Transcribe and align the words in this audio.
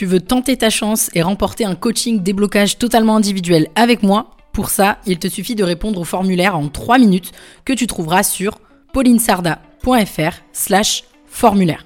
Tu 0.00 0.06
veux 0.06 0.20
tenter 0.20 0.56
ta 0.56 0.70
chance 0.70 1.10
et 1.14 1.20
remporter 1.20 1.66
un 1.66 1.74
coaching 1.74 2.22
déblocage 2.22 2.78
totalement 2.78 3.16
individuel 3.16 3.68
avec 3.74 4.02
moi 4.02 4.30
Pour 4.54 4.70
ça, 4.70 4.96
il 5.04 5.18
te 5.18 5.28
suffit 5.28 5.54
de 5.54 5.62
répondre 5.62 6.00
au 6.00 6.04
formulaire 6.04 6.56
en 6.56 6.68
3 6.68 6.96
minutes 6.96 7.32
que 7.66 7.74
tu 7.74 7.86
trouveras 7.86 8.22
sur 8.22 8.60
paulinesarda.fr 8.94 10.36
slash 10.54 11.04
formulaire. 11.26 11.84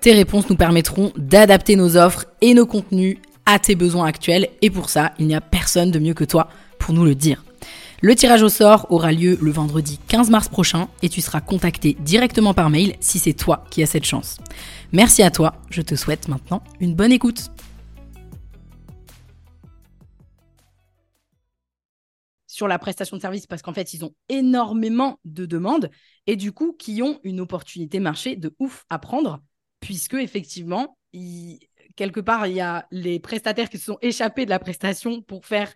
Tes 0.00 0.14
réponses 0.14 0.48
nous 0.48 0.56
permettront 0.56 1.12
d'adapter 1.18 1.76
nos 1.76 1.98
offres 1.98 2.24
et 2.40 2.54
nos 2.54 2.64
contenus 2.64 3.18
à 3.44 3.58
tes 3.58 3.74
besoins 3.74 4.06
actuels 4.06 4.48
et 4.62 4.70
pour 4.70 4.88
ça, 4.88 5.12
il 5.18 5.26
n'y 5.26 5.34
a 5.34 5.42
personne 5.42 5.90
de 5.90 5.98
mieux 5.98 6.14
que 6.14 6.24
toi 6.24 6.48
pour 6.78 6.94
nous 6.94 7.04
le 7.04 7.14
dire. 7.14 7.44
Le 8.04 8.16
tirage 8.16 8.42
au 8.42 8.48
sort 8.48 8.88
aura 8.90 9.12
lieu 9.12 9.38
le 9.40 9.52
vendredi 9.52 10.00
15 10.08 10.28
mars 10.28 10.48
prochain 10.48 10.88
et 11.02 11.08
tu 11.08 11.20
seras 11.20 11.40
contacté 11.40 11.96
directement 12.00 12.52
par 12.52 12.68
mail 12.68 12.96
si 12.98 13.20
c'est 13.20 13.32
toi 13.32 13.64
qui 13.70 13.80
as 13.80 13.86
cette 13.86 14.04
chance. 14.04 14.38
Merci 14.90 15.22
à 15.22 15.30
toi, 15.30 15.54
je 15.70 15.82
te 15.82 15.94
souhaite 15.94 16.26
maintenant 16.26 16.64
une 16.80 16.96
bonne 16.96 17.12
écoute. 17.12 17.52
Sur 22.48 22.66
la 22.66 22.80
prestation 22.80 23.16
de 23.16 23.22
service, 23.22 23.46
parce 23.46 23.62
qu'en 23.62 23.72
fait, 23.72 23.94
ils 23.94 24.04
ont 24.04 24.16
énormément 24.28 25.20
de 25.24 25.46
demandes 25.46 25.88
et 26.26 26.34
du 26.34 26.50
coup, 26.50 26.72
qui 26.76 27.02
ont 27.02 27.20
une 27.22 27.38
opportunité 27.38 28.00
marché 28.00 28.34
de 28.34 28.52
ouf 28.58 28.84
à 28.90 28.98
prendre, 28.98 29.40
puisque 29.78 30.14
effectivement, 30.14 30.98
quelque 31.94 32.20
part, 32.20 32.48
il 32.48 32.54
y 32.54 32.60
a 32.60 32.84
les 32.90 33.20
prestataires 33.20 33.70
qui 33.70 33.78
se 33.78 33.84
sont 33.84 33.98
échappés 34.02 34.44
de 34.44 34.50
la 34.50 34.58
prestation 34.58 35.22
pour 35.22 35.46
faire 35.46 35.72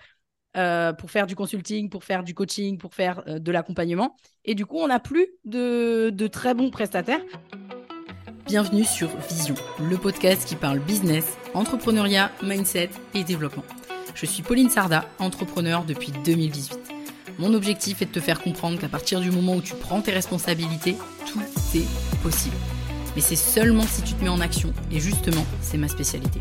euh, 0.56 0.92
pour 0.92 1.10
faire 1.10 1.26
du 1.26 1.36
consulting, 1.36 1.90
pour 1.90 2.04
faire 2.04 2.22
du 2.22 2.34
coaching, 2.34 2.78
pour 2.78 2.94
faire 2.94 3.22
euh, 3.26 3.38
de 3.38 3.52
l'accompagnement. 3.52 4.16
Et 4.44 4.54
du 4.54 4.66
coup, 4.66 4.78
on 4.78 4.88
n'a 4.88 5.00
plus 5.00 5.26
de, 5.44 6.10
de 6.10 6.26
très 6.26 6.54
bons 6.54 6.70
prestataires. 6.70 7.20
Bienvenue 8.46 8.84
sur 8.84 9.08
Vision, 9.28 9.56
le 9.80 9.96
podcast 9.96 10.46
qui 10.46 10.54
parle 10.54 10.78
business, 10.78 11.36
entrepreneuriat, 11.52 12.30
mindset 12.42 12.90
et 13.14 13.24
développement. 13.24 13.64
Je 14.14 14.24
suis 14.24 14.42
Pauline 14.42 14.70
Sarda, 14.70 15.04
entrepreneur 15.18 15.84
depuis 15.84 16.12
2018. 16.24 16.78
Mon 17.38 17.52
objectif 17.52 18.00
est 18.00 18.06
de 18.06 18.12
te 18.12 18.20
faire 18.20 18.40
comprendre 18.40 18.78
qu'à 18.78 18.88
partir 18.88 19.20
du 19.20 19.30
moment 19.30 19.56
où 19.56 19.60
tu 19.60 19.74
prends 19.74 20.00
tes 20.00 20.12
responsabilités, 20.12 20.96
tout 21.26 21.40
est 21.74 22.22
possible. 22.22 22.56
Mais 23.14 23.20
c'est 23.20 23.36
seulement 23.36 23.82
si 23.82 24.02
tu 24.02 24.14
te 24.14 24.22
mets 24.22 24.30
en 24.30 24.40
action, 24.40 24.72
et 24.90 25.00
justement, 25.00 25.44
c'est 25.60 25.76
ma 25.76 25.88
spécialité. 25.88 26.40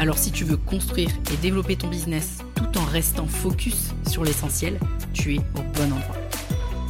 Alors 0.00 0.16
si 0.16 0.32
tu 0.32 0.44
veux 0.44 0.56
construire 0.56 1.10
et 1.30 1.36
développer 1.42 1.76
ton 1.76 1.88
business 1.88 2.38
tout 2.54 2.78
en 2.78 2.84
restant 2.86 3.26
focus 3.26 3.92
sur 4.08 4.24
l'essentiel, 4.24 4.80
tu 5.12 5.34
es 5.34 5.38
au 5.38 5.62
bon 5.74 5.92
endroit. 5.92 6.16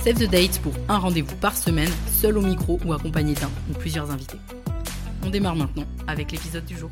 Save 0.05 0.15
the 0.15 0.31
date 0.31 0.61
pour 0.63 0.73
un 0.89 0.97
rendez-vous 0.97 1.35
par 1.35 1.57
semaine, 1.57 1.91
seul 2.07 2.39
au 2.39 2.41
micro 2.41 2.79
ou 2.85 2.93
accompagné 2.93 3.35
d'un 3.35 3.51
ou 3.69 3.73
plusieurs 3.77 4.13
invités. 4.13 4.39
On 5.25 5.31
démarre 5.31 5.57
maintenant 5.57 5.87
avec 6.07 6.31
l'épisode 6.31 6.65
du 6.65 6.79
jour. 6.79 6.91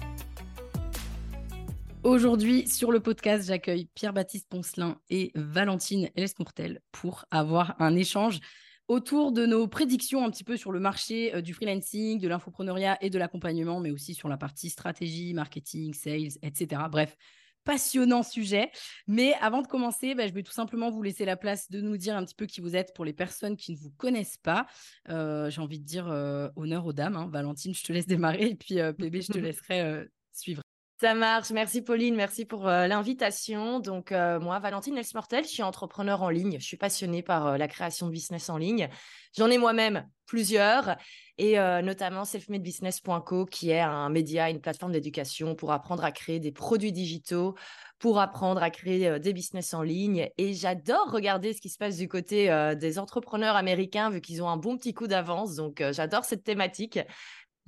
Aujourd'hui, 2.02 2.66
sur 2.66 2.91
le 2.91 2.98
podcast, 2.98 3.47
j'accueille 3.47 3.88
Pierre-Baptiste 3.94 4.48
Poncelin 4.48 4.98
et 5.10 5.30
Valentine 5.36 6.08
Lesmourtel 6.16 6.80
pour 6.91 7.27
avoir 7.30 7.77
un 7.78 7.94
échange 7.94 8.41
autour 8.89 9.33
de 9.33 9.47
nos 9.47 9.69
prédictions 9.69 10.25
un 10.25 10.31
petit 10.31 10.44
peu 10.44 10.56
sur 10.56 10.72
le 10.72 10.81
marché 10.81 11.34
euh, 11.34 11.42
du 11.42 11.55
freelancing, 11.55 12.19
de 12.19 12.27
l'infopreneuriat 12.27 12.98
et 13.03 13.11
de 13.11 13.19
l'accompagnement, 13.19 13.81
mais 13.81 13.91
aussi 13.91 14.14
sur 14.14 14.28
la 14.28 14.39
partie 14.39 14.70
stratégie, 14.70 15.34
marketing, 15.34 15.94
sales, 15.94 16.39
etc. 16.42 16.83
Bref, 16.91 17.16
passionnant 17.64 18.22
sujet. 18.22 18.70
Mais 19.06 19.34
avant 19.42 19.61
de 19.61 19.66
commencer, 19.66 20.14
bah, 20.14 20.27
je 20.27 20.33
vais 20.33 20.42
tout 20.42 20.53
simplement 20.53 20.91
vous 20.91 21.03
laisser 21.03 21.27
la 21.27 21.36
place 21.36 21.70
de 21.70 21.83
nous 21.83 21.98
dire 21.98 22.16
un 22.16 22.25
petit 22.25 22.34
peu 22.34 22.47
qui 22.47 22.62
vous 22.62 22.75
êtes 22.75 22.94
pour 22.94 23.05
les 23.05 23.12
personnes 23.12 23.56
qui 23.56 23.72
ne 23.72 23.77
vous 23.77 23.91
connaissent 23.91 24.39
pas. 24.39 24.66
Euh, 25.11 25.50
j'ai 25.50 25.61
envie 25.61 25.78
de 25.78 25.84
dire 25.84 26.09
euh, 26.09 26.48
honneur 26.56 26.86
aux 26.86 26.94
dames. 26.94 27.16
Hein. 27.16 27.28
Valentine, 27.31 27.75
je 27.75 27.84
te 27.84 27.92
laisse 27.92 28.06
démarrer 28.06 28.47
et 28.47 28.55
puis 28.55 28.78
bébé, 28.98 29.20
je 29.20 29.33
te 29.33 29.39
laisserai 29.39 30.09
suivre. 30.33 30.62
Ça 31.00 31.14
marche. 31.14 31.50
Merci 31.50 31.82
Pauline, 31.82 32.16
merci 32.16 32.44
pour 32.44 32.66
euh, 32.66 32.88
l'invitation. 32.88 33.78
Donc 33.78 34.10
euh, 34.10 34.41
moi, 34.41 34.58
Valentine 34.58 34.98
Elsmortel, 34.98 35.44
je 35.44 35.48
suis 35.50 35.62
entrepreneur 35.62 36.22
en 36.22 36.28
ligne. 36.28 36.59
Je 36.59 36.64
suis 36.64 36.76
passionnée 36.76 37.22
par 37.22 37.47
euh, 37.47 37.56
la 37.56 37.69
création 37.69 38.09
de 38.09 38.10
business 38.10 38.50
en 38.50 38.56
ligne. 38.56 38.88
J'en 39.36 39.48
ai 39.48 39.59
moi-même 39.59 40.09
plusieurs 40.26 40.97
et 41.38 41.56
notamment 41.82 42.25
selfmadebusiness.co 42.25 43.47
qui 43.47 43.70
est 43.70 43.81
un 43.81 44.09
média, 44.09 44.50
une 44.50 44.60
plateforme 44.60 44.91
d'éducation 44.91 45.54
pour 45.54 45.70
apprendre 45.70 46.03
à 46.03 46.10
créer 46.10 46.41
des 46.41 46.50
produits 46.50 46.91
digitaux, 46.91 47.54
pour 48.00 48.19
apprendre 48.19 48.60
à 48.60 48.70
créer 48.70 49.20
des 49.20 49.32
business 49.32 49.72
en 49.72 49.82
ligne. 49.82 50.28
Et 50.36 50.53
j'adore 50.53 51.12
regarder 51.12 51.53
ce 51.53 51.60
qui 51.60 51.69
se 51.69 51.78
passe 51.78 51.97
du 51.97 52.09
côté 52.09 52.48
des 52.76 52.98
entrepreneurs 52.98 53.54
américains 53.54 54.10
vu 54.10 54.20
qu'ils 54.20 54.42
ont 54.42 54.48
un 54.48 54.56
bon 54.56 54.76
petit 54.76 54.94
coup 54.94 55.06
d'avance. 55.06 55.54
Donc 55.54 55.80
j'adore 55.92 56.25
cette 56.25 56.42
thématique. 56.42 56.98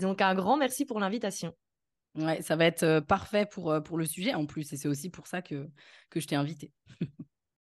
Donc 0.01 0.21
un 0.21 0.35
grand 0.35 0.57
merci 0.57 0.85
pour 0.85 0.99
l'invitation. 0.99 1.55
Ouais, 2.17 2.43
ça 2.43 2.57
va 2.57 2.65
être 2.65 3.01
parfait 3.01 3.47
pour, 3.47 3.83
pour 3.85 3.97
le 3.97 4.05
sujet 4.05 4.35
en 4.35 4.47
plus. 4.47 4.73
Et 4.73 4.77
c'est 4.77 4.89
aussi 4.89 5.11
pour 5.11 5.27
ça 5.27 5.43
que, 5.43 5.69
que 6.11 6.21
je 6.21 6.27
t'ai 6.27 6.37
invité. 6.37 6.73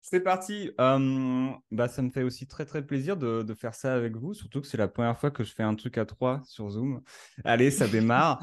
c'est 0.02 0.22
parti. 0.22 0.72
bah, 0.78 1.88
ça 1.88 2.02
me 2.02 2.10
fait 2.10 2.24
aussi 2.24 2.48
très 2.48 2.66
très 2.66 2.86
plaisir 2.86 3.18
de, 3.18 3.44
de 3.44 3.54
faire 3.54 3.76
ça 3.76 3.94
avec 3.94 4.16
vous, 4.16 4.34
surtout 4.34 4.62
que 4.62 4.68
c'est 4.68 4.78
la 4.78 4.88
première 4.88 5.18
fois 5.18 5.32
que 5.32 5.44
je 5.44 5.54
fais 5.54 5.64
un 5.64 5.76
truc 5.76 5.98
à 5.98 6.06
trois 6.06 6.42
sur 6.46 6.70
Zoom. 6.70 7.02
Allez, 7.44 7.72
ça 7.72 7.88
démarre. 7.88 8.42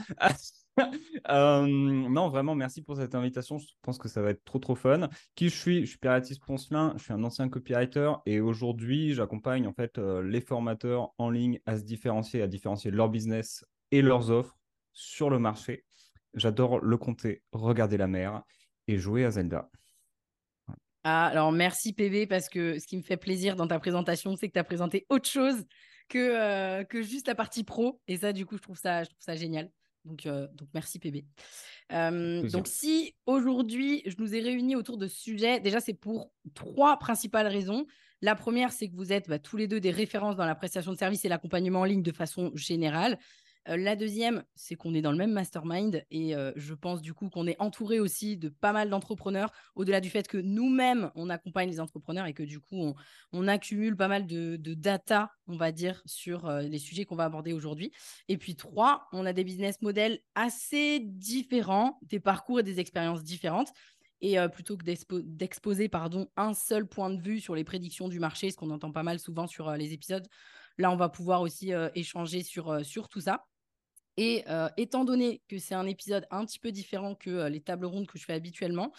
non, 1.29 2.29
vraiment, 2.29 2.55
merci 2.55 2.83
pour 2.83 2.97
cette 2.97 3.15
invitation. 3.15 3.59
Je 3.59 3.67
pense 3.83 3.99
que 3.99 4.09
ça 4.09 4.23
va 4.23 4.31
être 4.31 4.45
trop 4.45 4.59
trop 4.59 4.75
fun. 4.75 5.09
Qui 5.35 5.49
je 5.49 5.57
suis? 5.57 5.81
Je 5.83 5.91
suis 5.91 5.99
Piratis 5.99 6.39
Poncelin, 6.39 6.95
je 6.97 7.03
suis 7.03 7.13
un 7.13 7.25
ancien 7.25 7.49
copywriter 7.49 8.13
et 8.27 8.41
aujourd'hui, 8.41 9.15
j'accompagne 9.15 9.67
en 9.67 9.73
fait 9.73 9.99
les 9.99 10.41
formateurs 10.41 11.13
en 11.19 11.31
ligne 11.31 11.61
à 11.67 11.77
se 11.77 11.83
différencier, 11.83 12.43
à 12.43 12.47
différencier 12.47 12.91
leur 12.91 13.09
business 13.09 13.65
et 13.91 14.03
leurs 14.03 14.31
offres 14.31 14.57
sur 14.99 15.31
le 15.31 15.39
marché. 15.39 15.85
J'adore 16.35 16.81
le 16.81 16.97
compter, 16.97 17.43
regarder 17.53 17.97
la 17.97 18.09
mer 18.09 18.43
et 18.89 18.99
jouer 18.99 19.25
à 19.25 19.31
Zelda. 19.31 19.71
Ah, 21.05 21.27
alors 21.27 21.53
merci 21.53 21.93
PV 21.93 22.27
parce 22.27 22.49
que 22.49 22.79
ce 22.79 22.87
qui 22.87 22.97
me 22.97 23.03
fait 23.03 23.17
plaisir 23.17 23.55
dans 23.55 23.69
ta 23.69 23.79
présentation, 23.79 24.37
c'est 24.37 24.49
que 24.49 24.53
tu 24.53 24.59
as 24.59 24.65
présenté 24.65 25.07
autre 25.09 25.29
chose 25.29 25.65
que, 26.09 26.19
euh, 26.19 26.85
que 26.85 27.01
juste 27.01 27.29
la 27.29 27.37
partie 27.37 27.63
pro. 27.63 28.01
Et 28.09 28.17
ça, 28.17 28.33
du 28.33 28.45
coup, 28.45 28.57
je 28.57 28.63
trouve 28.63 28.77
ça, 28.77 29.05
je 29.05 29.11
trouve 29.11 29.23
ça 29.23 29.37
génial. 29.37 29.71
Donc, 30.05 30.27
euh, 30.27 30.49
donc 30.55 30.69
merci 30.75 30.99
PB. 30.99 31.25
Euh, 31.93 32.49
donc 32.49 32.67
si 32.67 33.15
aujourd'hui 33.27 34.03
je 34.07 34.17
nous 34.19 34.35
ai 34.35 34.41
réunis 34.41 34.75
autour 34.75 34.99
de 34.99 35.07
ce 35.07 35.19
sujet, 35.19 35.61
déjà 35.61 35.81
c'est 35.81 35.95
pour 35.95 36.33
trois 36.55 36.99
principales 36.99 37.47
raisons. 37.47 37.87
La 38.21 38.35
première, 38.35 38.73
c'est 38.73 38.89
que 38.89 38.97
vous 38.97 39.13
êtes 39.13 39.29
bah, 39.29 39.39
tous 39.39 39.57
les 39.57 39.69
deux 39.69 39.81
des 39.81 39.93
références 39.93 40.35
dans 40.35 40.47
la 40.47 40.57
prestation 40.57 40.93
de 40.93 40.99
services 40.99 41.25
et 41.25 41.29
l'accompagnement 41.29 41.81
en 41.81 41.85
ligne 41.85 42.03
de 42.03 42.13
façon 42.13 42.51
générale. 42.55 43.19
Euh, 43.69 43.77
la 43.77 43.97
deuxième, 43.97 44.45
c'est 44.55 44.77
qu'on 44.77 44.95
est 44.95 45.03
dans 45.03 45.13
le 45.13 45.19
même 45.19 45.33
mastermind 45.33 46.05
et 46.11 46.35
euh, 46.35 46.53
je 46.57 46.75
pense 46.75 47.03
du 47.03 47.13
coup 47.13 47.29
qu'on 47.29 47.47
est 47.47 47.61
entouré 47.61 48.01
aussi 48.01 48.37
de 48.37 48.49
pas 48.49 48.73
mal 48.73 48.89
d'entrepreneurs, 48.89 49.51
au-delà 49.75 50.01
du 50.01 50.11
fait 50.11 50.27
que 50.27 50.39
nous-mêmes, 50.39 51.11
on 51.15 51.29
accompagne 51.29 51.69
les 51.69 51.81
entrepreneurs 51.81 52.27
et 52.27 52.33
que 52.33 52.43
du 52.43 52.61
coup, 52.61 52.95
on, 53.33 53.49
accumule 53.49 53.97
pas 53.97 54.09
mal 54.09 54.27
de, 54.27 54.57
data, 54.75 55.33
on 55.47 55.57
va 55.57 55.73
dire, 55.73 56.03
sur 56.05 56.47
euh, 56.47 56.63
les 56.63 56.79
sujets 56.79 57.05
qu'on 57.05 57.17
va 57.17 57.25
aborder 57.25 57.53
aujourd'hui. 57.53 57.93
Et 58.29 58.37
puis 58.37 58.57
trois, 58.57 59.09
on 59.13 59.27
a 59.27 59.33
des 59.33 59.45
business 59.45 59.81
models 59.81 60.21
assez 60.35 61.01
différents, 61.01 61.99
des 62.03 62.21
parcours 62.21 62.61
et 62.61 62.63
des 62.63 62.81
expériences 62.81 63.23
différentes. 63.23 63.73
Et 64.21 64.37
plutôt 64.53 64.77
que 64.77 64.85
d'exposer 64.85 65.89
pardon, 65.89 66.27
un 66.37 66.53
seul 66.53 66.89
point 66.89 67.09
de 67.09 67.23
vue 67.23 67.39
sur 67.39 67.55
les 67.55 67.63
prédictions 67.63 68.09
du 68.09 68.19
marché, 68.19 68.51
ce 68.51 68.57
qu'on 68.57 68.71
entend 68.71 68.91
pas 68.91 69.05
mal 69.05 69.21
souvent 69.21 69.47
sur 69.47 69.71
les 69.77 69.93
épisodes, 69.93 70.27
là, 70.77 70.91
on 70.91 70.97
va 70.97 71.09
pouvoir 71.09 71.41
aussi 71.41 71.71
échanger 71.95 72.43
sur, 72.43 72.85
sur 72.85 73.09
tout 73.09 73.21
ça. 73.21 73.47
Et 74.19 74.43
euh, 74.49 74.69
étant 74.77 75.05
donné 75.05 75.43
que 75.49 75.59
c'est 75.59 75.77
un 75.77 75.87
épisode 75.87 76.27
un 76.33 76.45
petit 76.45 76.59
peu 76.59 76.73
différent 76.73 77.15
que 77.15 77.31
euh, 77.31 77.49
les 77.49 77.61
tables 77.61 77.87
rondes 77.87 78.09
que 78.09 78.19
je 78.19 78.25
fais 78.25 78.33
habituellement, 78.33 78.93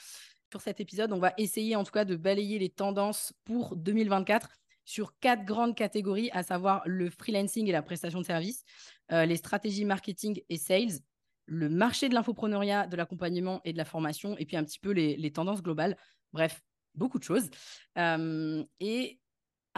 sur 0.50 0.62
cet 0.62 0.80
épisode, 0.80 1.12
on 1.12 1.20
va 1.20 1.34
essayer 1.38 1.76
en 1.76 1.84
tout 1.84 1.92
cas 1.92 2.06
de 2.06 2.16
balayer 2.16 2.58
les 2.58 2.70
tendances 2.70 3.34
pour 3.44 3.76
2024 3.76 4.50
sur 4.86 5.20
quatre 5.20 5.44
grandes 5.44 5.76
catégories, 5.76 6.32
à 6.32 6.42
savoir 6.42 6.82
le 6.86 7.10
freelancing 7.10 7.68
et 7.68 7.72
la 7.74 7.82
prestation 7.82 8.22
de 8.22 8.26
services, 8.26 8.64
euh, 9.12 9.26
les 9.26 9.36
stratégies 9.36 9.84
marketing 9.84 10.42
et 10.48 10.58
sales, 10.58 11.02
le 11.48 11.68
marché 11.68 12.08
de 12.08 12.14
l'infopreneuriat, 12.14 12.88
de 12.88 12.96
l'accompagnement 12.96 13.60
et 13.66 13.74
de 13.74 13.78
la 13.78 13.86
formation, 13.86 14.38
et 14.38 14.46
puis 14.46 14.56
un 14.56 14.64
petit 14.64 14.80
peu 14.80 14.92
les, 14.92 15.18
les 15.18 15.32
tendances 15.32 15.62
globales. 15.62 15.98
Bref, 16.32 16.62
beaucoup 16.96 17.20
de 17.20 17.26
choses. 17.26 17.50
et 17.98 19.19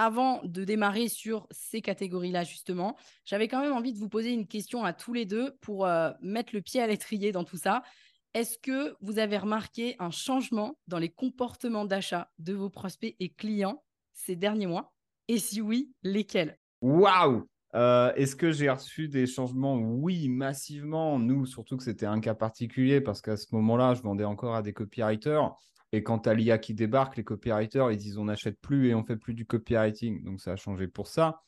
avant 0.01 0.41
de 0.43 0.63
démarrer 0.63 1.09
sur 1.09 1.45
ces 1.51 1.79
catégories-là, 1.79 2.43
justement, 2.43 2.97
j'avais 3.23 3.47
quand 3.47 3.61
même 3.61 3.73
envie 3.73 3.93
de 3.93 3.99
vous 3.99 4.09
poser 4.09 4.33
une 4.33 4.47
question 4.47 4.83
à 4.83 4.93
tous 4.93 5.13
les 5.13 5.25
deux 5.25 5.55
pour 5.61 5.85
euh, 5.85 6.09
mettre 6.21 6.55
le 6.55 6.61
pied 6.63 6.81
à 6.81 6.87
l'étrier 6.87 7.31
dans 7.31 7.43
tout 7.43 7.57
ça. 7.57 7.83
Est-ce 8.33 8.57
que 8.57 8.95
vous 8.99 9.19
avez 9.19 9.37
remarqué 9.37 9.95
un 9.99 10.09
changement 10.09 10.75
dans 10.87 10.97
les 10.97 11.09
comportements 11.09 11.85
d'achat 11.85 12.31
de 12.39 12.53
vos 12.53 12.71
prospects 12.71 13.15
et 13.19 13.29
clients 13.29 13.83
ces 14.13 14.35
derniers 14.35 14.65
mois? 14.65 14.91
Et 15.27 15.37
si 15.37 15.61
oui, 15.61 15.91
lesquels? 16.01 16.57
Waouh 16.81 17.47
euh, 17.75 18.11
Est-ce 18.15 18.35
que 18.35 18.51
j'ai 18.51 18.71
reçu 18.71 19.07
des 19.07 19.27
changements? 19.27 19.75
Oui, 19.75 20.29
massivement. 20.29 21.19
Nous, 21.19 21.45
surtout 21.45 21.77
que 21.77 21.83
c'était 21.83 22.07
un 22.07 22.21
cas 22.21 22.33
particulier 22.33 23.01
parce 23.01 23.21
qu'à 23.21 23.37
ce 23.37 23.53
moment-là, 23.53 23.93
je 23.93 24.01
vendais 24.01 24.25
encore 24.25 24.55
à 24.55 24.63
des 24.63 24.73
copywriters. 24.73 25.55
Et 25.91 26.03
quand 26.03 26.19
tu 26.19 26.35
l'IA 26.35 26.57
qui 26.57 26.73
débarque, 26.73 27.17
les 27.17 27.23
copywriters, 27.23 27.91
ils 27.91 27.97
disent 27.97 28.17
on 28.17 28.25
n'achète 28.25 28.59
plus 28.61 28.89
et 28.89 28.95
on 28.95 29.03
fait 29.03 29.17
plus 29.17 29.33
du 29.33 29.45
copywriting. 29.45 30.23
Donc 30.23 30.39
ça 30.39 30.53
a 30.53 30.55
changé 30.55 30.87
pour 30.87 31.07
ça. 31.07 31.41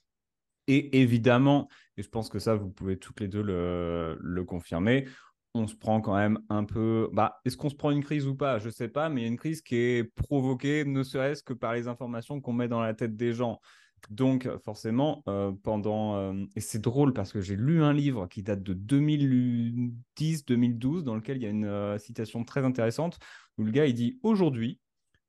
Et 0.68 1.02
évidemment, 1.02 1.68
et 1.98 2.04
je 2.04 2.10
pense 2.10 2.30
que 2.30 2.40
ça, 2.40 2.56
vous 2.56 2.70
pouvez 2.70 2.98
toutes 2.98 3.20
les 3.20 3.28
deux 3.28 3.42
le, 3.42 4.44
confirmer, 4.46 5.08
on 5.54 5.68
se 5.68 5.76
prend 5.76 6.02
quand 6.02 6.16
même 6.16 6.40
un 6.50 6.64
peu. 6.64 7.10
Bah, 7.14 7.40
est-ce 7.46 7.58
qu'on 7.58 7.70
se 7.70 7.76
prend 7.76 7.92
une 7.92 8.04
crise 8.04 8.28
ou 8.28 8.36
pas? 8.36 8.60
Je 8.60 8.68
ne 8.68 8.72
sais 8.72 8.88
pas, 8.88 9.10
mais 9.10 9.22
il 9.22 9.24
y 9.24 9.28
a 9.28 9.30
une 9.30 9.38
crise 9.38 9.62
qui 9.62 9.76
est 9.76 10.04
provoquée, 10.04 10.86
ne 10.86 11.04
serait-ce 11.04 11.44
que 11.44 11.54
par 11.54 11.74
les 11.74 11.88
informations 11.88 12.42
qu'on 12.42 12.54
met 12.54 12.68
dans 12.68 12.82
la 12.82 12.94
tête 12.94 13.16
des 13.16 13.34
gens. 13.34 13.60
Donc, 14.10 14.50
forcément, 14.64 15.24
euh, 15.28 15.52
pendant. 15.64 16.18
Euh, 16.18 16.46
et 16.56 16.60
c'est 16.60 16.82
drôle 16.82 17.14
parce 17.14 17.32
que 17.32 17.42
j'ai 17.42 17.56
lu 17.56 17.84
un 17.84 17.94
livre 17.94 18.28
qui 18.28 18.44
date 18.44 18.64
de 18.64 18.74
2010-2012, 18.74 21.04
dans 21.04 21.16
lequel 21.16 21.38
il 21.38 21.44
y 21.44 21.46
a 21.46 21.50
une 21.50 21.66
euh, 21.66 21.98
citation 21.98 22.44
très 22.44 22.66
intéressante 22.66 23.20
où 23.58 23.64
le 23.64 23.72
gars 23.72 23.86
il 23.86 23.94
dit 23.94 24.20
Aujourd'hui, 24.24 24.80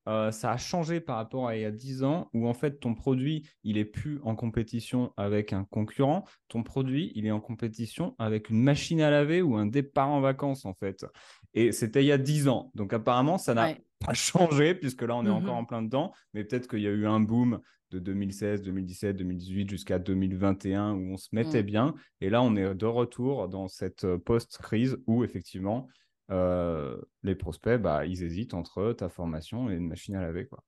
euh, 0.07 0.31
ça 0.31 0.53
a 0.53 0.57
changé 0.59 1.01
par 1.01 1.17
rapport 1.17 1.49
à 1.49 1.57
il 1.57 1.63
y 1.63 1.65
a 1.65 1.71
10 1.71 2.05
ans 2.05 2.29
où 2.35 2.47
en 2.47 2.55
fait 2.55 2.79
ton 2.79 2.95
produit, 2.95 3.49
il 3.63 3.79
est 3.79 3.87
plus 3.87 4.21
en 4.23 4.37
compétition 4.37 5.13
avec 5.17 5.53
un 5.53 5.65
concurrent, 5.65 6.25
ton 6.49 6.63
produit, 6.63 7.13
il 7.15 7.27
est 7.27 7.31
en 7.31 7.41
compétition 7.41 8.15
avec 8.19 8.51
une 8.51 8.63
machine 8.63 9.01
à 9.01 9.11
laver 9.11 9.41
ou 9.41 9.57
un 9.57 9.67
départ 9.67 10.11
en 10.11 10.21
vacances 10.21 10.67
en 10.67 10.75
fait. 10.75 11.07
Et 11.55 11.73
c'était 11.73 12.03
il 12.03 12.07
y 12.07 12.13
a 12.13 12.19
10 12.19 12.49
ans. 12.49 12.71
Donc 12.75 12.93
apparemment, 12.93 13.39
ça 13.39 13.55
n'a 13.55 13.75
pas 13.99 14.13
changé 14.13 14.75
puisque 14.75 15.03
là, 15.03 15.17
on 15.17 15.25
est 15.25 15.31
encore 15.31 15.55
mmh 15.55 15.59
en 15.59 15.65
plein 15.65 15.83
dedans, 15.83 16.13
mais 16.35 16.45
peut-être 16.45 16.69
qu'il 16.69 16.81
y 16.81 16.87
a 16.87 16.91
eu 16.91 17.07
un 17.07 17.21
boom 17.21 17.61
de 17.91 17.99
2016, 17.99 18.63
2017, 18.63 19.17
2018 19.17 19.71
jusqu'à 19.71 19.99
2021 19.99 20.93
où 20.93 21.13
on 21.13 21.17
se 21.17 21.29
mettait 21.33 21.63
mmh. 21.63 21.67
bien. 21.67 21.95
Et 22.21 22.29
là, 22.29 22.43
on 22.43 22.57
est 22.57 22.75
de 22.75 22.87
retour 22.87 23.49
dans 23.49 23.69
cette 23.69 24.05
euh, 24.05 24.19
post-crise 24.19 24.99
où 25.07 25.25
effectivement, 25.25 25.89
euh, 26.31 27.01
les 27.23 27.35
prospects, 27.35 27.81
bah, 27.81 28.07
ils 28.07 28.23
hésitent 28.23 28.55
entre 28.55 28.93
ta 28.93 29.09
formation 29.09 29.71
et 29.71 29.75
une 29.75 29.89
machine 29.89 30.15
à 30.15 30.23
laver. 30.23 30.47
Quoi. 30.47 30.65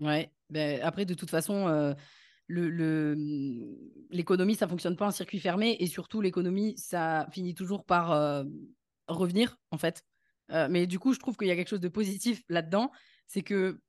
Ouais, 0.00 0.32
ben, 0.50 0.80
après, 0.82 1.04
de 1.04 1.14
toute 1.14 1.30
façon, 1.30 1.68
euh, 1.68 1.94
le, 2.46 3.14
l'économie, 4.10 4.54
ça 4.54 4.68
fonctionne 4.68 4.96
pas 4.96 5.06
en 5.06 5.10
circuit 5.10 5.38
fermé 5.38 5.76
et 5.80 5.86
surtout, 5.86 6.20
l'économie, 6.20 6.76
ça 6.76 7.26
finit 7.30 7.54
toujours 7.54 7.84
par 7.84 8.12
euh, 8.12 8.44
revenir, 9.08 9.56
en 9.70 9.78
fait. 9.78 10.04
mais 10.48 10.86
du 10.86 10.98
coup, 10.98 11.14
je 11.14 11.18
trouve 11.18 11.36
qu'il 11.36 11.48
y 11.48 11.50
a 11.50 11.56
quelque 11.56 11.70
chose 11.70 11.80
de 11.80 11.88
positif 11.88 12.42
là-dedans. 12.48 12.90
C'est 13.26 13.42
que 13.42 13.80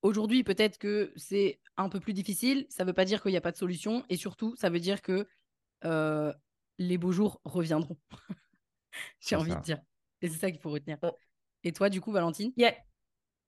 aujourd'hui, 0.00 0.44
peut-être 0.44 0.78
que 0.78 1.12
c'est 1.16 1.60
un 1.76 1.90
peu 1.90 2.00
plus 2.00 2.14
difficile. 2.14 2.66
Ça 2.70 2.84
veut 2.84 2.94
pas 2.94 3.04
dire 3.04 3.20
qu'il 3.20 3.32
n'y 3.32 3.36
a 3.36 3.42
pas 3.42 3.52
de 3.52 3.58
solution 3.58 4.04
et 4.08 4.16
surtout, 4.16 4.56
ça 4.56 4.70
veut 4.70 4.80
dire 4.80 5.02
que 5.02 5.26
les 6.78 6.96
beaux 6.96 7.12
jours 7.12 7.42
reviendront. 7.44 7.98
J'ai 9.20 9.36
envie 9.36 9.54
de 9.54 9.60
dire. 9.60 9.80
Et 10.22 10.28
c'est 10.28 10.38
ça 10.38 10.50
qu'il 10.50 10.60
faut 10.60 10.70
retenir. 10.70 10.98
Oh. 11.02 11.12
Et 11.64 11.72
toi, 11.72 11.88
du 11.88 12.00
coup, 12.00 12.12
Valentine? 12.12 12.52
Yeah. 12.56 12.74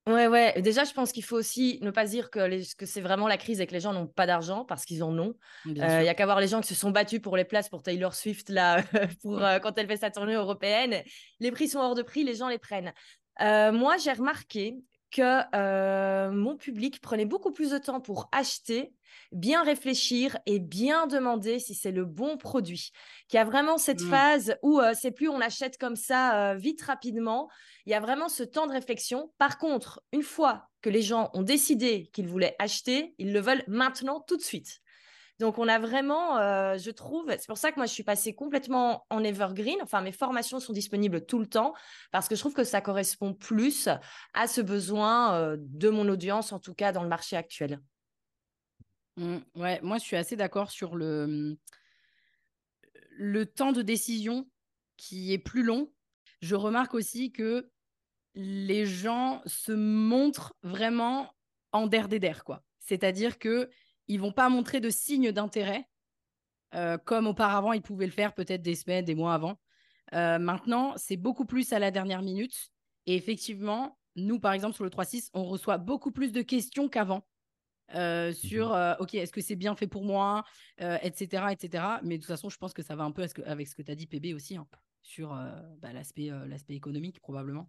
Ouais, 0.06 0.26
ouais. 0.26 0.60
Déjà, 0.62 0.84
je 0.84 0.92
pense 0.92 1.12
qu'il 1.12 1.22
faut 1.22 1.37
aussi 1.37 1.78
ne 1.82 1.90
pas 1.90 2.06
dire 2.06 2.31
que, 2.31 2.75
que 2.75 2.87
c'est 2.87 3.00
vraiment 3.00 3.28
la 3.28 3.37
crise 3.37 3.60
et 3.60 3.66
que 3.66 3.72
les 3.72 3.81
gens 3.81 3.92
n'ont 3.92 4.06
pas 4.06 4.26
d'argent 4.26 4.64
parce 4.64 4.84
qu'ils 4.84 5.02
en 5.02 5.16
ont. 5.19 5.34
Il 5.66 5.75
n'y 5.75 5.82
a 5.82 6.14
qu'à 6.14 6.25
voir 6.25 6.40
les 6.40 6.48
gens 6.48 6.60
qui 6.60 6.69
se 6.69 6.75
sont 6.75 6.90
battus 6.90 7.20
pour 7.20 7.37
les 7.37 7.44
places 7.44 7.69
pour 7.69 7.82
Taylor 7.82 8.14
Swift 8.14 8.48
là, 8.48 8.82
pour, 9.22 9.42
euh, 9.42 9.58
quand 9.58 9.76
elle 9.78 9.87
fait 9.87 9.98
sa 9.98 10.10
tournée 10.10 10.34
européenne. 10.34 11.02
Les 11.38 11.52
prix 11.52 11.69
sont 11.69 11.81
hors 11.81 11.94
de 11.94 12.02
prix, 12.02 12.25
les 12.25 12.34
gens 12.34 12.48
les 12.48 12.58
prennent. 12.58 12.92
Euh, 13.40 13.72
moi, 13.72 13.98
j'ai 13.98 14.12
remarqué 14.12 14.76
que 15.11 15.43
euh, 15.55 16.31
mon 16.31 16.57
public 16.57 17.01
prenait 17.01 17.25
beaucoup 17.25 17.53
plus 17.53 17.71
de 17.71 17.79
temps 17.79 18.01
pour 18.01 18.29
acheter, 18.33 18.93
bien 19.33 19.62
réfléchir 19.62 20.39
et 20.47 20.59
bien 20.59 21.07
demander 21.07 21.59
si 21.59 21.75
c'est 21.75 21.91
le 21.91 22.05
bon 22.05 22.37
produit. 22.37 22.91
Qu'il 23.29 23.39
y 23.39 23.41
a 23.41 23.45
vraiment 23.45 23.79
cette 23.79 24.03
mmh. 24.03 24.11
phase 24.11 24.57
où 24.62 24.81
euh, 24.81 24.93
c'est 24.95 25.11
plus 25.11 25.29
on 25.29 25.41
achète 25.41 25.79
comme 25.79 25.97
ça 25.97 26.53
euh, 26.53 26.55
vite, 26.55 26.83
rapidement. 26.83 27.49
Il 27.87 27.93
y 27.93 27.95
a 27.95 28.01
vraiment 28.01 28.29
ce 28.29 28.43
temps 28.43 28.67
de 28.67 28.73
réflexion. 28.73 29.33
Par 29.39 29.59
contre, 29.59 30.03
une 30.12 30.23
fois 30.23 30.69
que 30.83 30.91
les 30.91 31.03
gens 31.03 31.31
ont 31.35 31.43
décidé 31.43 32.11
qu'ils 32.12 32.29
voulaient 32.29 32.57
acheter, 32.59 33.15
ils 33.19 33.33
le 33.33 33.41
veulent 33.41 33.65
maintenant, 33.67 34.21
tout 34.21 34.37
de 34.37 34.43
suite. 34.43 34.81
Donc, 35.40 35.56
on 35.56 35.69
a 35.69 35.78
vraiment, 35.78 36.37
euh, 36.37 36.76
je 36.76 36.90
trouve, 36.90 37.25
c'est 37.31 37.46
pour 37.46 37.56
ça 37.56 37.72
que 37.72 37.76
moi, 37.76 37.87
je 37.87 37.92
suis 37.94 38.02
passée 38.02 38.34
complètement 38.34 39.06
en 39.08 39.25
evergreen. 39.25 39.78
Enfin, 39.81 40.02
mes 40.02 40.12
formations 40.12 40.60
sont 40.60 40.75
disponibles 40.75 41.25
tout 41.25 41.38
le 41.38 41.46
temps 41.46 41.72
parce 42.12 42.28
que 42.28 42.34
je 42.34 42.40
trouve 42.40 42.52
que 42.52 42.62
ça 42.62 42.82
correspond 42.82 43.32
plus 43.32 43.88
à 44.34 44.46
ce 44.46 44.60
besoin 44.60 45.34
euh, 45.37 45.56
de 45.58 45.88
mon 45.88 46.06
audience, 46.10 46.52
en 46.52 46.58
tout 46.58 46.75
cas 46.75 46.92
dans 46.92 47.02
le 47.02 47.08
marché 47.08 47.38
actuel. 47.38 47.81
Mmh, 49.16 49.38
ouais, 49.54 49.81
moi, 49.82 49.96
je 49.96 50.04
suis 50.04 50.16
assez 50.16 50.37
d'accord 50.37 50.70
sur 50.70 50.94
le, 50.94 51.56
le 53.12 53.46
temps 53.46 53.72
de 53.72 53.81
décision 53.81 54.46
qui 54.98 55.32
est 55.32 55.38
plus 55.38 55.62
long. 55.62 55.90
Je 56.42 56.54
remarque 56.54 56.92
aussi 56.92 57.32
que 57.32 57.70
les 58.34 58.84
gens 58.84 59.40
se 59.46 59.72
montrent 59.72 60.52
vraiment 60.62 61.32
en 61.72 61.87
der 61.87 62.08
des 62.08 62.19
der, 62.19 62.44
quoi. 62.44 62.62
C'est-à-dire 62.78 63.38
que 63.38 63.70
ils 64.11 64.21
vont 64.21 64.33
pas 64.33 64.49
montrer 64.49 64.81
de 64.81 64.91
signes 64.91 65.31
d'intérêt 65.31 65.87
euh, 66.75 66.99
comme 66.99 67.29
auparavant 67.29 67.73
ils 67.73 67.83
pouvaient 67.83 68.07
le 68.07 68.12
faire 68.12 68.35
peut-être 68.35 68.62
des 68.62 68.75
semaines, 68.75 69.05
des 69.05 69.15
mois 69.15 69.35
avant. 69.35 69.61
Euh, 70.15 70.39
maintenant, 70.39 70.95
c'est 70.97 71.17
beaucoup 71.17 71.45
plus 71.45 71.73
à 71.73 71.79
la 71.79 71.93
dernière 71.93 72.21
minute. 72.21 72.73
Et 73.07 73.15
effectivement, 73.15 73.99
nous, 74.17 74.41
par 74.41 74.53
exemple, 74.53 74.75
sur 74.75 74.83
le 74.83 74.91
3.6, 74.91 75.31
on 75.33 75.45
reçoit 75.45 75.79
beaucoup 75.79 76.11
plus 76.11 76.33
de 76.33 76.43
questions 76.43 76.89
qu'avant. 76.89 77.25
Euh, 77.97 78.29
mhm. 78.29 78.35
sur 78.35 78.97
ok 79.01 79.15
est-ce 79.15 79.33
que 79.33 79.41
c'est 79.41 79.57
bien 79.57 79.75
fait 79.75 79.89
pour 79.89 80.05
moi 80.05 80.45
etc 80.79 81.47
etc 81.51 81.85
mais 82.05 82.19
de 82.19 82.23
toute 82.23 82.29
façon 82.29 82.49
je 82.49 82.57
pense 82.57 82.73
que 82.73 82.83
ça 82.83 82.95
va 82.95 83.03
un 83.03 83.11
peu 83.11 83.27
avec 83.45 83.67
ce 83.67 83.75
que 83.75 83.83
tu 83.83 83.91
as 83.91 83.97
dit 83.97 84.07
PB 84.07 84.33
aussi 84.33 84.57
hein, 84.57 84.69
sur 85.03 85.31
bah, 85.79 85.93
l'aspect 85.93 86.31
l'aspect 86.47 86.75
économique 86.75 87.19
probablement 87.19 87.69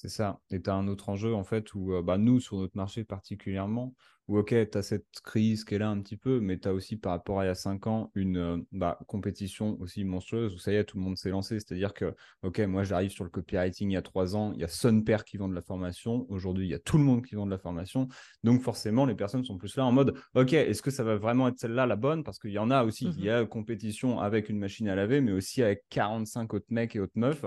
c'est 0.00 0.08
ça. 0.08 0.40
Et 0.50 0.62
tu 0.62 0.70
as 0.70 0.74
un 0.74 0.88
autre 0.88 1.10
enjeu, 1.10 1.34
en 1.34 1.44
fait, 1.44 1.74
où 1.74 1.92
bah, 2.02 2.16
nous, 2.16 2.40
sur 2.40 2.56
notre 2.56 2.74
marché 2.74 3.04
particulièrement, 3.04 3.94
où, 4.28 4.38
OK, 4.38 4.54
tu 4.70 4.78
as 4.78 4.82
cette 4.82 5.04
crise 5.24 5.62
qui 5.64 5.74
est 5.74 5.78
là 5.78 5.90
un 5.90 6.00
petit 6.00 6.16
peu, 6.16 6.40
mais 6.40 6.58
tu 6.58 6.68
as 6.68 6.72
aussi, 6.72 6.96
par 6.96 7.12
rapport 7.12 7.40
à 7.40 7.44
il 7.44 7.48
y 7.48 7.50
a 7.50 7.54
cinq 7.54 7.86
ans, 7.86 8.10
une 8.14 8.64
bah, 8.72 8.98
compétition 9.08 9.78
aussi 9.78 10.04
monstrueuse 10.04 10.54
où 10.54 10.58
ça 10.58 10.72
y 10.72 10.76
est, 10.76 10.84
tout 10.84 10.96
le 10.96 11.02
monde 11.02 11.18
s'est 11.18 11.28
lancé. 11.28 11.60
C'est-à-dire 11.60 11.92
que, 11.92 12.14
OK, 12.42 12.60
moi, 12.60 12.82
j'arrive 12.82 13.10
sur 13.10 13.24
le 13.24 13.30
copywriting 13.30 13.90
il 13.90 13.94
y 13.94 13.96
a 13.98 14.02
trois 14.02 14.36
ans, 14.36 14.52
il 14.54 14.60
y 14.60 14.64
a 14.64 15.02
Père 15.04 15.24
qui 15.24 15.36
vend 15.36 15.48
de 15.48 15.54
la 15.54 15.60
formation. 15.60 16.24
Aujourd'hui, 16.30 16.66
il 16.66 16.70
y 16.70 16.74
a 16.74 16.78
tout 16.78 16.96
le 16.96 17.04
monde 17.04 17.22
qui 17.22 17.34
vend 17.34 17.44
de 17.44 17.50
la 17.50 17.58
formation. 17.58 18.08
Donc, 18.42 18.62
forcément, 18.62 19.04
les 19.04 19.14
personnes 19.14 19.44
sont 19.44 19.58
plus 19.58 19.76
là 19.76 19.84
en 19.84 19.92
mode, 19.92 20.16
OK, 20.34 20.54
est-ce 20.54 20.80
que 20.80 20.90
ça 20.90 21.04
va 21.04 21.16
vraiment 21.16 21.48
être 21.48 21.58
celle-là 21.58 21.84
la 21.84 21.96
bonne? 21.96 22.24
Parce 22.24 22.38
qu'il 22.38 22.52
y 22.52 22.58
en 22.58 22.70
a 22.70 22.84
aussi, 22.84 23.06
il 23.18 23.24
y 23.24 23.28
mmh 23.28 23.32
a 23.32 23.44
compétition 23.44 24.18
avec 24.18 24.48
une 24.48 24.58
machine 24.58 24.88
à 24.88 24.94
laver, 24.94 25.20
mais 25.20 25.32
aussi 25.32 25.62
avec 25.62 25.84
45 25.90 26.54
autres 26.54 26.66
mecs 26.70 26.96
et 26.96 27.00
autres 27.00 27.12
meufs. 27.16 27.44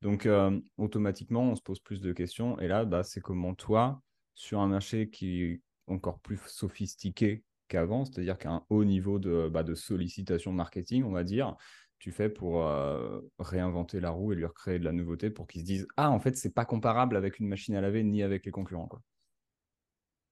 Donc, 0.00 0.26
euh, 0.26 0.60
automatiquement, 0.76 1.42
on 1.42 1.56
se 1.56 1.62
pose 1.62 1.80
plus 1.80 2.00
de 2.00 2.12
questions. 2.12 2.58
Et 2.60 2.68
là, 2.68 2.84
bah, 2.84 3.02
c'est 3.02 3.20
comment 3.20 3.54
toi, 3.54 4.02
sur 4.34 4.60
un 4.60 4.68
marché 4.68 5.10
qui 5.10 5.42
est 5.42 5.60
encore 5.86 6.20
plus 6.20 6.38
sophistiqué 6.46 7.42
qu'avant, 7.66 8.04
c'est-à-dire 8.04 8.38
qu'à 8.38 8.50
un 8.50 8.66
haut 8.70 8.84
niveau 8.84 9.18
de, 9.18 9.48
bah, 9.48 9.62
de, 9.62 9.74
sollicitation 9.74 10.52
marketing, 10.52 11.04
on 11.04 11.10
va 11.10 11.24
dire, 11.24 11.56
tu 11.98 12.12
fais 12.12 12.28
pour 12.28 12.64
euh, 12.64 13.20
réinventer 13.40 13.98
la 13.98 14.10
roue 14.10 14.32
et 14.32 14.36
lui 14.36 14.44
recréer 14.44 14.78
de 14.78 14.84
la 14.84 14.92
nouveauté 14.92 15.30
pour 15.30 15.48
qu'ils 15.48 15.62
se 15.62 15.66
disent 15.66 15.88
Ah, 15.96 16.10
en 16.10 16.20
fait, 16.20 16.36
c'est 16.36 16.54
pas 16.54 16.64
comparable 16.64 17.16
avec 17.16 17.40
une 17.40 17.48
machine 17.48 17.74
à 17.74 17.80
laver 17.80 18.04
ni 18.04 18.22
avec 18.22 18.46
les 18.46 18.52
concurrents. 18.52 18.86
Quoi. 18.86 19.02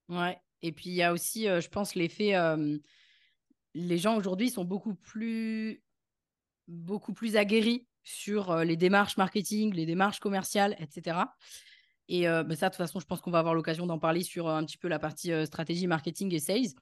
Ouais. 0.09 0.39
Et 0.63 0.71
puis, 0.71 0.91
il 0.91 0.95
y 0.95 1.03
a 1.03 1.13
aussi, 1.13 1.49
euh, 1.49 1.61
je 1.61 1.69
pense, 1.69 1.97
l'effet. 1.97 2.35
les 3.75 3.99
gens 3.99 4.17
aujourd'hui 4.17 4.49
sont 4.49 4.65
beaucoup 4.65 4.95
plus, 4.95 5.83
beaucoup 6.69 7.13
plus 7.13 7.37
aguerris 7.37 7.89
sur 8.07 8.53
euh, 8.53 8.65
les 8.65 8.77
démarches 8.77 9.17
marketing, 9.17 9.75
les 9.75 9.85
démarches 9.85 10.21
commerciales, 10.21 10.77
etc. 10.79 11.19
Et 12.09 12.29
euh, 12.29 12.45
bah, 12.45 12.55
ça, 12.55 12.69
de 12.69 12.75
toute 12.75 12.79
façon, 12.79 13.01
je 13.01 13.05
pense 13.05 13.21
qu'on 13.21 13.33
va 13.33 13.41
avoir 13.41 13.55
l'occasion 13.55 13.85
d'en 13.85 13.99
parler 13.99 14.23
sur 14.23 14.47
euh, 14.47 14.55
un 14.55 14.65
petit 14.65 14.79
peu 14.79 14.87
la 14.87 15.01
partie 15.01 15.33
stratégie 15.45 15.89
marketing 15.89 16.33
et 16.33 16.39
sales. 16.39 16.73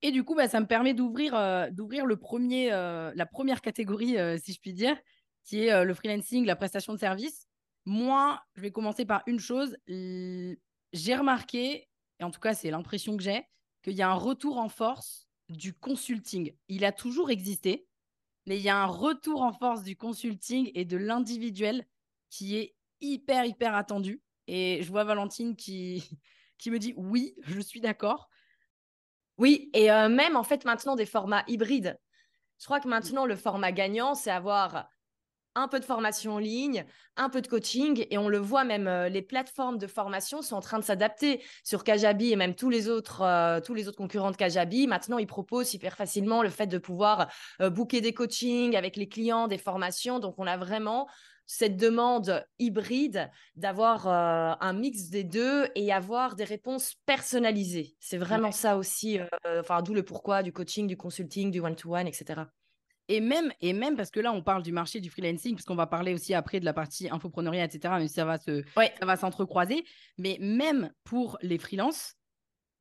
Et 0.00 0.10
du 0.10 0.24
coup, 0.24 0.34
bah, 0.34 0.48
ça 0.48 0.60
me 0.60 0.66
permet 0.66 0.94
d'ouvrir 0.94 1.70
d'ouvrir 1.70 2.06
le 2.06 2.16
premier, 2.16 2.68
la 2.68 3.26
première 3.26 3.62
catégorie, 3.62 4.16
si 4.38 4.52
je 4.52 4.60
puis 4.60 4.74
dire, 4.74 4.96
qui 5.44 5.64
est 5.64 5.84
le 5.84 5.94
freelancing, 5.94 6.44
la 6.44 6.56
prestation 6.56 6.92
de 6.92 6.98
service. 6.98 7.46
Moi, 7.86 8.38
je 8.54 8.60
vais 8.60 8.70
commencer 8.70 9.06
par 9.06 9.22
une 9.26 9.38
chose. 9.38 9.78
J'ai 9.86 11.16
remarqué, 11.16 11.88
et 12.20 12.24
en 12.24 12.30
tout 12.30 12.40
cas, 12.40 12.52
c'est 12.52 12.70
l'impression 12.70 13.16
que 13.16 13.22
j'ai, 13.22 13.46
qu'il 13.82 13.94
y 13.94 14.02
a 14.02 14.10
un 14.10 14.14
retour 14.14 14.58
en 14.58 14.68
force 14.68 15.26
du 15.48 15.72
consulting. 15.72 16.52
Il 16.68 16.84
a 16.84 16.92
toujours 16.92 17.30
existé, 17.30 17.86
mais 18.46 18.58
il 18.58 18.62
y 18.62 18.68
a 18.68 18.76
un 18.76 18.86
retour 18.86 19.42
en 19.42 19.52
force 19.52 19.82
du 19.82 19.96
consulting 19.96 20.70
et 20.74 20.84
de 20.84 20.96
l'individuel 20.96 21.86
qui 22.30 22.56
est 22.56 22.74
hyper, 23.00 23.44
hyper 23.44 23.74
attendu. 23.74 24.20
Et 24.46 24.82
je 24.82 24.90
vois 24.90 25.04
Valentine 25.04 25.56
qui, 25.56 26.02
me 26.66 26.78
dit 26.78 26.94
oui, 26.96 27.34
je 27.42 27.60
suis 27.60 27.80
d'accord. 27.80 28.28
Oui, 29.36 29.70
et 29.74 29.90
euh, 29.90 30.08
même 30.08 30.36
en 30.36 30.44
fait 30.44 30.64
maintenant 30.64 30.96
des 30.96 31.06
formats 31.06 31.44
hybrides. 31.48 31.98
Je 32.58 32.64
crois 32.66 32.80
que 32.80 32.88
maintenant 32.88 33.26
le 33.26 33.36
format 33.36 33.72
gagnant, 33.72 34.14
c'est 34.14 34.30
avoir 34.30 34.88
un 35.54 35.68
peu 35.68 35.78
de 35.78 35.84
formation 35.84 36.34
en 36.34 36.38
ligne, 36.38 36.84
un 37.16 37.28
peu 37.28 37.40
de 37.40 37.46
coaching, 37.46 38.06
et 38.10 38.18
on 38.18 38.28
le 38.28 38.38
voit 38.38 38.64
même, 38.64 38.88
euh, 38.88 39.08
les 39.08 39.22
plateformes 39.22 39.78
de 39.78 39.86
formation 39.86 40.42
sont 40.42 40.56
en 40.56 40.60
train 40.60 40.78
de 40.78 40.84
s'adapter 40.84 41.42
sur 41.62 41.84
Kajabi 41.84 42.32
et 42.32 42.36
même 42.36 42.54
tous 42.54 42.70
les 42.70 42.88
autres, 42.88 43.22
euh, 43.22 43.60
tous 43.60 43.74
les 43.74 43.86
autres 43.88 43.96
concurrents 43.96 44.32
de 44.32 44.36
Kajabi. 44.36 44.86
Maintenant, 44.86 45.18
ils 45.18 45.26
proposent 45.26 45.72
hyper 45.74 45.96
facilement 45.96 46.42
le 46.42 46.50
fait 46.50 46.66
de 46.66 46.78
pouvoir 46.78 47.30
euh, 47.60 47.70
booker 47.70 48.00
des 48.00 48.12
coachings 48.12 48.76
avec 48.76 48.96
les 48.96 49.08
clients, 49.08 49.46
des 49.46 49.58
formations. 49.58 50.18
Donc, 50.18 50.34
on 50.38 50.46
a 50.46 50.56
vraiment 50.56 51.08
cette 51.46 51.76
demande 51.76 52.42
hybride 52.58 53.30
d'avoir 53.54 54.08
un 54.08 54.72
mix 54.72 55.10
des 55.10 55.24
deux 55.24 55.68
et 55.74 55.92
avoir 55.92 56.36
des 56.36 56.44
réponses 56.44 56.94
personnalisées. 57.04 57.96
C'est 58.00 58.16
vraiment 58.16 58.50
ça 58.50 58.78
aussi, 58.78 59.20
enfin, 59.44 59.82
d'où 59.82 59.92
le 59.92 60.02
pourquoi 60.02 60.42
du 60.42 60.54
coaching, 60.54 60.86
du 60.86 60.96
consulting, 60.96 61.50
du 61.50 61.60
one-to-one, 61.60 62.06
-one, 62.06 62.08
etc. 62.08 62.44
Et 63.08 63.20
même, 63.20 63.52
et 63.60 63.72
même 63.72 63.96
parce 63.96 64.10
que 64.10 64.20
là, 64.20 64.32
on 64.32 64.42
parle 64.42 64.62
du 64.62 64.72
marché 64.72 65.00
du 65.00 65.10
freelancing, 65.10 65.54
parce 65.54 65.66
qu'on 65.66 65.74
va 65.74 65.86
parler 65.86 66.14
aussi 66.14 66.32
après 66.32 66.58
de 66.60 66.64
la 66.64 66.72
partie 66.72 67.10
infopreneuriat, 67.10 67.64
etc. 67.64 67.94
Mais 67.98 68.08
ça 68.08 68.24
va 68.24 68.38
se, 68.38 68.62
ça 68.74 69.06
va 69.06 69.16
s'entrecroiser. 69.16 69.84
Mais 70.16 70.38
même 70.40 70.90
pour 71.04 71.36
les 71.42 71.58
freelances, 71.58 72.14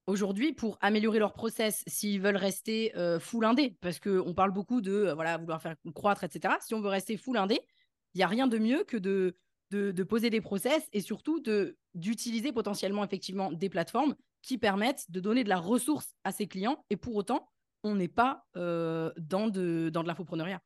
aujourd'hui, 0.08 0.54
pour 0.54 0.78
améliorer 0.82 1.20
leur 1.20 1.34
process, 1.34 1.84
s'ils 1.88 2.22
veulent 2.22 2.38
rester 2.38 2.96
euh, 2.96 3.20
full 3.20 3.46
indé, 3.46 3.78
parce 3.82 4.00
qu'on 4.00 4.34
parle 4.34 4.52
beaucoup 4.52 4.82
de 4.82 4.92
euh, 4.92 5.14
voilà, 5.14 5.38
vouloir 5.38 5.62
faire 5.62 5.76
croître, 5.94 6.24
etc. 6.24 6.56
Si 6.62 6.74
on 6.74 6.82
veut 6.82 6.90
rester 6.90 7.18
full 7.18 7.38
indé, 7.38 7.60
il 8.14 8.20
n'y 8.20 8.24
a 8.24 8.28
rien 8.28 8.48
de 8.48 8.58
mieux 8.58 8.84
que 8.84 8.98
de, 8.98 9.36
de, 9.72 10.04
poser 10.04 10.30
des 10.30 10.42
process 10.42 10.88
et 10.94 11.02
surtout 11.02 11.40
de, 11.40 11.78
d'utiliser 11.96 12.52
potentiellement 12.52 13.04
effectivement 13.04 13.52
des 13.52 13.70
plateformes 13.70 14.16
qui 14.42 14.58
permettent 14.58 15.10
de 15.10 15.20
donner 15.20 15.44
de 15.44 15.50
la 15.50 15.58
ressource 15.58 16.14
à 16.24 16.32
ses 16.32 16.48
clients 16.48 16.86
et 16.90 16.98
pour 16.98 17.16
autant, 17.16 17.50
on 17.84 17.96
n'est 17.96 18.08
pas 18.08 18.46
euh, 18.56 19.12
dans 19.18 19.48
de, 19.50 19.90
dans 19.90 20.04
de 20.04 20.08
l'infopreneuriat. 20.08 20.62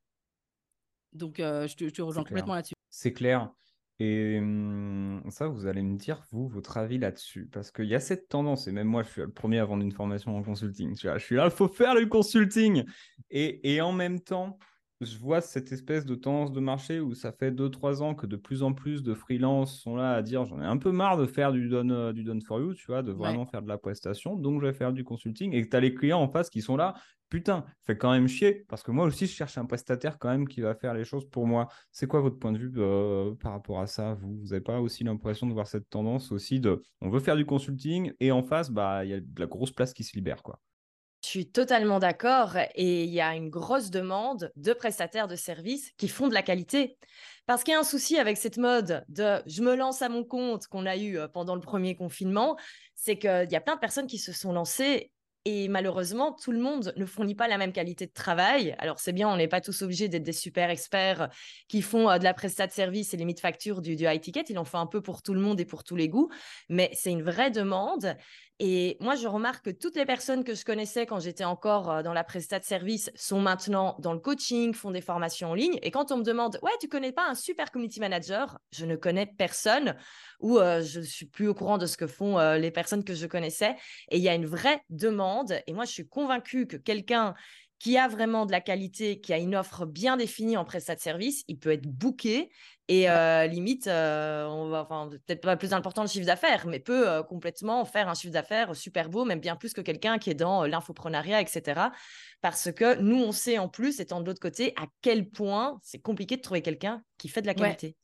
Donc, 1.14 1.38
je 1.38 1.76
te, 1.76 1.86
je 1.86 1.94
te 1.94 2.02
rejoins 2.02 2.24
complètement 2.24 2.56
là-dessus. 2.56 2.76
C'est 2.90 3.14
clair. 3.14 3.52
Et 4.00 4.40
mmh, 4.40 5.32
ça, 5.32 5.48
vous 5.48 5.66
allez 5.66 5.82
me 5.82 5.98
dire, 5.98 6.22
vous, 6.32 6.48
votre 6.48 6.78
avis 6.78 7.00
là-dessus. 7.00 7.48
Parce 7.48 7.72
qu'il 7.72 7.86
y 7.86 7.96
a 7.96 8.00
cette 8.00 8.30
tendance, 8.30 8.68
et 8.68 8.72
même 8.72 8.88
moi, 8.88 9.02
je 9.02 9.10
suis 9.10 9.22
le 9.22 9.32
premier 9.32 9.58
à 9.58 9.66
vendre 9.66 9.84
une 9.84 9.92
formation 9.92 10.38
en 10.38 10.44
consulting. 10.44 10.96
Je 10.96 11.18
suis 11.18 11.36
là, 11.36 11.46
il 11.46 11.52
faut 11.52 11.68
faire 11.68 11.96
du 11.96 12.08
consulting. 12.08 12.86
Et, 13.32 13.74
et 13.74 13.82
en 13.82 13.92
même 13.92 14.20
temps, 14.20 14.60
je 15.02 15.18
vois 15.18 15.42
cette 15.42 15.72
espèce 15.72 16.06
de 16.06 16.16
tendance 16.16 16.52
de 16.52 16.60
marché 16.60 17.00
où 17.00 17.14
ça 17.14 17.32
fait 17.32 17.52
2-3 17.52 18.02
ans 18.02 18.16
que 18.16 18.26
de 18.26 18.36
plus 18.36 18.64
en 18.64 18.74
plus 18.74 19.04
de 19.04 19.14
freelances 19.14 19.80
sont 19.80 19.96
là 19.96 20.14
à 20.14 20.22
dire 20.24 20.46
j'en 20.46 20.60
ai 20.62 20.66
un 20.66 20.78
peu 20.78 20.92
marre 20.92 21.18
de 21.18 21.26
faire 21.28 21.52
du 21.52 21.70
done, 21.70 21.92
euh, 21.92 22.14
du 22.14 22.24
done 22.24 22.42
for 22.42 22.60
you, 22.60 22.74
tu 22.74 22.86
vois, 22.88 23.04
de 23.04 23.12
vraiment 23.12 23.46
faire 23.46 23.62
de 23.62 23.68
la 23.68 23.78
prestation, 23.78 24.36
donc 24.36 24.62
je 24.62 24.68
vais 24.68 24.74
faire 24.74 24.94
du 24.94 25.04
consulting. 25.04 25.54
Et 25.54 25.62
que 25.64 25.70
tu 25.70 25.76
as 25.78 25.80
les 25.80 25.94
clients 25.94 26.20
en 26.20 26.28
face 26.30 26.50
qui 26.50 26.62
sont 26.62 26.78
là, 26.78 26.96
putain, 27.30 27.66
fait 27.86 27.98
quand 27.98 28.12
même 28.12 28.28
chier, 28.28 28.66
parce 28.68 28.82
que 28.84 28.92
moi 28.92 29.06
aussi 29.06 29.28
je 29.28 29.34
cherche 29.34 29.58
un 29.58 29.66
prestataire 29.66 30.18
quand 30.18 30.30
même 30.30 30.48
qui 30.48 30.62
va 30.62 30.74
faire 30.76 30.94
les 30.94 31.06
choses 31.06 31.30
pour 31.30 31.46
moi. 31.46 31.68
C'est 31.92 32.08
quoi 32.08 32.22
votre 32.22 32.40
point 32.40 32.52
de 32.52 32.58
vue 32.58 32.72
euh, 32.78 33.36
par 33.36 33.52
rapport 33.52 33.80
à 33.80 33.88
ça 33.88 34.16
Vous? 34.16 34.38
Vous 34.40 34.48
n'avez 34.48 34.62
pas 34.62 34.80
aussi 34.82 35.04
l'impression 35.04 35.48
de 35.48 35.54
voir 35.54 35.68
cette 35.68 35.90
tendance 35.90 36.32
aussi 36.32 36.60
de 36.60 36.82
on 37.02 37.10
veut 37.10 37.20
faire 37.20 37.36
du 37.36 37.46
consulting 37.46 38.14
et 38.20 38.32
en 38.32 38.42
face, 38.44 38.72
bah 38.72 39.06
il 39.06 39.12
y 39.12 39.14
a 39.14 39.20
de 39.20 39.40
la 39.40 39.46
grosse 39.48 39.72
place 39.72 39.94
qui 39.94 40.04
se 40.04 40.16
libère 40.16 40.42
quoi. 40.44 40.60
Suis 41.38 41.46
totalement 41.46 42.00
d'accord 42.00 42.58
et 42.74 43.04
il 43.04 43.12
y 43.12 43.22
a 43.22 43.36
une 43.36 43.52
grosse 43.52 43.92
demande 43.92 44.52
de 44.56 44.74
prestataires 44.74 45.28
de 45.28 45.36
services 45.36 45.92
qui 45.96 46.08
font 46.08 46.28
de 46.28 46.34
la 46.34 46.42
qualité. 46.42 46.98
Parce 47.46 47.64
qu'il 47.64 47.74
y 47.74 47.76
a 47.76 47.80
un 47.80 47.84
souci 47.84 48.18
avec 48.18 48.38
cette 48.38 48.58
mode 48.58 49.06
de 49.08 49.44
je 49.46 49.62
me 49.62 49.76
lance 49.76 50.02
à 50.02 50.10
mon 50.10 50.24
compte 50.24 50.66
qu'on 50.66 50.88
a 50.88 50.98
eu 50.98 51.20
euh, 51.20 51.28
pendant 51.28 51.54
le 51.54 51.62
premier 51.62 51.96
confinement, 51.96 52.58
c'est 52.96 53.20
qu'il 53.20 53.50
y 53.52 53.56
a 53.56 53.62
plein 53.62 53.76
de 53.76 53.80
personnes 53.80 54.08
qui 54.08 54.18
se 54.18 54.32
sont 54.34 54.52
lancées 54.52 55.12
et 55.50 55.70
malheureusement, 55.70 56.34
tout 56.34 56.52
le 56.52 56.60
monde 56.60 56.92
ne 56.98 57.06
fournit 57.06 57.34
pas 57.34 57.48
la 57.48 57.58
même 57.58 57.72
qualité 57.72 58.06
de 58.06 58.12
travail. 58.12 58.76
Alors, 58.80 59.00
c'est 59.00 59.14
bien, 59.14 59.30
on 59.30 59.38
n'est 59.38 59.48
pas 59.48 59.62
tous 59.62 59.82
obligés 59.82 60.10
d'être 60.10 60.24
des 60.24 60.34
super 60.34 60.70
experts 60.70 61.30
qui 61.70 61.82
font 61.82 62.10
euh, 62.10 62.18
de 62.18 62.26
la 62.26 62.34
prestat 62.34 62.68
de 62.68 62.74
service 62.74 63.14
et 63.14 63.18
limite 63.18 63.40
facture 63.40 63.82
du, 63.82 63.96
du 63.96 64.06
high 64.06 64.20
ticket. 64.20 64.44
Il 64.50 64.60
en 64.60 64.66
fait 64.66 64.76
un 64.76 64.88
peu 64.88 65.02
pour 65.02 65.22
tout 65.22 65.34
le 65.34 65.40
monde 65.40 65.58
et 65.62 65.66
pour 65.66 65.86
tous 65.86 65.96
les 65.96 66.10
goûts. 66.10 66.30
Mais 66.68 66.90
c'est 66.94 67.12
une 67.12 67.24
vraie 67.24 67.50
demande. 67.50 68.18
Et 68.60 68.98
moi, 69.00 69.16
je 69.16 69.28
remarque 69.28 69.66
que 69.66 69.70
toutes 69.70 69.96
les 69.96 70.06
personnes 70.06 70.44
que 70.44 70.56
je 70.56 70.66
connaissais 70.66 71.06
quand 71.06 71.20
j'étais 71.20 71.44
encore 71.44 71.92
euh, 71.92 72.02
dans 72.02 72.14
la 72.14 72.24
prestat 72.24 72.58
de 72.58 72.64
service 72.64 73.12
sont 73.14 73.40
maintenant 73.40 73.96
dans 74.00 74.14
le 74.14 74.20
coaching, 74.20 74.74
font 74.74 74.90
des 74.90 75.02
formations 75.02 75.52
en 75.52 75.54
ligne. 75.54 75.78
Et 75.84 75.92
quand 75.92 76.12
on 76.12 76.18
me 76.18 76.24
demande, 76.24 76.58
ouais, 76.64 76.72
tu 76.82 76.88
connais 76.88 77.12
pas 77.12 77.28
un 77.28 77.36
super 77.36 77.72
community 77.72 78.00
manager? 78.00 78.58
Je 78.72 78.86
ne 78.86 78.96
connais 78.96 79.28
personne 79.28 79.96
ou 80.40 80.58
euh, 80.58 80.82
je 80.82 81.02
suis 81.02 81.28
plus 81.28 81.48
au 81.48 81.54
courant 81.54 81.78
de 81.78 81.86
ce 81.86 81.98
que 81.98 82.08
font 82.08 82.40
euh, 82.40 82.58
les 82.58 82.72
personnes 82.72 83.04
que 83.04 83.14
je 83.14 83.28
connaissais. 83.28 83.76
Et 84.10 84.18
il 84.18 84.24
y 84.24 84.30
a 84.30 84.34
une 84.34 84.48
vraie 84.48 84.82
demande. 84.90 85.60
Et 85.68 85.74
moi, 85.74 85.86
je 85.86 85.92
suis 85.92 86.08
convaincue 86.08 86.66
que 86.66 86.78
quelqu'un 86.78 87.36
qui 87.80 87.98
a 87.98 88.08
vraiment 88.08 88.46
de 88.46 88.52
la 88.52 88.62
qualité, 88.62 89.20
qui 89.20 89.34
a 89.34 89.38
une 89.38 89.56
offre 89.56 89.86
bien 89.86 90.18
définie 90.18 90.58
en 90.58 90.66
prestat 90.66 90.96
de 90.96 91.00
service, 91.00 91.44
il 91.48 91.60
peut 91.60 91.72
être 91.72 91.88
booké 91.88 92.50
et 92.90 93.10
euh, 93.10 93.48
limite, 93.48 93.88
euh, 93.88 94.46
on 94.46 94.70
va, 94.70 94.84
enfin, 94.84 95.10
peut-être 95.10 95.42
pas 95.42 95.58
plus 95.58 95.74
important 95.74 96.04
le 96.04 96.08
chiffre 96.08 96.26
d'affaires, 96.26 96.66
mais 96.68 96.80
peut 96.80 97.08
euh, 97.08 97.22
complètement 97.22 97.84
faire 97.84 98.08
un 98.08 98.14
chiffre 98.14 98.32
d'affaires 98.32 98.76
super 98.76 99.10
beau, 99.10 99.26
même 99.26 99.42
bien 99.42 99.58
plus 99.58 99.74
que 99.74 99.82
quelqu'un 99.82 100.18
qui 100.18 100.30
est 100.30 100.36
dans 100.36 100.64
l'infoprenariat, 100.64 101.42
etc. 101.42 101.82
Parce 102.40 102.72
que 102.72 103.00
nous, 103.02 103.18
on 103.18 103.34
sait 103.34 103.58
en 103.58 103.68
plus, 103.68 104.00
étant 104.00 104.22
de 104.22 104.26
l'autre 104.26 104.40
côté, 104.40 104.74
à 104.78 104.86
quel 105.02 105.30
point 105.30 105.80
c'est 105.84 106.00
compliqué 106.00 106.38
de 106.38 106.42
trouver 106.42 106.62
quelqu'un 106.62 107.04
qui 107.18 107.28
fait 107.28 107.42
de 107.42 107.48
la 107.48 107.56
qualité. 107.56 107.98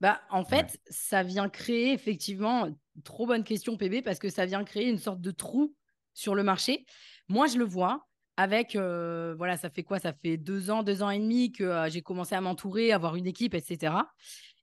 Bah, 0.00 0.20
en 0.30 0.44
fait, 0.44 0.78
ça 0.88 1.24
vient 1.24 1.48
créer 1.48 1.92
effectivement, 1.92 2.68
trop 3.02 3.26
bonne 3.26 3.42
question 3.42 3.76
PB, 3.76 4.02
parce 4.04 4.20
que 4.20 4.30
ça 4.30 4.46
vient 4.46 4.62
créer 4.62 4.88
une 4.88 4.98
sorte 4.98 5.20
de 5.20 5.32
trou 5.32 5.74
sur 6.14 6.36
le 6.36 6.44
marché. 6.44 6.86
Moi, 7.28 7.48
je 7.48 7.58
le 7.58 7.64
vois, 7.64 8.07
avec, 8.38 8.76
voilà, 8.76 9.58
ça 9.58 9.68
fait 9.68 9.82
quoi? 9.82 9.98
Ça 9.98 10.14
fait 10.14 10.38
deux 10.38 10.70
ans, 10.70 10.82
deux 10.82 11.02
ans 11.02 11.10
et 11.10 11.18
demi 11.18 11.52
que 11.52 11.86
j'ai 11.90 12.00
commencé 12.00 12.34
à 12.34 12.40
m'entourer, 12.40 12.92
avoir 12.92 13.16
une 13.16 13.26
équipe, 13.26 13.52
etc. 13.52 13.94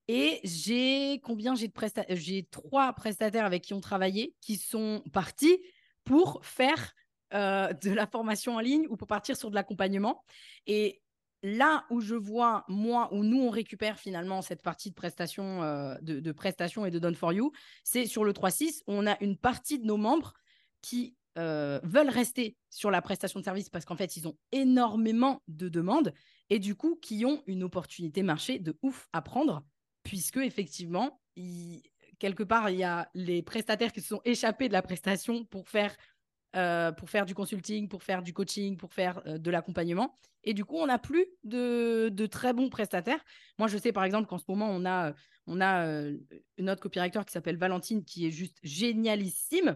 Et 0.07 0.39
j'ai 0.43 1.19
combien 1.23 1.55
j'ai 1.55 1.67
prestataires 1.67 2.15
J'ai 2.15 2.47
trois 2.49 2.93
prestataires 2.93 3.45
avec 3.45 3.63
qui 3.63 3.73
on 3.73 3.81
travaillait 3.81 4.33
qui 4.39 4.55
sont 4.55 5.03
partis 5.11 5.59
pour 6.05 6.39
faire 6.45 6.93
de 7.31 7.93
la 7.93 8.07
formation 8.07 8.55
en 8.55 8.59
ligne 8.59 8.87
ou 8.89 8.95
pour 8.95 9.07
partir 9.07 9.35
sur 9.35 9.49
de 9.49 9.55
l'accompagnement. 9.55 10.23
Et 10.67 11.01
là 11.43 11.85
où 11.89 11.99
je 11.99 12.15
vois, 12.15 12.63
moi, 12.69 13.13
où 13.13 13.23
nous, 13.23 13.41
on 13.41 13.49
récupère 13.49 13.99
finalement 13.99 14.41
cette 14.41 14.61
partie 14.61 14.89
de 14.89 14.95
prestation, 14.95 15.59
de 16.01 16.31
prestation 16.31 16.85
et 16.85 16.91
de 16.91 16.99
Done 16.99 17.15
for 17.15 17.33
You, 17.33 17.51
c'est 17.83 18.05
sur 18.05 18.23
le 18.23 18.31
3.6, 18.31 18.83
on 18.87 19.05
a 19.05 19.21
une 19.21 19.37
partie 19.37 19.79
de 19.79 19.85
nos 19.85 19.97
membres 19.97 20.33
qui 20.81 21.17
euh, 21.37 21.81
veulent 21.83 22.09
rester 22.09 22.55
sur 22.69 22.91
la 22.91 23.01
prestation 23.01 23.39
de 23.41 23.43
service 23.43 23.69
parce 23.69 23.83
qu'en 23.83 23.97
fait, 23.97 24.15
ils 24.15 24.25
ont 24.27 24.37
énormément 24.53 25.41
de 25.49 25.67
demandes 25.67 26.13
et 26.49 26.59
du 26.59 26.75
coup, 26.75 26.97
qui 27.01 27.25
ont 27.25 27.43
une 27.45 27.63
opportunité 27.63 28.23
marché 28.23 28.57
de 28.57 28.77
ouf 28.81 29.09
à 29.11 29.21
prendre, 29.21 29.65
puisque 30.03 30.37
effectivement, 30.37 31.19
quelque 32.19 32.43
part, 32.43 32.69
il 32.69 32.77
y 32.77 32.83
a 32.83 33.09
les 33.13 33.43
prestataires 33.43 33.91
qui 33.91 33.99
se 33.99 34.07
sont 34.07 34.21
échappés 34.23 34.69
de 34.69 34.73
la 34.73 34.81
prestation 34.81 35.43
pour 35.43 35.67
faire, 35.67 35.93
euh, 36.55 36.93
pour 36.93 37.09
faire 37.09 37.25
du 37.25 37.35
consulting, 37.35 37.89
pour 37.89 38.03
faire 38.03 38.21
du 38.21 38.31
coaching, 38.31 38.77
pour 38.77 38.93
faire 38.93 39.21
euh, 39.25 39.37
de 39.37 39.51
l'accompagnement. 39.51 40.17
Et 40.45 40.53
du 40.53 40.63
coup, 40.63 40.77
on 40.77 40.85
n'a 40.85 40.99
plus 40.99 41.25
de, 41.43 42.09
de, 42.13 42.25
très 42.27 42.53
bons 42.53 42.69
prestataires. 42.69 43.25
Moi, 43.57 43.67
je 43.67 43.77
sais 43.77 43.91
par 43.91 44.05
exemple 44.05 44.27
qu'en 44.27 44.37
ce 44.37 44.45
moment, 44.47 44.69
on 44.69 44.85
a, 44.85 45.13
on 45.47 45.59
a 45.59 45.85
une 46.57 46.69
autre 46.69 46.81
copywriter 46.81 47.19
qui 47.25 47.33
s'appelle 47.33 47.57
Valentine 47.57 48.05
qui 48.05 48.27
est 48.27 48.31
juste 48.31 48.57
génialissime 48.61 49.75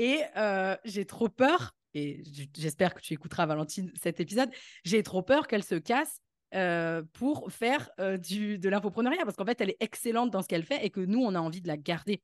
et 0.00 0.22
euh, 0.38 0.74
j'ai 0.86 1.04
trop 1.04 1.28
peur, 1.28 1.76
et 1.92 2.22
j'espère 2.56 2.94
que 2.94 3.02
tu 3.02 3.12
écouteras, 3.12 3.44
Valentine, 3.44 3.92
cet 4.00 4.18
épisode, 4.18 4.48
j'ai 4.82 5.02
trop 5.02 5.20
peur 5.20 5.46
qu'elle 5.46 5.62
se 5.62 5.74
casse 5.74 6.22
euh, 6.54 7.02
pour 7.12 7.52
faire 7.52 7.90
euh, 8.00 8.16
du, 8.16 8.58
de 8.58 8.70
l'infopreneuriat, 8.70 9.26
parce 9.26 9.36
qu'en 9.36 9.44
fait, 9.44 9.60
elle 9.60 9.68
est 9.68 9.76
excellente 9.80 10.30
dans 10.30 10.40
ce 10.40 10.48
qu'elle 10.48 10.64
fait 10.64 10.86
et 10.86 10.88
que 10.88 11.00
nous, 11.00 11.20
on 11.20 11.34
a 11.34 11.38
envie 11.38 11.60
de 11.60 11.68
la 11.68 11.76
garder. 11.76 12.22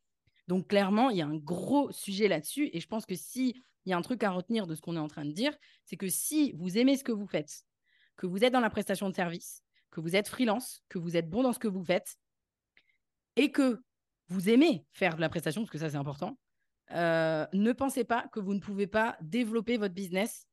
Donc, 0.49 0.69
clairement, 0.69 1.11
il 1.11 1.19
y 1.19 1.21
a 1.21 1.27
un 1.27 1.37
gros 1.37 1.93
sujet 1.93 2.29
là-dessus. 2.29 2.71
Et 2.73 2.81
je 2.81 2.87
pense 2.87 3.05
que 3.05 3.15
s'il 3.15 3.53
y 3.85 3.93
a 3.93 3.97
un 3.99 4.01
truc 4.01 4.25
à 4.25 4.31
retenir 4.31 4.67
de 4.67 4.75
ce 4.75 4.81
qu'on 4.81 4.97
est 4.97 5.01
en 5.01 5.09
train 5.09 5.27
de 5.27 5.33
dire, 5.33 5.55
c'est 5.85 5.97
que 5.99 6.09
si 6.09 6.53
vous 6.53 6.79
aimez 6.79 6.97
ce 6.97 7.05
que 7.05 7.13
vous 7.13 7.27
faites, 7.27 7.67
que 8.17 8.27
vous 8.27 8.43
êtes 8.43 8.55
dans 8.55 8.61
la 8.61 8.71
prestation 8.71 9.11
de 9.11 9.15
service, 9.15 9.63
que 9.91 10.01
vous 10.01 10.17
êtes 10.17 10.29
freelance, 10.29 10.83
que 10.89 10.99
vous 10.99 11.15
êtes 11.15 11.29
bon 11.29 11.43
dans 11.43 11.53
ce 11.53 11.59
que 11.59 11.69
vous 11.69 11.85
faites, 11.85 12.17
et 13.37 13.53
que 13.53 13.83
vous 14.29 14.49
aimez 14.49 14.87
faire 14.93 15.17
de 15.17 15.21
la 15.21 15.29
prestation, 15.29 15.61
parce 15.61 15.71
que 15.71 15.79
ça, 15.79 15.91
c'est 15.91 15.97
important, 15.97 16.39
euh, 16.93 17.47
ne 17.53 17.73
pensez 17.73 18.05
pas 18.05 18.29
que 18.33 18.41
vous 18.41 18.55
ne 18.55 18.61
pouvez 18.61 18.87
pas 18.87 19.17
développer 19.21 19.77
votre 19.77 19.95
business 19.95 20.47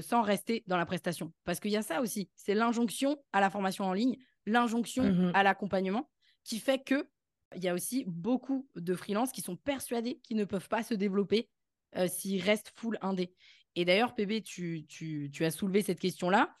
sans 0.00 0.22
rester 0.22 0.64
dans 0.66 0.76
la 0.76 0.86
prestation. 0.86 1.32
Parce 1.44 1.60
qu'il 1.60 1.70
y 1.70 1.76
a 1.76 1.82
ça 1.82 2.00
aussi, 2.00 2.30
c'est 2.34 2.54
l'injonction 2.54 3.22
à 3.32 3.40
la 3.40 3.50
formation 3.50 3.84
en 3.84 3.92
ligne, 3.92 4.16
l'injonction 4.46 5.04
mmh 5.04 5.32
à 5.34 5.42
l'accompagnement, 5.42 6.08
qui 6.44 6.58
fait 6.58 6.82
que 6.82 7.08
il 7.56 7.62
y 7.62 7.68
a 7.68 7.74
aussi 7.74 8.04
beaucoup 8.06 8.68
de 8.76 8.94
freelances 8.94 9.32
qui 9.32 9.40
sont 9.40 9.56
persuadés 9.56 10.20
qu'ils 10.22 10.36
ne 10.36 10.44
peuvent 10.44 10.68
pas 10.68 10.82
se 10.82 10.94
développer 10.94 11.48
euh, 11.96 12.06
s'ils 12.08 12.42
restent 12.42 12.72
full 12.76 12.98
indé. 13.00 13.34
Et 13.74 13.84
d'ailleurs, 13.84 14.14
PB, 14.14 14.42
tu, 14.42 14.84
tu, 14.86 15.30
tu, 15.32 15.44
as 15.44 15.50
soulevé 15.50 15.82
cette 15.82 16.00
question-là. 16.00 16.54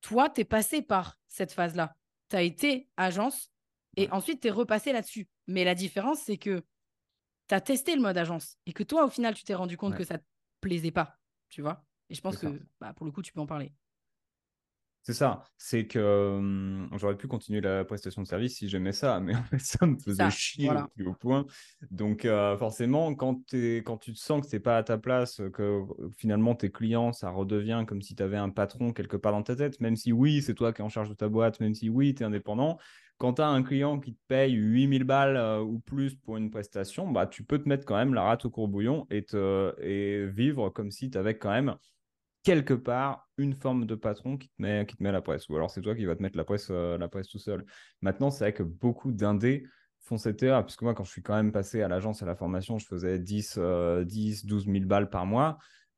Toi, 0.00 0.28
tu 0.28 0.42
es 0.42 0.44
passé 0.44 0.82
par 0.82 1.18
cette 1.28 1.52
phase-là. 1.52 1.94
Tu 2.28 2.36
as 2.36 2.42
été 2.42 2.88
agence 2.96 3.50
et 3.96 4.10
ensuite 4.10 4.40
tu 4.40 4.48
es 4.48 4.50
repassé 4.50 4.92
là-dessus. 4.92 5.28
Mais 5.46 5.64
la 5.64 5.74
différence, 5.74 6.20
c'est 6.20 6.36
que 6.36 6.62
tu 7.48 7.54
as 7.54 7.60
testé 7.60 7.94
le 7.94 8.02
mode 8.02 8.16
agence 8.16 8.58
et 8.66 8.72
que 8.72 8.82
toi, 8.82 9.04
au 9.04 9.10
final, 9.10 9.34
tu 9.34 9.44
t'es 9.44 9.54
rendu 9.54 9.76
compte 9.76 9.96
que 9.96 10.04
ça 10.04 10.18
te 10.18 10.24
plaisait 10.60 10.90
pas, 10.90 11.18
tu 11.48 11.62
vois. 11.62 11.84
Et 12.10 12.14
je 12.14 12.20
pense 12.20 12.36
que 12.36 12.46
bah, 12.80 12.92
pour 12.94 13.06
le 13.06 13.12
coup, 13.12 13.22
tu 13.22 13.32
peux 13.32 13.40
en 13.40 13.46
parler. 13.46 13.72
C'est 15.06 15.12
ça, 15.12 15.44
c'est 15.58 15.86
que 15.86 16.88
j'aurais 16.96 17.18
pu 17.18 17.28
continuer 17.28 17.60
la 17.60 17.84
prestation 17.84 18.22
de 18.22 18.26
service 18.26 18.56
si 18.56 18.70
j'aimais 18.70 18.92
ça, 18.92 19.20
mais 19.20 19.34
en 19.36 19.42
fait, 19.42 19.58
ça 19.58 19.84
me 19.84 19.98
faisait 19.98 20.30
chier 20.30 20.70
au 21.04 21.12
point. 21.12 21.44
Donc, 21.90 22.26
forcément, 22.58 23.14
quand, 23.14 23.42
quand 23.84 23.98
tu 23.98 24.14
te 24.14 24.18
sens 24.18 24.40
que 24.40 24.46
c'est 24.48 24.60
pas 24.60 24.78
à 24.78 24.82
ta 24.82 24.96
place, 24.96 25.42
que 25.52 25.82
finalement 26.16 26.54
tes 26.54 26.70
clients, 26.70 27.12
ça 27.12 27.28
redevient 27.28 27.84
comme 27.86 28.00
si 28.00 28.14
tu 28.14 28.22
avais 28.22 28.38
un 28.38 28.48
patron 28.48 28.94
quelque 28.94 29.18
part 29.18 29.32
dans 29.32 29.42
ta 29.42 29.54
tête, 29.54 29.78
même 29.78 29.94
si 29.94 30.10
oui, 30.10 30.40
c'est 30.40 30.54
toi 30.54 30.72
qui 30.72 30.80
es 30.80 30.84
en 30.84 30.88
charge 30.88 31.10
de 31.10 31.14
ta 31.14 31.28
boîte, 31.28 31.60
même 31.60 31.74
si 31.74 31.90
oui, 31.90 32.14
tu 32.14 32.22
es 32.22 32.26
indépendant, 32.26 32.78
quand 33.24 33.32
tu 33.32 33.40
as 33.40 33.48
un 33.48 33.62
client 33.62 34.00
qui 34.00 34.12
te 34.12 34.20
paye 34.28 34.52
8000 34.52 35.04
balles 35.04 35.38
euh, 35.38 35.58
ou 35.60 35.78
plus 35.78 36.14
pour 36.14 36.36
une 36.36 36.50
prestation, 36.50 37.10
bah, 37.10 37.26
tu 37.26 37.42
peux 37.42 37.58
te 37.58 37.66
mettre 37.66 37.86
quand 37.86 37.96
même 37.96 38.12
la 38.12 38.22
rate 38.22 38.44
au 38.44 38.50
courbouillon 38.50 39.06
et, 39.08 39.24
te, 39.24 39.74
et 39.80 40.26
vivre 40.26 40.68
comme 40.68 40.90
si 40.90 41.10
tu 41.10 41.16
avais 41.16 41.38
quand 41.38 41.48
même 41.48 41.74
quelque 42.42 42.74
part 42.74 43.26
une 43.38 43.54
forme 43.54 43.86
de 43.86 43.94
patron 43.94 44.36
qui 44.36 44.48
te 44.48 44.54
met, 44.58 44.84
qui 44.84 44.96
te 44.96 45.02
met 45.02 45.10
la 45.10 45.22
presse. 45.22 45.48
Ou 45.48 45.56
alors 45.56 45.70
c'est 45.70 45.80
toi 45.80 45.94
qui 45.94 46.04
vas 46.04 46.16
te 46.16 46.22
mettre 46.22 46.36
la 46.36 46.44
presse, 46.44 46.68
euh, 46.70 46.98
la 46.98 47.08
presse 47.08 47.28
tout 47.28 47.38
seul. 47.38 47.64
Maintenant, 48.02 48.30
c'est 48.30 48.44
vrai 48.44 48.52
que 48.52 48.62
beaucoup 48.62 49.10
d'indés 49.10 49.64
font 50.00 50.18
cette 50.18 50.42
erreur, 50.42 50.62
puisque 50.62 50.82
moi, 50.82 50.92
quand 50.92 51.04
je 51.04 51.10
suis 51.10 51.22
quand 51.22 51.34
même 51.34 51.50
passé 51.50 51.80
à 51.80 51.88
l'agence 51.88 52.22
à 52.22 52.26
la 52.26 52.36
formation, 52.36 52.76
je 52.76 52.84
faisais 52.84 53.18
10, 53.18 53.58
10 54.04 54.44
12 54.44 54.66
000 54.66 54.84
balles 54.84 55.08
par 55.08 55.24
mois. 55.24 55.56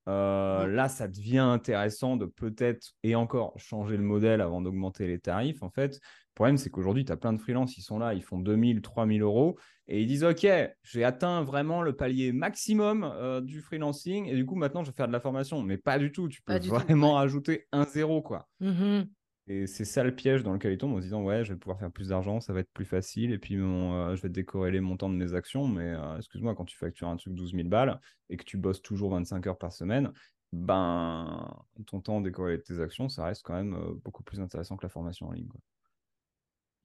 Euh, 0.08 0.66
là, 0.66 0.88
ça 0.88 1.08
devient 1.08 1.38
intéressant 1.38 2.16
de 2.16 2.26
peut-être, 2.26 2.92
et 3.02 3.14
encore, 3.14 3.52
changer 3.58 3.96
le 3.96 4.02
modèle 4.02 4.40
avant 4.40 4.60
d'augmenter 4.60 5.06
les 5.06 5.18
tarifs. 5.18 5.62
En 5.62 5.70
fait, 5.70 5.94
le 5.94 6.34
problème, 6.34 6.58
c'est 6.58 6.70
qu'aujourd'hui, 6.70 7.04
tu 7.04 7.12
as 7.12 7.16
plein 7.16 7.32
de 7.32 7.40
freelances, 7.40 7.76
ils 7.76 7.82
sont 7.82 7.98
là, 7.98 8.14
ils 8.14 8.22
font 8.22 8.38
2000, 8.38 8.82
3000 8.82 9.22
euros, 9.22 9.58
et 9.88 10.00
ils 10.02 10.06
disent, 10.06 10.24
OK, 10.24 10.46
j'ai 10.82 11.04
atteint 11.04 11.42
vraiment 11.42 11.82
le 11.82 11.94
palier 11.94 12.32
maximum 12.32 13.04
euh, 13.04 13.40
du 13.40 13.60
freelancing, 13.60 14.26
et 14.26 14.34
du 14.34 14.46
coup, 14.46 14.54
maintenant, 14.54 14.84
je 14.84 14.90
vais 14.90 14.96
faire 14.96 15.08
de 15.08 15.12
la 15.12 15.20
formation. 15.20 15.62
Mais 15.62 15.76
pas 15.76 15.98
du 15.98 16.12
tout, 16.12 16.28
tu 16.28 16.40
peux 16.42 16.56
vraiment 16.58 17.14
rajouter 17.14 17.66
un 17.72 17.84
zéro, 17.84 18.22
quoi. 18.22 18.48
Mmh 18.60 19.02
et 19.48 19.66
c'est 19.68 19.84
ça 19.84 20.02
le 20.02 20.14
piège 20.14 20.42
dans 20.42 20.52
lequel 20.52 20.72
ils 20.72 20.78
tombent 20.78 20.94
en 20.94 20.98
se 20.98 21.02
disant 21.02 21.22
ouais, 21.22 21.44
je 21.44 21.52
vais 21.52 21.58
pouvoir 21.58 21.78
faire 21.78 21.92
plus 21.92 22.08
d'argent, 22.08 22.40
ça 22.40 22.52
va 22.52 22.60
être 22.60 22.72
plus 22.72 22.84
facile, 22.84 23.32
et 23.32 23.38
puis 23.38 23.56
euh, 23.56 24.16
je 24.16 24.22
vais 24.22 24.28
décorréler 24.28 24.78
le 24.78 24.84
montant 24.84 25.08
de 25.08 25.14
mes 25.14 25.34
actions. 25.34 25.68
Mais 25.68 25.94
euh, 25.94 26.16
excuse-moi, 26.16 26.56
quand 26.56 26.64
tu 26.64 26.76
factures 26.76 27.06
un 27.06 27.16
truc 27.16 27.34
12 27.34 27.52
000 27.52 27.68
balles 27.68 28.00
et 28.28 28.36
que 28.36 28.44
tu 28.44 28.56
bosses 28.56 28.82
toujours 28.82 29.10
25 29.10 29.46
heures 29.46 29.58
par 29.58 29.72
semaine, 29.72 30.12
ben 30.52 31.48
ton 31.86 32.00
temps 32.00 32.20
décorrélé 32.20 32.58
de 32.58 32.62
tes 32.62 32.80
actions, 32.80 33.08
ça 33.08 33.24
reste 33.24 33.42
quand 33.44 33.54
même 33.54 33.74
euh, 33.74 33.94
beaucoup 34.04 34.24
plus 34.24 34.40
intéressant 34.40 34.76
que 34.76 34.84
la 34.84 34.88
formation 34.88 35.28
en 35.28 35.32
ligne. 35.32 35.48
Quoi. 35.48 35.60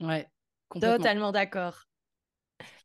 Ouais, 0.07 0.27
totalement 0.79 1.31
d'accord. 1.31 1.85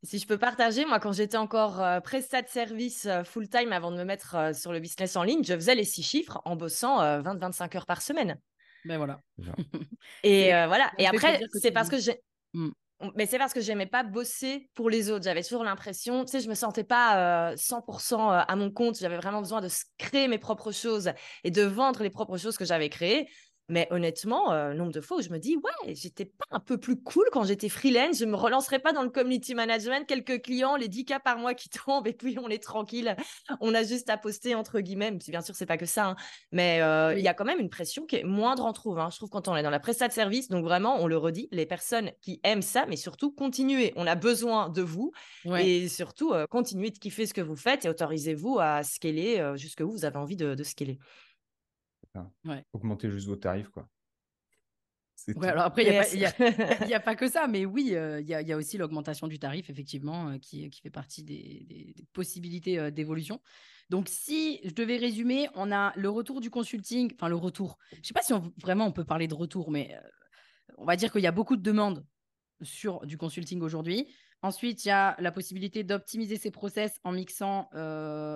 Si 0.01 0.17
je 0.17 0.25
peux 0.25 0.39
partager, 0.39 0.85
moi, 0.85 0.99
quand 0.99 1.11
j'étais 1.11 1.37
encore 1.37 2.01
prestat 2.01 2.41
de 2.41 2.47
service 2.47 3.07
full-time 3.25 3.71
avant 3.71 3.91
de 3.91 3.97
me 3.97 4.05
mettre 4.05 4.55
sur 4.55 4.73
le 4.73 4.79
business 4.79 5.15
en 5.15 5.21
ligne, 5.21 5.43
je 5.43 5.53
faisais 5.53 5.75
les 5.75 5.83
six 5.83 6.01
chiffres 6.01 6.41
en 6.45 6.55
bossant 6.55 6.99
20-25 7.21 7.77
heures 7.77 7.85
par 7.85 8.01
semaine. 8.01 8.39
Ben 8.85 8.97
voilà. 8.97 9.21
et 10.23 10.53
euh, 10.53 10.67
voilà. 10.67 10.91
Et 10.97 11.07
après, 11.07 11.39
c'est 11.53 11.71
parce 11.71 11.89
que 11.89 11.97
j'ai. 11.97 12.21
Mmh. 12.53 12.69
Mais 13.15 13.27
c'est 13.27 13.37
parce 13.37 13.53
que 13.53 13.61
j'aimais 13.61 13.85
pas 13.85 14.03
bosser 14.03 14.69
pour 14.73 14.89
les 14.89 15.11
autres. 15.11 15.25
J'avais 15.25 15.43
toujours 15.43 15.63
l'impression, 15.63 16.25
tu 16.25 16.31
sais, 16.31 16.39
je 16.39 16.49
me 16.49 16.55
sentais 16.55 16.83
pas 16.83 17.53
100% 17.55 18.13
euh, 18.13 18.17
euh, 18.17 18.43
à 18.47 18.55
mon 18.55 18.71
compte. 18.71 18.97
J'avais 18.97 19.17
vraiment 19.17 19.39
besoin 19.39 19.61
de 19.61 19.69
créer 19.99 20.27
mes 20.27 20.39
propres 20.39 20.71
choses 20.71 21.11
et 21.43 21.51
de 21.51 21.61
vendre 21.61 22.01
les 22.01 22.09
propres 22.09 22.37
choses 22.37 22.57
que 22.57 22.65
j'avais 22.65 22.89
créées. 22.89 23.29
Mais 23.69 23.87
honnêtement, 23.91 24.53
euh, 24.53 24.73
nombre 24.73 24.93
de 24.93 25.01
fois 25.01 25.17
où 25.17 25.21
je 25.21 25.29
me 25.29 25.39
dis, 25.39 25.57
ouais, 25.57 25.93
j'étais 25.93 26.23
pas 26.23 26.45
un 26.51 26.59
peu 26.61 26.77
plus 26.77 26.95
cool 26.95 27.25
quand 27.33 27.43
j'étais 27.43 27.67
freelance, 27.67 28.17
je 28.17 28.25
me 28.25 28.35
relancerais 28.35 28.79
pas 28.79 28.93
dans 28.93 29.03
le 29.03 29.09
community 29.09 29.55
management, 29.55 30.07
quelques 30.07 30.41
clients, 30.41 30.77
les 30.77 30.87
10 30.87 31.03
cas 31.03 31.19
par 31.19 31.37
mois 31.37 31.53
qui 31.53 31.67
tombent, 31.85 32.07
et 32.07 32.13
puis 32.13 32.37
on 32.39 32.47
est 32.49 32.63
tranquille. 32.63 33.15
On 33.59 33.73
a 33.73 33.83
juste 33.83 34.09
à 34.09 34.17
poster, 34.17 34.55
entre 34.55 34.79
guillemets, 34.79 35.11
bien 35.11 35.41
sûr, 35.41 35.53
c'est 35.53 35.65
pas 35.65 35.77
que 35.77 35.85
ça, 35.85 36.07
hein. 36.07 36.15
mais 36.53 36.81
euh, 36.81 37.13
il 37.17 37.23
y 37.23 37.27
a 37.27 37.33
quand 37.33 37.43
même 37.43 37.59
une 37.59 37.69
pression 37.69 38.05
qui 38.05 38.15
est 38.15 38.23
moindre, 38.23 38.65
en 38.65 38.71
trouve. 38.71 38.99
Hein. 38.99 39.09
Je 39.11 39.17
trouve, 39.17 39.29
quand 39.29 39.49
on 39.49 39.55
est 39.57 39.63
dans 39.63 39.69
la 39.69 39.79
prestation 39.79 40.07
de 40.07 40.13
service, 40.13 40.47
donc 40.47 40.63
vraiment, 40.63 41.01
on 41.01 41.07
le 41.07 41.17
redit, 41.17 41.49
les 41.51 41.65
personnes 41.65 42.11
qui 42.21 42.39
aiment 42.43 42.61
ça, 42.61 42.85
mais 42.85 42.95
surtout, 42.95 43.31
continuez. 43.31 43.91
On 43.97 44.07
a 44.07 44.15
besoin 44.15 44.69
de 44.69 44.81
vous, 44.81 45.11
et 45.57 45.89
surtout, 45.89 46.31
euh, 46.31 46.45
continuez 46.49 46.91
de 46.91 46.97
kiffer 46.97 47.25
ce 47.25 47.33
que 47.33 47.41
vous 47.41 47.57
faites 47.57 47.83
et 47.83 47.89
autorisez-vous 47.89 48.59
à 48.59 48.83
scaler 48.83 49.53
jusque 49.55 49.81
où 49.81 49.91
vous 49.91 50.05
avez 50.05 50.17
envie 50.17 50.37
de, 50.37 50.55
de 50.55 50.63
scaler. 50.63 50.99
Augmenter 52.73 53.09
juste 53.11 53.27
vos 53.27 53.35
tarifs, 53.35 53.69
quoi. 53.69 53.87
alors 55.41 55.65
après, 55.65 55.83
il 56.13 56.19
n'y 56.87 56.93
a, 56.93 56.99
pas 56.99 57.15
que 57.15 57.27
ça, 57.27 57.47
mais 57.47 57.65
oui, 57.65 57.95
euh, 57.95 58.21
il 58.21 58.27
y, 58.27 58.53
a, 58.53 58.57
aussi 58.57 58.77
l'augmentation 58.77 59.27
du 59.27 59.39
tarif, 59.39 59.69
effectivement, 59.69 60.29
euh, 60.29 60.37
qui, 60.37 60.69
qui, 60.69 60.81
fait 60.81 60.89
partie 60.89 61.23
des, 61.23 61.95
possibilités 62.13 62.79
euh, 62.79 62.91
d'évolution. 62.91 63.41
Donc, 63.89 64.07
si 64.09 64.59
je 64.63 64.73
devais 64.73 64.97
résumer, 64.97 65.47
on 65.55 65.71
a 65.71 65.93
le 65.95 66.09
retour 66.09 66.41
du 66.41 66.49
consulting, 66.49 67.11
enfin 67.15 67.29
le 67.29 67.35
retour. 67.35 67.77
Je 67.91 67.99
ne 67.99 68.03
sais 68.03 68.13
pas 68.13 68.21
si 68.21 68.33
vraiment 68.61 68.85
on 68.85 68.91
peut 68.91 69.05
parler 69.05 69.27
de 69.27 69.33
retour, 69.33 69.71
mais 69.71 69.95
on 70.77 70.85
va 70.85 70.95
dire 70.95 71.11
qu'il 71.11 71.21
y 71.21 71.27
a 71.27 71.31
beaucoup 71.31 71.55
de 71.55 71.63
demandes 71.63 72.05
sur 72.61 73.05
du 73.05 73.17
consulting 73.17 73.61
aujourd'hui. 73.61 74.07
Ensuite, 74.41 74.85
il 74.85 74.89
y 74.89 74.91
a 74.91 75.15
la 75.19 75.31
possibilité 75.31 75.83
d'optimiser 75.83 76.37
ses 76.37 76.51
process 76.51 76.99
en 77.03 77.11
mixant 77.11 77.69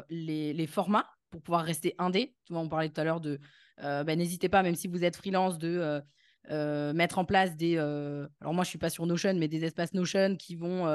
les, 0.10 0.54
les, 0.54 0.68
formats 0.68 1.08
pour 1.32 1.42
pouvoir 1.42 1.64
rester 1.64 1.96
indé. 1.98 2.36
Tu 2.46 2.54
vois, 2.54 2.62
on 2.62 2.70
parlait 2.70 2.90
tout 2.90 3.02
à 3.02 3.04
l'heure 3.04 3.22
de 3.22 3.40
euh, 3.84 4.04
bah, 4.04 4.16
n'hésitez 4.16 4.50
pas, 4.50 4.64
même 4.64 4.76
si 4.76 4.88
vous 4.88 5.04
êtes 5.04 5.16
freelance, 5.16 5.58
de 5.58 5.68
euh, 5.68 6.02
euh, 6.50 6.94
mettre 6.94 7.20
en 7.20 7.26
place 7.26 7.56
des. 7.56 7.78
alors, 7.78 8.54
moi, 8.54 8.64
je 8.64 8.68
ne 8.68 8.72
suis 8.72 8.78
pas 8.78 8.90
sur 8.90 9.06
Notion, 9.06 9.34
mais 9.36 9.48
des 9.48 9.64
espaces 9.64 9.94
Notion 9.94 10.36
qui 10.38 10.56
vont 10.56 10.88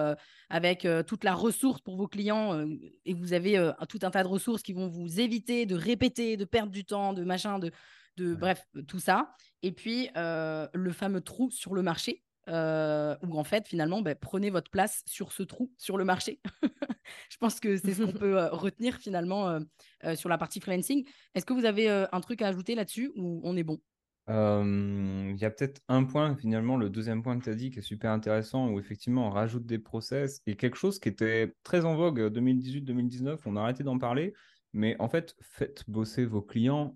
avec 0.50 0.86
toute 1.06 1.24
la 1.24 1.34
ressource 1.34 1.80
pour 1.80 1.96
vos 1.96 2.08
clients. 2.08 2.66
et 3.04 3.14
vous 3.14 3.32
avez 3.32 3.72
tout 3.88 4.00
un 4.02 4.10
tas 4.10 4.22
de 4.22 4.28
ressources 4.28 4.62
qui 4.62 4.72
vont 4.72 4.88
vous 4.88 5.20
éviter 5.20 5.66
de 5.66 5.74
répéter, 5.74 6.36
de 6.36 6.44
perdre 6.44 6.72
du 6.72 6.84
temps, 6.84 7.12
de 7.12 7.24
machin, 7.24 7.58
de. 7.58 7.70
de 8.16 8.34
bref, 8.34 8.66
tout 8.86 9.00
ça. 9.00 9.34
Et 9.62 9.72
puis, 9.72 10.08
le 10.14 10.92
fameux 10.92 11.20
trou 11.20 11.50
sur 11.50 11.74
le 11.74 11.82
marché. 11.82 12.25
Euh, 12.48 13.16
où 13.26 13.38
en 13.38 13.44
fait, 13.44 13.66
finalement, 13.66 14.02
bah, 14.02 14.14
prenez 14.14 14.50
votre 14.50 14.70
place 14.70 15.02
sur 15.06 15.32
ce 15.32 15.42
trou, 15.42 15.72
sur 15.78 15.96
le 15.96 16.04
marché. 16.04 16.40
je 17.30 17.36
pense 17.38 17.60
que 17.60 17.76
c'est 17.76 17.94
ce 17.94 18.02
qu'on 18.02 18.12
peut 18.18 18.38
euh, 18.38 18.48
retenir 18.50 18.96
finalement 18.96 19.48
euh, 20.04 20.14
sur 20.14 20.28
la 20.28 20.38
partie 20.38 20.60
freelancing. 20.60 21.04
Est-ce 21.34 21.44
que 21.44 21.52
vous 21.52 21.64
avez 21.64 21.88
un 21.88 22.20
truc 22.20 22.42
à 22.42 22.48
ajouter 22.48 22.74
là-dessus 22.74 23.10
ou 23.16 23.40
on 23.44 23.56
est 23.56 23.64
bon? 23.64 23.80
Il 24.28 25.36
y 25.38 25.44
a 25.44 25.50
peut-être 25.50 25.80
un 25.88 26.02
point, 26.02 26.34
finalement, 26.34 26.76
le 26.76 26.90
deuxième 26.90 27.22
point 27.22 27.38
que 27.38 27.44
tu 27.44 27.50
as 27.50 27.54
dit 27.54 27.70
qui 27.70 27.78
est 27.78 27.82
super 27.82 28.10
intéressant, 28.10 28.68
où 28.70 28.80
effectivement 28.80 29.28
on 29.28 29.30
rajoute 29.30 29.66
des 29.66 29.78
process 29.78 30.40
et 30.46 30.56
quelque 30.56 30.76
chose 30.76 30.98
qui 30.98 31.08
était 31.08 31.54
très 31.62 31.84
en 31.84 31.94
vogue 31.94 32.20
2018-2019, 32.20 33.38
on 33.46 33.56
a 33.56 33.60
arrêté 33.60 33.84
d'en 33.84 33.98
parler, 33.98 34.34
mais 34.72 34.96
en 34.98 35.08
fait, 35.08 35.36
faites 35.40 35.88
bosser 35.88 36.24
vos 36.24 36.42
clients, 36.42 36.92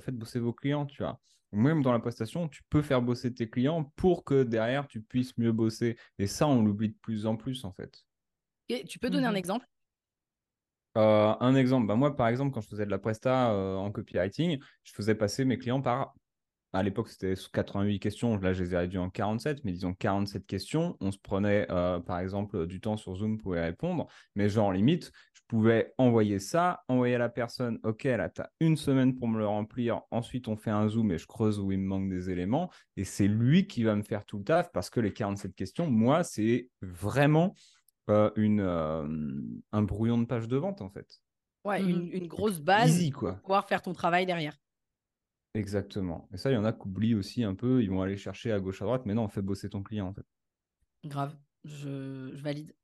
faites 0.00 0.16
bosser 0.16 0.40
vos 0.40 0.52
clients, 0.52 0.86
tu 0.86 1.04
vois 1.04 1.20
même 1.52 1.82
dans 1.82 1.92
la 1.92 2.00
prestation, 2.00 2.48
tu 2.48 2.62
peux 2.70 2.82
faire 2.82 3.02
bosser 3.02 3.32
tes 3.34 3.48
clients 3.50 3.84
pour 3.96 4.24
que 4.24 4.42
derrière, 4.42 4.88
tu 4.88 5.02
puisses 5.02 5.36
mieux 5.38 5.52
bosser. 5.52 5.96
Et 6.18 6.26
ça, 6.26 6.46
on 6.48 6.62
l'oublie 6.64 6.90
de 6.90 6.96
plus 7.02 7.26
en 7.26 7.36
plus, 7.36 7.64
en 7.64 7.72
fait. 7.72 8.04
Et 8.68 8.84
tu 8.84 8.98
peux 8.98 9.08
donner 9.10 9.26
un 9.28 9.34
mmh 9.34 9.36
exemple? 9.36 9.66
Euh, 10.98 11.34
Un 11.40 11.54
exemple, 11.54 11.86
bah 11.86 11.94
moi, 11.96 12.14
par 12.16 12.28
exemple, 12.28 12.52
quand 12.52 12.60
je 12.60 12.68
faisais 12.68 12.84
de 12.84 12.90
la 12.90 12.98
presta 12.98 13.52
euh, 13.52 13.76
en 13.76 13.90
copywriting, 13.90 14.58
je 14.84 14.92
faisais 14.92 15.14
passer 15.14 15.44
mes 15.44 15.56
clients 15.58 15.80
par 15.80 16.14
à 16.72 16.82
l'époque, 16.82 17.08
c'était 17.08 17.34
88 17.52 18.00
questions. 18.00 18.36
Là, 18.38 18.54
je 18.54 18.62
les 18.62 18.74
ai 18.74 18.78
réduits 18.78 18.98
en 18.98 19.10
47, 19.10 19.64
mais 19.64 19.72
disons 19.72 19.92
47 19.92 20.46
questions. 20.46 20.96
On 21.00 21.12
se 21.12 21.18
prenait, 21.18 21.66
euh, 21.70 22.00
par 22.00 22.18
exemple, 22.18 22.66
du 22.66 22.80
temps 22.80 22.96
sur 22.96 23.14
Zoom 23.14 23.38
pour 23.38 23.54
y 23.56 23.60
répondre. 23.60 24.06
Mais 24.36 24.48
genre, 24.48 24.72
limite, 24.72 25.12
je 25.34 25.42
pouvais 25.48 25.92
envoyer 25.98 26.38
ça, 26.38 26.82
envoyer 26.88 27.16
à 27.16 27.18
la 27.18 27.28
personne, 27.28 27.78
OK, 27.82 28.04
là, 28.04 28.30
tu 28.30 28.40
as 28.40 28.50
une 28.60 28.78
semaine 28.78 29.14
pour 29.14 29.28
me 29.28 29.38
le 29.38 29.46
remplir. 29.46 30.00
Ensuite, 30.10 30.48
on 30.48 30.56
fait 30.56 30.70
un 30.70 30.88
Zoom 30.88 31.12
et 31.12 31.18
je 31.18 31.26
creuse 31.26 31.60
où 31.60 31.72
il 31.72 31.78
me 31.78 31.86
manque 31.86 32.08
des 32.08 32.30
éléments. 32.30 32.70
Et 32.96 33.04
c'est 33.04 33.28
lui 33.28 33.66
qui 33.66 33.84
va 33.84 33.94
me 33.94 34.02
faire 34.02 34.24
tout 34.24 34.38
le 34.38 34.44
taf 34.44 34.72
parce 34.72 34.88
que 34.88 35.00
les 35.00 35.12
47 35.12 35.54
questions, 35.54 35.90
moi, 35.90 36.24
c'est 36.24 36.70
vraiment 36.80 37.54
euh, 38.08 38.30
une, 38.36 38.60
euh, 38.60 39.06
un 39.72 39.82
brouillon 39.82 40.16
de 40.16 40.24
page 40.24 40.48
de 40.48 40.56
vente, 40.56 40.80
en 40.80 40.88
fait. 40.88 41.20
Ouais, 41.64 41.82
une, 41.82 42.08
mmh. 42.08 42.26
grosse 42.28 42.60
base 42.60 43.10
pour 43.10 43.36
pouvoir 43.36 43.68
faire 43.68 43.82
ton 43.82 43.92
travail 43.92 44.24
derrière. 44.24 44.56
Exactement. 45.54 46.28
Et 46.32 46.38
ça, 46.38 46.50
il 46.50 46.54
y 46.54 46.56
en 46.56 46.64
a 46.64 46.72
qui 46.72 46.86
oublient 46.86 47.14
aussi 47.14 47.44
un 47.44 47.54
peu, 47.54 47.82
ils 47.82 47.90
vont 47.90 48.00
aller 48.00 48.16
chercher 48.16 48.52
à 48.52 48.60
gauche, 48.60 48.80
à 48.80 48.86
droite, 48.86 49.02
mais 49.04 49.14
non, 49.14 49.24
on 49.24 49.28
fait 49.28 49.42
bosser 49.42 49.68
ton 49.68 49.82
client 49.82 50.08
en 50.08 50.14
fait. 50.14 50.24
Grave, 51.04 51.36
je, 51.64 52.34
valide. 52.36 52.74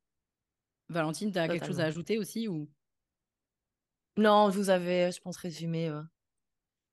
Valentine, 0.89 1.31
tu 1.31 1.39
as 1.39 1.47
quelque 1.47 1.65
chose 1.65 1.79
à 1.79 1.85
ajouter 1.85 2.17
aussi 2.17 2.47
ou? 2.47 2.69
Non, 4.17 4.49
vous 4.49 4.69
avez, 4.69 5.11
je 5.11 5.21
pense, 5.21 5.37
résumé 5.37 5.87
euh, 5.87 6.01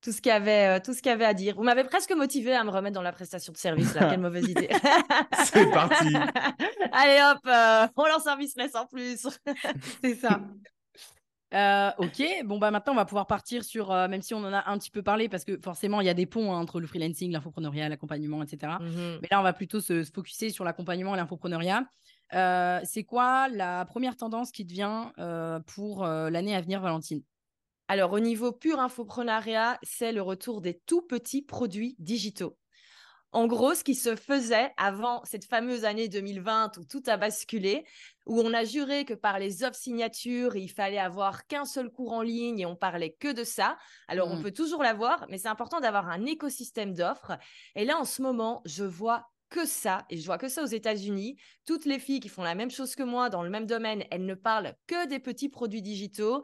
tout 0.01 0.13
ce 0.13 0.21
qu'il 0.21 0.31
y 0.31 0.35
avait, 0.35 0.77
euh, 0.77 0.81
tout 0.81 0.95
ce 0.95 1.03
qu'il 1.03 1.11
y 1.11 1.13
avait 1.13 1.25
à 1.25 1.35
dire. 1.35 1.57
Vous 1.57 1.65
m'avez 1.65 1.83
presque 1.85 2.13
motivé 2.13 2.55
à 2.55 2.63
me 2.63 2.71
remettre 2.71 2.95
dans 2.95 3.03
la 3.03 3.13
prestation 3.13 3.53
de 3.53 3.59
service. 3.59 3.95
Là. 3.95 4.09
Quelle 4.09 4.21
mauvaise 4.21 4.49
idée. 4.49 4.69
C'est 5.45 5.71
parti. 5.71 6.15
Allez 6.93 7.21
hop, 7.23 7.41
euh, 7.47 7.89
on 7.97 8.07
lance 8.07 8.27
un 8.27 8.37
business 8.37 8.75
en 8.75 8.87
plus. 8.87 9.27
C'est 10.03 10.15
ça. 10.15 10.41
Euh, 11.55 11.91
ok, 11.99 12.23
bon 12.45 12.59
bah 12.59 12.73
maintenant 12.73 12.93
on 12.93 12.97
va 12.97 13.05
pouvoir 13.05 13.29
partir 13.29 13.63
sur, 13.63 13.93
euh, 13.93 14.09
même 14.09 14.21
si 14.21 14.35
on 14.35 14.39
en 14.39 14.53
a 14.53 14.69
un 14.69 14.79
petit 14.79 14.91
peu 14.91 15.03
parlé, 15.03 15.29
parce 15.29 15.45
que 15.45 15.59
forcément 15.63 16.01
il 16.01 16.07
y 16.07 16.11
a 16.11 16.15
des 16.15 16.27
ponts 16.27 16.53
hein, 16.53 16.59
entre 16.59 16.81
le 16.81 16.89
freelancing, 16.89 17.31
l'infopreneuriat, 17.31 17.89
l'accompagnement, 17.89 18.43
etc. 18.43 18.79
Mmh 18.81 19.19
Mais 19.23 19.29
là 19.31 19.39
on 19.41 19.45
va 19.45 19.53
plutôt 19.53 19.81
se, 19.81 20.03
se 20.03 20.11
focuser 20.11 20.51
sur 20.51 20.65
l'accompagnement 20.65 21.15
et 21.15 21.17
l'infopreneuriat. 21.17 21.85
Euh, 22.35 22.81
c'est 22.83 23.05
quoi 23.05 23.49
la 23.49 23.85
première 23.85 24.17
tendance 24.17 24.51
qui 24.51 24.65
devient 24.65 25.11
pour 25.67 26.05
l'année 26.05 26.57
à 26.57 26.61
venir, 26.61 26.81
Valentine? 26.81 27.23
Alors 27.89 28.13
au 28.13 28.19
niveau 28.19 28.51
pur 28.51 28.81
infopreneuriat, 28.81 29.79
c'est 29.85 30.11
le 30.11 30.23
retour 30.23 30.61
des 30.61 30.81
tout 30.87 31.03
petits 31.03 31.43
produits 31.43 31.95
digitaux. 32.01 32.59
En 33.37 33.49
gros, 33.49 33.75
ce 33.75 33.85
qui 33.85 33.95
se 33.95 34.17
faisait 34.17 34.73
avant 34.79 35.23
cette 35.25 35.45
fameuse 35.45 35.85
année 35.85 36.09
2020 36.09 36.79
où 36.79 36.85
tout 36.87 37.03
a 37.05 37.19
basculé, 37.19 37.85
où 38.25 38.41
on 38.41 38.55
a 38.55 38.65
juré 38.65 39.05
que 39.05 39.13
par 39.13 39.39
les 39.39 39.63
offres 39.63 39.79
signatures, 39.79 40.57
il 40.57 40.71
fallait 40.71 40.97
avoir 40.97 41.47
qu'un 41.47 41.67
seul 41.67 41.91
cours 41.91 42.15
en 42.15 42.23
ligne 42.23 42.61
et 42.61 42.65
on 42.65 42.77
parlait 42.77 43.15
que 43.21 43.31
de 43.31 43.45
ça. 43.45 43.77
Alors, 44.09 44.29
on 44.29 44.37
mmh. 44.37 44.43
peut 44.43 44.53
toujours 44.53 44.83
l'avoir, 44.83 45.27
mais 45.29 45.37
c'est 45.37 45.49
important 45.49 45.81
d'avoir 45.81 46.09
un 46.09 46.25
écosystème 46.25 46.95
d'offres. 46.95 47.37
Et 47.75 47.85
là, 47.85 47.99
en 47.99 48.07
ce 48.07 48.23
moment, 48.23 48.63
je 48.65 48.85
vois 48.85 49.27
que 49.49 49.65
ça, 49.67 50.05
et 50.11 50.17
je 50.17 50.27
vois 50.27 50.39
que 50.39 50.49
ça 50.49 50.63
aux 50.63 50.67
États-Unis. 50.67 51.37
Toutes 51.67 51.85
les 51.85 51.99
filles 51.99 52.21
qui 52.21 52.29
font 52.29 52.43
la 52.43 52.55
même 52.55 52.71
chose 52.71 52.95
que 52.97 53.03
moi 53.03 53.31
dans 53.31 53.43
le 53.43 53.51
même 53.51 53.67
domaine, 53.67 54.05
elles 54.11 54.25
ne 54.25 54.35
parlent 54.35 54.75
que 54.87 55.07
des 55.09 55.19
petits 55.19 55.49
produits 55.49 55.83
digitaux. 55.83 56.43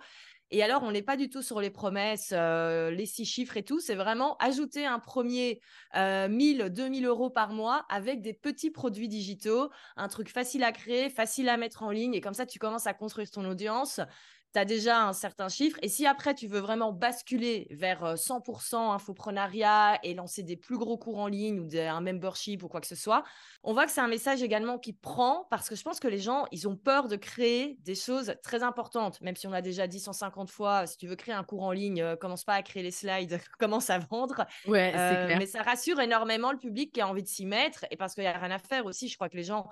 Et 0.55 0.63
alors, 0.63 0.83
on 0.83 0.93
n'est 0.93 1.03
pas 1.03 1.17
du 1.17 1.31
tout 1.31 1.41
sur 1.41 1.63
les 1.63 1.71
promesses, 1.71 2.33
euh, 2.33 2.91
les 2.91 3.07
six 3.07 3.25
chiffres 3.25 3.57
et 3.57 3.63
tout. 3.63 3.81
C'est 3.81 3.95
vraiment 3.95 4.37
ajouter 4.37 4.85
un 4.85 4.99
premier 4.99 5.61
1000, 5.95 6.69
2000 6.71 7.07
euros 7.07 7.31
par 7.31 7.53
mois 7.53 7.87
avec 7.89 8.21
des 8.21 8.35
petits 8.35 8.71
produits 8.71 9.09
digitaux, 9.09 9.71
un 9.97 10.09
truc 10.09 10.29
facile 10.29 10.63
à 10.63 10.73
créer, 10.73 11.09
facile 11.09 11.49
à 11.49 11.57
mettre 11.57 11.83
en 11.83 11.91
ligne. 11.91 12.15
Et 12.15 12.21
comme 12.21 12.35
ça, 12.35 12.45
tu 12.45 12.59
commences 12.59 12.87
à 12.87 12.93
construire 12.93 13.31
ton 13.31 13.47
audience 13.47 14.01
tu 14.53 14.59
as 14.59 14.65
déjà 14.65 15.03
un 15.03 15.13
certain 15.13 15.49
chiffre. 15.49 15.79
Et 15.83 15.89
si 15.89 16.07
après, 16.07 16.35
tu 16.35 16.47
veux 16.47 16.61
vraiment 16.61 16.93
basculer 16.93 17.67
vers 17.71 18.17
100% 18.17 18.75
euh, 18.75 18.79
infoprenariat 18.93 19.99
et 20.03 20.15
lancer 20.15 20.43
des 20.43 20.57
plus 20.57 20.79
gros 20.79 20.99
cours 20.99 21.19
en 21.19 21.27
ligne 21.27 21.61
ou 21.61 21.69
un 21.75 22.01
membership 22.01 22.63
ou 22.63 22.69
quoi 22.69 22.81
que 22.81 22.87
ce 22.87 22.95
soit, 22.95 23.25
on 23.63 23.73
voit 23.73 23.87
que 23.87 23.93
c'est 23.93 24.01
un 24.01 24.09
message 24.09 24.43
également 24.43 24.79
qui 24.79 24.93
prend 24.93 25.47
parce 25.51 25.69
que 25.69 25.77
je 25.77 25.83
pense 25.83 26.01
que 26.01 26.09
les 26.09 26.19
gens, 26.19 26.47
ils 26.51 26.69
ont 26.69 26.77
peur 26.77 27.09
de 27.09 27.17
créer 27.17 27.79
des 27.81 27.95
choses 27.95 28.35
très 28.43 28.63
importantes. 28.63 29.21
Même 29.21 29.37
si 29.37 29.47
on 29.47 29.53
a 29.53 29.63
déjà 29.63 29.87
dit 29.87 30.01
150 30.01 30.51
fois, 30.51 30.87
si 30.87 30.97
tu 30.97 31.07
veux 31.07 31.17
créer 31.17 31.35
un 31.35 31.45
cours 31.45 31.63
en 31.63 31.73
ligne, 31.73 32.03
euh, 32.03 32.17
commence 32.17 32.45
pas 32.45 32.55
à 32.55 32.63
créer 32.63 32.83
les 32.83 32.91
slides, 32.91 33.41
commence 33.59 33.91
à 33.91 33.99
vendre. 33.99 34.47
Ouais, 34.67 34.93
euh, 34.95 35.27
clair. 35.27 35.39
Mais 35.39 35.47
ça 35.47 35.63
rassure 35.63 36.01
énormément 36.01 36.53
le 36.53 36.59
public 36.59 36.93
qui 36.93 37.01
a 37.01 37.09
envie 37.09 37.23
de 37.23 37.29
s'y 37.29 37.47
mettre. 37.47 37.87
Et 37.91 37.97
parce 37.97 38.15
qu'il 38.15 38.25
n'y 38.25 38.29
a 38.29 38.39
rien 38.39 38.51
à 38.51 38.59
faire 38.59 38.87
aussi, 38.87 39.09
je 39.09 39.17
crois 39.17 39.29
que 39.29 39.37
les 39.37 39.45
gens 39.45 39.69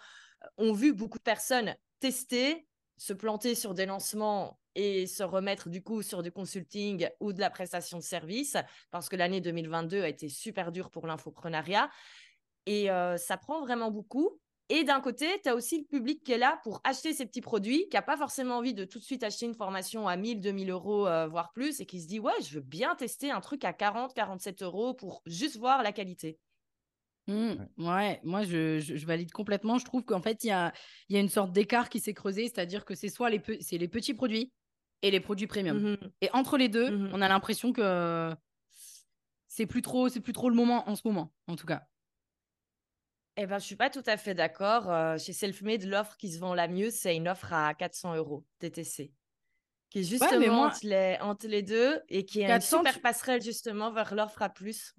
ont 0.56 0.72
vu 0.72 0.92
beaucoup 0.92 1.18
de 1.18 1.22
personnes 1.22 1.74
tester, 2.00 2.66
se 2.96 3.12
planter 3.12 3.54
sur 3.54 3.74
des 3.74 3.86
lancements 3.86 4.59
et 4.74 5.06
se 5.06 5.22
remettre 5.22 5.68
du 5.68 5.83
coup 5.83 6.02
sur 6.02 6.22
du 6.22 6.30
consulting 6.30 7.09
ou 7.20 7.33
de 7.33 7.40
la 7.40 7.50
prestation 7.50 7.98
de 7.98 8.02
service, 8.02 8.56
parce 8.90 9.09
que 9.09 9.16
l'année 9.16 9.40
2022 9.40 10.02
a 10.02 10.09
été 10.09 10.28
super 10.28 10.72
dure 10.72 10.90
pour 10.90 11.06
l'infoprenariat. 11.06 11.90
Et 12.66 12.90
euh, 12.90 13.16
ça 13.16 13.37
prend 13.37 13.61
vraiment 13.61 13.90
beaucoup. 13.90 14.38
Et 14.68 14.85
d'un 14.85 15.00
côté, 15.00 15.26
tu 15.42 15.48
as 15.48 15.56
aussi 15.56 15.78
le 15.78 15.85
public 15.85 16.22
qui 16.22 16.30
est 16.30 16.38
là 16.38 16.61
pour 16.62 16.80
acheter 16.85 17.12
ces 17.12 17.26
petits 17.26 17.40
produits, 17.40 17.88
qui 17.88 17.96
n'a 17.96 18.02
pas 18.02 18.16
forcément 18.16 18.59
envie 18.59 18.74
de 18.74 18.85
tout 18.85 19.00
de 19.00 19.04
suite 19.04 19.24
acheter 19.24 19.46
une 19.46 19.54
formation 19.54 20.06
à 20.06 20.16
1000, 20.16 20.40
2000 20.40 20.70
euros, 20.70 21.09
euh, 21.09 21.26
voire 21.26 21.50
plus, 21.52 21.80
et 21.80 21.87
qui 21.87 22.00
se 22.00 22.06
dit, 22.06 22.20
ouais, 22.20 22.40
je 22.40 22.54
veux 22.54 22.61
bien 22.61 22.94
tester 22.94 23.33
un 23.33 23.40
truc 23.40 23.64
à 23.64 23.72
40, 23.72 24.14
47 24.14 24.62
euros 24.62 24.94
pour 24.94 25.22
juste 25.26 25.56
voir 25.56 25.83
la 25.83 25.90
qualité. 25.90 26.38
Mmh, 27.26 27.54
ouais. 27.78 28.20
moi 28.22 28.42
je, 28.42 29.04
valide 29.04 29.33
complètement. 29.33 29.78
Je 29.78 29.85
trouve 29.85 30.04
qu'en 30.04 30.22
fait, 30.22 30.44
il 30.44 30.48
y 30.48 30.52
a, 30.52 30.72
y 31.09 31.16
a 31.16 31.20
une 31.20 31.28
sorte 31.28 31.52
d'écart 31.52 31.88
qui 31.88 31.98
s'est 31.98 32.14
creusé, 32.14 32.44
c'est-à-dire 32.44 32.85
que 32.85 32.94
c'est 32.94 33.09
soit 33.09 33.30
les, 33.30 33.42
c'est 33.61 33.78
les 33.78 33.88
petits 33.88 34.14
produits 34.14 34.52
et 35.02 35.10
les 35.10 35.20
produits 35.20 35.46
premium. 35.46 35.78
Mmh 35.78 35.96
et 36.20 36.30
entre 36.32 36.56
les 36.56 36.68
deux, 36.68 36.90
mmh 36.90 37.10
on 37.12 37.22
a 37.22 37.28
l'impression 37.28 37.72
que 37.72 38.34
c'est 39.48 39.66
plus 39.66 39.82
trop, 39.82 40.08
c'est 40.08 40.20
plus 40.20 40.32
trop 40.32 40.48
le 40.48 40.54
moment 40.54 40.88
en 40.88 40.94
ce 40.94 41.02
moment, 41.04 41.32
en 41.46 41.56
tout 41.56 41.66
cas. 41.66 41.86
Eh 43.36 43.46
ben, 43.46 43.58
je 43.58 43.64
suis 43.64 43.76
pas 43.76 43.90
tout 43.90 44.02
à 44.06 44.16
fait 44.16 44.34
d'accord. 44.34 44.90
Euh, 44.90 45.16
chez 45.18 45.32
Selfmade, 45.32 45.84
l'offre 45.84 46.16
qui 46.16 46.30
se 46.30 46.38
vend 46.38 46.54
la 46.54 46.68
mieux, 46.68 46.90
c'est 46.90 47.16
une 47.16 47.28
offre 47.28 47.52
à 47.52 47.74
400 47.74 48.16
euros 48.16 48.44
TTC, 48.58 49.12
qui 49.88 49.98
est 50.00 50.02
justement 50.02 50.64
entre, 50.64 50.80
les, 50.82 51.16
entre, 51.20 51.46
les, 51.46 51.62
deux 51.62 52.00
et 52.08 52.24
qui 52.24 52.42
est 52.42 52.50
une 52.50 52.60
super 52.60 53.00
passerelle 53.00 53.42
justement 53.42 53.90
vers 53.90 54.14
l'offre 54.14 54.42
à 54.42 54.50
plus. 54.50 54.94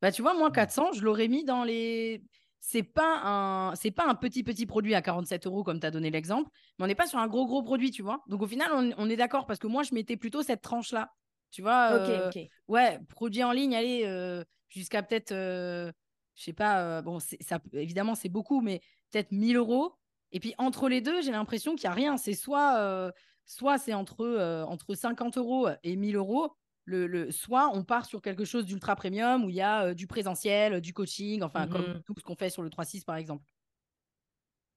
Bah, 0.00 0.10
tu 0.12 0.22
vois, 0.22 0.34
moi, 0.34 0.50
400, 0.50 0.92
je 0.92 1.02
l'aurais 1.02 1.28
mis 1.28 1.44
dans 1.44 1.62
les 1.64 2.22
c'est 2.66 2.82
pas 2.82 3.20
un 3.22 3.74
c'est 3.74 3.90
pas 3.90 4.06
un 4.08 4.14
petit 4.14 4.42
petit 4.42 4.64
produit 4.64 4.94
à 4.94 5.02
47 5.02 5.46
euros 5.46 5.62
comme 5.62 5.80
tu 5.80 5.86
as 5.86 5.90
donné 5.90 6.10
l'exemple, 6.10 6.48
mais 6.78 6.86
on 6.86 6.88
n'est 6.88 6.94
pas 6.94 7.06
sur 7.06 7.18
un 7.18 7.28
gros 7.28 7.46
gros 7.46 7.62
produit, 7.62 7.90
tu 7.90 8.02
vois. 8.02 8.24
Donc 8.26 8.40
au 8.40 8.46
final, 8.46 8.94
on, 8.96 9.10
est 9.10 9.16
d'accord 9.16 9.44
parce 9.44 9.58
que 9.58 9.66
moi, 9.66 9.82
je 9.82 9.94
mettais 9.94 10.16
plutôt 10.16 10.42
cette 10.42 10.62
tranche 10.62 10.90
là, 10.90 11.12
tu 11.50 11.60
vois. 11.60 11.92
Euh, 11.92 12.30
ouais, 12.68 12.98
produit 13.10 13.44
en 13.44 13.52
ligne, 13.52 13.76
allez 13.76 14.04
euh, 14.06 14.42
jusqu'à 14.68 15.02
peut-être, 15.02 15.32
euh, 15.32 15.92
je 16.36 16.44
sais 16.44 16.54
pas, 16.54 17.02
bon, 17.02 17.18
ça 17.20 17.58
évidemment 17.74 18.14
c'est 18.14 18.30
beaucoup, 18.30 18.62
mais 18.62 18.80
peut-être 19.12 19.30
1000 19.30 19.56
euros. 19.56 19.92
Et 20.32 20.40
puis 20.40 20.54
entre 20.56 20.88
les 20.88 21.02
deux, 21.02 21.20
j'ai 21.20 21.32
l'impression 21.32 21.74
qu'il 21.74 21.84
y 21.84 21.88
a 21.88 21.92
rien. 21.92 22.16
C'est 22.16 22.34
soit 22.34 23.12
soit 23.44 23.76
c'est 23.76 23.92
entre 23.92 24.64
entre 24.66 24.94
50 24.94 25.36
euros 25.36 25.68
et 25.82 25.96
1000 25.96 26.16
euros, 26.16 26.50
le, 26.84 27.30
soit 27.30 27.70
on 27.74 27.84
part 27.84 28.06
sur 28.06 28.22
quelque 28.22 28.44
chose 28.44 28.66
d'ultra 28.66 28.96
premium 28.96 29.44
où 29.44 29.50
il 29.50 29.56
y 29.56 29.60
a 29.62 29.86
euh, 29.86 29.94
du 29.94 30.06
présentiel, 30.06 30.80
du 30.80 30.92
coaching, 30.92 31.42
enfin, 31.42 31.66
comme 31.66 31.84
mmh 31.86 32.02
tout 32.04 32.14
ce 32.18 32.24
qu'on 32.24 32.36
fait 32.36 32.50
sur 32.50 32.62
le 32.62 32.70
3.6 32.70 33.04
par 33.04 33.16
exemple. 33.16 33.44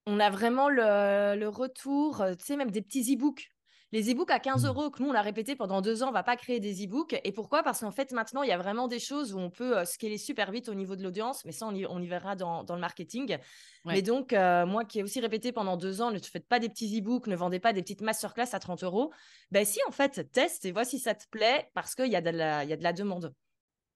On 0.07 0.19
a 0.19 0.29
vraiment 0.31 0.69
le, 0.69 1.35
le 1.37 1.47
retour, 1.49 2.23
tu 2.39 2.45
sais, 2.45 2.55
même 2.57 2.71
des 2.71 2.81
petits 2.81 3.13
e-books 3.13 3.49
les 3.91 4.11
e-books 4.11 4.31
à 4.31 4.39
15 4.39 4.63
mmh. 4.63 4.67
euros, 4.67 4.89
que 4.89 5.01
nous, 5.01 5.09
on 5.09 5.13
l'a 5.13 5.21
répété 5.21 5.55
pendant 5.55 5.81
deux 5.81 6.03
ans, 6.03 6.09
on 6.09 6.11
va 6.11 6.23
pas 6.23 6.35
créer 6.35 6.59
des 6.59 6.83
e-books. 6.83 7.19
Et 7.23 7.31
pourquoi? 7.31 7.63
Parce 7.63 7.79
qu'en 7.79 7.91
fait, 7.91 8.11
maintenant, 8.11 8.43
il 8.43 8.49
y 8.49 8.51
a 8.51 8.57
vraiment 8.57 8.87
des 8.87 8.99
choses 8.99 9.33
où 9.33 9.39
on 9.39 9.49
peut 9.49 9.77
euh, 9.77 9.85
scaler 9.85 10.17
super 10.17 10.51
vite 10.51 10.67
au 10.67 10.73
niveau 10.73 10.95
de 10.95 11.03
l'audience, 11.03 11.45
mais 11.45 11.51
ça, 11.53 11.67
on 11.67 12.01
y, 12.01 12.07
verra 12.07 12.35
dans, 12.35 12.65
le 12.67 12.79
marketing. 12.79 13.37
Mais 13.85 14.01
donc, 14.01 14.33
euh, 14.33 14.65
moi 14.65 14.83
qui 14.83 14.99
ai 14.99 15.03
aussi 15.03 15.21
répété 15.21 15.53
pendant 15.53 15.77
deux 15.77 16.01
ans, 16.01 16.11
ne 16.11 16.19
faites 16.19 16.47
pas 16.47 16.59
des 16.59 16.67
petits 16.67 16.99
e-books, 16.99 17.27
ne 17.27 17.35
vendez 17.35 17.59
pas 17.59 17.71
des 17.71 17.81
petites 17.81 18.01
masterclass 18.01 18.49
à 18.51 18.59
30 18.59 18.83
euros. 18.83 19.13
Ben 19.51 19.63
si, 19.65 19.79
en 19.87 19.91
fait, 19.91 20.29
teste 20.31 20.65
et 20.65 20.73
vois 20.73 20.83
si 20.83 20.99
ça 20.99 21.15
te 21.15 21.23
plaît, 21.29 21.69
parce 21.73 21.95
qu'il 21.95 22.11
y, 22.11 22.15
a 22.15 22.21
de 22.21 22.29
la, 22.29 22.65
y 22.65 22.73
a 22.73 22.77
de 22.77 22.83
la 22.83 22.93
demande. 22.93 23.33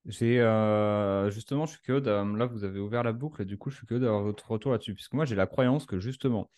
J'ai 0.05 0.39
euh, 0.39 1.29
justement, 1.29 1.65
je 1.65 1.73
suis 1.73 1.81
curieux. 1.81 2.01
Là, 2.01 2.45
vous 2.45 2.63
avez 2.63 2.79
ouvert 2.79 3.03
la 3.03 3.11
boucle, 3.11 3.45
du 3.45 3.57
coup, 3.57 3.69
je 3.69 3.77
suis 3.77 3.85
curieux 3.85 4.01
d'avoir 4.01 4.23
votre 4.23 4.49
retour 4.49 4.71
là-dessus, 4.71 4.93
puisque 4.93 5.13
moi, 5.13 5.25
j'ai 5.25 5.35
la 5.35 5.45
croyance 5.45 5.85
que 5.85 5.99
justement, 5.99 6.49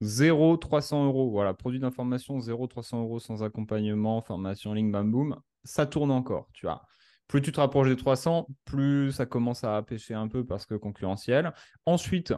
0 0.00 0.56
300 0.56 1.06
euros. 1.06 1.30
Voilà, 1.30 1.54
produit 1.54 1.80
d'information 1.80 2.40
0 2.40 2.66
300 2.66 3.02
euros 3.02 3.18
sans 3.18 3.42
accompagnement, 3.42 4.20
formation 4.20 4.72
ligne, 4.72 4.90
bam 4.90 5.10
boum. 5.10 5.36
Ça 5.64 5.86
tourne 5.86 6.10
encore, 6.10 6.48
tu 6.52 6.66
vois. 6.66 6.82
Plus 7.28 7.42
tu 7.42 7.52
te 7.52 7.60
rapproches 7.60 7.88
des 7.88 7.96
300, 7.96 8.48
plus 8.64 9.12
ça 9.12 9.26
commence 9.26 9.62
à 9.62 9.80
pêcher 9.82 10.14
un 10.14 10.26
peu 10.26 10.44
parce 10.44 10.66
que 10.66 10.74
concurrentiel. 10.74 11.52
Ensuite, 11.86 12.34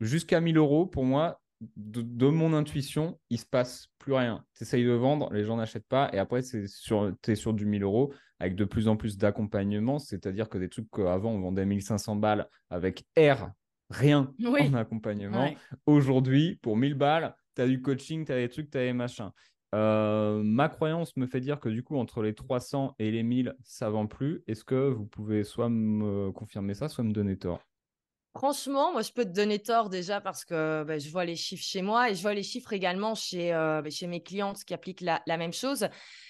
jusqu'à 0.00 0.40
1000 0.40 0.58
euros, 0.58 0.86
pour 0.86 1.04
moi, 1.04 1.40
de, 1.76 2.26
mon 2.26 2.52
intuition, 2.54 3.18
il 3.30 3.38
se 3.38 3.46
passe 3.46 3.88
plus 3.98 4.12
rien. 4.12 4.44
Tu 4.54 4.64
essayes 4.64 4.84
de 4.84 4.90
vendre, 4.90 5.32
les 5.32 5.44
gens 5.44 5.56
n'achètent 5.56 5.86
pas. 5.86 6.10
Et 6.12 6.18
après, 6.18 6.42
tu 6.42 6.64
es 6.64 7.34
sur 7.36 7.54
du 7.54 7.66
1000 7.66 7.84
euros 7.84 8.12
avec 8.38 8.56
de 8.56 8.64
plus 8.64 8.88
en 8.88 8.96
plus 8.96 9.16
d'accompagnement. 9.16 9.98
C'est-à-dire 9.98 10.48
que 10.48 10.58
des 10.58 10.68
trucs 10.68 10.90
qu'avant, 10.90 11.30
on 11.30 11.40
vendait 11.40 11.64
1500 11.64 12.16
balles 12.16 12.48
avec 12.68 13.04
R 13.16 13.50
rien 13.92 14.32
en 14.40 14.74
accompagnement. 14.74 15.54
Aujourd'hui, 15.86 16.56
pour 16.62 16.76
1000 16.76 16.94
balles, 16.94 17.36
tu 17.54 17.62
as 17.62 17.66
du 17.66 17.80
coaching, 17.80 18.24
tu 18.24 18.32
as 18.32 18.36
des 18.36 18.48
trucs, 18.48 18.70
tu 18.70 18.78
as 18.78 18.82
des 18.82 18.92
machins. 18.92 19.30
Euh, 19.74 20.42
ma 20.44 20.68
croyance 20.68 21.16
me 21.16 21.26
fait 21.26 21.40
dire 21.40 21.58
que 21.58 21.68
du 21.68 21.82
coup, 21.82 21.96
entre 21.96 22.22
les 22.22 22.34
300 22.34 22.94
et 22.98 23.10
les 23.10 23.22
1000, 23.22 23.54
ça 23.62 23.88
vend 23.88 24.06
plus. 24.06 24.42
Est-ce 24.46 24.64
que 24.64 24.90
vous 24.90 25.06
pouvez 25.06 25.44
soit 25.44 25.68
me 25.68 26.30
confirmer 26.32 26.74
ça, 26.74 26.88
soit 26.88 27.04
me 27.04 27.12
donner 27.12 27.38
tort? 27.38 27.60
Franchement, 28.34 28.92
moi, 28.92 29.02
je 29.02 29.12
peux 29.12 29.24
te 29.24 29.30
donner 29.30 29.58
tort 29.58 29.90
déjà 29.90 30.22
parce 30.22 30.46
que 30.46 30.84
bah, 30.84 30.98
je 30.98 31.10
vois 31.10 31.26
les 31.26 31.36
chiffres 31.36 31.64
chez 31.64 31.82
moi 31.82 32.10
et 32.10 32.14
je 32.14 32.22
vois 32.22 32.32
les 32.32 32.42
chiffres 32.42 32.72
également 32.72 33.14
chez, 33.14 33.52
euh, 33.52 33.82
bah, 33.82 33.90
chez 33.90 34.06
mes 34.06 34.22
clientes 34.22 34.64
qui 34.64 34.72
appliquent 34.72 35.02
la, 35.02 35.22
la, 35.26 35.36
même 35.36 35.52
chose. 35.52 35.86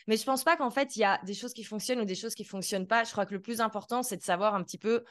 Mais 0.09 0.17
je 0.17 0.25
pense 0.25 0.43
pas 0.43 0.57
qu'en 0.57 0.71
fait, 0.71 0.97
il 0.97 1.01
y 1.01 1.05
a 1.05 1.21
des 1.25 1.35
choses 1.35 1.53
qui 1.53 1.63
fonctionnent 1.63 2.01
ou 2.01 2.05
des 2.05 2.17
choses 2.17 2.35
qui 2.35 2.45
fonctionnent 2.45 2.89
pas. 2.89 3.05
Je 3.05 3.13
crois 3.13 3.25
que 3.25 3.35
le 3.35 3.41
plus 3.41 3.61
important, 3.61 4.03
c'est 4.03 4.17
de 4.17 4.23
savoir 4.23 4.57
un 4.57 4.65
petit 4.65 4.79
peu 4.79 5.05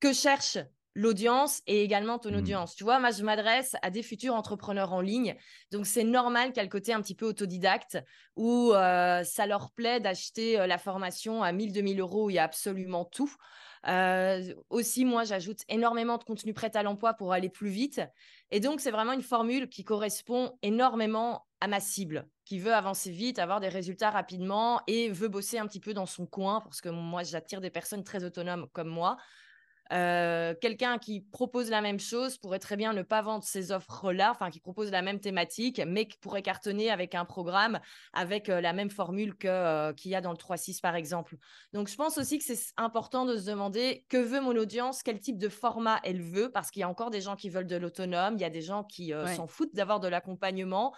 que 0.00 0.12
cherche 0.12 0.58
l'audience 0.94 1.62
et 1.66 1.82
également 1.82 2.18
ton 2.18 2.32
mmh. 2.32 2.36
audience. 2.36 2.74
Tu 2.74 2.84
vois, 2.84 2.98
moi, 2.98 3.10
je 3.10 3.22
m'adresse 3.22 3.76
à 3.82 3.90
des 3.90 4.02
futurs 4.02 4.34
entrepreneurs 4.34 4.92
en 4.92 5.00
ligne. 5.00 5.36
Donc, 5.70 5.86
c'est 5.86 6.04
normal 6.04 6.48
qu'il 6.48 6.56
y 6.56 6.60
ait 6.60 6.64
le 6.64 6.70
côté 6.70 6.92
un 6.92 7.00
petit 7.00 7.14
peu 7.14 7.26
autodidacte 7.26 7.98
où 8.36 8.72
euh, 8.72 9.22
ça 9.24 9.46
leur 9.46 9.70
plaît 9.70 10.00
d'acheter 10.00 10.58
euh, 10.58 10.66
la 10.66 10.78
formation 10.78 11.42
à 11.42 11.52
1000, 11.52 11.72
2000 11.72 12.00
euros 12.00 12.26
où 12.26 12.30
il 12.30 12.34
y 12.34 12.38
a 12.38 12.44
absolument 12.44 13.04
tout. 13.04 13.32
Euh, 13.86 14.54
aussi, 14.70 15.04
moi, 15.04 15.24
j'ajoute 15.24 15.60
énormément 15.68 16.18
de 16.18 16.24
contenu 16.24 16.52
prêt 16.52 16.76
à 16.76 16.82
l'emploi 16.82 17.14
pour 17.14 17.32
aller 17.32 17.48
plus 17.48 17.70
vite. 17.70 18.00
Et 18.50 18.60
donc, 18.60 18.80
c'est 18.80 18.90
vraiment 18.90 19.12
une 19.12 19.22
formule 19.22 19.68
qui 19.68 19.84
correspond 19.84 20.58
énormément 20.62 21.46
à 21.60 21.68
ma 21.68 21.80
cible, 21.80 22.28
qui 22.44 22.58
veut 22.58 22.74
avancer 22.74 23.10
vite, 23.10 23.38
avoir 23.38 23.60
des 23.60 23.68
résultats 23.68 24.10
rapidement 24.10 24.80
et 24.86 25.10
veut 25.10 25.28
bosser 25.28 25.58
un 25.58 25.66
petit 25.66 25.80
peu 25.80 25.94
dans 25.94 26.06
son 26.06 26.26
coin, 26.26 26.60
parce 26.60 26.80
que 26.80 26.88
moi, 26.88 27.22
j'attire 27.22 27.60
des 27.60 27.70
personnes 27.70 28.04
très 28.04 28.24
autonomes 28.24 28.68
comme 28.72 28.88
moi. 28.88 29.16
Euh, 29.92 30.54
quelqu'un 30.60 30.98
qui 30.98 31.20
propose 31.20 31.70
la 31.70 31.80
même 31.80 31.98
chose 31.98 32.36
pourrait 32.36 32.58
très 32.58 32.76
bien 32.76 32.92
ne 32.92 33.02
pas 33.02 33.22
vendre 33.22 33.44
ces 33.44 33.72
offres-là, 33.72 34.30
enfin 34.30 34.50
qui 34.50 34.60
propose 34.60 34.90
la 34.90 35.00
même 35.00 35.18
thématique, 35.18 35.80
mais 35.86 36.06
qui 36.06 36.18
pourrait 36.18 36.42
cartonner 36.42 36.90
avec 36.90 37.14
un 37.14 37.24
programme 37.24 37.80
avec 38.12 38.48
euh, 38.48 38.60
la 38.60 38.72
même 38.72 38.90
formule 38.90 39.34
que 39.34 39.48
euh, 39.48 39.92
qu'il 39.94 40.10
y 40.10 40.14
a 40.14 40.20
dans 40.20 40.32
le 40.32 40.36
3.6 40.36 40.80
par 40.80 40.94
exemple. 40.94 41.36
Donc 41.72 41.88
je 41.88 41.96
pense 41.96 42.18
aussi 42.18 42.38
que 42.38 42.44
c'est 42.44 42.58
important 42.76 43.24
de 43.24 43.36
se 43.36 43.46
demander 43.46 44.04
que 44.08 44.18
veut 44.18 44.40
mon 44.40 44.56
audience, 44.56 45.02
quel 45.02 45.20
type 45.20 45.38
de 45.38 45.48
format 45.48 46.00
elle 46.04 46.20
veut, 46.22 46.50
parce 46.50 46.70
qu'il 46.70 46.80
y 46.80 46.84
a 46.84 46.88
encore 46.88 47.10
des 47.10 47.22
gens 47.22 47.36
qui 47.36 47.48
veulent 47.48 47.66
de 47.66 47.76
l'autonome, 47.76 48.34
il 48.34 48.40
y 48.40 48.44
a 48.44 48.50
des 48.50 48.62
gens 48.62 48.84
qui 48.84 49.12
s'en 49.36 49.46
foutent 49.46 49.74
d'avoir 49.74 50.00
de 50.00 50.08
l'accompagnement. 50.08 50.94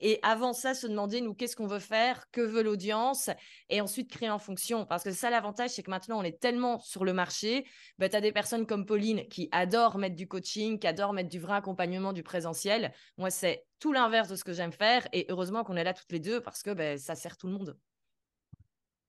Et 0.00 0.18
avant 0.22 0.52
ça, 0.52 0.74
se 0.74 0.86
demander, 0.86 1.20
nous, 1.20 1.34
qu'est-ce 1.34 1.56
qu'on 1.56 1.66
veut 1.66 1.78
faire, 1.78 2.24
que 2.30 2.40
veut 2.40 2.62
l'audience, 2.62 3.30
et 3.68 3.80
ensuite 3.80 4.10
créer 4.10 4.30
en 4.30 4.38
fonction. 4.38 4.86
Parce 4.86 5.04
que 5.04 5.10
ça, 5.12 5.30
l'avantage, 5.30 5.70
c'est 5.70 5.82
que 5.82 5.90
maintenant, 5.90 6.18
on 6.18 6.22
est 6.22 6.40
tellement 6.40 6.80
sur 6.80 7.04
le 7.04 7.12
marché, 7.12 7.66
bah, 7.98 8.08
tu 8.08 8.16
as 8.16 8.20
des 8.20 8.32
personnes 8.32 8.66
comme 8.66 8.86
Pauline 8.86 9.28
qui 9.28 9.48
adorent 9.52 9.98
mettre 9.98 10.16
du 10.16 10.26
coaching, 10.26 10.78
qui 10.78 10.86
adorent 10.86 11.12
mettre 11.12 11.28
du 11.28 11.38
vrai 11.38 11.54
accompagnement, 11.54 12.12
du 12.12 12.22
présentiel. 12.22 12.92
Moi, 13.18 13.30
c'est 13.30 13.64
tout 13.78 13.92
l'inverse 13.92 14.28
de 14.28 14.36
ce 14.36 14.44
que 14.44 14.52
j'aime 14.52 14.72
faire, 14.72 15.06
et 15.12 15.26
heureusement 15.28 15.64
qu'on 15.64 15.76
est 15.76 15.84
là 15.84 15.94
toutes 15.94 16.12
les 16.12 16.20
deux, 16.20 16.40
parce 16.40 16.62
que 16.62 16.70
bah, 16.70 16.96
ça 16.96 17.14
sert 17.14 17.36
tout 17.36 17.46
le 17.46 17.52
monde. 17.52 17.78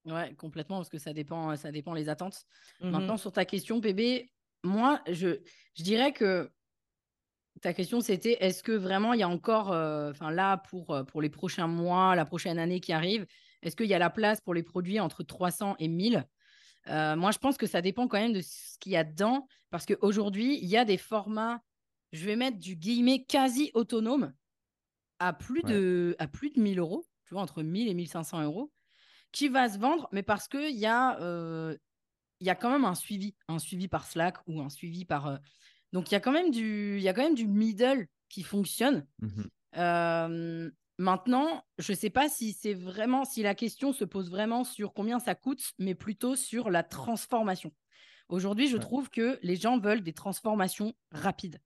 Ouais, 0.05 0.33
complètement, 0.35 0.77
parce 0.77 0.89
que 0.89 0.97
ça 0.97 1.13
dépend, 1.13 1.55
ça 1.55 1.71
dépend 1.71 1.93
les 1.93 2.09
attentes. 2.09 2.43
Mmh 2.79 2.89
maintenant, 2.89 3.17
sur 3.17 3.31
ta 3.31 3.45
question, 3.45 3.79
PB, 3.81 4.31
moi, 4.63 5.01
je, 5.07 5.39
je 5.75 5.83
dirais 5.83 6.11
que 6.11 6.51
ta 7.61 7.73
question, 7.73 8.01
c'était 8.01 8.37
est-ce 8.43 8.63
que 8.63 8.71
vraiment 8.71 9.13
il 9.13 9.19
y 9.19 9.23
a 9.23 9.29
encore, 9.29 9.71
euh, 9.71 10.11
enfin 10.11 10.31
là, 10.31 10.57
pour, 10.57 10.91
euh, 10.91 11.03
pour 11.03 11.21
les 11.21 11.29
prochains 11.29 11.67
mois, 11.67 12.15
la 12.15 12.25
prochaine 12.25 12.59
année 12.59 12.79
qui 12.79 12.91
arrive, 12.91 13.25
Est-ce 13.61 13.75
qu'il 13.75 13.85
y 13.85 13.93
a 13.93 13.99
la 13.99 14.09
place 14.09 14.41
pour 14.41 14.53
les 14.55 14.63
produits 14.63 14.99
entre 14.99 15.23
300 15.23 15.75
et 15.77 15.87
1000 15.87 16.25
euh, 16.87 17.15
Moi, 17.15 17.31
je 17.31 17.37
pense 17.37 17.57
que 17.57 17.67
ça 17.67 17.81
dépend 17.81 18.07
quand 18.07 18.19
même 18.19 18.33
de 18.33 18.41
ce 18.41 18.79
qu'il 18.79 18.91
y 18.91 18.97
a 18.97 19.03
dedans, 19.03 19.47
parce 19.69 19.85
qu'aujourd'hui, 19.85 20.57
il 20.61 20.67
y 20.67 20.77
a 20.77 20.85
des 20.85 20.97
formats, 20.97 21.61
je 22.11 22.25
vais 22.25 22.35
mettre 22.35 22.57
du 22.57 22.75
guillemet 22.75 23.23
quasi 23.23 23.69
autonome 23.75 24.33
à 25.19 25.33
plus, 25.33 25.61
de, 25.61 26.15
à 26.17 26.27
plus 26.27 26.49
de 26.49 26.59
1000 26.59 26.79
euros, 26.79 27.05
tu 27.25 27.35
vois, 27.35 27.43
entre 27.43 27.61
1000 27.61 27.87
et 27.87 27.93
1500 27.93 28.41
euros, 28.41 28.71
qui 29.31 29.47
va 29.47 29.69
se 29.69 29.77
vendre, 29.77 30.09
mais 30.11 30.23
parce 30.23 30.47
qu'il 30.47 30.75
y, 30.75 30.87
a, 30.87 31.21
euh, 31.21 31.77
y 32.39 32.49
a 32.49 32.55
quand 32.55 32.71
même 32.71 32.85
un 32.85 32.95
suivi, 32.95 33.35
un 33.47 33.59
suivi 33.59 33.87
par 33.87 34.07
Slack 34.07 34.37
ou 34.47 34.61
un 34.61 34.69
suivi 34.69 35.05
par... 35.05 35.39
Euh, 35.93 35.97
donc, 35.97 36.11
il 36.11 36.13
y, 36.13 36.17
a 36.17 36.19
quand 36.19 36.31
même 36.31 36.51
du, 36.51 36.99
y 36.99 37.07
a 37.07 37.13
quand 37.13 37.23
même 37.23 37.35
du 37.35 37.47
middle 37.47 38.07
qui 38.29 38.43
fonctionne. 38.43 39.05
Mmh 39.19 40.69
Maintenant, 41.01 41.65
je 41.79 41.93
ne 41.93 41.97
sais 41.97 42.11
pas 42.11 42.29
si 42.29 42.53
c'est 42.53 42.75
vraiment, 42.75 43.25
si 43.25 43.41
la 43.41 43.55
question 43.55 43.91
se 43.91 44.05
pose 44.05 44.29
vraiment 44.29 44.63
sur 44.63 44.93
combien 44.93 45.17
ça 45.17 45.33
coûte, 45.33 45.73
mais 45.79 45.95
plutôt 45.95 46.35
sur 46.35 46.69
la 46.69 46.83
transformation. 46.83 47.73
Aujourd'hui, 48.29 48.67
je 48.67 48.77
trouve 48.77 49.09
que 49.09 49.39
les 49.41 49.55
gens 49.55 49.79
veulent 49.79 50.03
des 50.03 50.13
transformations 50.13 50.93
rapides. 51.11 51.59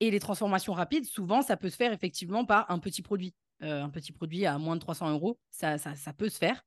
Et 0.00 0.10
les 0.10 0.18
transformations 0.18 0.72
rapides, 0.72 1.04
souvent, 1.04 1.42
ça 1.42 1.56
peut 1.56 1.70
se 1.70 1.76
faire 1.76 1.92
effectivement 1.92 2.44
par 2.44 2.68
un 2.72 2.80
petit 2.80 3.02
produit. 3.02 3.36
Euh, 3.62 3.84
un 3.84 3.88
petit 3.88 4.10
produit 4.10 4.46
à 4.46 4.58
moins 4.58 4.74
de 4.74 4.80
300 4.80 5.12
euros, 5.12 5.38
ça, 5.52 5.78
ça, 5.78 5.94
ça 5.94 6.12
peut 6.12 6.28
se 6.28 6.38
faire. 6.38 6.62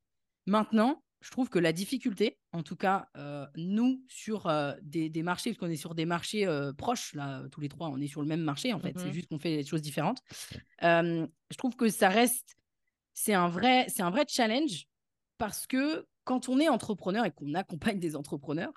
Maintenant, 0.45 1.03
je 1.21 1.31
trouve 1.31 1.49
que 1.49 1.59
la 1.59 1.73
difficulté, 1.73 2.37
en 2.53 2.63
tout 2.63 2.75
cas, 2.75 3.09
euh, 3.17 3.45
nous, 3.55 4.01
sur 4.07 4.47
euh, 4.47 4.73
des, 4.81 5.09
marchés, 5.21 5.51
parce 5.51 5.59
qu'on 5.59 5.69
est 5.69 5.75
sur 5.75 5.93
des 5.93 6.05
marchés 6.05 6.45
euh, 6.47 6.71
proches, 6.71 7.13
là, 7.13 7.43
tous 7.51 7.59
les 7.59 7.67
trois, 7.67 7.89
on 7.89 7.99
est 7.99 8.07
sur 8.07 8.21
le 8.21 8.27
même 8.27 8.41
marché, 8.41 8.73
en 8.73 8.79
fait, 8.79 8.97
c'est 8.97 9.07
mmh 9.07 9.13
juste 9.13 9.27
qu'on 9.29 9.39
fait 9.39 9.57
des 9.57 9.65
choses 9.65 9.81
différentes. 9.81 10.21
je 10.81 11.57
trouve 11.57 11.75
que 11.75 11.89
ça 11.89 12.09
reste, 12.09 12.55
c'est 13.13 13.33
un, 13.33 13.49
vrai, 13.49 13.85
c'est 13.89 14.01
un 14.01 14.11
vrai 14.11 14.25
challenge 14.27 14.87
parce 15.37 15.67
que 15.67 16.07
quand 16.23 16.47
on 16.47 16.59
est 16.59 16.69
entrepreneur 16.69 17.25
et 17.25 17.31
qu'on 17.31 17.53
accompagne 17.53 17.99
des 17.99 18.15
entrepreneurs, 18.15 18.73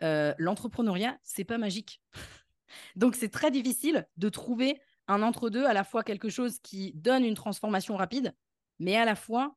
l'entrepreneuriat, 0.00 1.18
c'est 1.24 1.44
pas 1.44 1.58
magique. 1.58 2.00
Donc, 2.94 3.16
c'est 3.16 3.30
très 3.30 3.50
difficile 3.50 4.06
de 4.16 4.28
trouver 4.28 4.80
un 5.08 5.22
entre-deux, 5.22 5.66
à 5.66 5.72
la 5.72 5.82
fois 5.82 6.04
quelque 6.04 6.28
chose 6.28 6.60
qui 6.60 6.92
donne 6.94 7.24
une 7.24 7.34
transformation 7.34 7.96
rapide, 7.96 8.32
mais 8.78 8.96
à 8.96 9.04
la 9.04 9.16
fois, 9.16 9.56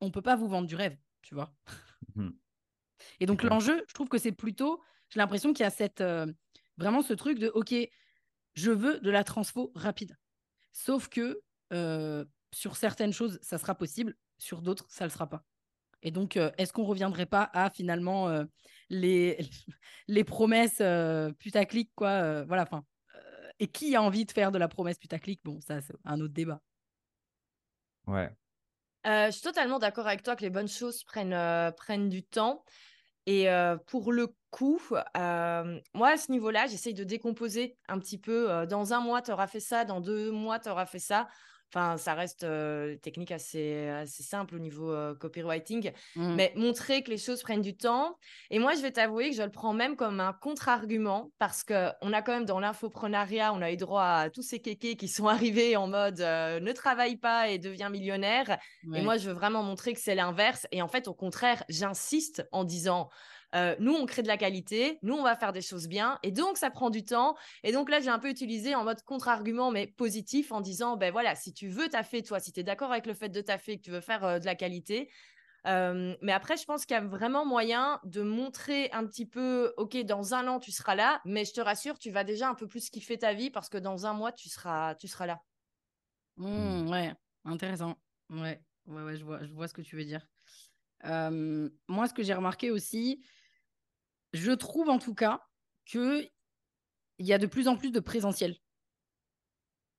on 0.00 0.10
peut 0.10 0.22
pas 0.22 0.34
vous 0.34 0.48
vendre 0.48 0.66
du 0.66 0.74
rêve 0.74 0.96
tu 1.22 1.34
vois. 1.34 1.52
Mmh 2.14 2.30
et 3.18 3.26
donc, 3.26 3.42
l'enjeu, 3.42 3.84
je 3.88 3.94
trouve 3.94 4.08
que 4.08 4.18
c'est 4.18 4.32
plutôt, 4.32 4.82
j'ai 5.08 5.18
l'impression 5.18 5.52
qu'il 5.52 5.64
y 5.64 5.66
a 5.66 5.70
cette, 5.70 6.00
euh, 6.00 6.26
vraiment 6.76 7.02
ce 7.02 7.12
truc 7.12 7.38
de, 7.38 7.48
OK, 7.48 7.74
je 8.54 8.70
veux 8.70 9.00
de 9.00 9.10
la 9.10 9.24
transfo 9.24 9.72
rapide. 9.74 10.16
Sauf 10.72 11.08
que 11.08 11.40
euh, 11.72 12.24
sur 12.52 12.76
certaines 12.76 13.12
choses, 13.12 13.38
ça 13.42 13.58
sera 13.58 13.74
possible, 13.74 14.16
sur 14.38 14.62
d'autres, 14.62 14.86
ça 14.88 15.04
ne 15.04 15.08
le 15.08 15.12
sera 15.12 15.28
pas. 15.28 15.44
Et 16.02 16.10
donc, 16.10 16.36
euh, 16.36 16.50
est-ce 16.56 16.72
qu'on 16.72 16.82
ne 16.82 16.88
reviendrait 16.88 17.26
pas 17.26 17.50
à 17.52 17.70
finalement 17.70 18.28
les, 18.88 19.38
les 20.08 20.24
promesses 20.24 20.82
putaclic, 21.38 21.90
quoi 21.94 22.44
Voilà, 22.44 22.62
enfin. 22.62 22.84
et 23.58 23.68
qui 23.68 23.94
a 23.96 24.02
envie 24.02 24.24
de 24.24 24.32
faire 24.32 24.50
de 24.52 24.58
la 24.58 24.68
promesse 24.68 24.98
putaclic? 24.98 25.40
Bon, 25.44 25.60
ça, 25.60 25.80
c'est 25.80 25.94
un 26.04 26.20
autre 26.20 26.34
débat. 26.34 26.60
Ouais, 28.06 28.34
euh, 29.06 29.26
je 29.26 29.32
suis 29.32 29.42
totalement 29.42 29.78
d'accord 29.78 30.06
avec 30.06 30.22
toi 30.22 30.36
que 30.36 30.42
les 30.42 30.50
bonnes 30.50 30.68
choses 30.68 31.04
prennent, 31.04 31.32
euh, 31.32 31.70
prennent 31.70 32.08
du 32.08 32.22
temps. 32.22 32.64
Et 33.26 33.48
euh, 33.50 33.76
pour 33.86 34.12
le 34.12 34.34
coup, 34.50 34.80
moi, 34.90 36.08
à 36.08 36.16
ce 36.16 36.32
niveau-là, 36.32 36.66
j'essaye 36.66 36.94
de 36.94 37.04
décomposer 37.04 37.78
un 37.88 37.98
petit 37.98 38.18
peu. 38.18 38.66
dans 38.66 38.92
un 38.92 39.00
mois, 39.00 39.22
tu 39.22 39.30
auras 39.30 39.46
fait 39.46 39.60
ça, 39.60 39.84
dans 39.84 40.00
deux 40.00 40.30
mois, 40.32 40.58
tu 40.58 40.68
auras 40.68 40.86
fait 40.86 40.98
ça. 40.98 41.28
Enfin, 41.72 41.96
ça 41.98 42.14
reste 42.14 42.42
euh, 42.42 42.96
technique 42.96 43.30
assez, 43.30 43.86
assez 43.88 44.24
simple 44.24 44.56
au 44.56 44.58
niveau 44.58 44.90
euh, 44.90 45.14
copywriting, 45.14 45.92
mmh. 46.16 46.34
mais 46.34 46.52
montrer 46.56 47.04
que 47.04 47.10
les 47.10 47.16
choses 47.16 47.42
prennent 47.42 47.62
du 47.62 47.76
temps. 47.76 48.18
Et 48.50 48.58
moi, 48.58 48.74
je 48.74 48.80
vais 48.80 48.90
t'avouer 48.90 49.30
que 49.30 49.36
je 49.36 49.42
le 49.42 49.50
prends 49.50 49.72
même 49.72 49.94
comme 49.94 50.18
un 50.18 50.32
contre-argument 50.32 51.30
parce 51.38 51.62
qu'on 51.62 52.12
a 52.12 52.22
quand 52.22 52.32
même 52.32 52.44
dans 52.44 52.58
l'infoprenariat, 52.58 53.52
on 53.52 53.62
a 53.62 53.70
eu 53.70 53.76
droit 53.76 54.02
à 54.02 54.30
tous 54.30 54.42
ces 54.42 54.58
kékés 54.58 54.96
qui 54.96 55.06
sont 55.06 55.28
arrivés 55.28 55.76
en 55.76 55.86
mode 55.86 56.20
euh, 56.20 56.58
ne 56.58 56.72
travaille 56.72 57.16
pas 57.16 57.48
et 57.48 57.58
deviens 57.58 57.88
millionnaire. 57.88 58.58
Et 58.92 59.02
moi, 59.02 59.16
je 59.16 59.28
veux 59.28 59.34
vraiment 59.34 59.62
montrer 59.62 59.94
que 59.94 60.00
c'est 60.00 60.16
l'inverse. 60.16 60.66
Et 60.72 60.82
en 60.82 60.88
fait, 60.88 61.06
au 61.06 61.14
contraire, 61.14 61.62
j'insiste 61.68 62.48
en 62.50 62.64
disant 62.64 63.10
euh, 63.54 63.74
nous, 63.80 63.94
on 63.94 64.06
crée 64.06 64.22
de 64.22 64.28
la 64.28 64.36
qualité, 64.36 64.98
nous, 65.02 65.14
on 65.14 65.22
va 65.22 65.36
faire 65.36 65.52
des 65.52 65.62
choses 65.62 65.88
bien, 65.88 66.18
et 66.22 66.30
donc 66.30 66.56
ça 66.56 66.70
prend 66.70 66.90
du 66.90 67.04
temps. 67.04 67.36
Et 67.64 67.72
donc 67.72 67.90
là, 67.90 68.00
j'ai 68.00 68.10
un 68.10 68.18
peu 68.18 68.28
utilisé 68.28 68.74
en 68.74 68.84
mode 68.84 69.02
contre-argument, 69.02 69.70
mais 69.70 69.86
positif, 69.86 70.52
en 70.52 70.60
disant, 70.60 70.96
ben 70.96 71.10
voilà, 71.10 71.34
si 71.34 71.52
tu 71.52 71.68
veux 71.68 71.88
taffer, 71.88 72.22
toi, 72.22 72.38
si 72.38 72.52
tu 72.52 72.60
es 72.60 72.62
d'accord 72.62 72.92
avec 72.92 73.06
le 73.06 73.14
fait 73.14 73.28
de 73.28 73.40
taffer, 73.40 73.78
que 73.78 73.82
tu 73.82 73.90
veux 73.90 74.00
faire 74.00 74.24
euh, 74.24 74.38
de 74.38 74.44
la 74.44 74.54
qualité, 74.54 75.10
euh, 75.66 76.16
mais 76.22 76.32
après, 76.32 76.56
je 76.56 76.64
pense 76.64 76.86
qu'il 76.86 76.94
y 76.94 76.98
a 76.98 77.04
vraiment 77.04 77.44
moyen 77.44 78.00
de 78.04 78.22
montrer 78.22 78.90
un 78.92 79.06
petit 79.06 79.26
peu, 79.26 79.74
OK, 79.76 79.96
dans 80.04 80.32
un 80.32 80.46
an, 80.48 80.58
tu 80.58 80.72
seras 80.72 80.94
là, 80.94 81.20
mais 81.24 81.44
je 81.44 81.52
te 81.52 81.60
rassure, 81.60 81.98
tu 81.98 82.10
vas 82.10 82.24
déjà 82.24 82.48
un 82.48 82.54
peu 82.54 82.66
plus 82.66 82.88
kiffer 82.88 83.18
ta 83.18 83.34
vie 83.34 83.50
parce 83.50 83.68
que 83.68 83.76
dans 83.76 84.06
un 84.06 84.14
mois, 84.14 84.32
tu 84.32 84.48
seras, 84.48 84.94
tu 84.94 85.06
seras 85.06 85.26
là. 85.26 85.42
Mmh, 86.36 86.88
ouais, 86.88 87.12
intéressant. 87.44 87.96
Ouais, 88.30 88.62
ouais, 88.86 89.02
ouais, 89.02 89.16
je 89.16 89.24
vois, 89.24 89.44
je 89.44 89.52
vois 89.52 89.68
ce 89.68 89.74
que 89.74 89.82
tu 89.82 89.96
veux 89.96 90.04
dire. 90.04 90.26
moi, 91.04 92.08
ce 92.08 92.14
que 92.14 92.22
j'ai 92.22 92.34
remarqué 92.34 92.70
aussi, 92.70 93.22
je 94.32 94.52
trouve 94.52 94.88
en 94.88 94.98
tout 94.98 95.14
cas 95.14 95.42
qu'il 95.84 96.30
y 97.18 97.32
a 97.32 97.38
de 97.38 97.46
plus 97.46 97.68
en 97.68 97.76
plus 97.76 97.90
de 97.90 98.00
présentiel 98.00 98.56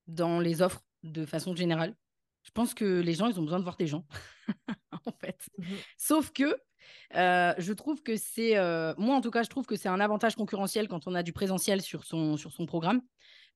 dans 0.07 0.39
les 0.39 0.61
offres 0.61 0.83
de 1.03 1.25
façon 1.25 1.55
générale. 1.55 1.95
Je 2.43 2.51
pense 2.51 2.73
que 2.73 2.99
les 2.99 3.13
gens, 3.13 3.27
ils 3.27 3.39
ont 3.39 3.43
besoin 3.43 3.59
de 3.59 3.63
voir 3.63 3.77
des 3.77 3.87
gens, 3.87 4.05
en 5.05 5.11
fait. 5.19 5.47
Mmh 5.57 5.65
Sauf 5.97 6.31
que 6.31 6.57
euh, 7.15 7.53
je 7.57 7.73
trouve 7.73 8.01
que 8.01 8.17
c'est, 8.17 8.57
euh, 8.57 8.93
moi 8.97 9.15
en 9.15 9.21
tout 9.21 9.31
cas, 9.31 9.43
je 9.43 9.49
trouve 9.49 9.65
que 9.65 9.75
c'est 9.75 9.89
un 9.89 9.99
avantage 9.99 10.35
concurrentiel 10.35 10.87
quand 10.87 11.07
on 11.07 11.13
a 11.13 11.23
du 11.23 11.33
présentiel 11.33 11.81
sur 11.81 12.03
son, 12.03 12.37
sur 12.37 12.51
son 12.51 12.65
programme, 12.65 13.01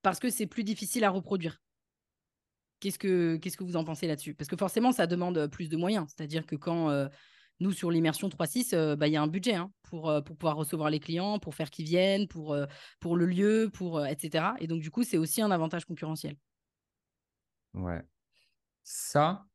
parce 0.01 0.19
que 0.19 0.29
c'est 0.29 0.45
plus 0.45 0.63
difficile 0.63 1.03
à 1.03 1.09
reproduire. 1.09 1.59
Qu'est-ce 2.79 2.99
que, 2.99 3.37
qu'est-ce 3.37 3.57
que 3.57 3.63
vous 3.63 3.77
en 3.77 3.83
pensez 3.83 4.05
là-dessus? 4.05 4.35
Parce 4.35 4.49
que 4.49 4.57
forcément, 4.57 4.91
ça 4.91 5.07
demande 5.07 5.47
plus 5.47 5.69
de 5.69 5.77
moyens. 5.77 6.05
C'est-à-dire 6.15 6.45
que 6.45 6.55
quand 6.55 6.89
euh, 6.89 7.07
nous, 7.59 7.71
sur 7.71 7.89
l'immersion 7.89 8.27
3.6, 8.27 8.73
euh, 8.73 8.95
bah, 8.95 9.07
il 9.07 9.13
y 9.13 9.15
a 9.15 9.21
un 9.21 9.27
budget 9.27 9.55
hein, 9.55 9.71
pour, 9.83 10.09
euh, 10.09 10.21
pour 10.21 10.35
pouvoir 10.35 10.57
recevoir 10.57 10.89
les 10.89 10.99
clients, 10.99 11.39
pour 11.39 11.55
faire 11.55 11.69
qu'ils 11.69 11.85
viennent, 11.85 12.27
pour, 12.27 12.53
euh, 12.53 12.65
pour 12.99 13.15
le 13.15 13.25
lieu, 13.25 13.69
pour, 13.73 14.05
etc. 14.05 14.45
Et 14.59 14.67
donc, 14.67 14.81
du 14.81 14.91
coup, 14.91 15.03
c'est 15.03 15.17
aussi 15.17 15.41
un 15.41 15.51
avantage 15.51 15.85
concurrentiel. 15.85 16.35
Ouais. 17.73 18.01
Ça, 18.83 19.45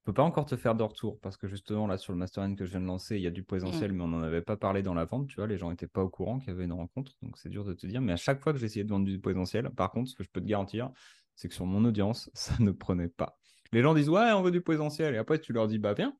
je 0.00 0.04
peux 0.04 0.12
pas 0.12 0.22
encore 0.22 0.46
te 0.46 0.56
faire 0.56 0.74
de 0.74 0.82
retour 0.82 1.18
parce 1.20 1.36
que 1.36 1.46
justement, 1.46 1.86
là, 1.86 1.96
sur 1.96 2.12
le 2.12 2.18
mastermind 2.18 2.56
que 2.56 2.64
je 2.64 2.70
viens 2.72 2.80
de 2.80 2.86
lancer, 2.86 3.16
il 3.16 3.22
y 3.22 3.26
a 3.26 3.30
du 3.30 3.44
présentiel, 3.44 3.92
mmh. 3.92 3.96
mais 3.96 4.04
on 4.04 4.08
n'en 4.08 4.22
avait 4.22 4.42
pas 4.42 4.56
parlé 4.56 4.82
dans 4.82 4.94
la 4.94 5.04
vente. 5.04 5.28
Tu 5.28 5.36
vois, 5.36 5.46
les 5.46 5.56
gens 5.56 5.70
n'étaient 5.70 5.86
pas 5.86 6.02
au 6.02 6.10
courant 6.10 6.38
qu'il 6.38 6.48
y 6.48 6.52
avait 6.52 6.64
une 6.64 6.72
rencontre. 6.72 7.12
Donc, 7.22 7.38
c'est 7.38 7.48
dur 7.48 7.64
de 7.64 7.72
te 7.72 7.86
dire. 7.86 8.00
Mais 8.02 8.12
à 8.12 8.16
chaque 8.16 8.42
fois 8.42 8.52
que 8.52 8.58
j'essayais 8.58 8.84
de 8.84 8.90
vendre 8.90 9.06
du 9.06 9.20
présentiel, 9.20 9.70
par 9.70 9.90
contre, 9.90 10.10
ce 10.10 10.16
que 10.16 10.22
je 10.22 10.28
peux 10.28 10.40
te 10.40 10.46
garantir, 10.46 10.90
c'est 11.34 11.48
que 11.48 11.54
sur 11.54 11.66
mon 11.66 11.84
audience, 11.84 12.30
ça 12.34 12.54
ne 12.60 12.72
prenait 12.72 13.08
pas. 13.08 13.38
Les 13.72 13.80
gens 13.80 13.94
disent, 13.94 14.10
ouais, 14.10 14.32
on 14.32 14.42
veut 14.42 14.50
du 14.50 14.60
présentiel. 14.60 15.14
Et 15.14 15.18
après, 15.18 15.40
tu 15.40 15.52
leur 15.52 15.66
dis, 15.66 15.78
bah, 15.78 15.94
viens 15.94 16.14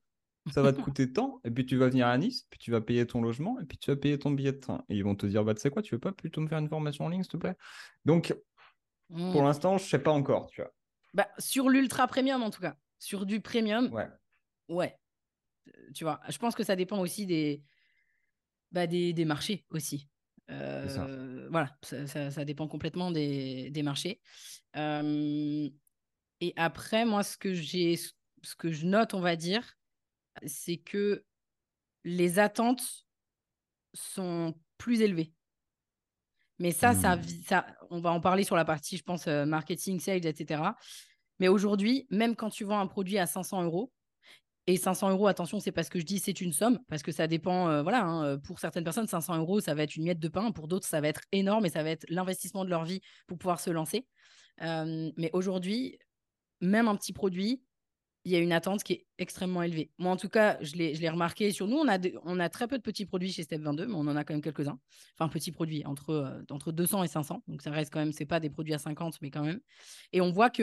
ça 0.50 0.62
va 0.62 0.72
te 0.72 0.80
coûter 0.80 1.12
tant, 1.12 1.40
et 1.44 1.50
puis 1.50 1.64
tu 1.64 1.76
vas 1.76 1.88
venir 1.88 2.06
à 2.06 2.18
Nice, 2.18 2.46
puis 2.50 2.58
tu 2.58 2.70
vas 2.70 2.80
payer 2.80 3.06
ton 3.06 3.22
logement, 3.22 3.60
et 3.60 3.64
puis 3.64 3.78
tu 3.78 3.90
vas 3.90 3.96
payer 3.96 4.18
ton 4.18 4.30
billet 4.30 4.52
de 4.52 4.58
train. 4.58 4.84
Et 4.88 4.96
ils 4.96 5.04
vont 5.04 5.14
te 5.14 5.26
dire, 5.26 5.44
bah, 5.44 5.54
tu 5.54 5.60
sais 5.60 5.70
quoi, 5.70 5.82
tu 5.82 5.94
veux 5.94 6.00
pas 6.00 6.12
plutôt 6.12 6.40
me 6.40 6.48
faire 6.48 6.58
une 6.58 6.68
formation 6.68 7.04
en 7.04 7.08
ligne, 7.08 7.22
s'il 7.22 7.32
te 7.32 7.36
plaît? 7.36 7.56
Donc, 8.04 8.34
pour 9.08 9.42
mmh. 9.42 9.44
l'instant, 9.44 9.78
je 9.78 9.84
sais 9.84 9.98
pas 9.98 10.10
encore, 10.10 10.48
tu 10.50 10.62
vois. 10.62 10.72
Bah, 11.14 11.28
sur 11.38 11.68
l'ultra 11.68 12.06
premium, 12.06 12.42
en 12.42 12.50
tout 12.50 12.60
cas. 12.60 12.76
Sur 12.98 13.26
du 13.26 13.40
premium, 13.40 13.92
ouais. 13.92 14.08
Ouais. 14.68 14.96
Tu 15.94 16.04
vois, 16.04 16.20
je 16.28 16.38
pense 16.38 16.54
que 16.54 16.64
ça 16.64 16.76
dépend 16.76 16.98
aussi 16.98 17.26
des, 17.26 17.62
bah, 18.72 18.86
des, 18.86 19.12
des 19.12 19.24
marchés 19.24 19.64
aussi. 19.70 20.08
Euh, 20.50 21.48
voilà, 21.50 21.76
ça, 21.82 22.30
ça, 22.30 22.44
dépend 22.44 22.66
complètement 22.68 23.10
des, 23.10 23.70
des 23.70 23.82
marchés. 23.82 24.20
Euh, 24.76 25.68
et 26.40 26.52
après, 26.56 27.04
moi, 27.04 27.22
ce 27.22 27.36
que 27.36 27.54
j'ai, 27.54 27.96
ce 27.96 28.54
que 28.56 28.72
je 28.72 28.86
note, 28.86 29.14
on 29.14 29.20
va 29.20 29.36
dire, 29.36 29.76
c'est 30.46 30.76
que 30.76 31.24
les 32.04 32.38
attentes 32.38 33.06
sont 33.94 34.54
plus 34.78 35.00
élevées. 35.00 35.32
Mais 36.58 36.70
ça, 36.70 36.94
ça, 36.94 37.16
mmh. 37.16 37.24
ça, 37.46 37.66
on 37.90 38.00
va 38.00 38.10
en 38.10 38.20
parler 38.20 38.44
sur 38.44 38.56
la 38.56 38.64
partie, 38.64 38.96
je 38.96 39.02
pense, 39.02 39.26
euh, 39.26 39.44
marketing, 39.44 39.98
sales, 39.98 40.26
etc. 40.26 40.62
Mais 41.40 41.48
aujourd'hui, 41.48 42.06
même 42.10 42.36
quand 42.36 42.50
tu 42.50 42.64
vends 42.64 42.78
un 42.78 42.86
produit 42.86 43.18
à 43.18 43.26
500 43.26 43.64
euros, 43.64 43.92
et 44.68 44.76
500 44.76 45.10
euros, 45.10 45.26
attention, 45.26 45.58
c'est 45.58 45.72
pas 45.72 45.82
ce 45.82 45.90
que 45.90 45.98
je 45.98 46.04
dis, 46.04 46.20
c'est 46.20 46.40
une 46.40 46.52
somme, 46.52 46.78
parce 46.88 47.02
que 47.02 47.10
ça 47.10 47.26
dépend, 47.26 47.68
euh, 47.68 47.82
voilà, 47.82 48.04
hein, 48.04 48.24
euh, 48.24 48.38
pour 48.38 48.60
certaines 48.60 48.84
personnes, 48.84 49.08
500 49.08 49.38
euros, 49.38 49.60
ça 49.60 49.74
va 49.74 49.82
être 49.82 49.96
une 49.96 50.04
miette 50.04 50.20
de 50.20 50.28
pain, 50.28 50.52
pour 50.52 50.68
d'autres, 50.68 50.86
ça 50.86 51.00
va 51.00 51.08
être 51.08 51.22
énorme 51.32 51.66
et 51.66 51.68
ça 51.68 51.82
va 51.82 51.90
être 51.90 52.06
l'investissement 52.08 52.64
de 52.64 52.70
leur 52.70 52.84
vie 52.84 53.00
pour 53.26 53.38
pouvoir 53.38 53.58
se 53.58 53.70
lancer. 53.70 54.06
mais 54.60 55.30
aujourd'hui, 55.32 55.98
même 56.60 56.86
un 56.86 56.94
petit 56.94 57.12
produit, 57.12 57.60
il 58.24 58.30
y 58.32 58.36
a 58.36 58.38
une 58.38 58.52
attente 58.52 58.84
qui 58.84 58.92
est 58.92 59.06
extrêmement 59.18 59.62
élevée. 59.62 59.90
Moi, 59.98 60.12
en 60.12 60.16
tout 60.16 60.28
cas, 60.28 60.56
je 60.60 60.76
l'ai 60.76 61.08
remarqué 61.08 61.50
sur 61.50 61.66
nous. 61.66 61.76
On 61.76 61.88
a, 61.88 61.98
on 62.24 62.38
a 62.38 62.48
très 62.48 62.68
peu 62.68 62.78
de 62.78 62.82
petits 62.82 63.04
produits 63.04 63.32
chez 63.32 63.42
Step 63.42 63.60
22, 63.60 63.86
mais 63.86 63.94
on 63.94 64.00
en 64.00 64.14
a 64.16 64.22
quand 64.22 64.34
même 64.34 64.42
quelques-uns. 64.42 64.78
Enfin, 65.18 65.28
petits 65.28 65.50
produits, 65.50 65.84
entre, 65.86 66.10
euh, 66.10 66.42
entre 66.50 66.70
200 66.70 67.02
et 67.02 67.08
500. 67.08 67.42
Donc, 67.48 67.62
ça 67.62 67.70
reste 67.70 67.92
quand 67.92 67.98
même, 67.98 68.12
c'est 68.12 68.26
pas 68.26 68.38
des 68.38 68.50
produits 68.50 68.74
à 68.74 68.78
50, 68.78 69.20
mais 69.22 69.30
quand 69.30 69.42
même. 69.42 69.60
Et 70.12 70.20
on 70.20 70.30
voit 70.30 70.50
que 70.50 70.62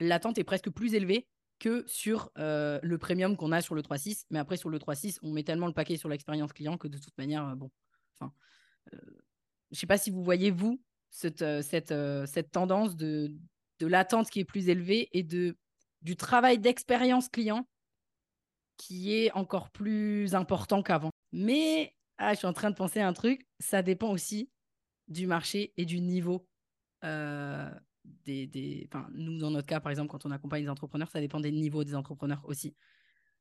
l'attente 0.00 0.38
est 0.38 0.44
presque 0.44 0.70
plus 0.70 0.94
élevée 0.94 1.26
que 1.60 1.84
sur 1.86 2.30
le 2.36 2.96
premium 2.96 3.36
qu'on 3.36 3.52
a 3.52 3.62
sur 3.62 3.74
le 3.74 3.80
3.6. 3.80 4.24
Mais 4.30 4.38
après, 4.38 4.58
sur 4.58 4.68
le 4.68 4.78
3.6, 4.78 5.18
on 5.22 5.32
met 5.32 5.44
tellement 5.44 5.66
le 5.66 5.72
paquet 5.72 5.96
sur 5.96 6.10
l'expérience 6.10 6.52
client 6.52 6.76
que 6.76 6.88
de 6.88 6.98
toute 6.98 7.16
manière, 7.16 7.56
bon, 7.56 7.70
enfin, 8.18 8.32
je 9.70 9.78
sais 9.78 9.86
pas 9.86 9.96
si 9.96 10.10
vous 10.10 10.22
voyez, 10.22 10.50
vous, 10.50 10.82
cette, 11.08 11.44
cette, 11.62 11.94
cette 12.26 12.50
tendance 12.50 12.96
de, 12.96 13.32
de 13.78 13.86
l'attente 13.86 14.28
qui 14.28 14.40
est 14.40 14.44
plus 14.44 14.68
élevée 14.68 15.08
et 15.12 15.22
de, 15.22 15.56
du 16.04 16.16
travail 16.16 16.58
d'expérience 16.58 17.28
client 17.28 17.66
qui 18.76 19.14
est 19.14 19.32
encore 19.32 19.70
plus 19.70 20.34
important 20.34 20.82
qu'avant. 20.82 21.10
Mais 21.32 21.94
ah, 22.18 22.32
je 22.32 22.38
suis 22.38 22.46
en 22.46 22.52
train 22.52 22.70
de 22.70 22.76
penser 22.76 23.00
à 23.00 23.08
un 23.08 23.12
truc, 23.12 23.46
ça 23.58 23.82
dépend 23.82 24.10
aussi 24.10 24.50
du 25.08 25.26
marché 25.26 25.72
et 25.76 25.84
du 25.84 26.00
niveau 26.00 26.46
euh, 27.04 27.70
des, 28.24 28.46
des... 28.46 28.88
Nous, 29.12 29.38
dans 29.38 29.50
notre 29.50 29.66
cas, 29.66 29.80
par 29.80 29.90
exemple, 29.90 30.10
quand 30.10 30.26
on 30.26 30.30
accompagne 30.30 30.62
les 30.62 30.68
entrepreneurs, 30.68 31.08
ça 31.08 31.20
dépend 31.20 31.40
des 31.40 31.52
niveaux 31.52 31.84
des 31.84 31.94
entrepreneurs 31.94 32.42
aussi. 32.44 32.74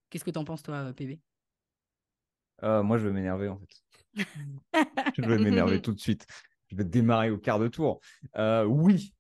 Qu'est-ce 0.10 0.24
que 0.24 0.32
tu 0.32 0.40
en 0.40 0.44
penses, 0.44 0.64
toi, 0.64 0.94
PV 0.94 1.20
euh, 2.64 2.84
Moi, 2.84 2.98
je 2.98 3.08
vais 3.08 3.14
m'énerver, 3.14 3.50
en 3.50 3.58
fait. 3.58 4.16
je 5.18 5.22
vais 5.22 5.38
m'énerver 5.38 5.82
tout 5.82 5.94
de 5.94 6.00
suite. 6.00 6.26
Je 6.68 6.76
vais 6.76 6.84
démarrer 6.84 7.30
au 7.30 7.38
quart 7.38 7.60
de 7.60 7.68
tour. 7.68 8.00
Euh, 8.36 8.64
oui, 8.66 9.14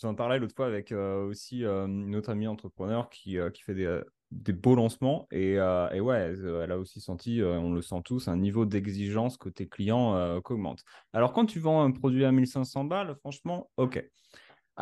j'en 0.00 0.14
parlais 0.14 0.38
l'autre 0.38 0.54
fois 0.54 0.66
avec 0.66 0.92
aussi 0.92 1.64
une 1.64 2.14
autre 2.16 2.30
amie 2.30 2.46
entrepreneur 2.46 3.10
qui, 3.10 3.38
qui 3.52 3.62
fait 3.62 3.74
des, 3.74 4.00
des 4.30 4.52
beaux 4.52 4.74
lancements. 4.74 5.26
Et, 5.30 5.54
et, 5.54 6.00
ouais, 6.00 6.34
elle 6.62 6.72
a 6.72 6.78
aussi 6.78 7.00
senti, 7.00 7.42
on 7.42 7.72
le 7.72 7.82
sent 7.82 8.00
tous, 8.04 8.28
un 8.28 8.36
niveau 8.36 8.66
d'exigence 8.66 9.36
côté 9.36 9.68
client 9.68 10.40
qu'augmente. 10.42 10.84
Alors, 11.12 11.32
quand 11.32 11.46
tu 11.46 11.58
vends 11.60 11.82
un 11.82 11.90
produit 11.90 12.24
à 12.24 12.32
1500 12.32 12.84
balles, 12.84 13.14
franchement, 13.20 13.70
ok. 13.76 14.04